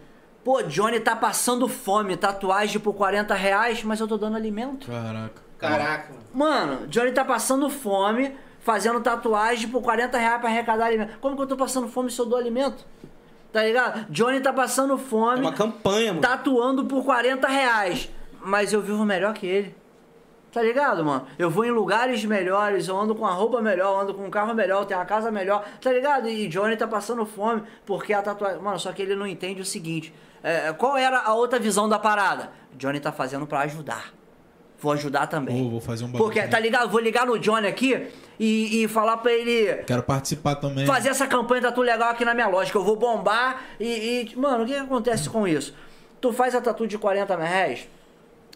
Pô, 0.48 0.64
Johnny 0.64 1.02
tá 1.02 1.14
passando 1.14 1.68
fome, 1.68 2.16
tatuagem 2.16 2.80
por 2.80 2.94
40 2.94 3.34
reais, 3.34 3.84
mas 3.84 4.00
eu 4.00 4.08
tô 4.08 4.18
dando 4.18 4.38
alimento. 4.38 4.88
Caraca. 4.88 5.42
Caraca, 5.58 6.14
mano. 6.34 6.88
Johnny 6.88 7.12
tá 7.12 7.26
passando 7.26 7.70
fome, 7.70 8.34
fazendo 8.62 9.02
tatuagem 9.02 9.68
por 9.68 9.82
40 9.82 10.18
reais 10.18 10.40
pra 10.40 10.50
arrecadar 10.50 10.86
alimento. 10.86 11.20
Como 11.20 11.36
que 11.36 11.42
eu 11.42 11.48
tô 11.48 11.58
passando 11.58 11.90
fome 11.90 12.10
se 12.10 12.18
eu 12.18 12.26
dou 12.26 12.40
alimento? 12.40 12.86
Tá 13.52 13.62
ligado? 13.62 14.10
Johnny 14.10 14.40
tá 14.40 14.54
passando 14.54 14.94
É 14.94 14.98
fome, 14.98 15.42
uma 15.42 15.52
campanha, 15.52 16.14
mano. 16.14 16.22
tatuando 16.22 16.86
por 16.86 17.04
40 17.04 17.46
reais. 17.46 18.10
Mas 18.42 18.72
eu 18.72 18.82
vivo 18.82 19.04
melhor 19.04 19.34
que 19.34 19.46
ele. 19.46 19.76
Tá 20.50 20.62
ligado, 20.62 21.04
mano? 21.04 21.28
Eu 21.38 21.50
vou 21.50 21.66
em 21.66 21.72
lugares 21.72 22.24
melhores, 22.24 22.88
eu 22.88 22.98
ando 22.98 23.14
com 23.14 23.26
a 23.26 23.32
roupa 23.32 23.62
melhor, 23.62 23.96
eu 23.96 24.00
ando 24.00 24.14
com 24.14 24.26
um 24.26 24.30
carro 24.30 24.54
melhor, 24.56 24.84
eu 24.84 24.86
tenho 24.86 24.98
uma 25.02 25.06
casa 25.06 25.30
melhor, 25.30 25.66
tá 25.82 25.92
ligado? 25.92 26.30
E 26.30 26.48
Johnny 26.48 26.78
tá 26.78 26.88
passando 26.88 27.26
fome 27.26 27.64
porque 27.86 28.14
a 28.14 28.22
tatuagem. 28.22 28.62
Mano, 28.62 28.80
só 28.80 28.94
que 28.94 29.02
ele 29.02 29.14
não 29.14 29.28
entende 29.28 29.62
o 29.62 29.66
seguinte: 29.66 30.14
é, 30.44 30.74
qual 30.74 30.98
era 30.98 31.20
a 31.20 31.34
outra 31.34 31.60
visão 31.60 31.88
da 31.90 31.98
parada? 32.00 32.52
Johnny 32.78 33.00
tá 33.00 33.12
fazendo 33.12 33.46
pra 33.48 33.60
ajudar. 33.62 34.14
Vou 34.80 34.92
ajudar 34.92 35.26
também. 35.28 35.64
Pô, 35.64 35.70
vou 35.72 35.82
fazer 35.82 36.04
um 36.04 36.08
bagulho. 36.08 36.24
Porque, 36.24 36.40
também. 36.40 36.52
tá 36.52 36.60
ligado? 36.60 36.90
Vou 36.90 37.00
ligar 37.00 37.26
no 37.26 37.40
Johnny 37.40 37.66
aqui 37.68 38.08
e, 38.40 38.84
e 38.84 38.88
falar 38.88 39.18
pra 39.18 39.32
ele 39.34 39.74
Quero 39.84 40.04
participar 40.04 40.56
também. 40.56 40.86
fazer 40.86 41.10
essa 41.10 41.26
campanha 41.26 41.64
tatu 41.64 41.82
legal 41.82 42.10
aqui 42.12 42.24
na 42.24 42.36
minha 42.36 42.48
loja, 42.48 42.70
que 42.72 42.78
eu 42.78 42.84
vou 42.84 42.96
bombar 42.96 43.64
e. 43.80 44.32
e- 44.32 44.36
mano, 44.36 44.64
o 44.64 44.68
que, 44.68 44.74
que 44.74 44.80
acontece 44.80 45.30
com 45.30 45.48
isso? 45.48 45.74
Tu 46.22 46.32
faz 46.32 46.54
a 46.54 46.62
tatu 46.62 46.86
de 46.86 46.98
40 46.98 47.36
reais. 47.36 47.90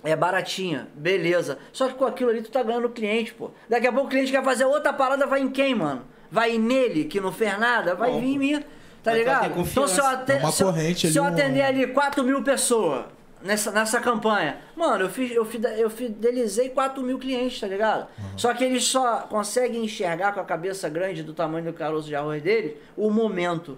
É 0.04 0.16
baratinha, 0.16 0.88
beleza. 0.96 1.58
Só 1.74 1.88
que 1.88 1.94
com 1.96 2.06
aquilo 2.06 2.30
ali 2.32 2.42
tu 2.42 2.52
tá 2.52 2.62
ganhando 2.64 2.90
cliente, 2.90 3.34
pô. 3.34 3.52
Daqui 3.70 3.88
a 3.88 3.92
pouco 3.92 4.08
o 4.08 4.10
cliente 4.10 4.32
quer 4.32 4.44
fazer 4.44 4.66
outra 4.66 4.92
parada, 4.94 5.26
vai 5.28 5.42
em 5.42 5.50
quem, 5.50 5.74
mano? 5.76 6.04
Vai 6.30 6.58
nele, 6.58 7.06
que 7.06 7.20
não 7.20 7.32
fez 7.32 7.58
nada, 7.60 7.94
vai 7.96 8.10
Bom, 8.12 8.20
vir 8.20 8.28
em 8.34 8.38
mim. 8.38 8.64
Tá 9.04 9.14
ligado? 9.14 9.46
Então 9.48 9.66
se 9.66 9.98
eu, 10.00 10.04
confiança. 10.04 10.10
ate- 10.12 10.32
É 10.34 10.36
uma 10.38 10.52
se 10.52 10.64
eu- 10.64 10.68
se 11.12 11.18
eu 11.18 11.24
um- 11.24 11.28
atender 11.28 11.62
ali 11.64 11.88
4 11.88 12.24
mil 12.24 12.44
pessoas 12.44 13.06
nessa, 13.42 13.72
nessa 13.72 14.00
campanha, 14.00 14.58
mano, 14.76 15.06
eu, 15.06 15.10
fiz, 15.10 15.32
eu, 15.32 15.44
fida- 15.44 15.74
eu 15.76 15.90
fidelizei 15.90 16.70
4 16.70 17.02
mil 17.02 17.18
clientes, 17.18 17.60
tá 17.60 17.66
ligado? 17.68 18.08
Só 18.38 18.54
que 18.54 18.64
eles 18.64 18.84
só 18.86 19.22
conseguem 19.30 19.84
enxergar 19.86 20.34
com 20.34 20.40
a 20.40 20.44
cabeça 20.46 20.88
grande 20.88 21.24
do 21.24 21.34
tamanho 21.34 21.66
do 21.66 21.74
caroço 21.74 22.08
de 22.08 22.16
arroz 22.16 22.42
deles 22.44 22.74
o 22.96 23.10
momento. 23.10 23.78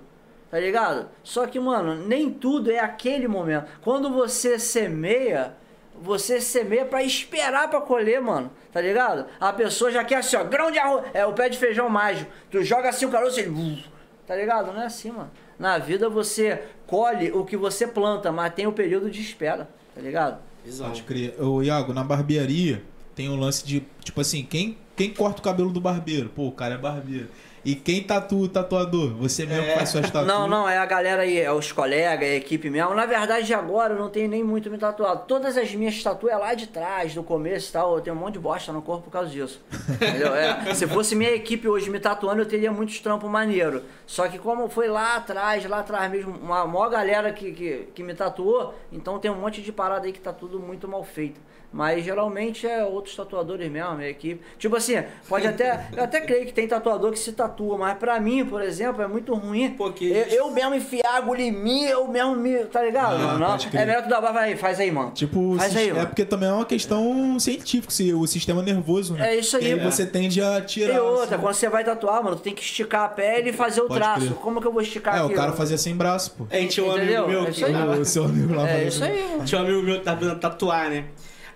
Tá 0.52 0.60
ligado? 0.60 1.08
Só 1.24 1.48
que, 1.48 1.60
mano, 1.60 1.96
nem 2.06 2.30
tudo 2.30 2.70
é 2.70 2.78
aquele 2.80 3.28
momento. 3.28 3.66
Quando 3.82 4.12
você 4.12 4.60
semeia, 4.60 5.54
você 6.00 6.40
semeia 6.42 6.86
pra 6.86 7.02
esperar 7.02 7.70
pra 7.70 7.82
colher, 7.82 8.22
mano. 8.22 8.52
Tá 8.72 8.80
ligado? 8.82 9.26
A 9.40 9.52
pessoa 9.54 9.90
já 9.90 10.04
quer 10.04 10.18
assim, 10.18 10.36
ó, 10.36 10.44
grão 10.44 10.70
de 10.70 10.78
arroz. 10.78 11.06
É 11.14 11.26
o 11.26 11.34
pé 11.34 11.48
de 11.50 11.58
feijão 11.58 11.90
mágico. 11.90 12.30
Tu 12.52 12.62
joga 12.64 12.90
assim 12.90 13.06
o 13.06 13.10
caroço 13.10 13.40
e 13.40 13.44
ele. 13.44 13.84
Tá 14.26 14.36
ligado? 14.36 14.72
Não 14.72 14.82
é 14.82 14.86
assim, 14.86 15.12
mano. 15.12 15.32
Na 15.60 15.78
vida 15.78 16.10
você 16.10 16.64
colhe 16.88 17.32
o 17.32 17.46
que 17.46 17.58
você 17.58 17.86
planta, 17.88 18.32
mas 18.32 18.54
tem 18.54 18.68
o 18.68 18.72
período 18.72 19.10
de 19.10 19.22
espera. 19.22 19.70
Tá 19.94 20.02
ligado? 20.02 20.40
Visão. 20.64 20.88
Pode 20.88 21.04
crer. 21.04 21.36
Ô, 21.42 21.62
Iago, 21.62 21.94
na 21.94 22.04
barbearia 22.04 22.84
tem 23.16 23.30
um 23.30 23.36
lance 23.36 23.66
de, 23.66 23.86
tipo 24.04 24.20
assim, 24.22 24.44
quem, 24.44 24.78
quem 24.96 25.14
corta 25.14 25.40
o 25.40 25.44
cabelo 25.44 25.72
do 25.72 25.80
barbeiro? 25.80 26.30
Pô, 26.30 26.48
o 26.48 26.52
cara 26.52 26.76
é 26.76 26.78
barbeiro. 26.78 27.28
E 27.66 27.76
quem 27.76 28.04
tatua 28.04 28.46
o 28.46 28.48
tatuador? 28.48 29.14
Você 29.16 29.46
mesmo 29.46 29.66
É. 29.66 29.76
faz 29.78 29.90
suas 29.90 30.06
tatuas? 30.12 30.28
Não, 30.28 30.48
não, 30.48 30.68
é 30.68 30.78
a 30.78 30.86
galera 30.86 31.22
aí, 31.22 31.40
é 31.40 31.52
os 31.52 31.72
colegas, 31.72 32.28
é 32.28 32.32
a 32.34 32.36
equipe 32.36 32.70
mesmo. 32.70 32.94
Na 32.94 33.06
verdade, 33.06 33.54
agora 33.54 33.94
eu 33.94 34.00
não 34.00 34.10
tenho 34.10 34.28
nem 34.28 34.44
muito 34.44 34.70
me 34.70 34.78
tatuado. 34.78 35.24
Todas 35.28 35.56
as 35.58 35.74
minhas 35.74 36.02
tatuas 36.04 36.34
é 36.34 36.38
lá 36.38 36.54
de 36.54 36.68
trás, 36.68 37.14
do 37.14 37.24
começo 37.24 37.70
e 37.70 37.74
tal. 37.74 37.96
Eu 37.96 38.02
tenho 38.02 38.16
um 38.16 38.20
monte 38.20 38.34
de 38.34 38.40
bosta 38.40 38.74
no 38.74 38.82
corpo 38.82 39.04
por 39.06 39.12
causa 39.12 39.30
disso. 39.30 39.62
Entendeu? 39.90 40.36
É, 40.36 40.74
se 40.74 40.86
fosse 40.88 41.16
minha 41.16 41.32
equipe 41.32 41.68
hoje 41.68 41.90
me 41.90 42.00
tatuando, 42.00 42.42
eu 42.42 42.46
teria 42.46 42.72
muitos 42.72 43.00
trampos 43.00 43.30
maneiro. 43.30 43.82
Só 44.06 44.28
que 44.28 44.38
como 44.38 44.68
foi 44.68 44.90
lá 44.90 45.16
atrás, 45.16 45.64
lá 45.66 45.80
atrás 45.80 46.12
mesmo, 46.12 46.32
uma 46.38 46.66
maior 46.68 46.90
galera 46.90 47.32
que, 47.32 47.52
que, 47.54 47.88
que 47.96 48.04
me 48.04 48.14
tatuou, 48.14 48.74
então 48.92 49.20
tem 49.20 49.32
um 49.32 49.36
monte 49.40 49.62
de 49.62 49.72
parada 49.72 50.06
aí 50.06 50.12
que 50.12 50.20
tá 50.20 50.34
tudo 50.34 50.60
muito 50.60 50.88
mal 50.88 51.04
feito. 51.04 51.40
Mas 51.76 52.06
geralmente 52.06 52.68
é 52.68 52.84
outros 52.84 53.16
tatuadores 53.16 53.68
mesmo, 53.72 53.96
minha 53.96 54.08
equipe. 54.10 54.40
Tipo 54.60 54.76
assim, 54.76 55.04
pode 55.28 55.48
até. 55.48 55.88
Eu 55.98 56.04
até 56.04 56.22
creio 56.22 56.46
que 56.46 56.54
tem 56.54 56.68
tatuador 56.68 57.12
que 57.12 57.18
se 57.18 57.34
tatua, 57.34 57.53
mas 57.78 57.98
pra 57.98 58.20
mim, 58.20 58.46
por 58.46 58.62
exemplo, 58.62 59.02
é 59.02 59.08
muito 59.08 59.34
ruim. 59.36 59.72
Porque- 59.72 60.06
eu, 60.06 60.46
eu 60.46 60.52
mesmo 60.52 60.76
enfiar 60.76 61.08
a 61.14 61.18
agulha 61.18 61.42
em 61.42 61.52
mim, 61.52 61.84
eu 61.86 62.08
mesmo 62.08 62.36
me. 62.36 62.64
Tá 62.66 62.82
ligado? 62.82 63.16
Ah, 63.16 63.38
não, 63.38 63.58
crer. 63.58 63.82
é 63.82 63.86
melhor 63.86 64.04
tu 64.04 64.10
dar 64.10 64.20
vai 64.22 64.52
aí, 64.52 64.58
faz 64.58 64.80
aí, 64.80 64.92
mano. 64.92 65.12
Tipo, 65.12 65.56
faz 65.58 65.76
aí, 65.76 65.90
é 65.90 65.94
mano. 65.94 66.08
porque 66.08 66.26
também 66.26 66.50
é 66.50 66.52
uma 66.54 66.66
questão 66.66 67.38
científica, 67.40 67.92
se- 67.94 68.14
o 68.14 68.26
sistema 68.28 68.62
nervoso, 68.62 69.14
né? 69.14 69.34
É 69.34 69.40
isso 69.40 69.56
aí, 69.58 69.64
E 69.64 69.68
aí 69.68 69.76
mano. 69.76 69.92
você 69.92 70.06
tende 70.06 70.42
a 70.42 70.62
tirar. 70.62 70.94
E 70.96 71.00
outra, 71.00 71.36
assim. 71.36 71.44
quando 71.44 71.54
você 71.56 71.70
vai 71.70 71.84
tatuar, 71.84 72.24
mano, 72.24 72.36
tu 72.36 72.42
tem 72.42 72.54
que 72.56 72.62
esticar 72.62 73.04
a 73.06 73.10
pele 73.10 73.50
e 73.50 73.54
fazer 73.54 73.82
o 73.82 73.88
Pode 73.88 74.00
traço. 74.00 74.22
crer. 74.28 74.34
Como 74.36 74.60
que 74.62 74.68
eu 74.68 74.72
vou 74.72 74.82
esticar 74.82 75.16
É, 75.16 75.20
aqui? 75.20 75.34
o 75.34 75.36
cara 75.36 75.52
fazia 75.54 75.78
sem 75.78 75.96
braço, 75.96 76.32
pô. 76.38 76.46
Gente 76.52 76.74
tinha 76.74 76.86
um 76.86 76.92
amigo 76.92 77.28
meu 77.28 77.42
É 77.42 77.46
que 77.46 77.52
isso 77.52 77.66
aí. 77.66 77.74
O 78.00 78.06
seu 78.06 78.24
amigo 78.26 78.54
lá 78.54 78.70
É 78.70 78.84
isso 78.88 79.04
aí, 79.04 79.24
mano. 79.30 79.44
Tinha 79.46 79.62
um 79.62 79.64
amigo 79.66 79.82
meu 79.84 79.98
que 80.00 80.04
tava 80.04 80.20
tentando 80.20 80.40
tatuar, 80.40 80.90
né? 80.90 81.06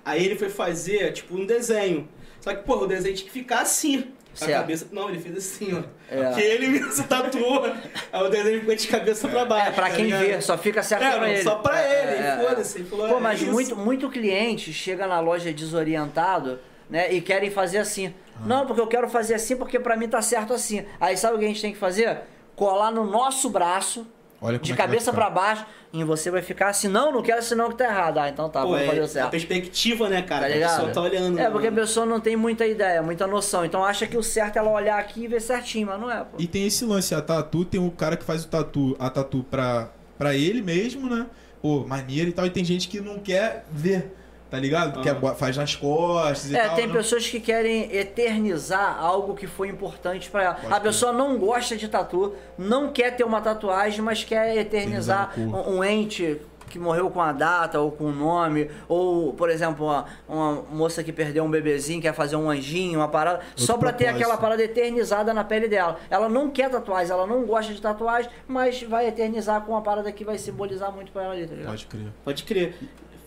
Aí 0.06 0.26
ele 0.26 0.36
foi 0.36 0.50
fazer, 0.50 1.12
tipo, 1.14 1.36
um 1.36 1.46
desenho. 1.46 2.08
Só 2.40 2.54
que, 2.54 2.64
porra, 2.64 2.84
o 2.84 2.88
desenho 2.88 3.14
tinha 3.16 3.26
que 3.28 3.34
ficar 3.34 3.62
assim. 3.62 4.06
A 4.40 4.46
Certo. 4.46 4.60
cabeça. 4.62 4.88
Não, 4.92 5.10
ele 5.10 5.20
fez 5.20 5.36
assim, 5.38 5.74
ó. 5.74 5.82
É. 6.14 6.24
Porque 6.26 6.42
ele 6.42 6.68
mesmo 6.68 6.92
se 6.92 7.04
tatuou. 7.04 7.66
Aí 8.14 8.24
o 8.24 8.30
desenho 8.30 8.60
ficou 8.60 8.76
de 8.76 8.88
cabeça 8.88 9.28
pra 9.28 9.46
baixo. 9.46 9.70
É, 9.70 9.72
pra 9.72 9.90
tá 9.90 9.96
quem 9.96 10.06
ligado? 10.06 10.22
vê, 10.22 10.42
só 10.42 10.58
fica 10.58 10.84
certo 10.84 11.04
É, 11.04 11.12
pra 11.12 11.20
não, 11.22 11.28
ele. 11.28 11.44
só 11.44 11.56
pra 11.56 11.82
É, 11.82 12.02
ele, 12.04 12.24
é, 12.24 12.28
é. 12.28 12.48
foda-se. 12.48 12.84
Pô, 12.84 13.06
é 13.06 13.20
mas 13.20 13.42
isso. 13.42 13.52
muito, 13.52 13.76
muito 13.76 14.10
cliente 14.10 14.72
chega 14.72 15.08
na 15.08 15.20
loja 15.20 15.52
desorientado, 15.52 16.60
né, 16.90 17.12
e 17.12 17.20
querem 17.22 17.50
fazer 17.50 17.80
assim. 17.80 18.14
Não, 18.46 18.66
porque 18.68 18.80
eu 18.80 18.88
quero 18.88 19.10
fazer 19.10 19.34
assim 19.34 19.56
porque 19.58 19.80
pra 19.80 19.98
mim 19.98 20.08
tá 20.08 20.22
certo 20.22 20.54
assim. 20.54 20.86
Aí 21.00 21.18
sabe 21.18 21.36
o 21.36 21.40
que 21.40 21.46
a 21.46 21.48
gente 21.48 21.62
tem 21.62 21.74
que 21.74 21.80
fazer? 21.80 22.20
Colar 22.56 22.92
no 22.92 23.04
nosso 23.10 23.50
braço, 23.50 24.06
Olha 24.42 24.60
como 24.60 24.66
de 24.66 24.72
é 24.72 24.76
cabeça 24.76 25.12
pra 25.12 25.30
baixo, 25.30 25.66
e 25.92 26.04
você 26.04 26.30
vai 26.30 26.42
ficar 26.44 26.70
assim, 26.70 26.88
não, 26.88 27.12
não 27.12 27.24
quero 27.24 27.40
assim 27.40 27.56
não 27.56 27.70
que 27.70 27.76
tá 27.78 27.86
errado. 27.86 28.20
Ah, 28.20 28.30
então 28.30 28.48
tá, 28.50 28.62
Pô, 28.62 28.70
vamos 28.70 28.86
fazer 28.86 29.00
o 29.00 29.02
é 29.02 29.06
a 29.06 29.08
certo. 29.08 29.32
perspectiva, 29.32 30.10
né, 30.10 30.22
cara? 30.22 30.42
Tá 30.42 30.48
que 30.48 30.54
a 30.54 30.56
ligado? 30.56 30.76
pessoa 30.76 30.94
tá 30.94 31.02
olhando. 31.02 31.40
É, 31.40 31.44
né, 31.44 31.50
porque 31.50 31.68
a 31.68 31.72
pessoa 31.72 32.06
não 32.06 32.20
tem 32.20 32.36
muita 32.36 32.66
ideia, 32.68 33.02
muita 33.02 33.26
noção. 33.26 33.66
Então 33.66 33.84
acha 33.84 34.06
que 34.06 34.16
o 34.16 34.22
certo 34.22 34.58
é 34.58 34.60
ela 34.60 34.70
olhar 34.70 35.00
aqui 35.00 35.24
e 35.24 35.28
ver 35.28 35.42
certinho, 35.42 35.88
mas 35.88 36.00
não 36.00 36.12
é, 36.12 36.20
pô. 36.20 36.38
E 36.38 36.46
tem 36.46 36.68
esse 36.68 36.86
lance, 36.86 37.16
a 37.16 37.22
tatu, 37.22 37.66
tem 37.66 37.80
o 37.80 37.90
cara 37.90 38.16
que 38.16 38.24
faz 38.24 38.44
o 38.44 38.48
tatu, 38.48 38.96
a 39.00 39.10
tatu 39.10 39.44
pra, 39.50 39.90
pra 40.18 40.36
ele 40.36 40.62
mesmo, 40.62 41.10
né? 41.10 41.26
Pô, 41.62 41.84
maneiro 41.88 42.30
e 42.30 42.34
tal. 42.34 42.46
E 42.46 42.50
tem 42.52 42.64
gente 42.64 42.88
que 42.88 43.02
não 43.02 43.18
quer 43.18 43.66
ver 43.72 44.14
tá 44.50 44.60
ligado? 44.60 45.02
Que 45.02 45.10
é- 45.10 45.36
faz 45.36 45.58
nas 45.58 45.76
costas 45.76 46.52
e 46.52 46.56
É, 46.56 46.66
tal. 46.68 46.76
tem 46.76 46.88
né? 46.88 46.94
pessoas 46.94 47.28
que 47.28 47.40
querem 47.40 47.94
eternizar 47.96 48.98
algo 49.00 49.36
que 49.36 49.48
foi 49.48 49.68
importante 49.70 50.30
pra 50.30 50.44
ela. 50.44 50.56
Pode 50.56 50.74
a 50.74 50.80
pessoa 50.80 51.12
não 51.14 51.38
gosta 51.38 51.76
de 51.76 51.88
tatu, 51.88 52.34
não 52.58 52.92
quer 52.92 53.16
ter 53.16 53.24
uma 53.24 53.42
tatuagem, 53.42 54.02
mas 54.02 54.24
quer 54.24 54.56
eternizar 54.58 55.34
um, 55.38 55.78
um 55.78 55.84
ente 55.84 56.40
que 56.70 56.78
morreu 56.78 57.10
com 57.10 57.22
a 57.22 57.32
data 57.32 57.80
ou 57.80 57.92
com 57.92 58.06
o 58.06 58.12
nome, 58.12 58.70
ou, 58.90 59.34
por 59.34 59.50
exemplo, 59.50 59.86
uma, 59.86 60.06
uma 60.28 60.54
moça 60.70 61.02
que 61.02 61.14
perdeu 61.14 61.46
um 61.46 61.50
bebezinho, 61.50 62.02
quer 62.02 62.14
fazer 62.14 62.36
um 62.36 62.50
anjinho, 62.50 63.00
uma 63.00 63.08
parada, 63.08 63.40
só 63.56 63.78
pra 63.78 63.94
ter 63.94 64.08
aquela 64.08 64.36
parada 64.36 64.62
eternizada 64.62 65.34
na 65.34 65.46
pele 65.46 65.70
dela. 65.70 65.98
Ela 66.10 66.28
não 66.28 66.50
quer 66.50 66.70
tatuagem, 66.70 67.12
ela 67.12 67.26
não 67.26 67.46
gosta 67.46 67.74
de 67.74 67.82
tatuagem, 67.82 68.30
mas 68.48 68.84
vai 68.84 69.08
eternizar 69.08 69.62
com 69.62 69.72
uma 69.72 69.82
parada 69.82 70.12
que 70.12 70.26
vai 70.26 70.38
simbolizar 70.38 70.92
muito 70.92 71.10
pra 71.12 71.24
ela 71.24 71.34
ali, 71.34 71.48
tá 71.48 71.56
ligado? 71.56 71.70
Pode 71.70 71.86
crer. 71.88 72.08
Pode 72.26 72.44
crer. 72.44 72.76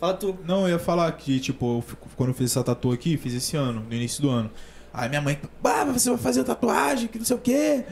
Fala 0.00 0.14
tu. 0.14 0.36
Não, 0.46 0.62
eu 0.62 0.70
ia 0.70 0.78
falar 0.78 1.12
que, 1.12 1.38
tipo, 1.38 1.76
eu 1.78 1.82
fico- 1.82 2.08
quando 2.16 2.30
eu 2.30 2.34
fiz 2.34 2.50
essa 2.50 2.64
tatu 2.64 2.90
aqui, 2.90 3.16
fiz 3.18 3.34
esse 3.34 3.56
ano, 3.56 3.84
no 3.86 3.94
início 3.94 4.22
do 4.22 4.30
ano. 4.30 4.50
Aí 4.92 5.08
minha 5.08 5.20
mãe, 5.20 5.38
bah, 5.62 5.84
você 5.84 6.08
vai 6.08 6.18
fazer 6.18 6.42
tatuagem, 6.42 7.06
que 7.06 7.18
não 7.18 7.24
sei 7.24 7.36
o 7.36 7.40
quê. 7.40 7.84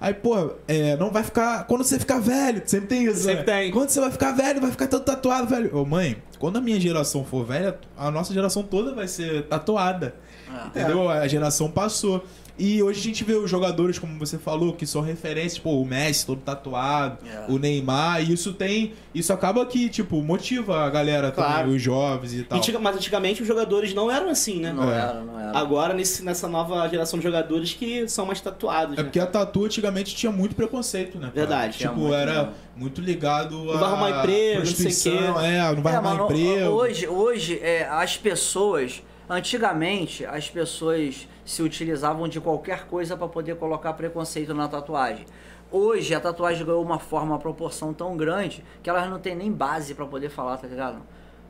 Aí, 0.00 0.12
pô, 0.14 0.54
é, 0.66 0.96
não 0.96 1.12
vai 1.12 1.22
ficar. 1.22 1.64
Quando 1.64 1.84
você 1.84 1.96
ficar 1.96 2.18
velho, 2.18 2.60
sempre 2.66 2.88
tem 2.88 3.04
isso. 3.04 3.20
Sempre 3.22 3.36
né? 3.36 3.42
tem. 3.44 3.70
Quando 3.70 3.90
você 3.90 4.00
vai 4.00 4.10
ficar 4.10 4.32
velho, 4.32 4.60
vai 4.60 4.70
ficar 4.72 4.88
todo 4.88 5.04
tatuado, 5.04 5.46
velho. 5.46 5.76
Ô, 5.76 5.84
mãe, 5.84 6.20
quando 6.40 6.56
a 6.56 6.60
minha 6.60 6.80
geração 6.80 7.24
for 7.24 7.44
velha, 7.44 7.78
a 7.96 8.10
nossa 8.10 8.34
geração 8.34 8.64
toda 8.64 8.92
vai 8.92 9.06
ser 9.06 9.44
tatuada. 9.44 10.14
É. 10.52 10.66
Entendeu? 10.66 11.08
A 11.08 11.28
geração 11.28 11.70
passou. 11.70 12.24
E 12.58 12.82
hoje 12.82 13.00
a 13.00 13.02
gente 13.02 13.24
vê 13.24 13.32
os 13.34 13.50
jogadores, 13.50 13.98
como 13.98 14.18
você 14.18 14.36
falou, 14.38 14.74
que 14.74 14.86
são 14.86 15.00
referências, 15.00 15.58
pô, 15.58 15.80
o 15.80 15.84
Messi 15.86 16.26
todo 16.26 16.40
tatuado, 16.42 17.18
É. 17.26 17.50
o 17.50 17.58
Neymar, 17.58 18.22
e 18.22 18.32
isso 18.32 18.52
tem. 18.52 18.92
Isso 19.14 19.32
acaba 19.32 19.64
que, 19.64 19.88
tipo, 19.88 20.20
motiva 20.22 20.84
a 20.84 20.90
galera 20.90 21.30
Claro. 21.30 21.60
também, 21.62 21.76
os 21.76 21.82
jovens 21.82 22.34
e 22.34 22.42
tal. 22.44 22.58
Antiga- 22.58 22.78
mas 22.78 22.96
antigamente 22.96 23.40
os 23.42 23.48
jogadores 23.48 23.94
não 23.94 24.10
eram 24.10 24.28
assim, 24.28 24.60
né? 24.60 24.72
Não 24.72 24.90
É. 24.92 24.94
era, 24.94 25.14
não 25.22 25.40
era. 25.40 25.58
Agora, 25.58 25.94
nesse, 25.94 26.22
nessa 26.24 26.46
nova 26.46 26.86
geração 26.88 27.18
de 27.18 27.22
jogadores 27.24 27.72
que 27.72 28.06
são 28.08 28.26
mais 28.26 28.40
tatuados. 28.40 28.94
É 28.94 28.98
né? 28.98 29.04
porque 29.04 29.18
a 29.20 29.26
tatu 29.26 29.64
antigamente 29.64 30.14
tinha 30.14 30.30
muito 30.30 30.54
preconceito, 30.54 31.14
né? 31.18 31.28
cara? 31.28 31.32
Verdade. 31.34 31.78
Tinha 31.78 31.88
Tipo, 31.88 32.00
muito 32.02 32.14
era 32.14 32.32
mesmo. 32.34 32.52
muito 32.76 33.00
ligado 33.00 33.54
a. 33.70 33.72
Não 33.72 33.80
vai 33.80 33.82
arrumar 33.90 34.10
emprego, 34.20 34.58
não 34.58 34.66
sei 34.66 34.86
o 34.92 35.02
quê. 35.02 35.08
É, 35.24 35.26
não 35.74 35.82
vai 35.82 35.92
É, 35.92 35.96
arrumar 35.96 36.14
mano, 36.14 36.24
emprego. 36.24 36.70
Hoje, 36.70 37.08
hoje 37.08 37.58
é, 37.62 37.86
as 37.90 38.16
pessoas. 38.16 39.02
Antigamente, 39.28 40.26
as 40.26 40.50
pessoas 40.50 41.28
se 41.44 41.62
utilizavam 41.62 42.28
de 42.28 42.40
qualquer 42.40 42.86
coisa 42.86 43.16
para 43.16 43.28
poder 43.28 43.56
colocar 43.56 43.92
preconceito 43.94 44.52
na 44.52 44.68
tatuagem. 44.68 45.24
Hoje, 45.70 46.14
a 46.14 46.20
tatuagem 46.20 46.66
ganhou 46.66 46.82
uma 46.82 46.98
forma, 46.98 47.32
uma 47.32 47.38
proporção 47.38 47.94
tão 47.94 48.16
grande 48.16 48.62
que 48.82 48.90
elas 48.90 49.08
não 49.08 49.18
tem 49.18 49.34
nem 49.34 49.50
base 49.50 49.94
para 49.94 50.04
poder 50.04 50.28
falar, 50.28 50.58
tá 50.58 50.66
ligado? 50.66 50.98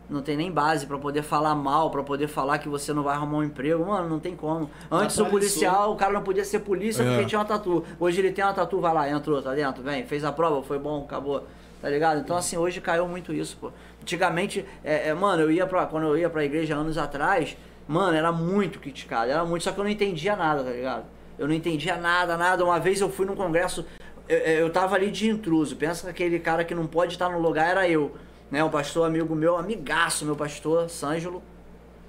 Não 0.08 0.20
tem 0.20 0.36
nem 0.36 0.50
base 0.50 0.86
para 0.86 0.98
poder 0.98 1.22
falar 1.22 1.54
mal, 1.54 1.90
para 1.90 2.02
poder 2.02 2.28
falar 2.28 2.58
que 2.58 2.68
você 2.68 2.92
não 2.92 3.02
vai 3.02 3.16
arrumar 3.16 3.38
um 3.38 3.42
emprego. 3.44 3.84
Mano, 3.84 4.08
não 4.08 4.20
tem 4.20 4.36
como. 4.36 4.70
Antes 4.90 5.18
o 5.18 5.26
policial, 5.26 5.92
o 5.92 5.96
cara 5.96 6.12
não 6.12 6.22
podia 6.22 6.44
ser 6.44 6.60
polícia 6.60 7.02
É. 7.02 7.08
porque 7.08 7.24
tinha 7.24 7.38
uma 7.38 7.44
tatu. 7.44 7.82
Hoje 7.98 8.20
ele 8.20 8.30
tem 8.30 8.44
uma 8.44 8.52
tatu, 8.52 8.80
vai 8.80 8.92
lá, 8.92 9.08
entrou, 9.10 9.40
tá 9.42 9.54
dentro, 9.54 9.82
vem, 9.82 10.04
fez 10.04 10.22
a 10.24 10.30
prova, 10.30 10.62
foi 10.62 10.78
bom, 10.78 11.02
acabou. 11.04 11.44
Tá 11.80 11.88
ligado? 11.88 12.20
Então, 12.20 12.36
assim, 12.36 12.56
hoje 12.56 12.80
caiu 12.80 13.08
muito 13.08 13.32
isso, 13.32 13.56
pô. 13.60 13.72
Antigamente, 14.02 14.66
é, 14.82 15.08
é, 15.08 15.14
mano, 15.14 15.42
eu 15.42 15.50
ia 15.50 15.66
pra. 15.66 15.86
Quando 15.86 16.08
eu 16.08 16.18
ia 16.18 16.28
pra 16.28 16.44
igreja 16.44 16.74
anos 16.74 16.98
atrás, 16.98 17.56
mano, 17.86 18.16
era 18.16 18.32
muito 18.32 18.80
criticado. 18.80 19.30
Era 19.30 19.44
muito, 19.44 19.62
só 19.62 19.70
que 19.70 19.78
eu 19.78 19.84
não 19.84 19.90
entendia 19.90 20.34
nada, 20.34 20.64
tá 20.64 20.70
ligado? 20.70 21.04
Eu 21.38 21.46
não 21.46 21.54
entendia 21.54 21.96
nada, 21.96 22.36
nada. 22.36 22.64
Uma 22.64 22.80
vez 22.80 23.00
eu 23.00 23.08
fui 23.08 23.24
num 23.24 23.36
congresso, 23.36 23.86
eu, 24.28 24.38
eu 24.38 24.70
tava 24.70 24.96
ali 24.96 25.10
de 25.10 25.28
intruso. 25.28 25.76
Pensa 25.76 26.04
que 26.04 26.10
aquele 26.10 26.40
cara 26.40 26.64
que 26.64 26.74
não 26.74 26.86
pode 26.86 27.12
estar 27.12 27.28
no 27.28 27.38
lugar 27.38 27.70
era 27.70 27.88
eu. 27.88 28.16
Né? 28.50 28.62
Um 28.62 28.70
pastor 28.70 29.06
amigo 29.06 29.34
meu, 29.36 29.56
amigaço, 29.56 30.24
meu 30.24 30.34
pastor, 30.34 30.90
Sângelo, 30.90 31.40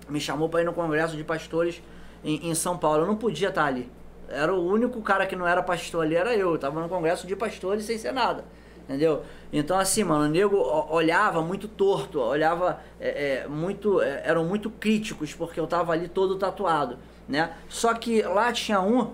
me 0.09 0.19
chamou 0.19 0.49
pra 0.49 0.61
ir 0.61 0.65
no 0.65 0.73
congresso 0.73 1.15
de 1.15 1.23
pastores 1.23 1.81
em, 2.23 2.49
em 2.49 2.55
São 2.55 2.75
Paulo. 2.75 3.03
Eu 3.03 3.07
não 3.07 3.15
podia 3.15 3.49
estar 3.49 3.65
ali. 3.65 3.89
Era 4.27 4.51
o 4.51 4.67
único 4.67 4.99
cara 5.01 5.27
que 5.27 5.35
não 5.35 5.47
era 5.47 5.61
pastor 5.61 6.03
ali, 6.03 6.15
era 6.15 6.35
eu. 6.35 6.53
Eu 6.53 6.57
tava 6.57 6.81
no 6.81 6.89
congresso 6.89 7.27
de 7.27 7.35
pastores 7.35 7.85
sem 7.85 7.99
ser 7.99 8.11
nada. 8.11 8.43
Entendeu? 8.83 9.23
Então, 9.53 9.77
assim, 9.79 10.03
mano, 10.03 10.25
o 10.25 10.27
nego 10.29 10.57
olhava 10.91 11.41
muito 11.43 11.67
torto, 11.69 12.19
olhava 12.19 12.81
é, 12.99 13.43
é, 13.43 13.47
muito. 13.47 14.01
é, 14.01 14.23
eram 14.25 14.45
muito 14.45 14.69
críticos, 14.71 15.33
porque 15.33 15.59
eu 15.59 15.67
tava 15.67 15.93
ali 15.93 16.07
todo 16.09 16.37
tatuado, 16.37 16.97
né? 17.29 17.53
Só 17.69 17.93
que 17.93 18.23
lá 18.23 18.51
tinha 18.51 18.81
um 18.81 19.13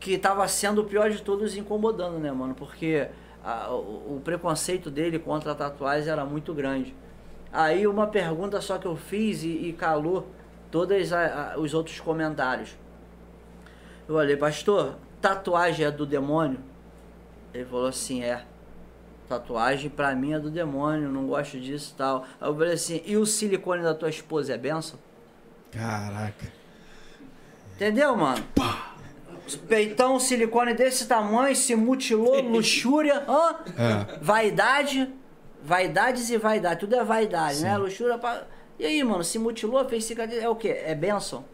que 0.00 0.18
tava 0.18 0.46
sendo 0.48 0.82
o 0.82 0.84
pior 0.84 1.10
de 1.10 1.22
todos 1.22 1.56
incomodando, 1.56 2.18
né, 2.18 2.32
mano? 2.32 2.54
Porque 2.54 3.08
a- 3.44 3.70
o, 3.72 4.16
o 4.16 4.20
preconceito 4.24 4.90
dele 4.90 5.18
contra 5.18 5.52
a 5.52 5.54
tatuagem 5.54 6.10
era 6.10 6.24
muito 6.24 6.54
grande. 6.54 6.94
Aí 7.52 7.86
uma 7.86 8.06
pergunta 8.06 8.60
só 8.62 8.78
que 8.78 8.86
eu 8.86 8.96
fiz 8.96 9.42
e, 9.44 9.48
e 9.48 9.72
calou 9.74 10.26
todos 10.70 11.10
os 11.58 11.74
outros 11.74 12.00
comentários. 12.00 12.76
Eu 14.08 14.14
falei, 14.16 14.36
pastor, 14.36 14.96
tatuagem 15.20 15.86
é 15.86 15.90
do 15.90 16.04
demônio? 16.06 16.58
Ele 17.52 17.64
falou 17.64 17.86
assim, 17.88 18.22
é. 18.22 18.44
Tatuagem 19.28 19.88
pra 19.88 20.14
mim 20.14 20.32
é 20.34 20.38
do 20.38 20.50
demônio, 20.50 21.08
não 21.08 21.26
gosto 21.26 21.58
disso 21.58 21.92
e 21.94 21.98
tal. 21.98 22.24
Aí 22.40 22.48
eu 22.48 22.54
falei 22.54 22.74
assim, 22.74 23.02
e 23.06 23.16
o 23.16 23.24
silicone 23.24 23.82
da 23.82 23.94
tua 23.94 24.10
esposa 24.10 24.52
é 24.52 24.58
benção? 24.58 24.98
Caraca. 25.72 26.52
Entendeu, 27.74 28.16
mano? 28.16 28.44
Peitão, 29.68 30.18
silicone 30.20 30.74
desse 30.74 31.06
tamanho, 31.06 31.54
se 31.56 31.74
mutilou, 31.74 32.40
luxúria, 32.44 33.24
hã? 33.28 33.56
É. 33.76 34.18
Vaidade, 34.20 35.12
vaidades 35.62 36.30
e 36.30 36.38
vaidade, 36.38 36.80
tudo 36.80 36.94
é 36.94 37.04
vaidade, 37.04 37.62
né? 37.62 37.76
Luxúria 37.76 38.18
pra... 38.18 38.44
E 38.78 38.86
aí, 38.86 39.02
mano, 39.04 39.24
se 39.24 39.38
mutilou, 39.38 39.88
fez 39.88 40.04
cicatriz, 40.04 40.42
é 40.42 40.48
o 40.48 40.56
quê? 40.56 40.68
É 40.84 40.94
benção? 40.94 41.44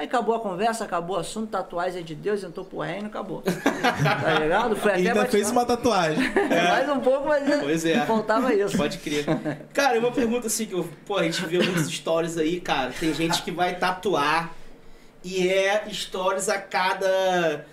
Aí 0.00 0.06
acabou 0.06 0.34
a 0.34 0.40
conversa, 0.40 0.84
acabou 0.84 1.16
o 1.16 1.20
assunto, 1.20 1.50
tatuagem 1.50 2.00
é 2.00 2.02
de 2.02 2.14
Deus, 2.14 2.42
entrou 2.42 2.64
pro 2.64 2.78
reino, 2.78 3.08
acabou. 3.08 3.42
tá 3.44 4.38
ligado? 4.40 4.74
Foi 4.74 4.92
E 4.92 4.94
até 4.94 5.08
ainda 5.10 5.26
fez 5.26 5.50
uma 5.50 5.66
tatuagem. 5.66 6.32
Mais 6.34 6.88
um 6.88 7.00
pouco, 7.00 7.28
mas 7.28 7.60
Pois 7.60 7.84
é. 7.84 8.06
faltava 8.06 8.54
isso. 8.54 8.78
Pode 8.78 8.96
crer. 8.96 9.26
Cara, 9.74 9.98
uma 9.98 10.10
pergunta 10.10 10.46
assim 10.46 10.64
que 10.64 10.72
eu, 10.72 10.88
pô, 11.04 11.18
a 11.18 11.24
gente 11.24 11.44
vê 11.44 11.58
muitas 11.58 11.86
stories 11.90 12.38
aí, 12.38 12.62
cara. 12.62 12.94
Tem 12.98 13.12
gente 13.12 13.42
que 13.42 13.50
vai 13.50 13.74
tatuar 13.76 14.54
e 15.22 15.46
é 15.46 15.84
stories 15.92 16.48
a 16.48 16.58
cada 16.58 17.66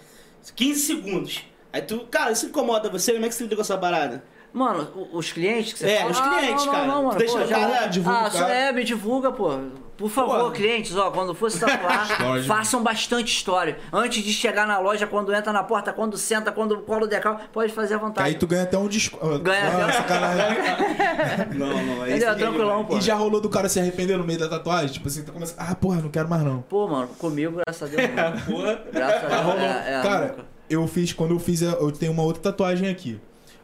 15 0.54 0.82
segundos. 0.82 1.46
Aí 1.72 1.82
tu, 1.82 2.00
cara, 2.12 2.34
isso 2.34 2.48
incomoda 2.48 2.90
você? 2.90 3.14
Como 3.14 3.26
é 3.26 3.30
que 3.30 3.36
você 3.36 3.44
lida 3.44 3.56
com 3.56 3.62
essa 3.62 3.78
parada? 3.78 4.22
Mano, 4.52 5.10
os 5.14 5.32
clientes 5.32 5.72
que 5.72 5.80
você 5.80 5.90
É, 5.92 5.98
fala, 6.00 6.12
os 6.12 6.20
ah, 6.20 6.30
clientes, 6.40 6.66
não, 6.66 6.66
não, 6.66 6.72
cara. 6.74 6.88
não, 6.88 7.04
mano, 7.04 7.12
Tu 7.12 7.18
deixa 7.20 7.38
pô, 7.38 7.44
o 7.46 7.48
já 7.48 7.58
cara- 7.58 7.80
vou- 7.80 7.90
divulga 7.90 8.46
Ah, 8.46 8.50
é, 8.54 8.72
me 8.74 8.84
divulga, 8.84 9.32
pô. 9.32 9.60
Por 9.98 10.10
favor, 10.12 10.40
Pô. 10.40 10.52
clientes, 10.52 10.96
ó, 10.96 11.10
quando 11.10 11.34
fosse 11.34 11.60
tatuar, 11.60 12.04
História. 12.12 12.44
façam 12.44 12.84
bastante 12.84 13.34
história. 13.34 13.80
Antes 13.92 14.24
de 14.24 14.32
chegar 14.32 14.68
na 14.68 14.78
loja, 14.80 15.08
quando 15.08 15.34
entra 15.34 15.52
na 15.52 15.64
porta, 15.64 15.92
quando 15.92 16.18
senta, 16.18 16.52
quando 16.52 16.78
cola 16.82 17.06
o 17.06 17.08
decal, 17.08 17.40
pode 17.52 17.74
fazer 17.74 17.96
à 17.96 17.98
vontade. 17.98 18.28
Aí 18.30 18.36
tu 18.36 18.46
ganha 18.46 18.64
até 18.64 18.78
um 18.78 18.88
desconto. 18.88 19.40
Ganha 19.40 19.68
até 19.68 20.14
um-. 20.14 21.58
Não, 21.58 21.68
não, 21.86 22.06
é 22.06 22.10
Entendeu? 22.12 22.36
Tranquilão, 22.38 22.86
pô. 22.86 22.98
E 22.98 23.02
já 23.02 23.16
rolou 23.16 23.42
do 23.42 23.50
cara 23.50 23.68
se 23.70 23.80
arrepender 23.80 24.18
no 24.18 24.24
meio 24.24 24.40
da 24.40 24.48
tatuagem? 24.48 24.90
Tipo 24.90 25.08
assim, 25.08 25.24
tu 25.24 25.32
começa. 25.32 25.56
Ah, 25.58 25.74
porra, 25.76 26.02
não 26.02 26.10
quero 26.10 26.30
mais 26.30 26.44
não. 26.44 26.62
Pô, 26.62 26.88
mano, 26.88 27.08
comigo, 27.20 27.60
graças 27.66 27.92
a 27.92 27.96
Deus. 27.96 28.10
não. 28.16 28.38
Porra. 28.56 28.82
Graças 28.94 29.24
a 29.34 29.42
Deus. 29.42 29.62
É, 29.62 30.00
é, 30.00 30.02
Cara, 30.04 30.28
nunca. 30.28 30.46
eu 30.70 30.88
fiz, 30.88 31.14
quando 31.14 31.32
eu 31.34 31.40
fiz, 31.40 31.62
eu 31.62 31.92
tenho 31.92 32.12
uma 32.12 32.24
outra 32.24 32.44
tatuagem 32.44 32.88
aqui. 32.90 33.20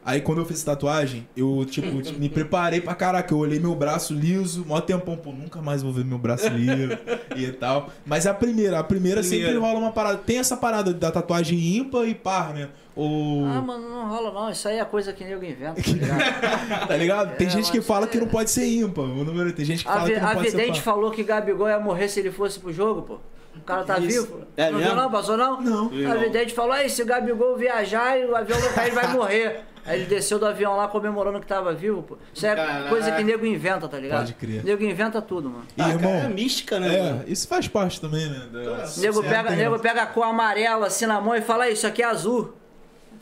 Aí 0.06 0.20
quando 0.20 0.38
eu 0.42 0.44
fiz 0.44 0.62
tatuagem, 0.62 1.26
eu, 1.36 1.64
tipo, 1.68 1.88
me 2.20 2.28
preparei 2.28 2.80
pra 2.80 2.94
caraca. 2.94 3.32
Eu 3.32 3.38
olhei 3.38 3.58
meu 3.58 3.74
braço 3.74 4.12
liso, 4.12 4.64
mó 4.66 4.80
tempão, 4.80 5.16
pô, 5.16 5.32
nunca 5.32 5.62
mais 5.62 5.82
vou 5.82 5.92
ver 5.92 6.04
meu 6.04 6.18
braço 6.18 6.48
liso 6.48 6.98
e 7.34 7.50
tal. 7.52 7.88
Mas 8.04 8.26
a 8.26 8.34
primeira, 8.34 8.78
a 8.78 8.84
primeira, 8.84 9.22
sempre 9.22 9.56
rola 9.56 9.78
uma 9.78 9.92
parada. 9.92 10.18
Tem 10.18 10.38
essa 10.38 10.56
parada 10.56 10.92
da 10.92 11.10
tatuagem 11.10 11.58
ímpar 11.78 12.04
e 12.06 12.14
par, 12.14 12.52
né? 12.52 12.68
Ou. 12.96 13.44
Ah, 13.46 13.60
mano, 13.60 13.88
não 13.88 14.08
rola 14.08 14.30
não. 14.32 14.50
Isso 14.50 14.68
aí 14.68 14.78
é 14.78 14.84
coisa 14.84 15.12
que 15.12 15.24
nego 15.24 15.42
inventa, 15.44 15.82
tá 15.82 15.90
ligado? 15.90 16.86
tá 16.88 16.96
ligado? 16.96 17.36
Tem 17.36 17.46
É, 17.46 17.50
gente 17.50 17.72
que 17.72 17.80
fala 17.80 18.04
é- 18.06 18.08
que 18.08 18.18
não 18.20 18.26
pode 18.28 18.50
ser 18.50 18.66
ímpar. 18.66 19.02
O 19.04 19.24
número, 19.24 19.52
tem 19.52 19.64
gente 19.64 19.82
que 19.84 19.90
A, 19.90 19.94
fala 19.94 20.10
que 20.10 20.20
não 20.20 20.28
a 20.28 20.34
pode 20.34 20.50
ser 20.50 20.56
vidente 20.58 20.76
par. 20.82 20.82
falou 20.94 21.10
que 21.10 21.22
Gabigol 21.24 21.68
ia 21.68 21.80
morrer 21.80 22.08
se 22.08 22.20
ele 22.20 22.30
fosse 22.30 22.60
pro 22.60 22.72
jogo, 22.72 23.02
pô. 23.02 23.18
O 23.56 23.60
cara 23.62 23.84
tá 23.84 23.98
Isso. 23.98 24.06
vivo. 24.26 24.42
É 24.56 24.70
não 24.70 24.78
mesmo? 24.78 24.92
viu 24.94 25.02
não? 25.02 25.10
Passou 25.10 25.36
não? 25.36 25.60
Não. 25.60 25.88
Vi 25.88 26.04
A 26.04 26.14
não. 26.14 26.20
vidente 26.20 26.52
falou, 26.54 26.72
aí 26.72 26.88
se 26.90 27.02
o 27.02 27.06
Gabigol 27.06 27.56
viajar 27.56 28.18
e 28.18 28.24
o 28.26 28.36
avião 28.36 28.58
não 28.60 28.72
cair, 28.72 28.88
ele 28.88 28.94
vai 28.96 29.08
morrer. 29.08 29.60
Aí 29.86 29.98
ele 30.00 30.06
desceu 30.06 30.38
do 30.38 30.46
avião 30.46 30.74
lá 30.78 30.88
comemorando 30.88 31.38
que 31.40 31.46
tava 31.46 31.74
vivo, 31.74 32.02
pô. 32.02 32.16
Isso 32.32 32.46
é 32.46 32.56
Caraca. 32.56 32.88
coisa 32.88 33.12
que 33.12 33.22
nego 33.22 33.44
inventa, 33.44 33.86
tá 33.86 33.98
ligado? 33.98 34.20
Pode 34.20 34.32
crer. 34.32 34.64
Nego 34.64 34.82
inventa 34.82 35.20
tudo, 35.20 35.50
mano. 35.50 35.66
E, 35.76 35.82
Ah, 35.82 35.90
irmão, 35.90 36.10
cara, 36.10 36.24
é 36.24 36.28
mística, 36.30 36.80
né? 36.80 37.02
mano? 37.02 37.24
É, 37.28 37.30
isso 37.30 37.46
faz 37.46 37.68
parte 37.68 38.00
também, 38.00 38.26
né? 38.30 38.46
da- 38.50 38.86
Nego 38.96 39.22
pega, 39.22 39.50
nego 39.50 39.78
pega 39.78 40.02
a 40.04 40.06
cor 40.06 40.24
amarela 40.24 40.86
assim 40.86 41.04
na 41.04 41.20
mão 41.20 41.34
e 41.34 41.42
fala, 41.42 41.68
isso 41.68 41.86
aqui 41.86 42.02
é 42.02 42.06
azul. 42.06 42.54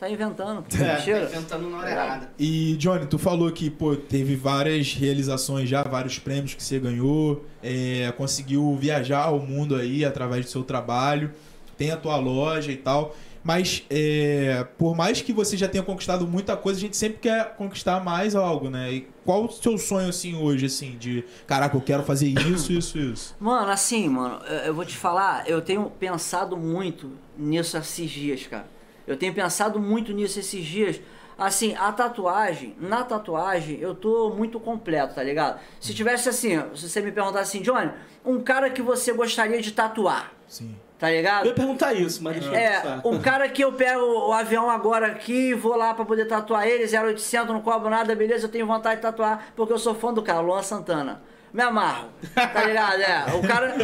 Tá 0.03 0.09
inventando. 0.09 0.65
É, 0.75 0.95
Mentira. 0.95 1.21
tá 1.21 1.25
inventando 1.37 1.69
na 1.69 1.77
hora 1.77 1.89
errada. 1.89 2.31
E, 2.37 2.75
Johnny, 2.75 3.05
tu 3.05 3.17
falou 3.17 3.49
que, 3.49 3.69
pô, 3.69 3.95
teve 3.95 4.35
várias 4.35 4.93
realizações 4.93 5.69
já, 5.69 5.81
vários 5.81 6.19
prêmios 6.19 6.53
que 6.53 6.61
você 6.61 6.77
ganhou, 6.77 7.45
é, 7.63 8.13
conseguiu 8.17 8.75
viajar 8.75 9.23
ao 9.23 9.39
mundo 9.39 9.77
aí 9.77 10.03
através 10.03 10.43
do 10.43 10.51
seu 10.51 10.61
trabalho, 10.61 11.31
tem 11.77 11.91
a 11.91 11.95
tua 11.95 12.17
loja 12.17 12.69
e 12.69 12.75
tal. 12.75 13.15
Mas 13.41 13.85
é, 13.89 14.67
por 14.77 14.93
mais 14.93 15.21
que 15.21 15.31
você 15.31 15.55
já 15.55 15.69
tenha 15.69 15.83
conquistado 15.83 16.27
muita 16.27 16.57
coisa, 16.57 16.79
a 16.79 16.81
gente 16.81 16.97
sempre 16.97 17.19
quer 17.19 17.55
conquistar 17.55 18.03
mais 18.03 18.35
algo, 18.35 18.69
né? 18.69 18.91
E 18.91 19.07
qual 19.23 19.45
o 19.45 19.51
seu 19.51 19.77
sonho, 19.77 20.09
assim, 20.09 20.35
hoje, 20.35 20.65
assim, 20.65 20.97
de 20.97 21.23
caraca, 21.47 21.77
eu 21.77 21.81
quero 21.81 22.03
fazer 22.03 22.27
isso, 22.27 22.73
isso, 22.73 22.97
isso? 22.97 23.35
Mano, 23.39 23.71
assim, 23.71 24.09
mano, 24.09 24.39
eu 24.45 24.73
eu 24.73 24.73
vou 24.73 24.85
te 24.85 24.97
falar, 24.97 25.47
eu 25.47 25.61
tenho 25.61 25.89
pensado 25.89 26.57
muito 26.57 27.11
nisso 27.37 27.77
esses 27.77 28.09
dias, 28.09 28.47
cara. 28.47 28.65
Eu 29.07 29.17
tenho 29.17 29.33
pensado 29.33 29.79
muito 29.79 30.11
nisso 30.13 30.39
esses 30.39 30.63
dias. 30.65 31.01
Assim, 31.37 31.75
a 31.75 31.91
tatuagem, 31.91 32.75
na 32.79 33.03
tatuagem, 33.03 33.79
eu 33.79 33.95
tô 33.95 34.29
muito 34.29 34.59
completo, 34.59 35.15
tá 35.15 35.23
ligado? 35.23 35.59
Se 35.79 35.93
tivesse 35.93 36.29
assim, 36.29 36.61
se 36.75 36.87
você 36.87 37.01
me 37.01 37.11
perguntasse 37.11 37.57
assim, 37.57 37.61
Johnny, 37.63 37.91
um 38.23 38.39
cara 38.41 38.69
que 38.69 38.81
você 38.83 39.11
gostaria 39.11 39.59
de 39.59 39.71
tatuar, 39.71 40.31
Sim. 40.47 40.75
tá 40.99 41.11
Eu 41.11 41.15
ligado? 41.17 41.45
ia 41.47 41.53
perguntar 41.53 41.91
isso, 41.93 42.23
mas 42.23 42.35
deixa 42.35 42.49
eu 42.49 42.55
É, 42.55 43.01
um 43.03 43.19
cara 43.19 43.49
que 43.49 43.63
eu 43.63 43.73
pego 43.73 43.99
o 44.27 44.31
avião 44.31 44.69
agora 44.69 45.07
aqui 45.07 45.49
e 45.49 45.53
vou 45.55 45.75
lá 45.75 45.91
pra 45.95 46.05
poder 46.05 46.25
tatuar 46.25 46.67
ele, 46.67 46.83
0800, 46.85 47.47
não 47.51 47.61
cobro 47.61 47.89
nada, 47.89 48.15
beleza, 48.15 48.45
eu 48.45 48.51
tenho 48.51 48.67
vontade 48.67 48.97
de 48.97 49.01
tatuar, 49.01 49.47
porque 49.55 49.73
eu 49.73 49.79
sou 49.79 49.95
fã 49.95 50.13
do 50.13 50.21
cara, 50.21 50.39
Luan 50.39 50.61
Santana. 50.61 51.21
Me 51.53 51.61
amarro, 51.61 52.09
tá 52.33 52.63
ligado? 52.63 52.99
É, 52.99 53.25
o 53.35 53.47
cara, 53.47 53.75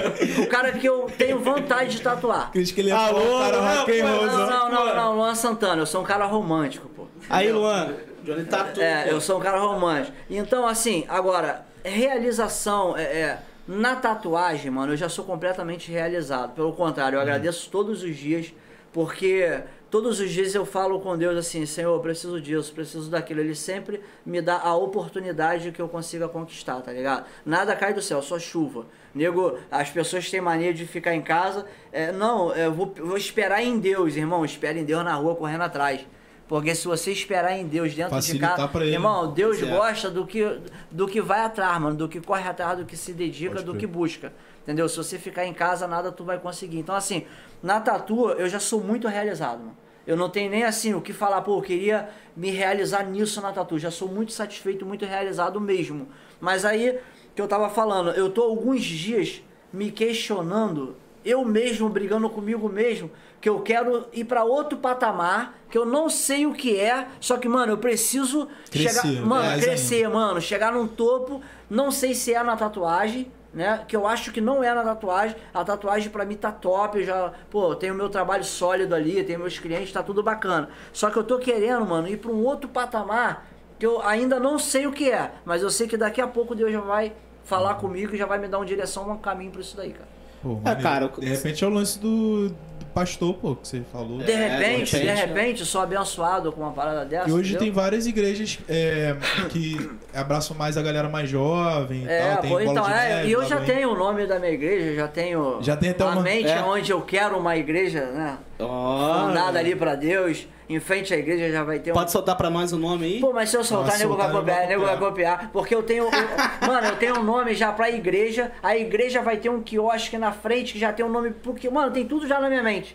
o 0.41 0.47
cara 0.47 0.72
que 0.72 0.89
eu 0.89 1.05
tenho 1.15 1.38
vontade 1.38 1.97
de 1.97 2.01
tatuar. 2.01 2.47
Acredito 2.47 2.74
que 2.74 2.82
ele 2.82 2.91
Alô, 2.91 3.20
falar 3.20 3.30
um 3.30 3.39
cara 3.39 3.61
não, 3.61 3.78
rock 3.78 3.99
and 3.99 4.05
roll, 4.07 4.26
Não, 4.26 4.49
não, 4.49 4.70
não, 4.72 4.95
não, 4.95 5.15
Luan 5.17 5.36
Santana, 5.36 5.80
eu 5.80 5.86
sou 5.86 6.01
um 6.01 6.03
cara 6.03 6.26
romântico, 6.26 6.89
pô. 6.89 7.05
Aí, 7.30 7.51
Luan, 7.51 7.93
Johnny 8.24 8.45
Tatu. 8.45 8.82
É, 8.82 9.03
pô. 9.03 9.09
eu 9.11 9.22
sou 9.22 9.38
um 9.38 9.41
cara 9.41 9.59
romântico. 9.59 10.17
Então, 10.28 10.65
assim, 10.65 11.05
agora, 11.07 11.63
realização 11.84 12.97
é, 12.97 13.03
é, 13.03 13.39
na 13.67 13.95
tatuagem, 13.95 14.72
mano, 14.72 14.93
eu 14.93 14.97
já 14.97 15.07
sou 15.07 15.24
completamente 15.24 15.91
realizado. 15.91 16.55
Pelo 16.55 16.74
contrário, 16.74 17.17
eu 17.17 17.22
agradeço 17.22 17.70
todos 17.70 18.01
os 18.01 18.15
dias, 18.15 18.51
porque 18.91 19.61
todos 19.89 20.19
os 20.19 20.29
dias 20.31 20.53
eu 20.55 20.65
falo 20.65 20.99
com 20.99 21.17
Deus 21.17 21.37
assim, 21.37 21.65
Senhor, 21.65 21.93
eu 21.93 21.99
preciso 21.99 22.39
disso, 22.39 22.73
preciso 22.73 23.09
daquilo. 23.09 23.39
Ele 23.39 23.55
sempre 23.55 24.01
me 24.25 24.41
dá 24.41 24.59
a 24.59 24.75
oportunidade 24.75 25.71
que 25.71 25.81
eu 25.81 25.87
consiga 25.89 26.27
conquistar, 26.27 26.81
tá 26.81 26.91
ligado? 26.91 27.25
Nada 27.45 27.75
cai 27.75 27.93
do 27.93 28.01
céu, 28.01 28.21
só 28.21 28.37
chuva. 28.39 28.85
Nego, 29.13 29.57
as 29.71 29.89
pessoas 29.89 30.29
têm 30.29 30.41
mania 30.41 30.73
de 30.73 30.85
ficar 30.85 31.15
em 31.15 31.21
casa. 31.21 31.65
É, 31.91 32.11
não, 32.11 32.53
eu 32.55 32.71
vou, 32.71 32.93
vou 32.97 33.17
esperar 33.17 33.63
em 33.63 33.79
Deus, 33.79 34.15
irmão. 34.15 34.45
Espera 34.45 34.77
em 34.77 34.85
Deus 34.85 35.03
na 35.03 35.15
rua 35.15 35.35
correndo 35.35 35.61
atrás. 35.63 36.05
Porque 36.47 36.73
se 36.73 36.87
você 36.87 37.11
esperar 37.11 37.55
em 37.59 37.67
Deus 37.67 37.93
dentro 37.93 38.09
Facilitar 38.09 38.49
de 38.51 38.55
casa, 38.55 38.67
pra 38.69 38.83
ele. 38.83 38.95
irmão, 38.95 39.31
Deus 39.31 39.59
Certo. 39.59 39.71
gosta 39.71 40.09
do 40.09 40.25
que, 40.25 40.59
do 40.89 41.07
que 41.07 41.21
vai 41.21 41.41
atrás, 41.41 41.79
mano, 41.79 41.95
do 41.95 42.09
que 42.09 42.19
corre 42.19 42.49
atrás, 42.49 42.79
do 42.79 42.85
que 42.85 42.97
se 42.97 43.13
dedica, 43.13 43.53
Pode 43.55 43.65
do 43.65 43.75
que 43.75 43.85
busca. 43.85 44.33
Entendeu? 44.70 44.88
Se 44.88 44.97
você 44.97 45.17
ficar 45.17 45.47
em 45.47 45.53
casa, 45.53 45.88
nada 45.88 46.11
tu 46.11 46.24
vai 46.24 46.38
conseguir. 46.38 46.78
Então, 46.78 46.93
assim, 46.93 47.26
na 47.63 47.82
tatu, 47.82 48.30
eu 48.30 48.47
já 48.47 48.59
sou 48.59 48.80
muito 48.80 49.07
realizado, 49.07 49.61
mano. 49.61 49.78
Eu 50.05 50.15
não 50.15 50.30
tenho 50.30 50.51
nem 50.51 50.63
assim 50.63 50.93
o 50.93 51.01
que 51.01 51.11
falar, 51.11 51.41
pô, 51.41 51.57
eu 51.57 51.61
queria 51.63 52.07
me 52.38 52.51
realizar 52.51 53.01
nisso 53.01 53.41
na 53.41 53.51
tatu. 53.51 53.80
Já 53.80 53.89
sou 53.89 54.07
muito 54.07 54.32
satisfeito, 54.32 54.86
muito 54.86 55.07
realizado 55.07 55.59
mesmo. 55.59 56.07
Mas 56.39 56.65
aí, 56.65 56.99
que 57.34 57.41
eu 57.41 57.47
tava 57.47 57.67
falando, 57.67 58.11
eu 58.11 58.30
tô 58.30 58.43
alguns 58.43 58.84
dias 58.84 59.41
me 59.74 59.89
questionando, 59.89 60.95
eu 61.26 61.43
mesmo 61.43 61.89
brigando 61.89 62.30
comigo 62.30 62.70
mesmo, 62.70 63.09
que 63.41 63.49
eu 63.49 63.61
quero 63.61 64.05
ir 64.13 64.26
pra 64.26 64.43
outro 64.43 64.78
patamar, 64.78 65.57
que 65.67 65.80
eu 65.80 65.86
não 65.86 66.11
sei 66.11 66.45
o 66.45 66.53
que 66.53 66.80
é, 66.80 67.07
só 67.20 67.38
que, 67.38 67.49
mano, 67.49 67.72
eu 67.72 67.78
preciso 67.80 68.47
Crescer, 68.70 69.01
chegar, 69.01 69.26
mano, 69.26 69.61
crescer, 69.61 70.07
mano, 70.09 70.39
chegar 70.39 70.72
num 70.72 70.88
topo, 70.88 71.41
não 71.67 71.89
sei 71.89 72.13
se 72.13 72.36
é 72.36 72.43
na 72.43 72.55
tatuagem, 72.55 73.32
né? 73.53 73.83
Que 73.87 73.95
eu 73.95 74.05
acho 74.07 74.31
que 74.31 74.41
não 74.41 74.63
é 74.63 74.73
na 74.73 74.83
tatuagem. 74.83 75.35
A 75.53 75.63
tatuagem 75.63 76.09
pra 76.09 76.25
mim 76.25 76.35
tá 76.35 76.51
top, 76.51 76.99
eu 76.99 77.05
já, 77.05 77.33
pô, 77.49 77.75
tenho 77.75 77.93
meu 77.95 78.09
trabalho 78.09 78.43
sólido 78.43 78.93
ali, 78.95 79.23
tenho 79.23 79.39
meus 79.39 79.57
clientes, 79.57 79.91
tá 79.91 80.03
tudo 80.03 80.21
bacana. 80.23 80.69
Só 80.93 81.09
que 81.09 81.17
eu 81.17 81.23
tô 81.23 81.39
querendo, 81.39 81.85
mano, 81.85 82.07
ir 82.07 82.17
pra 82.17 82.31
um 82.31 82.43
outro 82.43 82.69
patamar 82.69 83.47
que 83.77 83.85
eu 83.85 84.01
ainda 84.01 84.39
não 84.39 84.59
sei 84.59 84.85
o 84.87 84.91
que 84.91 85.09
é, 85.09 85.31
mas 85.45 85.61
eu 85.63 85.69
sei 85.69 85.87
que 85.87 85.95
daqui 85.95 86.19
a 86.19 86.27
pouco 86.27 86.53
Deus 86.53 86.71
já 86.71 86.81
vai 86.81 87.13
falar 87.45 87.75
comigo 87.75 88.13
e 88.13 88.17
já 88.17 88.25
vai 88.25 88.37
me 88.37 88.47
dar 88.47 88.59
uma 88.59 88.65
direção, 88.65 89.09
um 89.09 89.17
caminho 89.17 89.51
pra 89.51 89.61
isso 89.61 89.75
daí, 89.75 89.91
cara. 89.93 90.07
Pô, 90.43 90.59
É, 90.65 90.75
cara, 90.75 91.07
De 91.07 91.25
repente 91.25 91.63
é 91.63 91.67
o 91.67 91.69
lance 91.69 91.97
do 91.97 92.51
pastor, 92.93 93.33
pô, 93.35 93.55
que 93.55 93.67
você 93.67 93.81
falou. 93.91 94.17
De 94.19 94.31
É, 94.31 94.47
repente, 94.57 94.91
de 94.95 95.01
de 95.01 95.07
repente, 95.11 95.65
sou 95.65 95.81
abençoado 95.81 96.51
com 96.51 96.61
uma 96.61 96.71
parada 96.71 97.05
dessa. 97.05 97.29
E 97.29 97.31
hoje 97.31 97.49
entendeu? 97.51 97.59
tem 97.59 97.71
várias 97.71 98.05
igrejas 98.07 98.59
é, 98.67 99.15
que 99.49 99.89
abraçam 100.13 100.55
mais 100.57 100.77
a 100.77 100.81
galera 100.81 101.07
mais 101.09 101.29
jovem 101.29 102.03
e 102.03 102.07
É, 102.09 102.31
tal. 102.33 102.41
Tem 102.41 102.49
pô, 102.51 102.59
então, 102.59 102.83
de 102.85 102.91
é, 102.91 102.93
neve, 103.15 103.27
e 103.29 103.31
eu 103.31 103.45
já 103.45 103.57
do- 103.59 103.65
tenho 103.65 103.91
o 103.93 103.97
nome 103.97 104.25
da 104.25 104.39
minha 104.39 104.51
igreja, 104.51 104.95
já 104.95 105.07
tenho 105.07 105.57
Já 105.61 105.75
tem 105.77 105.89
até 105.91 106.03
a 106.03 106.07
uma- 106.07 106.21
mente 106.21 106.49
é. 106.49 106.61
onde 106.61 106.91
eu 106.91 107.01
quero 107.01 107.37
uma 107.37 107.55
igreja, 107.57 108.05
né? 108.07 108.37
Fundada 108.57 109.57
ali 109.59 109.75
pra 109.75 109.95
Deus, 109.95 110.45
em 110.67 110.79
frente 110.79 111.13
à 111.13 111.17
igreja 111.17 111.49
já 111.51 111.63
vai 111.63 111.79
ter 111.79 111.91
um. 111.91 111.93
Pode 111.93 112.11
soltar 112.11 112.35
pra 112.35 112.49
nós 112.49 112.71
o 112.73 112.77
nome 112.77 113.05
aí? 113.05 113.19
Pô, 113.19 113.31
mas 113.33 113.49
se 113.49 113.55
eu 113.57 113.63
soltar, 113.63 113.95
Ah, 113.95 113.97
nego 113.97 114.15
vai 114.15 114.25
soltar, 114.25 114.41
copiar, 114.41 114.59
nego 114.59 114.69
nego 114.69 114.81
vai 114.85 114.95
vai 114.97 115.09
copiar. 115.09 115.49
Porque 115.51 115.73
eu 115.73 115.81
tenho. 115.83 116.03
eu- 116.05 116.67
mano, 116.67 116.87
eu 116.87 116.95
tenho 116.97 117.19
um 117.19 117.23
nome 117.23 117.53
já 117.55 117.71
pra 117.71 117.89
igreja. 117.89 118.51
A 118.61 118.75
igreja 118.77 119.21
vai 119.21 119.37
ter 119.37 119.49
um 119.49 119.61
quiosque 119.61 120.17
na 120.17 120.31
frente 120.31 120.73
que 120.73 120.79
já 120.79 120.91
tem 120.93 121.05
um 121.05 121.09
nome. 121.09 121.31
Porque, 121.31 121.69
mano, 121.69 121.91
tem 121.91 122.05
tudo 122.05 122.27
já 122.27 122.39
na 122.39 122.49
minha 122.49 122.61
mente. 122.61 122.88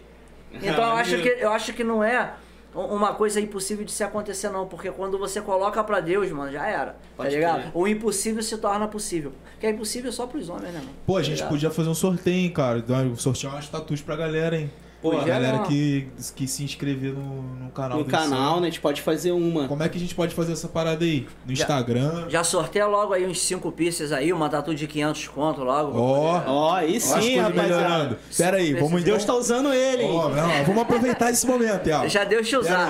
Então 0.63 0.85
eu 0.91 0.97
acho 0.97 1.19
que, 1.23 1.29
eu 1.29 1.51
acho 1.53 1.73
que 1.73 1.85
não 1.85 2.03
é 2.03 2.33
uma 2.75 3.15
coisa 3.15 3.41
impossível 3.41 3.85
de 3.85 3.93
se 3.93 4.03
acontecer, 4.03 4.49
não. 4.51 4.67
Porque 4.67 4.91
quando 4.91 5.19
você 5.19 5.41
coloca 5.41 5.83
pra 5.85 6.01
Deus, 6.01 6.31
mano, 6.33 6.51
já 6.53 6.67
era. 6.67 6.97
Pode 7.17 7.31
tá 7.31 7.35
ligado? 7.37 7.61
crer. 7.61 7.71
O 7.75 7.87
impossível 7.87 8.43
se 8.43 8.57
torna 8.59 8.89
possível. 8.89 9.33
Porque 9.53 9.67
é 9.67 9.71
impossível 9.71 10.11
só 10.13 10.27
pros 10.27 10.49
homens, 10.49 10.73
né, 10.73 10.81
mano? 10.81 10.91
Pô, 11.07 11.15
a 11.17 11.21
Tá 11.21 11.23
gente 11.23 11.37
ligado? 11.37 11.51
podia 11.51 11.71
fazer 11.71 11.89
um 11.89 11.95
sorteio, 11.95 12.37
hein, 12.37 12.51
cara. 12.53 12.83
Dar- 12.83 13.05
Sortear 13.17 13.53
umas 13.55 13.69
tatuas 13.69 14.01
pra 14.01 14.17
galera, 14.17 14.57
hein. 14.57 14.71
Pô, 15.05 15.11
a 15.13 15.17
Podia 15.19 15.35
galera 15.35 15.57
não. 15.59 15.65
que, 15.65 16.09
que 16.35 16.49
se 16.49 16.65
inscrever 16.65 17.13
no, 17.13 17.43
no 17.43 17.71
canal 17.73 17.99
No 17.99 18.07
canal, 18.07 18.27
Insano. 18.27 18.61
né? 18.63 18.69
A 18.69 18.71
gente 18.71 18.81
pode 18.81 19.03
fazer 19.03 19.33
uma. 19.33 19.69
Como 19.69 19.83
é 19.83 19.89
que 19.91 19.99
a 19.99 20.01
gente 20.01 20.15
pode 20.15 20.35
fazer 20.35 20.55
essa 20.55 20.67
parada 20.67 21.05
aí? 21.05 21.27
No 21.47 21.55
Já- 21.55 21.65
Instagram? 21.65 22.25
Já 22.31 22.43
sorteia 22.43 22.87
logo 22.87 23.13
aí 23.13 23.27
uns 23.27 23.39
5 23.43 23.71
pieces 23.73 24.13
aí, 24.13 24.33
uma 24.33 24.49
tatu 24.49 24.75
de 24.75 24.87
500 24.87 25.29
conto 25.29 25.63
logo. 25.63 25.93
Ó, 26.01 26.43
Ó, 26.47 26.73
aí 26.75 26.97
ó 26.97 27.01
sim, 27.21 27.37
rapaziada. 27.39 28.19
Pera 28.35 28.57
aí, 28.57 28.73
vamos 28.73 28.93
então... 28.93 29.05
Deus 29.05 29.25
tá 29.27 29.35
usando 29.35 29.75
ele? 29.75 30.05
Ó, 30.05 30.31
não, 30.31 30.65
vamos 30.65 30.81
aproveitar 30.83 31.31
esse 31.31 31.47
momento, 31.47 31.87
Yal. 31.87 32.09
Já 32.09 32.25
deu 32.25 32.43
te 32.43 32.57
usar. 32.57 32.89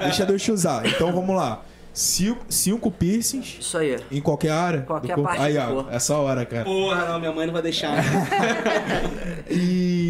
Deixa 0.00 0.24
Deus 0.24 0.40
te 0.40 0.50
usar. 0.50 0.86
Então 0.86 1.12
vamos 1.12 1.36
lá. 1.36 1.60
Cinco, 1.94 2.46
cinco 2.48 2.90
piercings 2.90 3.58
Isso 3.60 3.76
aí. 3.76 3.98
em 4.10 4.22
qualquer 4.22 4.50
área. 4.52 4.80
Qualquer 4.80 5.08
do 5.14 5.22
corpo. 5.22 5.28
parte 5.36 5.42
Aí, 5.42 5.58
ó, 5.58 5.84
essa 5.90 6.16
hora, 6.16 6.46
cara. 6.46 6.64
Porra, 6.64 7.04
não, 7.04 7.18
minha 7.20 7.30
mãe 7.32 7.44
não 7.44 7.52
vai 7.52 7.60
deixar. 7.60 7.92
E 9.50 10.01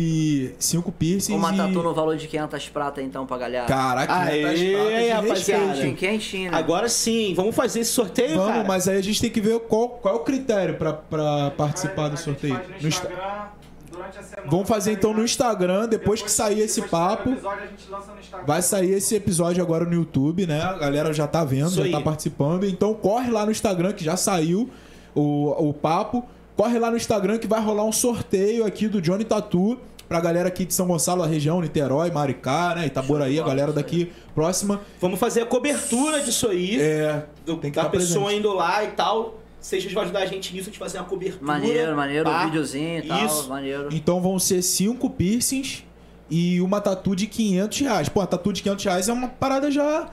cinco 0.59 0.91
piercings 0.93 1.39
Uma 1.39 1.53
e... 1.53 1.57
tatu 1.57 1.83
no 1.83 1.95
valor 1.95 2.17
de 2.17 2.27
500 2.29 2.69
prata 2.71 3.03
então 3.03 3.27
pra 3.27 3.39
galera. 3.39 3.67
Caraca, 3.67 4.15
Aê, 4.15 4.43
500 4.43 4.73
pratas 4.83 5.49
rapaziada. 5.49 5.93
Quentinho, 5.95 6.51
né? 6.53 6.59
Agora 6.59 6.89
sim, 6.89 7.35
vamos 7.35 7.55
fazer 7.55 7.81
esse 7.81 7.93
sorteio, 7.93 8.37
Vamos, 8.37 8.53
cara? 8.53 8.65
mas 8.69 8.89
aí 8.89 8.97
a 8.99 9.03
gente 9.03 9.21
tem 9.21 9.31
que 9.31 9.41
ver 9.41 9.59
qual, 9.61 9.89
qual 9.89 10.15
é 10.15 10.17
o 10.17 10.21
critério 10.21 10.77
pra, 10.77 10.93
pra 10.93 11.51
participar 11.57 12.07
A 12.07 12.09
do 12.11 12.17
sorteio. 12.19 12.55
faz 12.55 12.69
No 12.69 12.75
No 12.81 12.89
Insta- 12.89 13.09
Instagram, 13.09 13.45
durante 13.91 14.19
a 14.19 14.23
semana. 14.23 14.51
Vamos 14.51 14.69
fazer 14.69 14.93
então 14.93 15.13
no 15.15 15.23
Instagram, 15.25 15.89
depois 15.89 16.23
que 16.23 16.31
sair 16.31 16.61
esse 16.61 16.81
depois 16.81 16.91
que 16.91 16.97
sair 16.97 17.05
o 17.05 17.17
papo. 17.17 17.31
episódio, 17.31 17.63
a 17.63 17.67
gente 17.67 17.91
lança 17.91 18.13
no 18.13 18.21
Instagram. 18.21 18.47
Vai 18.47 18.63
sair 18.63 18.91
esse 18.93 19.15
episódio 19.15 19.63
agora 19.63 19.85
no 19.85 19.95
YouTube, 19.95 20.47
né? 20.47 20.61
A 20.63 20.73
galera 20.75 21.13
já 21.13 21.27
tá 21.27 21.45
vendo, 21.45 21.67
Isso 21.69 21.77
já 21.77 21.85
aí. 21.85 21.91
tá 21.93 22.01
participando. 22.01 22.65
Então 22.65 22.95
corre 22.95 23.31
lá 23.31 23.45
no 23.45 23.51
Instagram 23.53 23.93
que 23.93 24.03
já 24.05 24.17
saiu 24.17 24.69
o, 25.15 25.69
o 25.69 25.73
papo. 25.75 26.25
Corre 26.57 26.79
lá 26.79 26.91
no 26.91 26.97
Instagram 26.99 27.39
que 27.39 27.47
vai 27.47 27.61
rolar 27.63 27.85
um 27.85 27.93
sorteio 27.93 28.67
aqui 28.67 28.87
do 28.87 29.01
Johnny 29.01 29.25
Tatu 29.25 29.79
pra 30.13 30.21
galera 30.21 30.49
aqui 30.49 30.67
de 30.67 30.75
São 30.75 30.87
Gonçalo, 30.87 31.23
a 31.23 31.27
região, 31.27 31.59
Niterói, 31.63 32.11
Maricá, 32.11 32.75
né? 32.75 32.85
Itaboraí, 32.87 33.41
a 33.41 33.43
galera 33.45 33.73
daqui 33.73 34.13
próxima. 34.35 34.83
Vamos 35.01 35.19
fazer 35.19 35.41
a 35.41 35.47
cobertura 35.47 36.21
disso 36.21 36.49
aí. 36.49 36.79
É, 36.79 37.23
do, 37.47 37.57
tem 37.57 37.71
que 37.71 37.77
da 37.77 37.83
estar 37.87 37.91
pessoa 37.91 38.25
presente. 38.27 38.41
indo 38.41 38.53
lá 38.53 38.85
e 38.85 38.89
tal. 38.89 39.39
Vocês 39.59 39.91
vão 39.91 40.03
ajudar 40.03 40.19
a 40.21 40.27
gente 40.27 40.53
nisso 40.53 40.71
de 40.71 40.79
fazer 40.79 40.99
uma 40.99 41.07
cobertura. 41.07 41.43
Maneiro, 41.43 41.97
maneiro, 41.97 42.25
pá. 42.29 42.43
um 42.43 42.45
videozinho 42.47 42.99
e 42.99 43.03
tal, 43.09 43.25
Isso. 43.25 43.49
maneiro. 43.49 43.89
Então 43.91 44.21
vão 44.21 44.39
ser 44.39 44.61
cinco 44.61 45.09
piercings 45.09 45.83
e 46.31 46.61
uma 46.61 46.79
tatu 46.79 47.17
de 47.17 47.27
500 47.27 47.79
reais. 47.81 48.09
Pô, 48.11 48.21
a 48.21 48.27
tatu 48.27 48.53
de 48.53 48.63
500 48.63 48.85
reais 48.85 49.09
é 49.09 49.13
uma 49.15 49.29
parada 49.29 49.71
já 49.71 50.11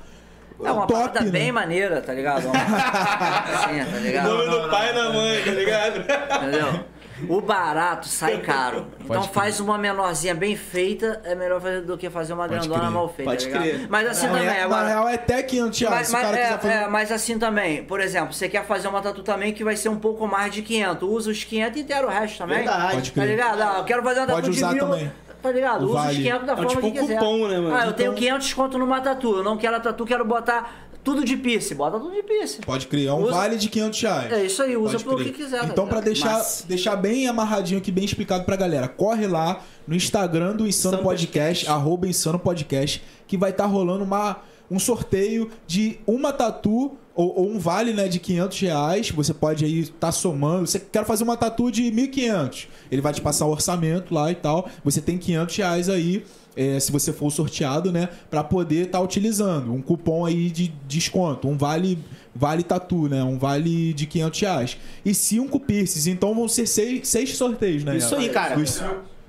É 0.63 0.71
uma 0.71 0.87
top, 0.87 0.93
parada 1.09 1.21
né? 1.25 1.31
bem 1.31 1.51
maneira, 1.51 1.99
tá 1.99 2.13
ligado? 2.13 2.45
Uma- 2.45 2.53
Assim, 2.55 3.91
tá 3.91 3.97
ligado? 3.99 4.29
Nome 4.29 4.49
do 4.49 4.69
pai 4.69 4.91
e 4.91 4.93
da 4.93 5.09
mãe, 5.11 5.43
tá 5.43 5.51
ligado? 5.51 5.99
Entendeu? 5.99 6.85
O 7.27 7.41
barato 7.41 8.07
sai 8.07 8.37
caro. 8.41 8.87
Então 9.03 9.23
faz 9.23 9.59
uma 9.59 9.77
menorzinha 9.77 10.33
bem 10.35 10.55
feita, 10.55 11.21
é 11.23 11.35
melhor 11.35 11.59
fazer 11.59 11.81
do 11.81 11.97
que 11.97 12.09
fazer 12.09 12.33
uma 12.33 12.47
Pode 12.47 12.59
grandona 12.59 12.79
crer. 12.81 12.91
mal 12.91 13.09
feita, 13.09 13.31
Pode 13.31 13.47
tá 13.49 13.59
crer. 13.59 13.87
Mas 13.89 14.07
assim 14.07 14.27
Na 14.27 14.33
também, 14.33 14.49
real- 14.49 14.65
agora... 14.65 14.81
Na 14.83 14.87
real 14.89 15.09
é 15.09 15.13
até 15.15 15.43
500 15.43 15.79
reais. 15.79 15.95
Mas, 15.95 16.07
Se 16.07 16.13
o 16.13 16.17
cara 16.17 16.27
mas- 16.29 16.39
quiser 16.41 16.53
é, 16.53 16.57
fazer... 16.57 16.73
é, 16.73 16.87
mas 16.87 17.11
assim 17.11 17.39
também, 17.39 17.83
por 17.83 17.99
exemplo, 17.99 18.33
você 18.33 18.47
quer 18.47 18.63
fazer 18.65 18.87
uma 18.87 19.01
tatu 19.01 19.23
também 19.23 19.53
que 19.53 19.63
vai 19.63 19.75
ser 19.75 19.89
um 19.89 19.97
pouco 19.99 20.27
mais 20.27 20.53
de 20.53 20.61
500. 20.61 21.09
Usa 21.09 21.31
os 21.31 21.43
500 21.43 21.77
e 21.77 21.83
inteira 21.83 22.05
o 22.07 22.09
resto 22.09 22.37
também. 22.37 22.57
Verdade. 22.59 22.93
Pode 22.95 23.11
Tá 23.11 23.21
crer. 23.21 23.29
ligado? 23.31 23.61
Ah, 23.61 23.75
eu 23.79 23.83
quero 23.83 24.03
fazer 24.03 24.19
uma 24.21 24.27
tatu 24.27 24.41
Pode 24.41 24.51
de 24.51 24.57
usar 24.57 24.73
mil. 24.73 24.85
também. 24.85 25.11
Tá 25.41 25.51
ligado? 25.51 25.85
Usa 25.85 25.93
vale. 25.93 26.11
os 26.11 26.17
500 26.17 26.45
da 26.45 26.51
É 26.51 26.55
forma 26.55 26.69
tipo 26.69 26.81
que 26.81 26.87
um 26.87 27.01
quiser. 27.01 27.17
cupom, 27.19 27.47
né, 27.47 27.59
mano? 27.59 27.75
Ah, 27.75 27.85
eu 27.85 27.93
tenho 27.93 28.07
Então- 28.11 28.19
500 28.19 28.53
conto 28.53 28.77
numa 28.77 28.99
tatu. 28.99 29.37
Eu 29.37 29.43
não 29.43 29.55
quero 29.57 29.75
a 29.75 29.79
tatu, 29.79 30.05
quero 30.05 30.25
botar 30.25 30.88
Tudo 31.03 31.23
de 31.23 31.37
piercing, 31.37 31.75
bota 31.75 31.97
tudo 31.99 32.13
de 32.13 32.21
piercing. 32.23 32.61
Pode 32.61 32.87
criar 32.87 33.15
um 33.15 33.23
Usa- 33.23 33.31
vale 33.31 33.57
de 33.57 33.69
500 33.69 34.01
reais. 34.01 34.31
É 34.31 34.43
isso 34.45 34.61
aí, 34.61 34.75
usa 34.75 34.97
crer. 34.99 35.23
que 35.23 35.31
quiser. 35.31 35.59
tá 35.61 35.65
Então, 35.67 35.85
pra 35.87 35.99
ligado? 35.99 36.05
deixar, 36.05 36.33
Mas- 36.33 36.65
deixar 36.67 36.95
bem 36.97 37.27
amarradinho 37.27 37.79
aqui, 37.79 37.91
bem 37.91 38.03
explicado 38.05 38.43
pra 38.43 38.55
galera, 38.55 38.87
corre 38.87 39.25
lá 39.25 39.61
no 39.87 39.95
Instagram 39.95 40.55
do 40.55 40.67
Insano 40.67 40.95
Insano 40.95 41.03
Podcast, 41.03 41.65
Podcast. 41.65 41.69
arroba 41.69 42.07
Insano 42.07 42.37
Podcast, 42.39 43.01
que 43.27 43.37
vai 43.37 43.51
estar 43.51 43.65
rolando 43.65 44.03
uma, 44.03 44.37
um 44.69 44.77
sorteio 44.77 45.49
de 45.65 45.99
uma 46.05 46.31
tatu 46.33 46.95
ou, 47.15 47.39
ou 47.39 47.49
um 47.49 47.57
vale 47.59 47.91
né, 47.91 48.07
de 48.07 48.19
500 48.19 48.59
reais. 48.59 49.09
Você 49.11 49.33
pode 49.33 49.65
aí 49.65 49.79
estar 49.79 50.11
somando. 50.11 50.67
Você 50.67 50.79
quer 50.79 51.05
fazer 51.05 51.23
uma 51.23 51.35
tatu 51.35 51.71
de 51.71 51.83
1.500. 51.91 52.67
Ele 52.91 53.01
vai 53.01 53.13
te 53.13 53.19
passar 53.21 53.45
o 53.45 53.51
orçamento 53.51 54.13
lá 54.13 54.31
e 54.31 54.35
tal. 54.35 54.69
Você 54.85 55.01
tem 55.01 55.17
500 55.17 55.55
reais 55.57 55.89
aí. 55.89 56.23
É, 56.59 56.77
se 56.77 56.91
você 56.91 57.13
for 57.13 57.31
sorteado, 57.31 57.89
né? 57.89 58.09
Pra 58.29 58.43
poder 58.43 58.87
estar 58.87 58.99
utilizando 58.99 59.71
um 59.73 59.81
cupom 59.81 60.25
aí 60.25 60.49
de 60.49 60.73
desconto, 60.85 61.47
um 61.47 61.57
vale 61.57 61.97
vale 62.35 62.63
tatu, 62.63 63.07
né? 63.07 63.23
Um 63.23 63.37
vale 63.37 63.93
de 63.93 64.05
500 64.05 64.39
reais. 64.41 64.77
E 65.05 65.13
cinco 65.13 65.57
piercings. 65.57 66.05
Então 66.05 66.35
vão 66.35 66.49
ser 66.49 66.67
seis, 66.67 67.07
seis 67.07 67.37
sorteios, 67.37 67.85
né? 67.85 67.95
Isso 67.95 68.13
aí, 68.13 68.27
cara. 68.27 68.59
Os 68.59 68.83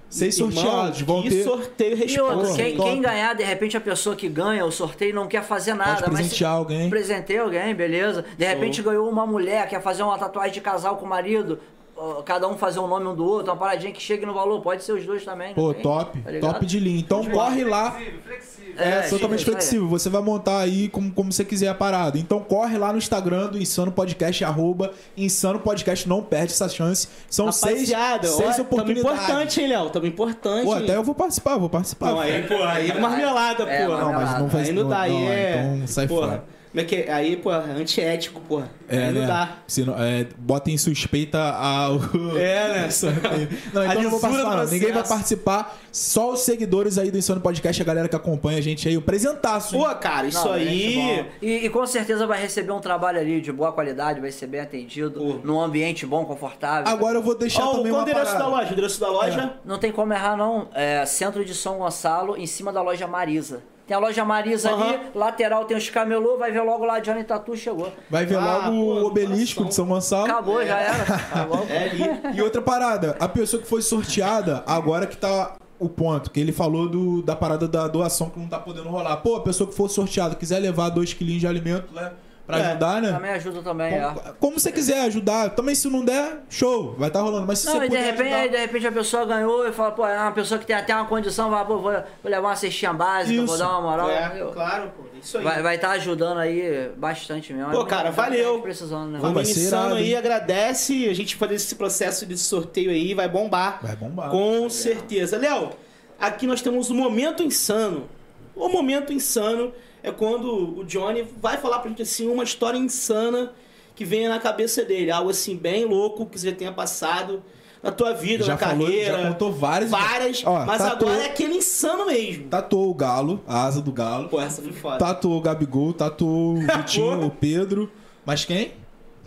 seis 0.08 0.36
Irmão, 0.36 0.52
sorteados. 0.52 1.00
Vão 1.02 1.22
que 1.22 1.30
ter. 1.30 1.44
sorteio 1.44 1.96
responsa. 1.96 2.56
quem, 2.56 2.76
quem 2.76 3.00
ganhar, 3.00 3.34
de 3.34 3.44
repente 3.44 3.76
a 3.76 3.80
pessoa 3.80 4.16
que 4.16 4.28
ganha 4.28 4.64
o 4.64 4.72
sorteio 4.72 5.14
não 5.14 5.28
quer 5.28 5.44
fazer 5.44 5.74
nada. 5.74 6.00
Pode 6.00 6.10
mas 6.10 6.20
presentear 6.22 6.52
alguém. 6.52 6.90
Presentei 6.90 7.38
alguém, 7.38 7.74
beleza. 7.76 8.24
De 8.36 8.44
repente 8.44 8.82
ganhou 8.82 9.08
uma 9.08 9.24
mulher, 9.24 9.68
quer 9.68 9.80
fazer 9.80 10.02
uma 10.02 10.18
tatuagem 10.18 10.54
de 10.54 10.60
casal 10.60 10.96
com 10.96 11.06
o 11.06 11.08
marido. 11.08 11.60
Ó, 12.00 12.22
Cada 12.22 12.48
um 12.48 12.56
fazer 12.56 12.78
o 12.80 12.86
nome 12.86 13.06
um 13.06 13.14
do 13.14 13.24
outro, 13.24 13.52
uma 13.52 13.56
paradinha 13.58 13.92
que 13.92 14.00
chegue 14.00 14.24
no 14.24 14.32
valor, 14.34 14.60
pode 14.60 14.82
ser 14.82 14.92
os 14.92 15.04
dois 15.04 15.24
também. 15.24 15.48
não 15.48 15.54
Pô, 15.54 15.74
tem? 15.74 15.82
top. 15.82 16.18
Tá 16.20 16.30
top 16.52 16.66
de 16.66 16.78
linha. 16.80 16.98
Então 17.00 17.24
corre 17.24 17.64
lá. 17.64 17.92
Flexível, 17.92 18.20
flexível. 18.24 18.74
É, 18.78 18.88
É, 18.88 19.02
totalmente 19.08 19.44
flexível. 19.44 19.88
Você 19.88 20.08
vai 20.08 20.22
montar 20.22 20.58
aí 20.60 20.88
como, 20.88 21.10
como 21.12 21.32
você 21.32 21.44
quiser 21.44 21.68
a 21.68 21.74
parada. 21.74 22.16
Então 22.18 22.40
corre 22.40 22.78
lá 22.78 22.92
no 22.92 22.98
Instagram 22.98 23.48
do 23.48 23.58
Insano 23.58 23.90
Podcast, 23.92 24.44
arroba 24.44 24.92
Insano 25.16 25.58
Podcast. 25.58 26.08
Não 26.08 26.22
perde 26.22 26.52
essa 26.52 26.68
chance. 26.68 27.08
São 27.28 27.50
seis, 27.52 27.90
Rapaziada, 27.90 28.28
seis 28.28 28.40
ó, 28.40 28.52
tamo 28.52 28.62
oportunidades. 28.62 29.20
importante, 29.22 29.60
hein, 29.60 29.68
Léo? 29.68 29.90
Tamo 29.90 30.06
importante. 30.06 30.64
Pô, 30.64 30.72
até 30.72 30.96
eu 30.96 31.02
vou 31.02 31.14
participar, 31.14 31.56
vou 31.58 31.68
participar. 31.68 32.12
Não, 32.12 32.20
aí, 32.20 32.42
pô, 32.46 32.54
aí 32.62 32.90
é 32.90 32.98
marmelada, 32.98 33.64
É, 33.64 33.86
pô. 33.86 33.96
Não, 33.96 34.12
mas 34.12 34.38
não 34.38 34.48
faz 34.48 34.68
Aí 34.68 34.74
não 34.74 34.88
dá, 34.88 35.00
aí 35.00 35.12
não, 35.12 35.28
é. 35.28 35.72
Então 35.74 35.86
sai 35.86 36.06
porra, 36.06 36.26
fora. 36.28 36.44
Como 36.70 36.80
é 36.80 36.84
que 36.84 36.96
é? 36.96 37.12
Aí, 37.12 37.36
pô, 37.36 37.50
antiético, 37.50 38.40
porra. 38.42 38.70
É, 38.88 39.06
aí 39.06 39.12
não 39.12 39.20
né? 39.22 39.26
dá. 39.26 39.56
Se 39.66 39.84
não, 39.84 39.94
é, 39.98 40.26
bota 40.38 40.70
em 40.70 40.78
suspeita 40.78 41.38
ao. 41.38 41.96
É, 42.36 42.68
né? 42.68 42.88
Não, 43.72 43.82
então 43.82 43.90
A 43.90 43.94
eu 43.94 44.02
não 44.02 44.10
vou 44.10 44.20
participar, 44.20 44.56
não. 44.56 44.66
Ninguém 44.66 44.92
vai 44.92 45.06
participar. 45.06 45.78
Só 45.92 46.32
os 46.32 46.40
seguidores 46.40 46.98
aí 46.98 47.10
do 47.10 47.18
Insano 47.18 47.40
Podcast, 47.40 47.80
a 47.80 47.84
galera 47.84 48.08
que 48.08 48.14
acompanha 48.14 48.58
a 48.58 48.60
gente 48.60 48.88
aí, 48.88 48.96
o 48.96 49.02
presentaço. 49.02 49.76
Pô, 49.76 49.84
cara, 49.96 50.28
isso 50.28 50.44
Não, 50.44 50.52
aí. 50.52 50.94
bom. 50.94 51.26
E, 51.42 51.66
e 51.66 51.70
com 51.70 51.86
certeza 51.86 52.26
vai 52.26 52.40
receber 52.40 52.72
um 52.72 52.80
trabalho 52.80 53.18
ali 53.18 53.40
de 53.40 53.52
boa 53.52 53.72
qualidade, 53.72 54.20
vai 54.20 54.30
ser 54.30 54.46
bem 54.46 54.60
atendido, 54.60 55.20
Pô. 55.20 55.40
num 55.42 55.60
ambiente 55.60 56.06
bom, 56.06 56.24
confortável. 56.24 56.92
Agora 56.92 57.18
eu 57.18 57.22
vou 57.22 57.36
deixar 57.36 57.64
Ó, 57.64 57.76
também 57.76 57.92
qual 57.92 58.04
o 58.04 58.08
endereço 58.08 58.38
da 58.38 58.46
loja? 58.46 58.68
O 58.68 58.72
endereço 58.72 59.00
da 59.00 59.08
loja? 59.08 59.54
Não 59.64 59.78
tem 59.78 59.90
como 59.92 60.12
errar, 60.12 60.36
não. 60.36 60.68
É 60.74 61.04
centro 61.06 61.44
de 61.44 61.54
São 61.54 61.78
Gonçalo, 61.78 62.36
em 62.36 62.46
cima 62.46 62.72
da 62.72 62.82
loja 62.82 63.06
Marisa. 63.06 63.62
Tem 63.90 63.96
a 63.96 63.98
loja 63.98 64.24
Marisa 64.24 64.70
Aham. 64.70 64.88
ali, 64.88 65.00
lateral 65.16 65.64
tem 65.64 65.76
os 65.76 65.90
camelô, 65.90 66.38
vai 66.38 66.52
ver 66.52 66.62
logo 66.62 66.84
lá 66.84 67.00
Johnny 67.00 67.24
Tatu 67.24 67.56
chegou. 67.56 67.92
Vai 68.08 68.24
ver 68.24 68.36
Ah, 68.36 68.44
logo 68.58 68.66
pô, 68.70 68.76
o 68.76 69.04
obelisco 69.06 69.62
coração. 69.64 69.68
de 69.68 69.74
São 69.74 69.86
Gonçalo. 69.86 70.24
Acabou, 70.30 70.64
já 70.64 70.78
era. 70.78 71.02
Acabou. 71.02 71.66
É 71.68 71.90
ali. 71.90 72.36
E 72.36 72.40
outra 72.40 72.62
parada, 72.62 73.16
a 73.18 73.26
pessoa 73.26 73.60
que 73.60 73.66
foi 73.68 73.82
sorteada, 73.82 74.62
agora 74.64 75.08
que 75.08 75.16
tá 75.16 75.56
o 75.76 75.88
ponto, 75.88 76.30
que 76.30 76.38
ele 76.38 76.52
falou 76.52 76.88
do, 76.88 77.20
da 77.22 77.34
parada 77.34 77.66
da 77.66 77.88
doação 77.88 78.30
que 78.30 78.38
não 78.38 78.46
tá 78.46 78.60
podendo 78.60 78.88
rolar. 78.88 79.16
Pô, 79.16 79.34
a 79.34 79.40
pessoa 79.40 79.68
que 79.68 79.74
for 79.74 79.88
sorteada 79.90 80.36
quiser 80.36 80.60
levar 80.60 80.90
dois 80.90 81.12
quilinhos 81.12 81.40
de 81.40 81.48
alimento, 81.48 81.92
né? 81.92 82.12
Pra 82.50 82.58
É, 82.58 82.66
ajudar, 82.70 83.02
né? 83.02 83.12
Também 83.12 83.30
ajuda 83.30 83.62
também, 83.62 83.94
é. 83.94 84.00
Como, 84.02 84.34
como 84.38 84.60
você 84.60 84.72
quiser 84.72 85.00
ajudar. 85.06 85.50
Também 85.50 85.74
se 85.74 85.88
não 85.88 86.04
der, 86.04 86.40
show, 86.48 86.94
vai 86.98 87.08
estar 87.08 87.20
rolando. 87.22 87.46
Mas 87.46 87.60
se 87.60 87.66
Não, 87.66 87.74
você 87.74 87.78
e 87.78 87.82
de 87.82 87.86
puder 87.88 88.04
repente, 88.04 88.22
ajudar- 88.22 88.36
aí, 88.42 88.48
de 88.50 88.56
repente 88.56 88.86
a 88.86 88.92
pessoa 88.92 89.24
ganhou 89.24 89.68
e 89.68 89.72
fala, 89.72 89.92
pô, 89.92 90.06
é 90.06 90.18
uma 90.18 90.32
pessoa 90.32 90.58
que 90.58 90.66
tem 90.66 90.76
até 90.76 90.94
uma 90.94 91.06
condição, 91.06 91.50
vai, 91.50 91.64
pô, 91.64 91.78
vou, 91.78 91.92
vou 91.92 92.02
levar 92.24 92.48
uma 92.48 92.56
cestinha 92.56 92.92
básica, 92.92 93.36
vou 93.36 93.44
Isso. 93.44 93.58
dar 93.58 93.68
uma 93.70 93.80
moral. 93.80 94.10
É, 94.10 94.30
claro, 94.52 94.90
pô. 94.96 95.04
Isso 95.22 95.36
aí. 95.38 95.44
Vai 95.44 95.74
estar 95.74 95.88
tá 95.88 95.94
ajudando 95.94 96.38
aí 96.38 96.90
bastante 96.96 97.52
mesmo. 97.52 97.70
Pô, 97.72 97.84
cara, 97.84 98.04
Muita 98.10 98.22
valeu. 98.22 98.60
Precisando, 98.62 99.10
né? 99.12 99.18
Vamos 99.20 99.48
ser 99.48 99.60
insano 99.60 99.94
aí, 99.96 100.10
hein? 100.12 100.16
agradece. 100.16 101.08
A 101.08 101.14
gente 101.14 101.36
fazer 101.36 101.54
esse 101.54 101.74
processo 101.74 102.24
de 102.24 102.38
sorteio 102.38 102.90
aí, 102.90 103.12
vai 103.14 103.28
bombar. 103.28 103.80
Vai 103.82 103.94
bombar. 103.96 104.30
Com 104.30 104.68
certeza. 104.70 105.36
Léo, 105.36 105.70
aqui 106.18 106.46
nós 106.46 106.62
temos 106.62 106.88
o 106.90 106.94
Momento 106.94 107.42
Insano. 107.42 108.08
O 108.56 108.68
Momento 108.68 109.12
Insano 109.12 109.72
é 110.02 110.10
quando 110.10 110.80
o 110.80 110.84
Johnny 110.84 111.24
vai 111.40 111.56
falar 111.58 111.78
pra 111.80 111.88
gente 111.90 112.02
assim 112.02 112.28
uma 112.28 112.44
história 112.44 112.78
insana 112.78 113.52
que 113.94 114.04
venha 114.04 114.28
na 114.28 114.38
cabeça 114.38 114.84
dele. 114.84 115.10
Algo 115.10 115.30
assim 115.30 115.56
bem 115.56 115.84
louco 115.84 116.26
que 116.26 116.38
você 116.38 116.52
tenha 116.52 116.72
passado 116.72 117.42
na 117.82 117.90
tua 117.90 118.12
vida, 118.12 118.44
Já 118.44 118.52
na 118.52 118.58
falou, 118.58 118.86
carreira. 118.86 119.18
já 119.22 119.28
contou 119.28 119.52
várias. 119.52 119.90
Várias, 119.90 120.42
Ó, 120.44 120.64
mas 120.66 120.78
tatuou- 120.82 121.10
agora 121.10 121.26
é 121.26 121.30
aquele 121.30 121.54
insano 121.56 122.06
mesmo. 122.06 122.44
Tatuou 122.48 122.90
o 122.90 122.94
galo, 122.94 123.42
a 123.46 123.64
asa 123.64 123.80
do 123.80 123.90
galo. 123.92 124.28
Pô, 124.28 124.40
essa 124.40 124.60
foi 124.62 124.72
foda. 124.72 124.98
Tatuou 124.98 125.38
o 125.38 125.40
Gabigol, 125.40 125.92
tatuou 125.94 126.56
o 126.56 126.60
Vitinho, 126.76 127.26
o 127.26 127.30
Pedro. 127.30 127.90
Mas 128.24 128.44
quem? 128.44 128.72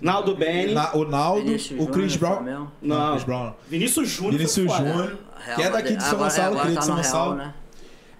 Naldo 0.01 0.35
Benny. 0.35 0.73
Na- 0.73 0.93
o 0.95 1.05
Naldo, 1.05 1.45
Vinícius 1.45 1.81
o 1.81 1.87
Chris 1.87 2.15
Brown. 2.15 2.41
Não, 2.43 2.71
Não. 2.81 3.11
Chris 3.13 3.23
Brown. 3.23 3.53
Vinícius 3.67 4.09
Júnior. 4.09 4.33
Vinícius. 4.33 4.71
Júnior. 4.71 5.17
Que 5.55 5.61
é 5.61 5.69
daqui 5.69 5.95
de 5.95 6.03
São 6.03 6.17
Gonçalo, 6.19 6.59
cria 6.59 6.73
tá 6.73 6.79
de 6.79 6.85
São 6.85 6.95
no 6.95 7.01
Gonçalo. 7.01 7.53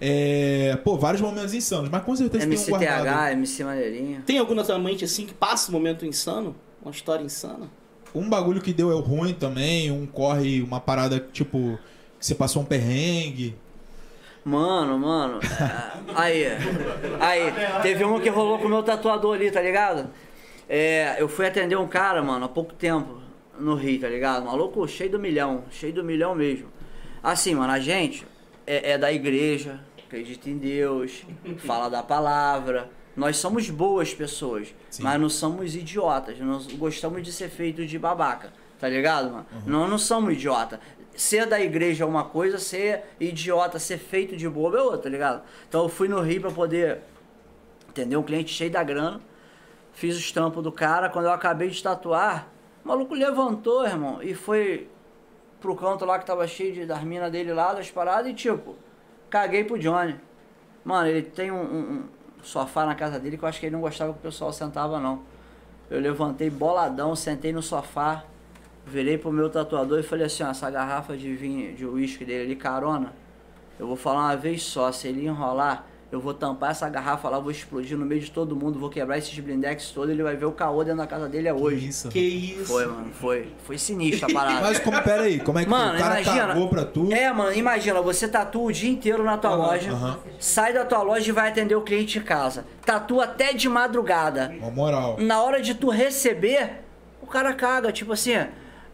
É, 0.00 0.76
pô, 0.82 0.96
vários 0.96 1.20
momentos 1.20 1.54
insanos, 1.54 1.88
mas 1.88 2.02
com 2.02 2.14
certeza 2.16 2.46
tem 2.46 2.58
um 2.58 2.66
guardado. 2.66 3.06
MCTH, 3.06 3.32
MC 3.32 3.64
Maneirinho. 3.64 4.22
Tem 4.22 4.38
algum 4.38 4.54
na 4.54 4.64
tua 4.64 4.78
mente 4.78 5.04
assim 5.04 5.24
que 5.24 5.34
passa 5.34 5.70
um 5.70 5.72
momento 5.72 6.04
insano? 6.04 6.54
Uma 6.82 6.90
história 6.90 7.24
insana? 7.24 7.70
Um 8.14 8.28
bagulho 8.28 8.60
que 8.60 8.72
deu 8.72 8.92
é 8.92 9.00
ruim 9.00 9.32
também, 9.32 9.90
um 9.90 10.06
corre, 10.06 10.62
uma 10.62 10.80
parada 10.80 11.18
tipo, 11.32 11.78
que 12.18 12.26
você 12.26 12.34
passou 12.34 12.62
um 12.62 12.64
perrengue. 12.64 13.56
Mano, 14.44 14.98
mano. 14.98 15.40
é, 15.42 16.14
Aí, 16.14 16.46
aí, 17.18 17.52
teve 17.82 18.04
uma 18.04 18.20
que 18.20 18.28
rolou 18.28 18.58
com 18.58 18.66
o 18.66 18.68
meu 18.68 18.82
tatuador 18.82 19.34
ali, 19.34 19.50
tá 19.50 19.60
ligado? 19.60 20.10
É, 20.68 21.16
eu 21.18 21.28
fui 21.28 21.46
atender 21.46 21.76
um 21.76 21.88
cara, 21.88 22.22
mano, 22.22 22.44
há 22.44 22.48
pouco 22.48 22.74
tempo 22.74 23.20
no 23.58 23.74
Rio, 23.74 24.00
tá 24.00 24.08
ligado? 24.08 24.44
Maluco 24.44 24.86
cheio 24.86 25.10
do 25.10 25.18
milhão, 25.18 25.64
cheio 25.70 25.92
do 25.92 26.04
milhão 26.04 26.34
mesmo. 26.34 26.66
Assim, 27.22 27.54
mano, 27.54 27.72
a 27.72 27.80
gente 27.80 28.26
é, 28.66 28.92
é 28.92 28.98
da 28.98 29.12
igreja, 29.12 29.80
acredita 30.06 30.48
em 30.48 30.58
Deus, 30.58 31.24
fala 31.58 31.88
da 31.88 32.02
palavra. 32.02 32.90
Nós 33.16 33.36
somos 33.36 33.70
boas 33.70 34.12
pessoas, 34.12 34.74
Sim. 34.90 35.02
mas 35.02 35.20
não 35.20 35.28
somos 35.28 35.76
idiotas. 35.76 36.38
Nós 36.40 36.66
gostamos 36.66 37.22
de 37.22 37.32
ser 37.32 37.48
feito 37.48 37.86
de 37.86 37.98
babaca, 37.98 38.52
tá 38.78 38.88
ligado, 38.88 39.30
mano? 39.30 39.46
Nós 39.66 39.88
não 39.88 39.98
somos 39.98 40.34
idiota. 40.34 40.80
Ser 41.14 41.46
da 41.46 41.60
igreja 41.60 42.02
é 42.02 42.06
uma 42.06 42.24
coisa, 42.24 42.58
ser 42.58 43.04
idiota, 43.20 43.78
ser 43.78 43.98
feito 43.98 44.36
de 44.36 44.48
bobo 44.48 44.76
é 44.76 44.82
outra, 44.82 44.98
tá 44.98 45.08
ligado? 45.08 45.42
Então 45.68 45.84
eu 45.84 45.88
fui 45.88 46.08
no 46.08 46.20
Rio 46.20 46.40
pra 46.40 46.50
poder 46.50 47.02
atender 47.88 48.16
um 48.16 48.22
cliente 48.22 48.52
cheio 48.52 48.70
da 48.70 48.82
grana. 48.82 49.20
Fiz 49.92 50.16
os 50.16 50.32
tampos 50.32 50.60
do 50.60 50.72
cara. 50.72 51.08
Quando 51.08 51.26
eu 51.26 51.32
acabei 51.32 51.68
de 51.68 51.80
tatuar, 51.80 52.48
o 52.84 52.88
maluco 52.88 53.14
levantou, 53.14 53.86
irmão, 53.86 54.20
e 54.20 54.34
foi 54.34 54.88
pro 55.64 55.74
canto 55.74 56.04
lá 56.04 56.18
que 56.18 56.26
tava 56.26 56.46
cheio 56.46 56.74
de, 56.74 56.84
das 56.84 57.02
minas 57.02 57.32
dele 57.32 57.50
lá, 57.54 57.72
das 57.72 57.90
paradas, 57.90 58.30
e 58.30 58.34
tipo, 58.34 58.76
caguei 59.30 59.64
pro 59.64 59.78
Johnny. 59.78 60.14
Mano, 60.84 61.08
ele 61.08 61.22
tem 61.22 61.50
um, 61.50 61.56
um- 61.62 61.80
um 61.80 62.04
sofá 62.42 62.84
na 62.84 62.94
casa 62.94 63.18
dele 63.18 63.38
que 63.38 63.44
eu 63.44 63.48
acho 63.48 63.58
que 63.58 63.64
ele 63.64 63.72
não 63.74 63.80
gostava 63.80 64.12
que 64.12 64.18
o 64.18 64.22
pessoal 64.22 64.52
sentava, 64.52 65.00
não. 65.00 65.22
Eu 65.90 66.00
levantei 66.00 66.50
boladão, 66.50 67.16
sentei 67.16 67.50
no 67.50 67.62
sofá, 67.62 68.24
virei 68.84 69.16
pro 69.16 69.32
meu 69.32 69.48
tatuador 69.48 69.98
e 70.00 70.02
falei 70.02 70.26
assim, 70.26 70.42
ó, 70.42 70.50
essa 70.50 70.70
garrafa 70.70 71.16
de 71.16 71.34
vinho, 71.34 71.74
de 71.74 71.86
uísque 71.86 72.26
dele 72.26 72.44
ali, 72.44 72.56
carona, 72.56 73.14
eu 73.80 73.86
vou 73.86 73.96
falar 73.96 74.20
uma 74.20 74.36
vez 74.36 74.62
só, 74.62 74.92
se 74.92 75.08
ele 75.08 75.24
enrolar, 75.26 75.86
eu 76.14 76.20
vou 76.20 76.32
tampar 76.32 76.70
essa 76.70 76.88
garrafa 76.88 77.28
lá, 77.28 77.38
vou 77.38 77.50
explodir 77.50 77.98
no 77.98 78.06
meio 78.06 78.20
de 78.20 78.30
todo 78.30 78.54
mundo, 78.54 78.78
vou 78.78 78.88
quebrar 78.88 79.18
esses 79.18 79.38
blindex 79.38 79.90
todo, 79.90 80.10
ele 80.10 80.22
vai 80.22 80.36
ver 80.36 80.44
o 80.44 80.52
caô 80.52 80.82
dentro 80.84 80.98
da 80.98 81.06
casa 81.06 81.28
dele 81.28 81.48
é 81.48 81.52
hoje. 81.52 81.88
Isso. 81.88 82.08
Que 82.08 82.18
isso? 82.20 82.66
Foi, 82.66 82.86
mano, 82.86 83.10
foi. 83.12 83.48
Foi 83.64 83.76
sinistro 83.76 84.30
a 84.30 84.32
parada. 84.32 84.60
Mas 84.60 84.78
como, 84.78 85.00
pera 85.02 85.22
aí, 85.22 85.40
como 85.40 85.58
é 85.58 85.64
que 85.64 85.70
Mano, 85.70 85.94
o 85.94 85.98
cara 85.98 86.20
imagina. 86.20 86.46
cagou 86.48 86.68
pra 86.68 86.84
tu? 86.84 87.12
É, 87.12 87.32
mano, 87.32 87.52
imagina, 87.52 88.00
você 88.00 88.28
tatua 88.28 88.62
o 88.62 88.72
dia 88.72 88.90
inteiro 88.90 89.24
na 89.24 89.36
tua 89.36 89.54
loja, 89.54 89.90
sai 90.38 90.72
da 90.72 90.84
tua 90.84 91.02
loja 91.02 91.28
e 91.28 91.32
vai 91.32 91.48
atender 91.48 91.74
o 91.74 91.82
cliente 91.82 92.18
em 92.18 92.22
casa. 92.22 92.64
Tatua 92.84 93.24
até 93.24 93.52
de 93.52 93.68
madrugada. 93.68 94.54
Uma 94.58 94.70
moral. 94.70 95.16
Na 95.18 95.42
hora 95.42 95.60
de 95.60 95.74
tu 95.74 95.90
receber, 95.90 96.84
o 97.20 97.26
cara 97.26 97.52
caga, 97.52 97.90
tipo 97.90 98.12
assim, 98.12 98.34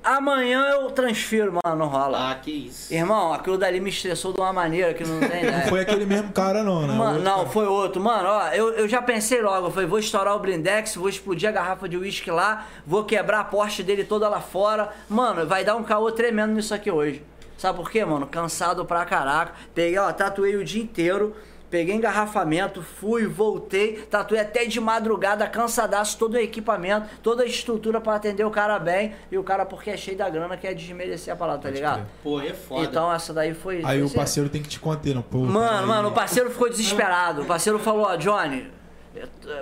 amanhã 0.03 0.67
eu 0.67 0.91
transfiro, 0.91 1.59
mano, 1.65 1.79
não 1.79 1.87
rola. 1.87 2.31
Ah, 2.31 2.35
que 2.35 2.51
isso. 2.51 2.93
Irmão, 2.93 3.33
aquilo 3.33 3.59
dali 3.59 3.81
me 3.81 3.91
estressou 3.91 4.33
de 4.33 4.41
uma 4.41 4.53
maneira 4.53 4.95
que 4.95 5.05
não 5.05 5.19
tem 5.21 5.43
ideia. 5.43 5.51
Não 5.61 5.69
foi 5.69 5.81
aquele 5.81 6.07
mesmo 6.07 6.33
cara, 6.33 6.63
não, 6.63 6.87
né? 6.87 6.95
Mano, 6.95 7.19
não, 7.21 7.39
cara. 7.39 7.49
foi 7.49 7.67
outro. 7.67 8.01
Mano, 8.03 8.29
ó, 8.29 8.49
eu, 8.49 8.71
eu 8.73 8.89
já 8.89 9.03
pensei 9.03 9.43
logo, 9.43 9.67
eu 9.67 9.71
falei, 9.71 9.89
vou 9.89 9.99
estourar 9.99 10.35
o 10.35 10.39
blindex, 10.39 10.95
vou 10.97 11.09
explodir 11.09 11.49
a 11.49 11.53
garrafa 11.53 11.89
de 11.89 11.97
uísque 11.97 12.31
lá, 12.31 12.67
vou 12.87 13.05
quebrar 13.05 13.41
a 13.41 13.45
Porsche 13.45 13.83
dele 13.83 14.05
toda 14.05 14.29
lá 14.29 14.41
fora. 14.41 14.91
Mano, 15.09 15.47
vai 15.47 15.65
dar 15.65 15.77
um 15.77 15.83
caô 15.83 16.11
tremendo 16.13 16.53
nisso 16.55 16.75
aqui 16.75 16.91
hoje. 16.91 17.23
Sabe 17.61 17.77
por 17.77 17.91
quê, 17.91 18.03
mano? 18.05 18.27
Cansado 18.27 18.87
pra 18.87 19.05
caraca. 19.05 19.53
Peguei, 19.75 19.99
ó, 19.99 20.11
tatuei 20.13 20.57
o 20.57 20.65
dia 20.65 20.83
inteiro. 20.83 21.37
Peguei 21.71 21.95
engarrafamento, 21.95 22.83
fui, 22.83 23.27
voltei, 23.29 23.99
tatuei 24.11 24.41
até 24.41 24.65
de 24.65 24.81
madrugada, 24.81 25.47
cansadaço, 25.47 26.19
todo 26.19 26.35
o 26.35 26.37
equipamento, 26.37 27.07
toda 27.23 27.45
a 27.45 27.47
estrutura 27.47 28.01
pra 28.01 28.17
atender 28.17 28.45
o 28.45 28.51
cara 28.51 28.77
bem. 28.81 29.13
E 29.31 29.39
o 29.39 29.45
cara, 29.45 29.65
porque 29.65 29.89
é 29.91 29.97
cheio 29.97 30.19
da 30.19 30.29
grana, 30.29 30.57
quer 30.57 30.75
desmerecer 30.75 31.33
a 31.33 31.37
palavra, 31.37 31.63
tá 31.63 31.69
Pode 31.69 31.77
ligado? 31.77 31.99
crer. 31.99 32.07
Pô, 32.25 32.41
é 32.41 32.53
foda. 32.53 32.85
Então 32.85 33.13
essa 33.13 33.33
daí 33.33 33.55
foi. 33.55 33.83
Aí 33.85 34.03
o 34.03 34.07
assim. 34.07 34.17
parceiro 34.17 34.49
tem 34.49 34.61
que 34.61 34.69
te 34.69 34.81
conter, 34.81 35.15
não. 35.15 35.23
Pô, 35.23 35.39
Mano, 35.39 35.87
mano, 35.87 36.09
o 36.09 36.13
parceiro 36.13 36.51
ficou 36.51 36.69
desesperado. 36.69 37.43
O 37.43 37.45
parceiro 37.45 37.79
falou, 37.79 38.03
ó, 38.03 38.17
Johnny, 38.17 38.67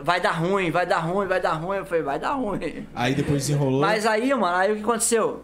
vai 0.03 0.19
dar 0.19 0.33
ruim, 0.33 0.71
vai 0.71 0.87
dar 0.87 1.01
ruim, 1.01 1.27
vai 1.27 1.41
dar 1.43 1.53
ruim. 1.53 1.77
Eu 1.77 1.85
falei, 1.85 2.03
vai 2.03 2.19
dar 2.19 2.33
ruim. 2.33 2.87
Aí 2.95 3.15
depois 3.15 3.47
desenrolou. 3.47 3.83
Mas 3.83 4.07
aí, 4.07 4.33
mano, 4.33 4.57
aí 4.57 4.73
o 4.73 4.77
que 4.77 4.83
aconteceu? 4.83 5.43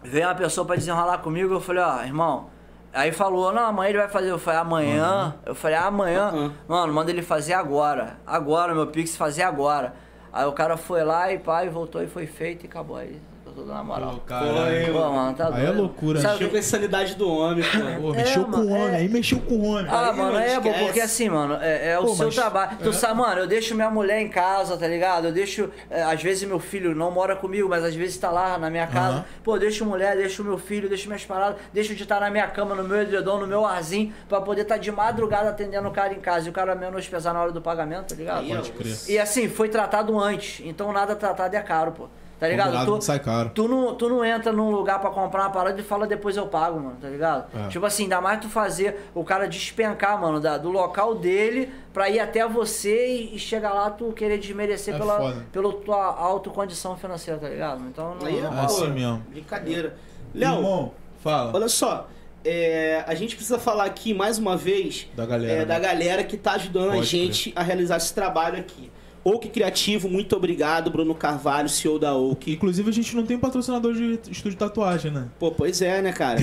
Veio 0.00 0.28
uma 0.28 0.34
pessoa 0.36 0.64
pra 0.64 0.76
desenrolar 0.76 1.18
comigo, 1.18 1.54
eu 1.54 1.60
falei, 1.60 1.82
ó, 1.82 2.04
irmão. 2.04 2.56
Aí 2.98 3.12
falou, 3.12 3.52
não, 3.52 3.62
amanhã 3.62 3.90
ele 3.90 3.98
vai 3.98 4.08
fazer. 4.08 4.28
Eu 4.28 4.40
falei, 4.40 4.58
amanhã? 4.58 5.36
Eu 5.46 5.54
falei, 5.54 5.76
amanhã. 5.76 6.32
Uhum. 6.32 6.52
Mano, 6.66 6.92
manda 6.92 7.12
ele 7.12 7.22
fazer 7.22 7.52
agora. 7.52 8.18
Agora, 8.26 8.74
meu 8.74 8.88
Pix 8.88 9.16
fazer 9.16 9.44
agora. 9.44 9.94
Aí 10.32 10.44
o 10.44 10.52
cara 10.52 10.76
foi 10.76 11.04
lá 11.04 11.32
e 11.32 11.38
pai, 11.38 11.68
voltou 11.68 12.02
e 12.02 12.08
foi 12.08 12.26
feito 12.26 12.64
e 12.64 12.66
acabou 12.66 12.96
aí. 12.96 13.22
Tudo 13.58 13.72
na 13.72 13.82
moral. 13.82 14.20
Pô. 14.26 14.92
Pô, 14.92 15.12
mano, 15.12 15.36
tá 15.36 15.48
Aí 15.48 15.62
é 15.62 15.66
doido. 15.66 15.78
loucura, 15.80 16.20
Sabe- 16.20 16.34
Mexeu 16.34 16.50
com 16.50 16.56
a 16.56 16.58
insanidade 16.60 17.14
do 17.16 17.28
homem, 17.28 17.64
pô. 17.64 18.00
Pô, 18.02 18.14
É, 18.14 18.16
mexeu 18.18 18.44
com 18.44 18.50
mano, 18.52 18.64
o 18.64 18.72
homem, 18.72 18.94
é. 18.94 18.96
aí 18.98 19.08
mexeu 19.08 19.40
com 19.40 19.54
o 19.56 19.64
homem. 19.64 19.86
Ah, 19.90 20.10
Aí, 20.10 20.16
mano, 20.16 20.38
é, 20.38 20.60
pô, 20.60 20.68
esquece. 20.68 20.84
porque 20.84 21.00
assim, 21.00 21.28
mano, 21.28 21.54
é, 21.60 21.88
é 21.90 21.98
o 21.98 22.02
Pô, 22.02 22.14
seu 22.14 22.26
mas- 22.26 22.34
trabalho. 22.36 22.78
Tu 22.80 22.88
é. 22.88 22.92
sabe, 22.92 23.18
mano, 23.18 23.40
eu 23.40 23.46
deixo 23.48 23.74
minha 23.74 23.90
mulher 23.90 24.20
em 24.20 24.28
casa, 24.28 24.76
tá 24.76 24.86
ligado? 24.86 25.26
Eu 25.26 25.32
deixo, 25.32 25.70
é, 25.90 26.02
às 26.04 26.22
vezes 26.22 26.46
meu 26.48 26.60
filho 26.60 26.94
não 26.94 27.10
mora 27.10 27.34
comigo, 27.34 27.68
mas 27.68 27.82
às 27.84 27.94
vezes 27.96 28.16
tá 28.16 28.30
lá 28.30 28.56
na 28.58 28.70
minha 28.70 28.86
casa. 28.86 29.24
Pô, 29.42 29.58
deixo 29.58 29.84
mulher, 29.84 30.16
deixo 30.16 30.44
meu 30.44 30.56
filho, 30.58 30.88
deixo 30.88 31.08
minhas 31.08 31.24
paradas, 31.24 31.56
deixo 31.72 31.94
de 31.96 32.02
estar 32.04 32.20
na 32.20 32.30
minha 32.30 32.46
cama, 32.46 32.76
no 32.76 32.84
meu 32.84 33.02
edredom, 33.02 33.38
no 33.38 33.46
meu 33.46 33.66
arzinho, 33.66 34.12
pra 34.28 34.40
poder 34.40 34.62
estar 34.62 34.76
de 34.76 34.92
madrugada 34.92 35.50
atendendo 35.50 35.88
o 35.88 35.92
cara 35.92 36.14
em 36.14 36.20
casa 36.20 36.46
e 36.46 36.50
o 36.50 36.52
cara 36.52 36.76
menos 36.76 37.08
pesar 37.08 37.32
na 37.34 37.42
hora 37.42 37.50
do 37.50 37.60
pagamento, 37.60 38.10
tá 38.10 38.14
ligado? 38.14 38.38
Aí. 38.40 38.62
E 39.08 39.18
assim, 39.18 39.48
foi 39.48 39.68
tratado 39.68 40.16
antes, 40.18 40.64
então 40.64 40.92
nada 40.92 41.16
tratado 41.16 41.56
é 41.56 41.60
caro, 41.60 41.90
pô. 41.90 42.08
Tá 42.38 42.46
ligado? 42.46 42.84
Tu- 42.84 42.90
não 42.92 43.00
sai 43.00 43.18
caro. 43.18 43.50
Tu 43.52 43.66
não, 43.66 43.94
tu 43.96 44.08
não 44.08 44.24
entra 44.24 44.52
num 44.52 44.70
lugar 44.70 45.00
pra 45.00 45.10
comprar 45.10 45.42
uma 45.42 45.50
parada 45.50 45.80
e 45.80 45.82
fala 45.82 46.06
depois 46.06 46.36
eu 46.36 46.46
pago, 46.46 46.78
mano, 46.78 46.96
tá 47.00 47.08
ligado? 47.08 47.46
É. 47.52 47.68
Tipo 47.68 47.84
assim, 47.84 48.04
ainda 48.04 48.20
mais 48.20 48.40
tu 48.40 48.48
fazer 48.48 49.10
o 49.12 49.24
cara 49.24 49.48
despencar, 49.48 50.20
mano, 50.20 50.38
da- 50.38 50.56
do 50.56 50.70
local 50.70 51.16
dele 51.16 51.68
pra 51.92 52.08
ir 52.08 52.20
até 52.20 52.46
você 52.46 53.08
e, 53.08 53.34
e 53.34 53.38
chegar 53.40 53.72
lá 53.72 53.90
tu 53.90 54.12
querer 54.12 54.38
desmerecer 54.38 54.94
É 54.94 54.98
pela, 54.98 55.16
foda. 55.18 55.46
pela 55.50 55.72
tua 55.72 56.04
autocondição 56.16 56.96
financeira, 56.96 57.40
tá 57.40 57.48
ligado? 57.48 57.82
Então 57.88 58.14
não. 58.14 58.26
Aí 58.26 58.38
é, 58.38 58.42
não 58.42 58.56
É 58.56 58.64
assim 58.64 58.88
mesmo. 58.90 59.18
Brincadeira. 59.30 59.96
Léo, 60.32 60.54
Irmão, 60.56 60.92
fala. 61.20 61.50
olha 61.54 61.68
só. 61.68 62.06
é, 62.44 63.02
a 63.06 63.14
gente 63.16 63.34
precisa 63.34 63.58
falar 63.58 63.84
aqui 63.84 64.14
mais 64.14 64.38
uma 64.38 64.56
vez 64.56 65.08
Da 65.16 65.26
galera, 65.26 65.52
é, 65.52 65.58
né? 65.58 65.64
da 65.64 65.78
galera 65.80 66.22
que 66.22 66.36
tá 66.36 66.52
ajudando 66.52 66.90
a 66.90 66.94
Pode 66.94 67.06
gente 67.06 67.52
a 67.56 67.62
realizar 67.64 67.96
esse 67.96 68.14
trabalho 68.14 68.58
aqui. 68.58 68.92
Oak 69.28 69.48
Criativo, 69.48 70.08
muito 70.08 70.34
obrigado, 70.36 70.90
Bruno 70.90 71.14
Carvalho, 71.14 71.68
CEO 71.68 71.98
da 71.98 72.14
Oak. 72.14 72.52
Inclusive, 72.52 72.88
a 72.90 72.92
gente 72.92 73.14
não 73.16 73.24
tem 73.26 73.38
patrocinador 73.38 73.92
de 73.94 74.14
estúdio 74.30 74.50
de 74.50 74.56
tatuagem, 74.56 75.10
né? 75.10 75.26
Pô, 75.38 75.50
pois 75.50 75.80
é, 75.82 76.00
né, 76.02 76.12
cara? 76.12 76.38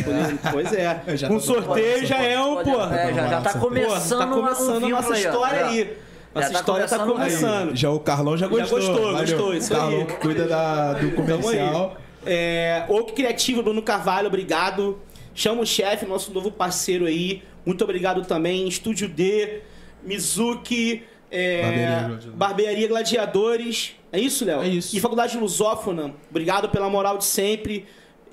Pois 0.52 0.72
é. 0.74 1.02
É, 1.08 1.18
já 1.18 1.28
Com 1.28 1.36
tá 1.36 1.40
sorteio 1.42 2.06
já 2.06 2.18
é 2.24 2.40
um, 2.40 2.56
Pode- 2.56 2.72
pô. 2.72 2.82
É, 2.82 3.14
já, 3.14 3.28
já 3.28 3.42
tá 3.42 3.54
Pô, 3.54 3.60
começando, 3.60 4.10
Pô, 4.10 4.18
tá 4.18 4.28
começando 4.28 4.84
um 4.84 4.86
a 4.88 4.90
nossa 4.90 5.14
aí, 5.14 5.22
história 5.24 5.60
Já. 5.60 5.68
aí. 5.68 5.98
Nossa 6.36 6.50
tá 6.52 6.60
história 6.60 6.88
tá 6.88 6.98
começando 7.00 7.10
um 7.10 7.18
começando. 7.18 7.76
Já 7.76 7.90
o 7.92 8.00
Carlão 8.00 8.38
já 8.38 8.46
Já 8.48 8.52
gostou. 8.52 8.80
gostou, 8.80 9.02
valeu. 9.14 9.20
gostou, 9.20 9.54
isso 9.56 9.74
o 9.74 9.78
Carlão 9.78 10.00
aí. 10.00 10.06
que 10.06 10.14
cuida 10.16 10.48
da, 10.48 10.94
do 10.94 11.12
comercial. 11.12 11.98
aí. 12.26 12.34
É, 12.34 12.86
Oak 12.90 13.14
Criativo, 13.14 13.64
Bruno 13.64 13.82
Carvalho, 13.82 14.28
obrigado. 14.28 14.98
Chama 15.34 15.62
o 15.62 15.66
chefe, 15.66 16.06
nosso 16.06 16.34
novo 16.34 16.52
parceiro 16.52 17.06
aí. 17.06 17.42
Muito 17.66 17.84
obrigado 17.84 18.24
também. 18.26 18.68
Estúdio 18.68 19.08
D, 19.08 19.62
Mizuki, 20.04 21.04
é, 21.32 21.62
Barbearia 21.62 22.08
Gladiador. 22.08 22.36
Barbearia 22.36 22.88
Gladiadores. 22.88 23.96
É 24.12 24.20
isso, 24.20 24.46
Léo? 24.46 24.62
É 24.62 24.68
isso. 24.68 24.96
E 24.96 25.00
Faculdade 25.00 25.38
Lusófona. 25.38 26.14
Obrigado 26.30 26.70
pela 26.70 26.90
moral 26.90 27.18
de 27.18 27.26
sempre. 27.26 27.86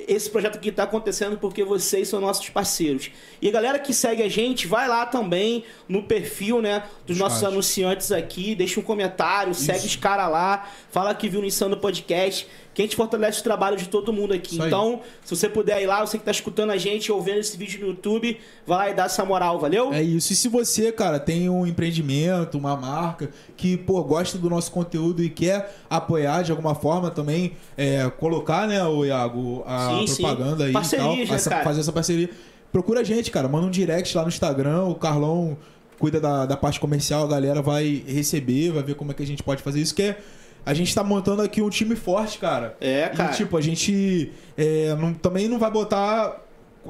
Esse 0.08 0.28
projeto 0.30 0.56
aqui 0.56 0.72
tá 0.72 0.82
acontecendo 0.84 1.38
porque 1.38 1.62
vocês 1.64 2.08
são 2.08 2.20
nossos 2.20 2.48
parceiros. 2.48 3.10
E 3.40 3.48
a 3.48 3.52
galera 3.52 3.78
que 3.78 3.94
segue 3.94 4.22
a 4.22 4.28
gente, 4.28 4.66
vai 4.66 4.88
lá 4.88 5.06
também 5.06 5.64
no 5.88 6.02
perfil, 6.02 6.60
né, 6.60 6.84
dos 7.06 7.18
nossos 7.18 7.40
caras. 7.40 7.52
anunciantes 7.54 8.10
aqui, 8.10 8.54
deixa 8.54 8.80
um 8.80 8.82
comentário, 8.82 9.54
segue 9.54 9.86
os 9.86 9.94
caras 9.94 10.30
lá, 10.30 10.68
fala 10.90 11.14
que 11.14 11.28
viu 11.28 11.40
no 11.40 11.46
Insano 11.46 11.76
Podcast, 11.76 12.48
que 12.74 12.80
a 12.82 12.84
gente 12.84 12.96
fortalece 12.96 13.40
o 13.40 13.42
trabalho 13.42 13.76
de 13.76 13.88
todo 13.88 14.12
mundo 14.12 14.32
aqui. 14.32 14.54
Isso 14.54 14.62
aí. 14.62 14.68
Então, 14.68 15.00
se 15.24 15.36
você 15.36 15.48
puder 15.48 15.82
ir 15.82 15.86
lá, 15.86 16.04
você 16.04 16.16
que 16.18 16.24
tá 16.24 16.30
escutando 16.30 16.70
a 16.70 16.76
gente 16.78 17.12
ou 17.12 17.20
vendo 17.20 17.38
esse 17.38 17.56
vídeo 17.56 17.80
no 17.80 17.88
YouTube, 17.88 18.38
vai 18.66 18.78
lá 18.78 18.90
e 18.90 18.94
dá 18.94 19.04
essa 19.04 19.24
moral, 19.24 19.58
valeu? 19.58 19.92
É 19.92 20.02
isso. 20.02 20.32
E 20.32 20.36
se 20.36 20.48
você, 20.48 20.90
cara, 20.90 21.20
tem 21.20 21.48
um 21.50 21.66
empreendimento, 21.66 22.56
uma 22.56 22.76
marca 22.76 23.30
que, 23.56 23.76
pô, 23.76 24.02
gosta 24.02 24.38
do 24.38 24.48
nosso 24.48 24.70
conteúdo 24.72 25.22
e 25.22 25.28
quer 25.28 25.74
apoiar 25.90 26.42
de 26.42 26.50
alguma 26.50 26.74
forma 26.74 27.10
também, 27.10 27.52
é, 27.76 28.08
colocar, 28.18 28.66
né, 28.66 28.82
o 28.84 29.04
Iago, 29.04 29.62
a 29.66 29.90
Sim, 29.98 30.06
sim. 30.06 30.22
propaganda 30.22 30.64
aí 30.64 30.72
Parcerias, 30.72 31.04
e 31.06 31.08
tal, 31.08 31.26
né, 31.26 31.34
essa- 31.34 31.50
cara? 31.50 31.64
fazer 31.64 31.80
essa 31.80 31.92
parceria. 31.92 32.30
Procura 32.72 33.00
a 33.00 33.04
gente, 33.04 33.30
cara. 33.30 33.46
Manda 33.48 33.66
um 33.66 33.70
direct 33.70 34.16
lá 34.16 34.22
no 34.22 34.28
Instagram. 34.28 34.84
O 34.84 34.94
Carlão 34.94 35.58
cuida 35.98 36.18
da, 36.18 36.46
da 36.46 36.56
parte 36.56 36.80
comercial, 36.80 37.24
a 37.24 37.28
galera 37.28 37.60
vai 37.60 38.02
receber, 38.06 38.70
vai 38.72 38.82
ver 38.82 38.94
como 38.94 39.10
é 39.12 39.14
que 39.14 39.22
a 39.22 39.26
gente 39.26 39.42
pode 39.42 39.62
fazer 39.62 39.80
isso, 39.80 39.94
que 39.94 40.02
é. 40.02 40.18
A 40.64 40.72
gente 40.74 40.94
tá 40.94 41.02
montando 41.02 41.42
aqui 41.42 41.60
um 41.60 41.68
time 41.68 41.96
forte, 41.96 42.38
cara. 42.38 42.76
É, 42.80 43.08
cara. 43.08 43.32
E, 43.32 43.36
tipo, 43.36 43.56
a 43.56 43.60
gente 43.60 44.32
é, 44.56 44.94
não- 44.94 45.12
também 45.14 45.48
não 45.48 45.58
vai 45.58 45.70
botar. 45.70 46.40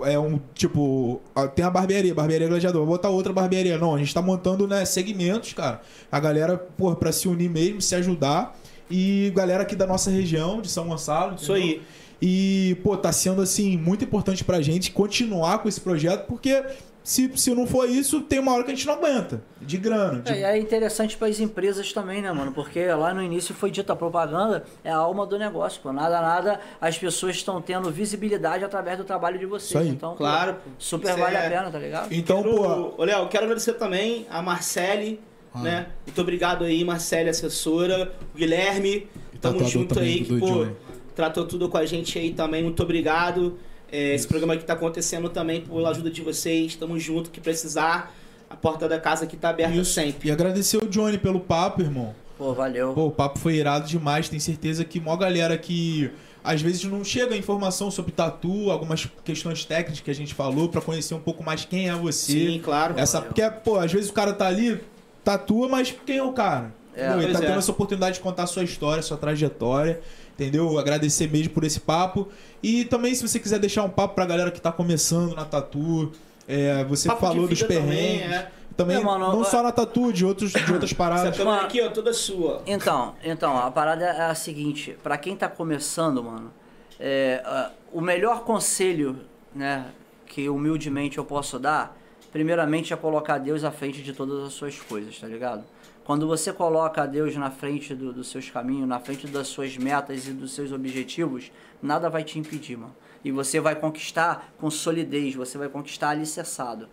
É 0.05 0.19
um 0.19 0.41
tipo. 0.55 1.21
Tem 1.55 1.65
a 1.65 1.71
barbearia, 1.71 2.15
barbearia 2.15 2.49
gladiador. 2.49 2.83
Vai 2.83 2.91
botar 2.97 3.09
outra 3.11 3.33
barbearia. 3.33 3.77
Não, 3.79 3.95
a 3.95 3.99
gente 3.99 4.13
tá 4.13 4.23
montando, 4.23 4.67
né, 4.67 4.85
segmentos, 4.85 5.53
cara. 5.53 5.81
A 6.11 6.19
galera, 6.21 6.57
porra, 6.57 6.97
pra 6.97 7.13
se 7.13 7.29
unir 7.29 7.49
mesmo, 7.51 7.81
se 7.81 7.95
ajudar. 7.95 8.59
E 8.91 9.33
galera 9.35 9.63
aqui 9.63 9.75
da 9.77 9.87
nossa 9.87 10.11
região, 10.11 10.61
de 10.61 10.69
São 10.71 10.87
Gonçalo. 10.89 11.37
Isso 11.37 11.57
entendeu? 11.57 11.77
aí. 11.79 11.83
E, 12.25 12.77
pô, 12.85 12.97
tá 12.97 13.11
sendo, 13.11 13.43
assim, 13.43 13.77
muito 13.77 14.05
importante 14.05 14.45
pra 14.45 14.61
gente 14.63 14.93
continuar 14.93 15.59
com 15.59 15.69
esse 15.69 15.81
projeto, 15.81 16.27
porque 16.27 16.63
se, 17.05 17.31
se 17.37 17.55
não 17.55 17.67
for 17.67 17.89
isso, 17.89 18.21
tem 18.21 18.39
uma 18.39 18.53
hora 18.53 18.63
que 18.65 18.71
a 18.71 18.75
gente 18.75 18.87
não 18.87 18.95
aguenta. 18.95 19.43
De 19.61 19.77
grana. 19.77 20.21
De... 20.21 20.33
É, 20.33 20.39
e 20.41 20.43
é 20.45 20.59
interessante 20.59 21.17
para 21.17 21.29
as 21.29 21.41
empresas 21.41 21.93
também, 21.93 22.23
né, 22.23 22.31
mano? 22.33 22.53
Porque 22.53 22.85
lá 22.87 23.13
no 23.13 23.23
início 23.23 23.55
foi 23.55 23.71
dita 23.71 23.93
a 23.93 23.97
propaganda, 23.97 24.65
é 24.85 24.91
a 24.91 24.97
alma 24.97 25.27
do 25.27 25.39
negócio, 25.39 25.81
pô. 25.83 25.93
Nada, 25.93 26.21
nada, 26.21 26.61
as 26.81 26.97
pessoas 26.99 27.37
estão 27.37 27.61
tendo 27.61 27.91
visibilidade 27.91 28.65
através 28.65 28.99
do 28.99 29.05
trabalho 29.05 29.39
de 29.39 29.47
vocês. 29.47 29.71
Isso 29.71 29.79
aí. 29.79 29.89
Então, 29.89 30.15
Claro, 30.17 30.55
pô. 30.55 30.71
super 30.79 31.11
Isso 31.11 31.19
vale 31.19 31.37
é- 31.37 31.47
a 31.47 31.51
pena, 31.51 31.71
tá 31.71 31.79
ligado? 31.79 32.13
Então, 32.13 32.43
Quero- 32.43 32.57
pô. 32.57 32.95
Ô, 32.99 33.05
Léo, 33.05 33.29
quero 33.29 33.45
agradecer 33.45 33.73
também 33.75 34.27
a 34.31 34.41
Marcele, 34.43 35.21
Ah. 35.55 35.61
né? 35.61 35.87
Muito 36.07 36.21
obrigado 36.21 36.65
aí, 36.65 36.85
Marcele, 36.85 37.29
assessora, 37.31 38.13
o 38.35 38.39
Guilherme, 38.39 39.09
tamo 39.41 39.55
tatuador 39.55 39.69
junto 39.69 39.99
aí, 39.99 40.25
que, 40.25 40.39
pô, 40.39 40.67
tratou 41.15 41.45
tudo 41.47 41.69
com 41.69 41.77
a 41.79 41.85
gente 41.85 42.19
aí 42.19 42.33
também, 42.33 42.63
muito 42.63 42.83
obrigado. 42.83 43.59
É, 43.93 44.15
esse 44.15 44.27
programa 44.27 44.55
aqui 44.55 44.65
tá 44.65 44.73
acontecendo 44.73 45.29
também 45.29 45.61
pela 45.61 45.91
ajuda 45.91 46.11
de 46.11 46.23
vocês, 46.23 46.75
tamo 46.75 46.99
junto, 46.99 47.31
que 47.31 47.41
precisar, 47.41 48.15
a 48.49 48.57
porta 48.57 48.89
da 48.89 48.99
casa 48.99 49.25
aqui 49.25 49.37
tá 49.37 49.51
aberta 49.51 49.77
Isso. 49.77 49.93
sempre. 49.93 50.31
E 50.31 50.33
agradecer 50.33 50.79
o 50.79 50.89
Johnny 50.89 51.19
pelo 51.19 51.39
papo, 51.39 51.83
irmão. 51.83 52.15
Pô, 52.39 52.55
valeu. 52.55 52.95
Pô, 52.95 53.07
o 53.07 53.11
papo 53.11 53.39
foi 53.39 53.57
irado 53.57 53.87
demais. 53.87 54.31
Tenho 54.31 54.41
certeza 54.41 54.85
que 54.85 54.99
mó 54.99 55.15
galera 55.17 55.57
que 55.59 56.11
às 56.43 56.61
vezes 56.61 56.83
não 56.85 57.05
chega 57.05 57.35
a 57.35 57.39
informação 57.39 57.91
sobre 57.91 58.13
tatu, 58.13 58.71
algumas 58.71 59.07
questões 59.25 59.65
técnicas 59.65 60.01
que 60.01 60.11
a 60.11 60.15
gente 60.15 60.35
falou, 60.35 60.69
pra 60.69 60.81
conhecer 60.81 61.15
um 61.15 61.21
pouco 61.21 61.45
mais 61.45 61.65
quem 61.65 61.89
é 61.89 61.95
você. 61.95 62.33
Sim, 62.33 62.61
claro. 62.65 62.99
Essa, 62.99 63.19
Valeu. 63.19 63.29
porque, 63.29 63.51
pô, 63.63 63.79
às 63.79 63.93
vezes 63.93 64.11
o 64.11 64.13
cara 64.13 64.33
tá 64.33 64.47
ali, 64.49 64.81
tatua, 65.23 65.69
mas 65.69 65.95
quem 66.05 66.17
é 66.17 66.23
o 66.23 66.33
cara? 66.33 66.73
É, 66.95 67.07
Entendeu? 67.07 67.23
Ele 67.23 67.33
tá 67.33 67.39
é. 67.39 67.47
tendo 67.47 67.59
essa 67.59 67.71
oportunidade 67.71 68.17
de 68.17 68.21
contar 68.21 68.43
a 68.43 68.47
sua 68.47 68.65
história, 68.65 69.03
sua 69.03 69.17
trajetória, 69.17 70.01
entendeu? 70.43 70.79
Agradecer 70.79 71.31
mesmo 71.31 71.53
por 71.55 71.65
esse 71.65 71.81
papo. 71.81 72.29
E 72.63 72.85
também, 72.85 73.15
se 73.15 73.27
você 73.27 73.39
quiser 73.39 73.59
deixar 73.59 73.83
um 73.85 73.89
papo 73.91 74.15
pra 74.15 74.27
galera 74.27 74.51
que 74.51 74.61
tá 74.61 74.71
começando 74.73 75.35
na 75.35 75.45
tatu, 75.45 76.13
é, 76.47 76.85
você 76.85 77.09
Papo 77.09 77.21
falou 77.21 77.47
dos 77.49 77.61
vida 77.61 77.75
também, 77.75 78.19
perrengues. 78.19 78.33
é. 78.37 78.51
Também, 78.77 78.97
É, 78.97 79.01
mano, 79.01 79.31
não 79.33 79.39
eu- 79.41 79.45
só 79.45 79.63
na 79.63 79.71
tatu, 79.71 80.11
de, 80.13 80.25
outros, 80.25 80.51
de 80.53 80.73
outras 80.73 80.85
Essa 80.91 80.95
paradas. 80.97 81.37
câmera 81.37 81.57
Mano. 81.57 81.67
aqui, 81.69 81.81
ó, 81.83 81.91
toda 81.91 82.13
sua. 82.15 82.63
Então, 82.67 83.15
então, 83.23 83.57
a 83.59 83.71
parada 83.71 84.03
é 84.05 84.23
a 84.23 84.35
seguinte, 84.35 84.97
pra 85.03 85.19
quem 85.19 85.37
tá 85.37 85.47
começando, 85.47 86.23
mano, 86.25 86.51
é, 86.99 87.43
ah, 87.45 87.71
o 87.93 88.01
melhor 88.01 88.45
conselho, 88.45 89.19
né, 89.55 89.85
que 90.27 90.49
humildemente 90.49 91.19
eu 91.19 91.25
posso 91.25 91.59
dar, 91.59 91.95
primeiramente 92.33 92.95
é 92.95 92.97
colocar 92.97 93.37
Deus 93.37 93.63
à 93.63 93.71
frente 93.71 94.01
de 94.03 94.15
todas 94.15 94.43
as 94.43 94.55
suas 94.55 94.79
coisas, 94.81 95.19
tá 95.19 95.27
ligado? 95.27 95.65
Quando 96.05 96.27
você 96.27 96.53
coloca 96.53 97.07
Deus 97.07 97.37
na 97.37 97.51
frente 97.51 97.95
do- 97.95 98.13
dos 98.13 98.29
seus 98.29 98.51
caminhos, 98.51 98.89
na 98.89 98.99
frente 98.99 99.27
das 99.29 99.47
suas 99.47 99.77
metas 99.77 100.27
e 100.27 100.33
dos 100.33 100.53
seus 100.53 100.73
objetivos, 100.73 101.53
nada 101.81 102.11
vai 102.11 102.25
te 102.25 102.39
impedir, 102.39 102.77
mano. 102.77 102.95
E 103.25 103.31
você 103.31 103.61
vai 103.61 103.77
conquistar 103.77 104.53
com 104.59 104.69
solidez, 104.69 105.35
você 105.37 105.57
vai 105.57 105.69
conquistar 105.69 106.11
alicerçado. 106.11 106.89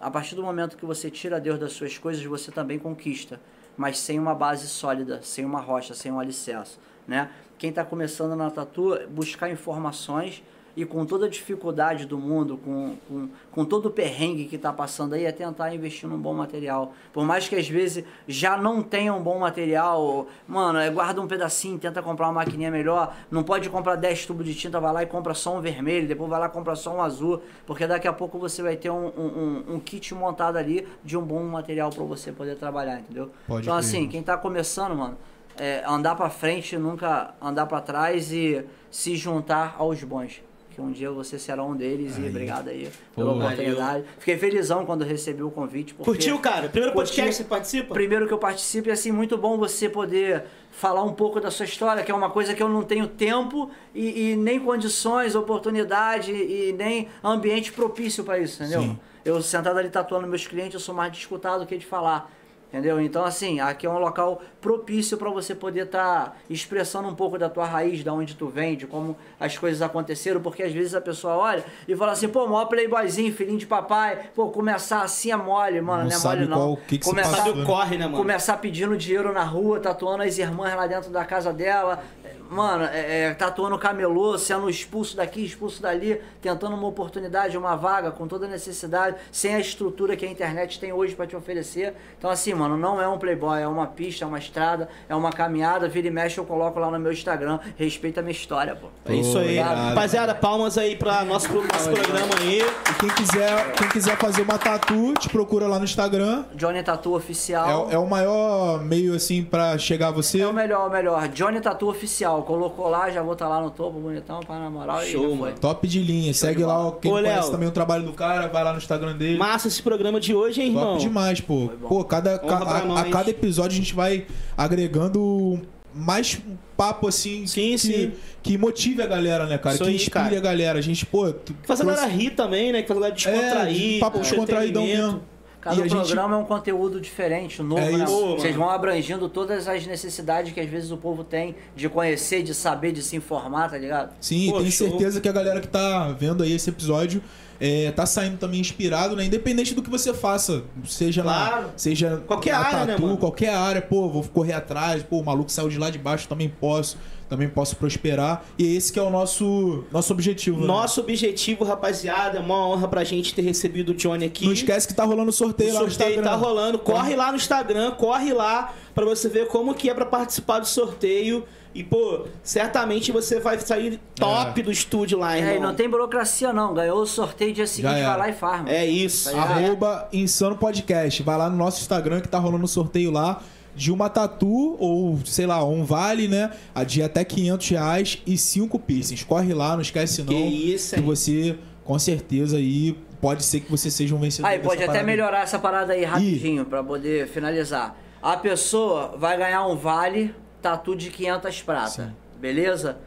A 0.00 0.08
partir 0.10 0.36
do 0.36 0.44
momento 0.44 0.76
que 0.76 0.86
você 0.86 1.10
tira 1.10 1.40
Deus 1.40 1.58
das 1.58 1.72
suas 1.72 1.98
coisas, 1.98 2.22
você 2.24 2.52
também 2.52 2.78
conquista, 2.78 3.40
mas 3.76 3.98
sem 3.98 4.18
uma 4.18 4.34
base 4.34 4.68
sólida, 4.68 5.20
sem 5.22 5.44
uma 5.44 5.60
rocha, 5.60 5.92
sem 5.92 6.12
um 6.12 6.20
alicerce, 6.20 6.78
né? 7.06 7.30
Quem 7.58 7.70
está 7.70 7.84
começando 7.84 8.36
na 8.36 8.50
tatu, 8.50 8.98
buscar 9.10 9.50
informações 9.50 10.42
e 10.76 10.84
com 10.84 11.06
toda 11.06 11.24
a 11.24 11.28
dificuldade 11.30 12.04
do 12.04 12.18
mundo, 12.18 12.58
com, 12.58 12.96
com, 13.08 13.28
com 13.50 13.64
todo 13.64 13.86
o 13.86 13.90
perrengue 13.90 14.44
que 14.44 14.56
está 14.56 14.70
passando 14.70 15.14
aí, 15.14 15.24
é 15.24 15.32
tentar 15.32 15.74
investir 15.74 16.06
num 16.06 16.18
bom 16.18 16.34
material. 16.34 16.92
Por 17.14 17.24
mais 17.24 17.48
que 17.48 17.56
às 17.56 17.66
vezes 17.66 18.04
já 18.28 18.58
não 18.58 18.82
tenha 18.82 19.14
um 19.14 19.22
bom 19.22 19.38
material, 19.38 20.26
mano, 20.46 20.78
é, 20.78 20.90
guarda 20.90 21.18
um 21.22 21.26
pedacinho, 21.26 21.78
tenta 21.78 22.02
comprar 22.02 22.26
uma 22.26 22.34
maquininha 22.34 22.70
melhor. 22.70 23.16
Não 23.30 23.42
pode 23.42 23.70
comprar 23.70 23.96
10 23.96 24.26
tubos 24.26 24.44
de 24.44 24.54
tinta, 24.54 24.78
vai 24.78 24.92
lá 24.92 25.02
e 25.02 25.06
compra 25.06 25.32
só 25.32 25.56
um 25.56 25.62
vermelho, 25.62 26.06
depois 26.06 26.28
vai 26.28 26.38
lá 26.38 26.44
e 26.44 26.50
compra 26.50 26.76
só 26.76 26.94
um 26.94 27.00
azul, 27.00 27.40
porque 27.66 27.86
daqui 27.86 28.06
a 28.06 28.12
pouco 28.12 28.38
você 28.38 28.62
vai 28.62 28.76
ter 28.76 28.90
um, 28.90 29.06
um, 29.06 29.64
um- 29.76 29.80
kit 29.80 30.14
montado 30.14 30.56
ali 30.58 30.86
de 31.02 31.16
um 31.16 31.22
bom 31.22 31.42
material 31.44 31.88
para 31.88 32.04
você 32.04 32.32
poder 32.32 32.54
trabalhar, 32.56 33.00
entendeu? 33.00 33.30
Pode 33.46 33.62
então, 33.62 33.74
assim, 33.78 34.06
quem 34.08 34.22
tá 34.22 34.36
começando, 34.36 34.94
mano, 34.94 35.16
é 35.58 35.82
andar 35.86 36.14
pra 36.14 36.30
frente, 36.30 36.76
nunca 36.76 37.34
andar 37.40 37.66
pra 37.66 37.80
trás 37.80 38.32
e 38.32 38.64
se 38.90 39.16
juntar 39.16 39.76
aos 39.78 40.02
bons. 40.04 40.42
Que 40.70 40.80
um 40.82 40.92
dia 40.92 41.10
você 41.10 41.38
será 41.38 41.64
um 41.64 41.74
deles 41.74 42.18
e 42.18 42.28
obrigado 42.28 42.68
aí 42.68 42.90
pela 43.14 43.32
Pô, 43.32 43.38
oportunidade. 43.38 44.04
Fiquei 44.18 44.36
felizão 44.36 44.84
quando 44.84 45.04
recebi 45.06 45.42
o 45.42 45.50
convite. 45.50 45.94
Curtiu, 45.94 46.38
cara? 46.38 46.68
Primeiro 46.68 46.92
Curti. 46.94 47.12
podcast 47.12 47.30
que 47.30 47.36
você 47.36 47.44
participa? 47.44 47.94
Primeiro 47.94 48.26
que 48.26 48.34
eu 48.34 48.38
participe, 48.38 48.90
é 48.90 48.92
assim, 48.92 49.10
muito 49.10 49.38
bom 49.38 49.56
você 49.56 49.88
poder 49.88 50.44
falar 50.70 51.02
um 51.02 51.14
pouco 51.14 51.40
da 51.40 51.50
sua 51.50 51.64
história, 51.64 52.02
que 52.04 52.12
é 52.12 52.14
uma 52.14 52.28
coisa 52.28 52.52
que 52.52 52.62
eu 52.62 52.68
não 52.68 52.82
tenho 52.82 53.08
tempo 53.08 53.70
e, 53.94 54.32
e 54.32 54.36
nem 54.36 54.60
condições, 54.60 55.34
oportunidade 55.34 56.30
e 56.32 56.74
nem 56.76 57.08
ambiente 57.24 57.72
propício 57.72 58.22
para 58.22 58.38
isso, 58.38 58.62
entendeu? 58.62 58.82
Sim. 58.82 58.98
Eu 59.24 59.40
sentado 59.40 59.78
ali 59.78 59.88
tatuando 59.88 60.28
meus 60.28 60.46
clientes, 60.46 60.74
eu 60.74 60.80
sou 60.80 60.94
mais 60.94 61.10
de 61.10 61.18
escutar 61.18 61.56
do 61.56 61.64
que 61.64 61.78
de 61.78 61.86
falar. 61.86 62.30
Entendeu? 62.68 63.00
Então, 63.00 63.24
assim, 63.24 63.60
aqui 63.60 63.86
é 63.86 63.90
um 63.90 63.98
local 63.98 64.42
propício 64.60 65.16
para 65.16 65.30
você 65.30 65.54
poder 65.54 65.84
estar 65.84 66.36
expressando 66.50 67.08
um 67.08 67.14
pouco 67.14 67.38
da 67.38 67.48
tua 67.48 67.64
raiz, 67.64 68.02
da 68.02 68.12
onde 68.12 68.34
tu 68.34 68.48
vem, 68.48 68.76
de 68.76 68.86
como 68.86 69.16
as 69.38 69.56
coisas 69.56 69.80
aconteceram, 69.80 70.40
porque 70.42 70.62
às 70.64 70.72
vezes 70.72 70.94
a 70.94 71.00
pessoa 71.00 71.36
olha 71.36 71.64
e 71.86 71.94
fala 71.96 72.12
assim, 72.12 72.28
pô, 72.28 72.44
maior 72.46 72.66
playboyzinho, 72.66 73.32
filhinho 73.32 73.56
de 73.58 73.66
papai, 73.66 74.18
pô, 74.34 74.48
começar 74.50 75.02
assim 75.02 75.30
é 75.30 75.36
mole, 75.36 75.80
mano, 75.80 76.02
Não 76.02 76.08
não, 76.10 76.16
é 76.16 76.18
sabe 76.18 76.36
mole 76.38 76.48
não. 76.50 76.56
qual- 76.58 76.72
o 76.72 76.76
que 76.76 76.98
que 76.98 77.04
se 77.04 77.10
começar, 77.10 77.36
passou, 77.36 77.62
o 77.62 77.64
corre, 77.64 77.96
né, 77.96 78.04
mano? 78.06 78.16
começar 78.18 78.56
pedindo 78.58 78.96
dinheiro 78.96 79.32
na 79.32 79.44
rua, 79.44 79.78
tatuando 79.80 80.24
as 80.24 80.36
irmãs 80.36 80.74
lá 80.74 80.86
dentro 80.88 81.10
da 81.10 81.24
casa 81.24 81.52
dela. 81.52 82.02
Mano, 82.50 82.84
é, 82.84 83.24
é, 83.24 83.34
tatuando 83.34 83.78
camelô, 83.78 84.38
sendo 84.38 84.68
expulso 84.68 85.16
daqui, 85.16 85.44
expulso 85.44 85.82
dali, 85.82 86.20
tentando 86.40 86.76
uma 86.76 86.86
oportunidade, 86.86 87.56
uma 87.56 87.76
vaga, 87.76 88.10
com 88.10 88.26
toda 88.26 88.46
a 88.46 88.48
necessidade, 88.48 89.16
sem 89.32 89.54
a 89.54 89.60
estrutura 89.60 90.16
que 90.16 90.24
a 90.24 90.30
internet 90.30 90.78
tem 90.78 90.92
hoje 90.92 91.14
pra 91.14 91.26
te 91.26 91.36
oferecer. 91.36 91.94
Então, 92.18 92.30
assim, 92.30 92.54
mano, 92.54 92.76
não 92.76 93.00
é 93.00 93.08
um 93.08 93.18
playboy, 93.18 93.60
é 93.60 93.68
uma 93.68 93.86
pista, 93.86 94.24
é 94.24 94.28
uma 94.28 94.38
estrada, 94.38 94.88
é 95.08 95.14
uma 95.14 95.30
caminhada. 95.30 95.88
Vira 95.88 96.08
e 96.08 96.10
mexe, 96.10 96.38
eu 96.38 96.44
coloco 96.44 96.78
lá 96.78 96.90
no 96.90 96.98
meu 96.98 97.12
Instagram. 97.12 97.58
Respeita 97.76 98.20
a 98.20 98.22
minha 98.22 98.32
história, 98.32 98.76
pô. 98.76 98.88
É 99.04 99.14
isso 99.14 99.38
aí. 99.38 99.58
Obrigado. 99.58 99.88
Rapaziada, 99.88 100.34
palmas 100.34 100.78
aí 100.78 100.96
pra 100.96 101.24
nosso, 101.24 101.48
pro 101.48 101.62
nosso 101.62 101.90
programa 101.90 102.34
aí. 102.40 102.60
E 102.60 102.94
quem 103.00 103.08
quiser, 103.10 103.72
quem 103.72 103.88
quiser 103.88 104.16
fazer 104.16 104.42
uma 104.42 104.58
tatu, 104.58 105.14
te 105.14 105.28
procura 105.28 105.66
lá 105.66 105.78
no 105.78 105.84
Instagram. 105.84 106.44
Johnny 106.54 106.82
Tatu 106.82 107.14
Oficial. 107.14 107.88
É, 107.90 107.94
é 107.94 107.98
o 107.98 108.06
maior 108.06 108.82
meio 108.82 109.14
assim 109.14 109.42
pra 109.42 109.76
chegar 109.78 110.08
a 110.08 110.10
você. 110.12 110.40
É 110.40 110.46
o 110.46 110.52
melhor, 110.52 110.88
o 110.88 110.92
melhor. 110.92 111.28
Johnny 111.28 111.60
Tatu 111.60 111.88
Oficial. 111.88 112.35
Colocou 112.42 112.88
lá, 112.88 113.10
já 113.10 113.22
vou 113.22 113.32
estar 113.34 113.48
lá 113.48 113.60
no 113.60 113.70
topo, 113.70 113.98
bonitão, 114.00 114.40
pra 114.40 114.58
na 114.58 114.70
moral. 114.70 115.02
e 115.02 115.06
Show, 115.12 115.28
foi. 115.28 115.36
mano. 115.36 115.58
Top 115.58 115.86
de 115.86 116.00
linha. 116.00 116.32
Segue 116.34 116.58
de 116.58 116.64
lá 116.64 116.92
quem 117.00 117.10
Ô, 117.10 117.14
conhece 117.16 117.40
Léo. 117.42 117.50
também 117.50 117.68
o 117.68 117.72
trabalho 117.72 118.04
do 118.04 118.12
cara, 118.12 118.48
vai 118.48 118.62
lá 118.64 118.72
no 118.72 118.78
Instagram 118.78 119.16
dele. 119.16 119.38
Massa 119.38 119.68
esse 119.68 119.82
programa 119.82 120.20
de 120.20 120.34
hoje, 120.34 120.60
hein, 120.62 120.68
irmão? 120.68 120.92
Top 120.92 121.00
demais, 121.00 121.40
pô. 121.40 121.68
Pô, 121.88 122.04
cada, 122.04 122.38
ca- 122.38 122.56
a, 122.58 123.00
a 123.00 123.04
cada 123.10 123.30
episódio 123.30 123.72
a 123.72 123.80
gente 123.80 123.94
vai 123.94 124.26
agregando 124.56 125.60
mais 125.94 126.38
um 126.46 126.56
papo 126.76 127.08
assim 127.08 127.46
Sim, 127.46 127.70
que, 127.72 127.78
sim. 127.78 128.12
que 128.42 128.58
motive 128.58 129.00
a 129.02 129.06
galera, 129.06 129.46
né, 129.46 129.56
cara? 129.56 129.74
Isso 129.74 129.84
que 129.84 129.90
inspire 129.92 130.10
cara. 130.10 130.36
a 130.36 130.40
galera. 130.40 130.78
A 130.78 130.82
gente, 130.82 131.06
pô, 131.06 131.32
Que 131.32 131.54
faz 131.66 131.80
a 131.80 131.84
galera 131.84 132.06
rir 132.06 132.30
também, 132.30 132.70
né? 132.72 132.82
Que 132.82 132.88
faz 132.88 132.98
a 132.98 133.00
galera 133.02 133.14
descontrair. 133.16 133.96
É, 133.96 134.00
papo 134.00 134.18
descontraídão 134.18 134.82
entretenimento. 134.82 135.12
mesmo. 135.14 135.35
Cada 135.66 135.76
E 135.78 135.80
a 135.82 135.88
gente- 135.88 135.96
programa 135.96 136.36
é 136.36 136.38
um 136.38 136.44
conteúdo 136.44 137.00
diferente, 137.00 137.60
novo, 137.60 137.80
É 137.82 137.90
né? 137.90 138.04
isso. 138.04 138.36
Vocês 138.36 138.54
vão 138.54 138.70
abrangindo 138.70 139.28
todas 139.28 139.66
as 139.66 139.84
necessidades 139.84 140.52
que 140.52 140.60
às 140.60 140.68
vezes 140.70 140.92
o 140.92 140.96
povo 140.96 141.24
tem 141.24 141.56
de 141.74 141.88
conhecer, 141.88 142.44
de 142.44 142.54
saber, 142.54 142.92
de 142.92 143.02
se 143.02 143.16
informar, 143.16 143.68
tá 143.68 143.76
ligado? 143.76 144.12
Sim, 144.20 144.48
Pô, 144.52 144.58
tenho 144.60 144.70
show. 144.70 144.88
certeza 144.88 145.20
que 145.20 145.28
a 145.28 145.32
galera 145.32 145.60
que 145.60 145.66
tá 145.66 146.12
vendo 146.16 146.44
aí 146.44 146.52
esse 146.52 146.70
episódio 146.70 147.20
é, 147.58 147.90
tá 147.90 148.06
saindo 148.06 148.36
também 148.36 148.60
inspirado, 148.60 149.16
né? 149.16 149.24
Independente 149.24 149.74
do 149.74 149.82
que 149.82 149.90
você 149.90 150.14
faça, 150.14 150.62
seja 150.86 151.22
Claro. 151.22 151.62
na, 151.62 151.68
seja 151.76 152.22
Qualquer 152.26 152.54
área, 152.54 152.84
né, 152.84 152.96
mano? 152.98 153.16
qualquer 153.16 153.54
área, 153.54 153.82
pô, 153.82 154.08
vou 154.08 154.22
correr 154.22 154.52
atrás, 154.52 155.02
pô, 155.02 155.18
o 155.18 155.24
maluco 155.24 155.50
saiu 155.50 155.68
de 155.68 155.78
lá 155.78 155.90
de 155.90 155.98
baixo, 155.98 156.28
também 156.28 156.48
posso, 156.48 156.96
também 157.28 157.48
posso 157.48 157.76
prosperar. 157.76 158.44
E 158.58 158.76
esse 158.76 158.92
que 158.92 158.98
é 158.98 159.02
o 159.02 159.10
nosso 159.10 159.84
nosso 159.92 160.12
objetivo, 160.12 160.60
né? 160.60 160.66
Nosso 160.66 161.00
objetivo, 161.00 161.64
rapaziada, 161.64 162.38
é 162.38 162.40
uma 162.40 162.66
honra 162.66 162.88
pra 162.88 163.04
gente 163.04 163.34
ter 163.34 163.42
recebido 163.42 163.90
o 163.90 163.94
Johnny 163.94 164.24
aqui. 164.24 164.44
Não 164.44 164.52
esquece 164.52 164.86
que 164.86 164.94
tá 164.94 165.04
rolando 165.04 165.32
sorteio 165.32 165.70
O 165.70 165.74
lá 165.74 165.80
no 165.80 165.90
sorteio 165.90 166.10
Instagram. 166.10 166.30
tá 166.30 166.36
rolando. 166.36 166.78
Corre 166.78 167.16
lá 167.16 167.30
no 167.30 167.36
Instagram, 167.36 167.90
corre 167.92 168.32
lá 168.32 168.72
pra 168.94 169.04
você 169.04 169.28
ver 169.28 169.46
como 169.48 169.74
que 169.74 169.90
é 169.90 169.94
pra 169.94 170.06
participar 170.06 170.60
do 170.60 170.66
sorteio. 170.66 171.44
E, 171.74 171.84
pô, 171.84 172.24
certamente 172.42 173.12
você 173.12 173.38
vai 173.38 173.58
sair 173.58 174.00
top 174.14 174.62
do 174.62 174.72
estúdio 174.72 175.18
lá, 175.18 175.36
irmão. 175.36 175.52
É, 175.52 175.56
e 175.58 175.60
não 175.60 175.74
tem 175.74 175.86
burocracia 175.86 176.50
não. 176.50 176.72
Ganhou 176.72 177.02
o 177.02 177.06
sorteio 177.06 177.52
dia 177.52 177.66
seguinte, 177.66 178.00
vai 178.02 178.16
lá 178.16 178.28
e 178.30 178.32
faz. 178.32 178.62
mano. 178.62 178.70
É 178.70 178.86
isso. 178.86 179.30
Tá? 179.30 179.42
Arroba 179.42 180.08
Insano 180.10 180.56
Podcast. 180.56 181.22
Vai 181.22 181.36
lá 181.36 181.50
no 181.50 181.56
nosso 181.56 181.82
Instagram 181.82 182.22
que 182.22 182.28
tá 182.28 182.38
rolando 182.38 182.64
um 182.64 182.68
sorteio 182.68 183.10
lá 183.10 183.42
de 183.76 183.92
uma 183.92 184.08
tatu 184.08 184.76
ou, 184.80 185.18
sei 185.24 185.46
lá, 185.46 185.62
um 185.64 185.84
vale, 185.84 186.26
né? 186.26 186.50
A 186.74 186.82
de 186.82 187.02
até 187.02 187.22
500 187.22 187.68
reais 187.68 188.22
e 188.26 188.36
cinco 188.38 188.78
piercings. 188.78 189.22
Corre 189.22 189.52
lá, 189.52 189.74
não 189.74 189.82
esquece 189.82 190.22
não. 190.22 190.28
Que 190.28 190.34
isso, 190.34 190.94
Que 190.94 191.00
hein? 191.00 191.06
você, 191.06 191.58
com 191.84 191.98
certeza, 191.98 192.56
aí 192.56 192.98
pode 193.20 193.44
ser 193.44 193.60
que 193.60 193.70
você 193.70 193.90
seja 193.90 194.14
um 194.14 194.18
vencedor. 194.18 194.48
Aí, 194.48 194.58
pode 194.58 194.78
até 194.82 194.86
parada. 194.86 195.04
melhorar 195.06 195.42
essa 195.42 195.58
parada 195.58 195.92
aí 195.92 196.04
rapidinho, 196.04 196.64
pra 196.64 196.82
poder 196.82 197.28
finalizar. 197.28 197.96
A 198.22 198.36
pessoa 198.36 199.14
vai 199.18 199.36
ganhar 199.36 199.66
um 199.66 199.76
vale 199.76 200.34
tatu 200.62 200.96
de 200.96 201.10
500 201.10 201.62
prata, 201.62 201.88
Sim. 201.90 202.12
beleza? 202.40 202.98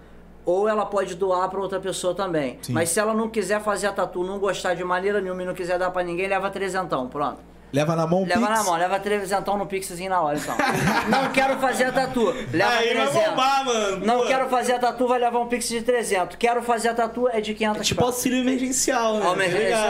Ou 0.46 0.68
ela 0.68 0.86
pode 0.86 1.16
doar 1.16 1.50
pra 1.50 1.60
outra 1.60 1.80
pessoa 1.80 2.14
também. 2.16 2.58
Sim. 2.62 2.74
Mas 2.74 2.90
se 2.90 3.00
ela 3.00 3.14
não 3.14 3.28
quiser 3.28 3.62
fazer 3.62 3.88
a 3.88 3.91
tatu, 3.91 4.24
não 4.24 4.40
gostar 4.40 4.74
de 4.76 4.84
maneira 4.84 5.20
nenhuma 5.20 5.41
e 5.44 5.46
não 5.46 5.54
quiser 5.54 5.78
dar 5.78 5.90
pra 5.91 6.04
ninguém, 6.04 6.28
leva 6.28 6.50
trezentão, 6.50 7.08
pronto. 7.08 7.40
Leva 7.72 7.96
na 7.96 8.08
mão, 8.08 8.24
Leva 8.28 8.48
Pix. 8.48 8.58
na 8.58 8.64
mão, 8.64 8.76
leva 8.78 9.00
trezentão 9.00 9.58
no 9.58 9.66
pixzinho 9.68 10.10
na 10.10 10.22
hora, 10.22 10.38
então. 10.38 10.56
não 11.08 11.32
quero 11.32 11.58
fazer 11.60 11.86
a 11.86 11.91
tatu, 11.91 12.26
leva 12.52 12.72
Aí 12.72 12.94
vai 12.96 13.08
300. 13.08 13.30
bombar, 13.30 13.66
mano. 13.66 14.06
Não 14.06 14.20
Pô, 14.22 14.26
quero 14.28 14.50
fazer 14.50 14.74
a 14.74 14.80
tatu, 14.80 15.08
vai 15.08 15.20
levar 15.20 15.40
um 15.40 15.48
pix 15.48 15.68
de 15.70 15.82
300. 15.82 16.36
Quero 16.38 16.62
fazer 16.64 16.90
a 16.90 16.94
tatu, 16.94 17.28
é 17.30 17.40
de 17.41 17.54
500 17.54 17.82
É 17.82 17.84
tipo 17.84 17.98
prata. 18.02 18.12
auxílio 18.12 18.40
emergencial, 18.40 19.18
né? 19.36 19.46
É 19.46 19.70
isso 19.72 19.86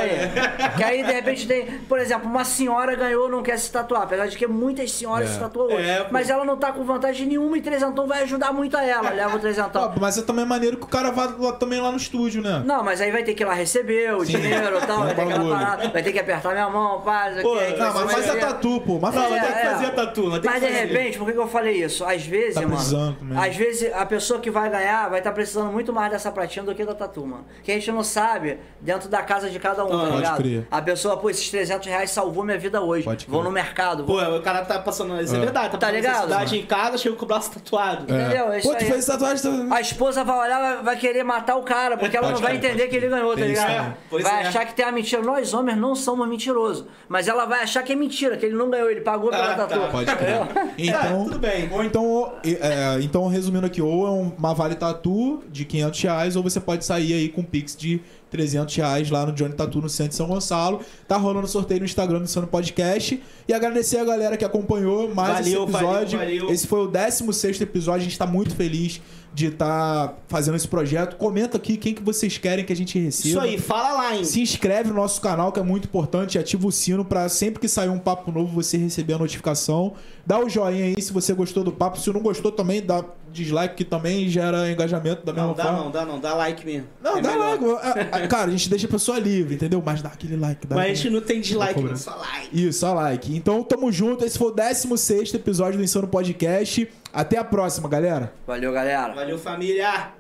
aí. 0.68 0.72
Que 0.78 0.84
aí, 0.84 1.04
de 1.04 1.12
repente, 1.12 1.48
tem, 1.48 1.66
por 1.88 2.00
exemplo, 2.00 2.30
uma 2.30 2.44
senhora 2.44 2.96
ganhou 2.96 3.30
não 3.30 3.42
quer 3.42 3.58
se 3.58 3.72
tatuar, 3.72 4.04
apesar 4.04 4.28
de 4.28 4.38
que 4.38 4.46
muitas 4.48 4.92
senhoras 4.92 5.30
É. 5.30 5.34
se 5.34 5.40
tatuam 5.40 5.68
hoje. 5.68 5.90
É, 5.90 6.04
pô. 6.04 6.10
mas 6.12 6.30
ela 6.30 6.44
não 6.46 6.58
tá 6.58 6.72
com 6.72 6.84
vantagem 6.84 7.28
nenhuma 7.28 7.58
e 7.58 7.62
trezentão 7.62 8.08
vai 8.08 8.24
ajudar 8.24 8.52
muito 8.52 8.76
a 8.76 8.84
ela. 8.84 9.10
Leva 9.10 9.36
o 9.36 9.40
trezentão. 9.40 9.94
Ó, 9.96 10.00
mas 10.00 10.18
é 10.18 10.22
também 10.22 10.46
maneiro 10.46 10.78
que 10.78 10.84
o 10.84 10.88
cara 10.88 11.12
vá 11.12 11.34
lá- 11.38 11.54
também 11.54 11.80
lá 11.80 11.92
no 11.92 11.98
estúdio, 11.98 12.42
né? 12.42 12.62
Não, 12.66 12.84
mas 12.84 13.00
aí 13.02 13.12
vai 13.12 13.24
ter 13.24 13.34
que 13.34 13.44
ir 13.44 13.46
lá 13.46 13.54
receber 13.54 14.14
o 14.16 14.26
dinheiro 14.26 14.78
e 14.78 14.86
tal, 14.86 15.00
vai 15.04 15.16
ter 15.16 15.50
parada, 15.50 15.90
vai 15.90 16.04
ter 16.04 16.12
que 16.12 16.20
apertar 16.20 16.52
minha 16.52 16.70
mão, 16.70 17.02
paz, 17.02 17.42
Pô, 17.42 17.56
Não, 17.78 17.94
mas 17.94 18.12
faz 18.12 18.30
a 18.30 18.36
tatu, 18.38 18.82
pô. 18.82 19.00
Mas 19.00 19.16
faz 19.16 19.28
tem 19.30 19.40
que 19.40 19.46
É, 19.48 19.70
fazer 19.72 19.86
a 19.86 19.92
tatu, 19.92 20.28
mas 20.28 20.42
de 20.62 20.68
repente, 20.68 21.18
por 21.18 21.32
que 21.32 21.38
eu 21.38 21.48
falei 21.48 21.84
isso? 21.84 22.04
Às 22.06 22.26
vezes, 22.26 22.56
Tá 22.56 22.62
mano. 22.62 23.16
também. 23.20 23.38
Às 23.38 23.56
vezes 23.56 23.94
a 23.94 24.06
pessoa 24.06 24.40
que 24.40 24.50
vai 24.50 24.70
ganhar 24.70 25.10
vai 25.10 25.20
estar 25.20 25.32
precisando 25.32 25.72
muito 25.72 25.92
mais 25.94 26.12
dessa 26.12 26.32
pratinha 26.32 26.64
do 26.66 26.74
que 26.76 26.86
da 26.86 26.94
tatu, 26.96 27.26
mano. 27.26 27.46
Que 27.64 27.72
a 27.72 27.76
gente 27.76 27.92
não 27.92 28.04
sabe 28.04 28.58
dentro 28.82 29.10
da 29.10 29.22
casa 29.22 29.50
de 29.50 29.60
cada 29.60 29.86
um, 29.86 29.94
Ah, 29.94 30.08
tá 30.10 30.16
ligado? 30.16 30.38
crer. 30.38 30.68
A 30.72 30.82
pessoa, 30.82 31.18
pô, 31.18 31.30
esses 31.30 31.50
300 31.50 31.88
reais 31.88 32.12
salvou 32.12 32.44
minha 32.44 32.58
vida 32.58 32.82
hoje. 32.82 33.04
Pode 33.06 33.26
Vou 33.28 33.40
crer. 33.42 33.50
no 33.50 33.52
mercado, 33.54 34.06
vou 34.06 34.18
Pô, 34.20 34.38
o 34.38 34.42
cara 34.42 34.64
tá 34.66 34.80
passando. 34.80 35.20
Isso 35.22 35.34
é, 35.34 35.38
É. 35.38 35.42
verdade, 35.42 35.72
tá, 35.72 35.78
Tá 35.78 35.92
ligado, 35.92 36.30
mano? 36.30 36.56
em 36.56 36.66
casa, 36.66 36.98
chega 36.98 37.16
com 37.16 37.26
o 37.26 37.28
braço 37.28 37.52
tatuado. 37.52 38.04
Entendeu? 38.04 38.52
É 38.52 38.60
isso 38.60 38.68
Pô, 38.70 38.76
tu 38.76 38.86
fez 38.86 39.06
tatuagem. 39.06 39.68
A 39.72 39.82
esposa 39.82 40.24
vai 40.24 40.38
olhar, 40.38 40.60
vai- 40.60 40.84
vai 40.84 40.96
querer 40.98 41.24
matar 41.24 41.56
o 41.56 41.64
cara, 41.64 41.98
porque 41.98 42.16
ela 42.18 42.32
não 42.32 42.40
vai 42.40 42.56
entender 42.56 42.88
que 42.88 42.96
ele 42.96 43.08
ganhou, 43.08 43.34
tá 43.36 43.42
ligado? 43.42 43.96
Pois 44.10 44.24
vai 44.24 44.44
é. 44.44 44.48
achar 44.48 44.66
que 44.66 44.74
tem 44.74 44.86
a 44.86 44.92
mentira. 44.92 45.22
Nós 45.22 45.54
homens 45.54 45.78
não 45.78 45.96
somos 45.96 46.28
mentirosos. 46.28 46.86
Mas 47.08 47.28
ela 47.28 47.46
vai 47.46 47.59
achar 47.64 47.84
que 47.84 47.94
é 47.94 47.96
mentira, 47.96 48.38
que 48.38 48.46
ele 48.46 48.56
não 48.56 48.70
ganhou, 48.70 48.90
ele 48.90 49.02
pagou 49.02 49.30
pela 49.30 49.54
Ah, 49.54 49.56
tá. 49.56 49.68
tatu. 49.68 49.92
Pode 49.92 50.16
crer. 50.16 50.40
Então, 50.78 51.26
tudo 51.30 51.40
bem. 51.40 51.70
Ou 51.72 51.84
então, 51.84 52.34
é, 52.44 53.00
então, 53.02 53.28
resumindo 53.28 53.66
aqui, 53.66 53.82
ou 53.82 54.08
é 54.08 54.10
uma 54.38 54.54
Vale 54.54 54.76
Tatu 54.76 55.44
de 55.52 55.66
500 55.66 56.02
reais, 56.02 56.36
ou 56.36 56.44
você 56.44 56.60
pode 56.60 56.86
sair 56.86 57.14
aí 57.14 57.30
com 57.30 57.42
um 57.42 57.44
Pix 57.44 57.76
de 57.76 58.02
300 58.32 58.76
reais 58.76 59.10
lá 59.10 59.26
no 59.26 59.32
Johnny 59.34 59.54
Tatu 59.54 59.82
no 59.82 59.90
centro 59.90 60.10
de 60.12 60.16
São 60.16 60.28
Gonçalo. 60.28 60.82
Tá 61.08 61.18
rolando 61.18 61.48
sorteio 61.48 61.80
no 61.80 61.86
Instagram 61.86 62.20
do 62.20 62.28
Sano 62.28 62.46
Podcast. 62.48 63.22
E 63.48 63.54
agradecer 63.54 63.98
a 63.98 64.06
galera 64.06 64.38
que 64.38 64.46
acompanhou 64.46 65.14
mais 65.14 65.46
Valeu, 65.48 65.64
esse 65.64 65.76
episódio. 65.76 66.20
valeu, 66.20 66.40
valeu. 66.42 66.54
Esse 66.54 66.68
foi 66.68 66.80
o 66.82 66.88
16 66.88 67.62
episódio. 67.62 68.02
A 68.02 68.04
gente 68.04 68.18
tá 68.20 68.28
muito 68.28 68.56
feliz 68.56 69.02
de 69.34 69.48
estar 69.48 70.16
fazendo 70.28 70.56
esse 70.56 70.68
projeto. 70.68 71.16
Comenta 71.16 71.58
aqui 71.58 71.78
quem 71.78 71.94
que 71.94 72.02
vocês 72.02 72.38
querem 72.38 72.66
que 72.66 72.74
a 72.74 72.76
gente 72.76 72.98
receba. 73.00 73.30
Isso 73.30 73.40
aí, 73.40 73.58
fala 73.60 73.94
lá, 73.94 74.16
hein? 74.16 74.24
Se 74.24 74.42
inscreve 74.42 74.90
no 74.90 74.96
nosso 74.96 75.22
canal, 75.22 75.52
que 75.52 75.60
é 75.60 75.64
muito 75.64 75.86
importante. 75.86 76.38
Ativa 76.40 76.66
o 76.68 76.72
sino 76.72 77.06
pra 77.06 77.30
sempre 77.30 77.60
que 77.60 77.68
sair 77.68 77.90
um 77.90 78.00
papo 78.00 78.32
novo 78.32 78.54
você 78.54 78.78
receber 78.78 79.14
a 79.14 79.18
notificação. 79.18 79.94
Dá 80.26 80.40
o 80.40 80.50
joinha 80.50 80.86
aí 80.86 81.02
se 81.02 81.14
você 81.14 81.34
gostou 81.34 81.64
do 81.64 81.72
papo. 81.72 82.00
Se 82.00 82.12
não 82.12 82.22
gostou 82.22 82.52
também, 82.52 82.82
dá, 82.82 83.04
dislike 83.32 83.76
que 83.76 83.84
também 83.86 84.28
gera 84.30 84.72
engajamento 84.72 85.26
da 85.26 85.32
mesma 85.34 85.48
Não, 85.50 85.54
dá 85.56 85.64
forma. 85.64 85.80
não, 85.84 85.92
dá 85.92 86.06
não. 86.06 86.20
Dá 86.20 86.34
like 86.36 86.66
mesmo. 86.66 86.88
Não, 87.02 87.18
É 87.18 87.22
dá 87.22 87.32
melhor. 87.32 87.60
like. 87.62 87.88
A- 88.12 88.18
a- 88.18 88.28
Cara, 88.28 88.48
a 88.48 88.52
gente 88.52 88.70
deixa 88.70 88.88
a 88.88 88.90
pessoa 88.90 89.18
livre, 89.20 89.56
entendeu? 89.56 89.82
Mas 89.84 90.02
dá 90.02 90.10
aquele 90.10 90.36
like. 90.36 90.68
Dá 90.68 90.76
Mas 90.76 90.80
a 90.86 90.88
aquele- 90.90 90.96
gente 91.04 91.14
não 91.14 91.22
tem 91.22 91.42
dislike, 91.42 91.82
não. 91.82 91.96
Só 91.96 92.16
like. 92.16 92.50
Isso, 92.68 92.80
só 92.80 92.94
like. 92.94 93.36
Então 93.36 93.64
tamo 93.64 93.92
junto. 93.92 94.26
Esse 94.26 94.38
foi 94.38 94.50
o 94.50 94.52
16 94.52 95.34
episódio 95.34 95.78
do 95.78 95.84
Insano 95.84 96.08
Podcast. 96.08 96.88
Até 97.12 97.38
a 97.38 97.44
próxima, 97.44 97.90
galera. 97.90 98.32
Valeu, 98.46 98.72
galera. 98.72 99.14
Valeu, 99.14 99.38
família! 99.38 100.14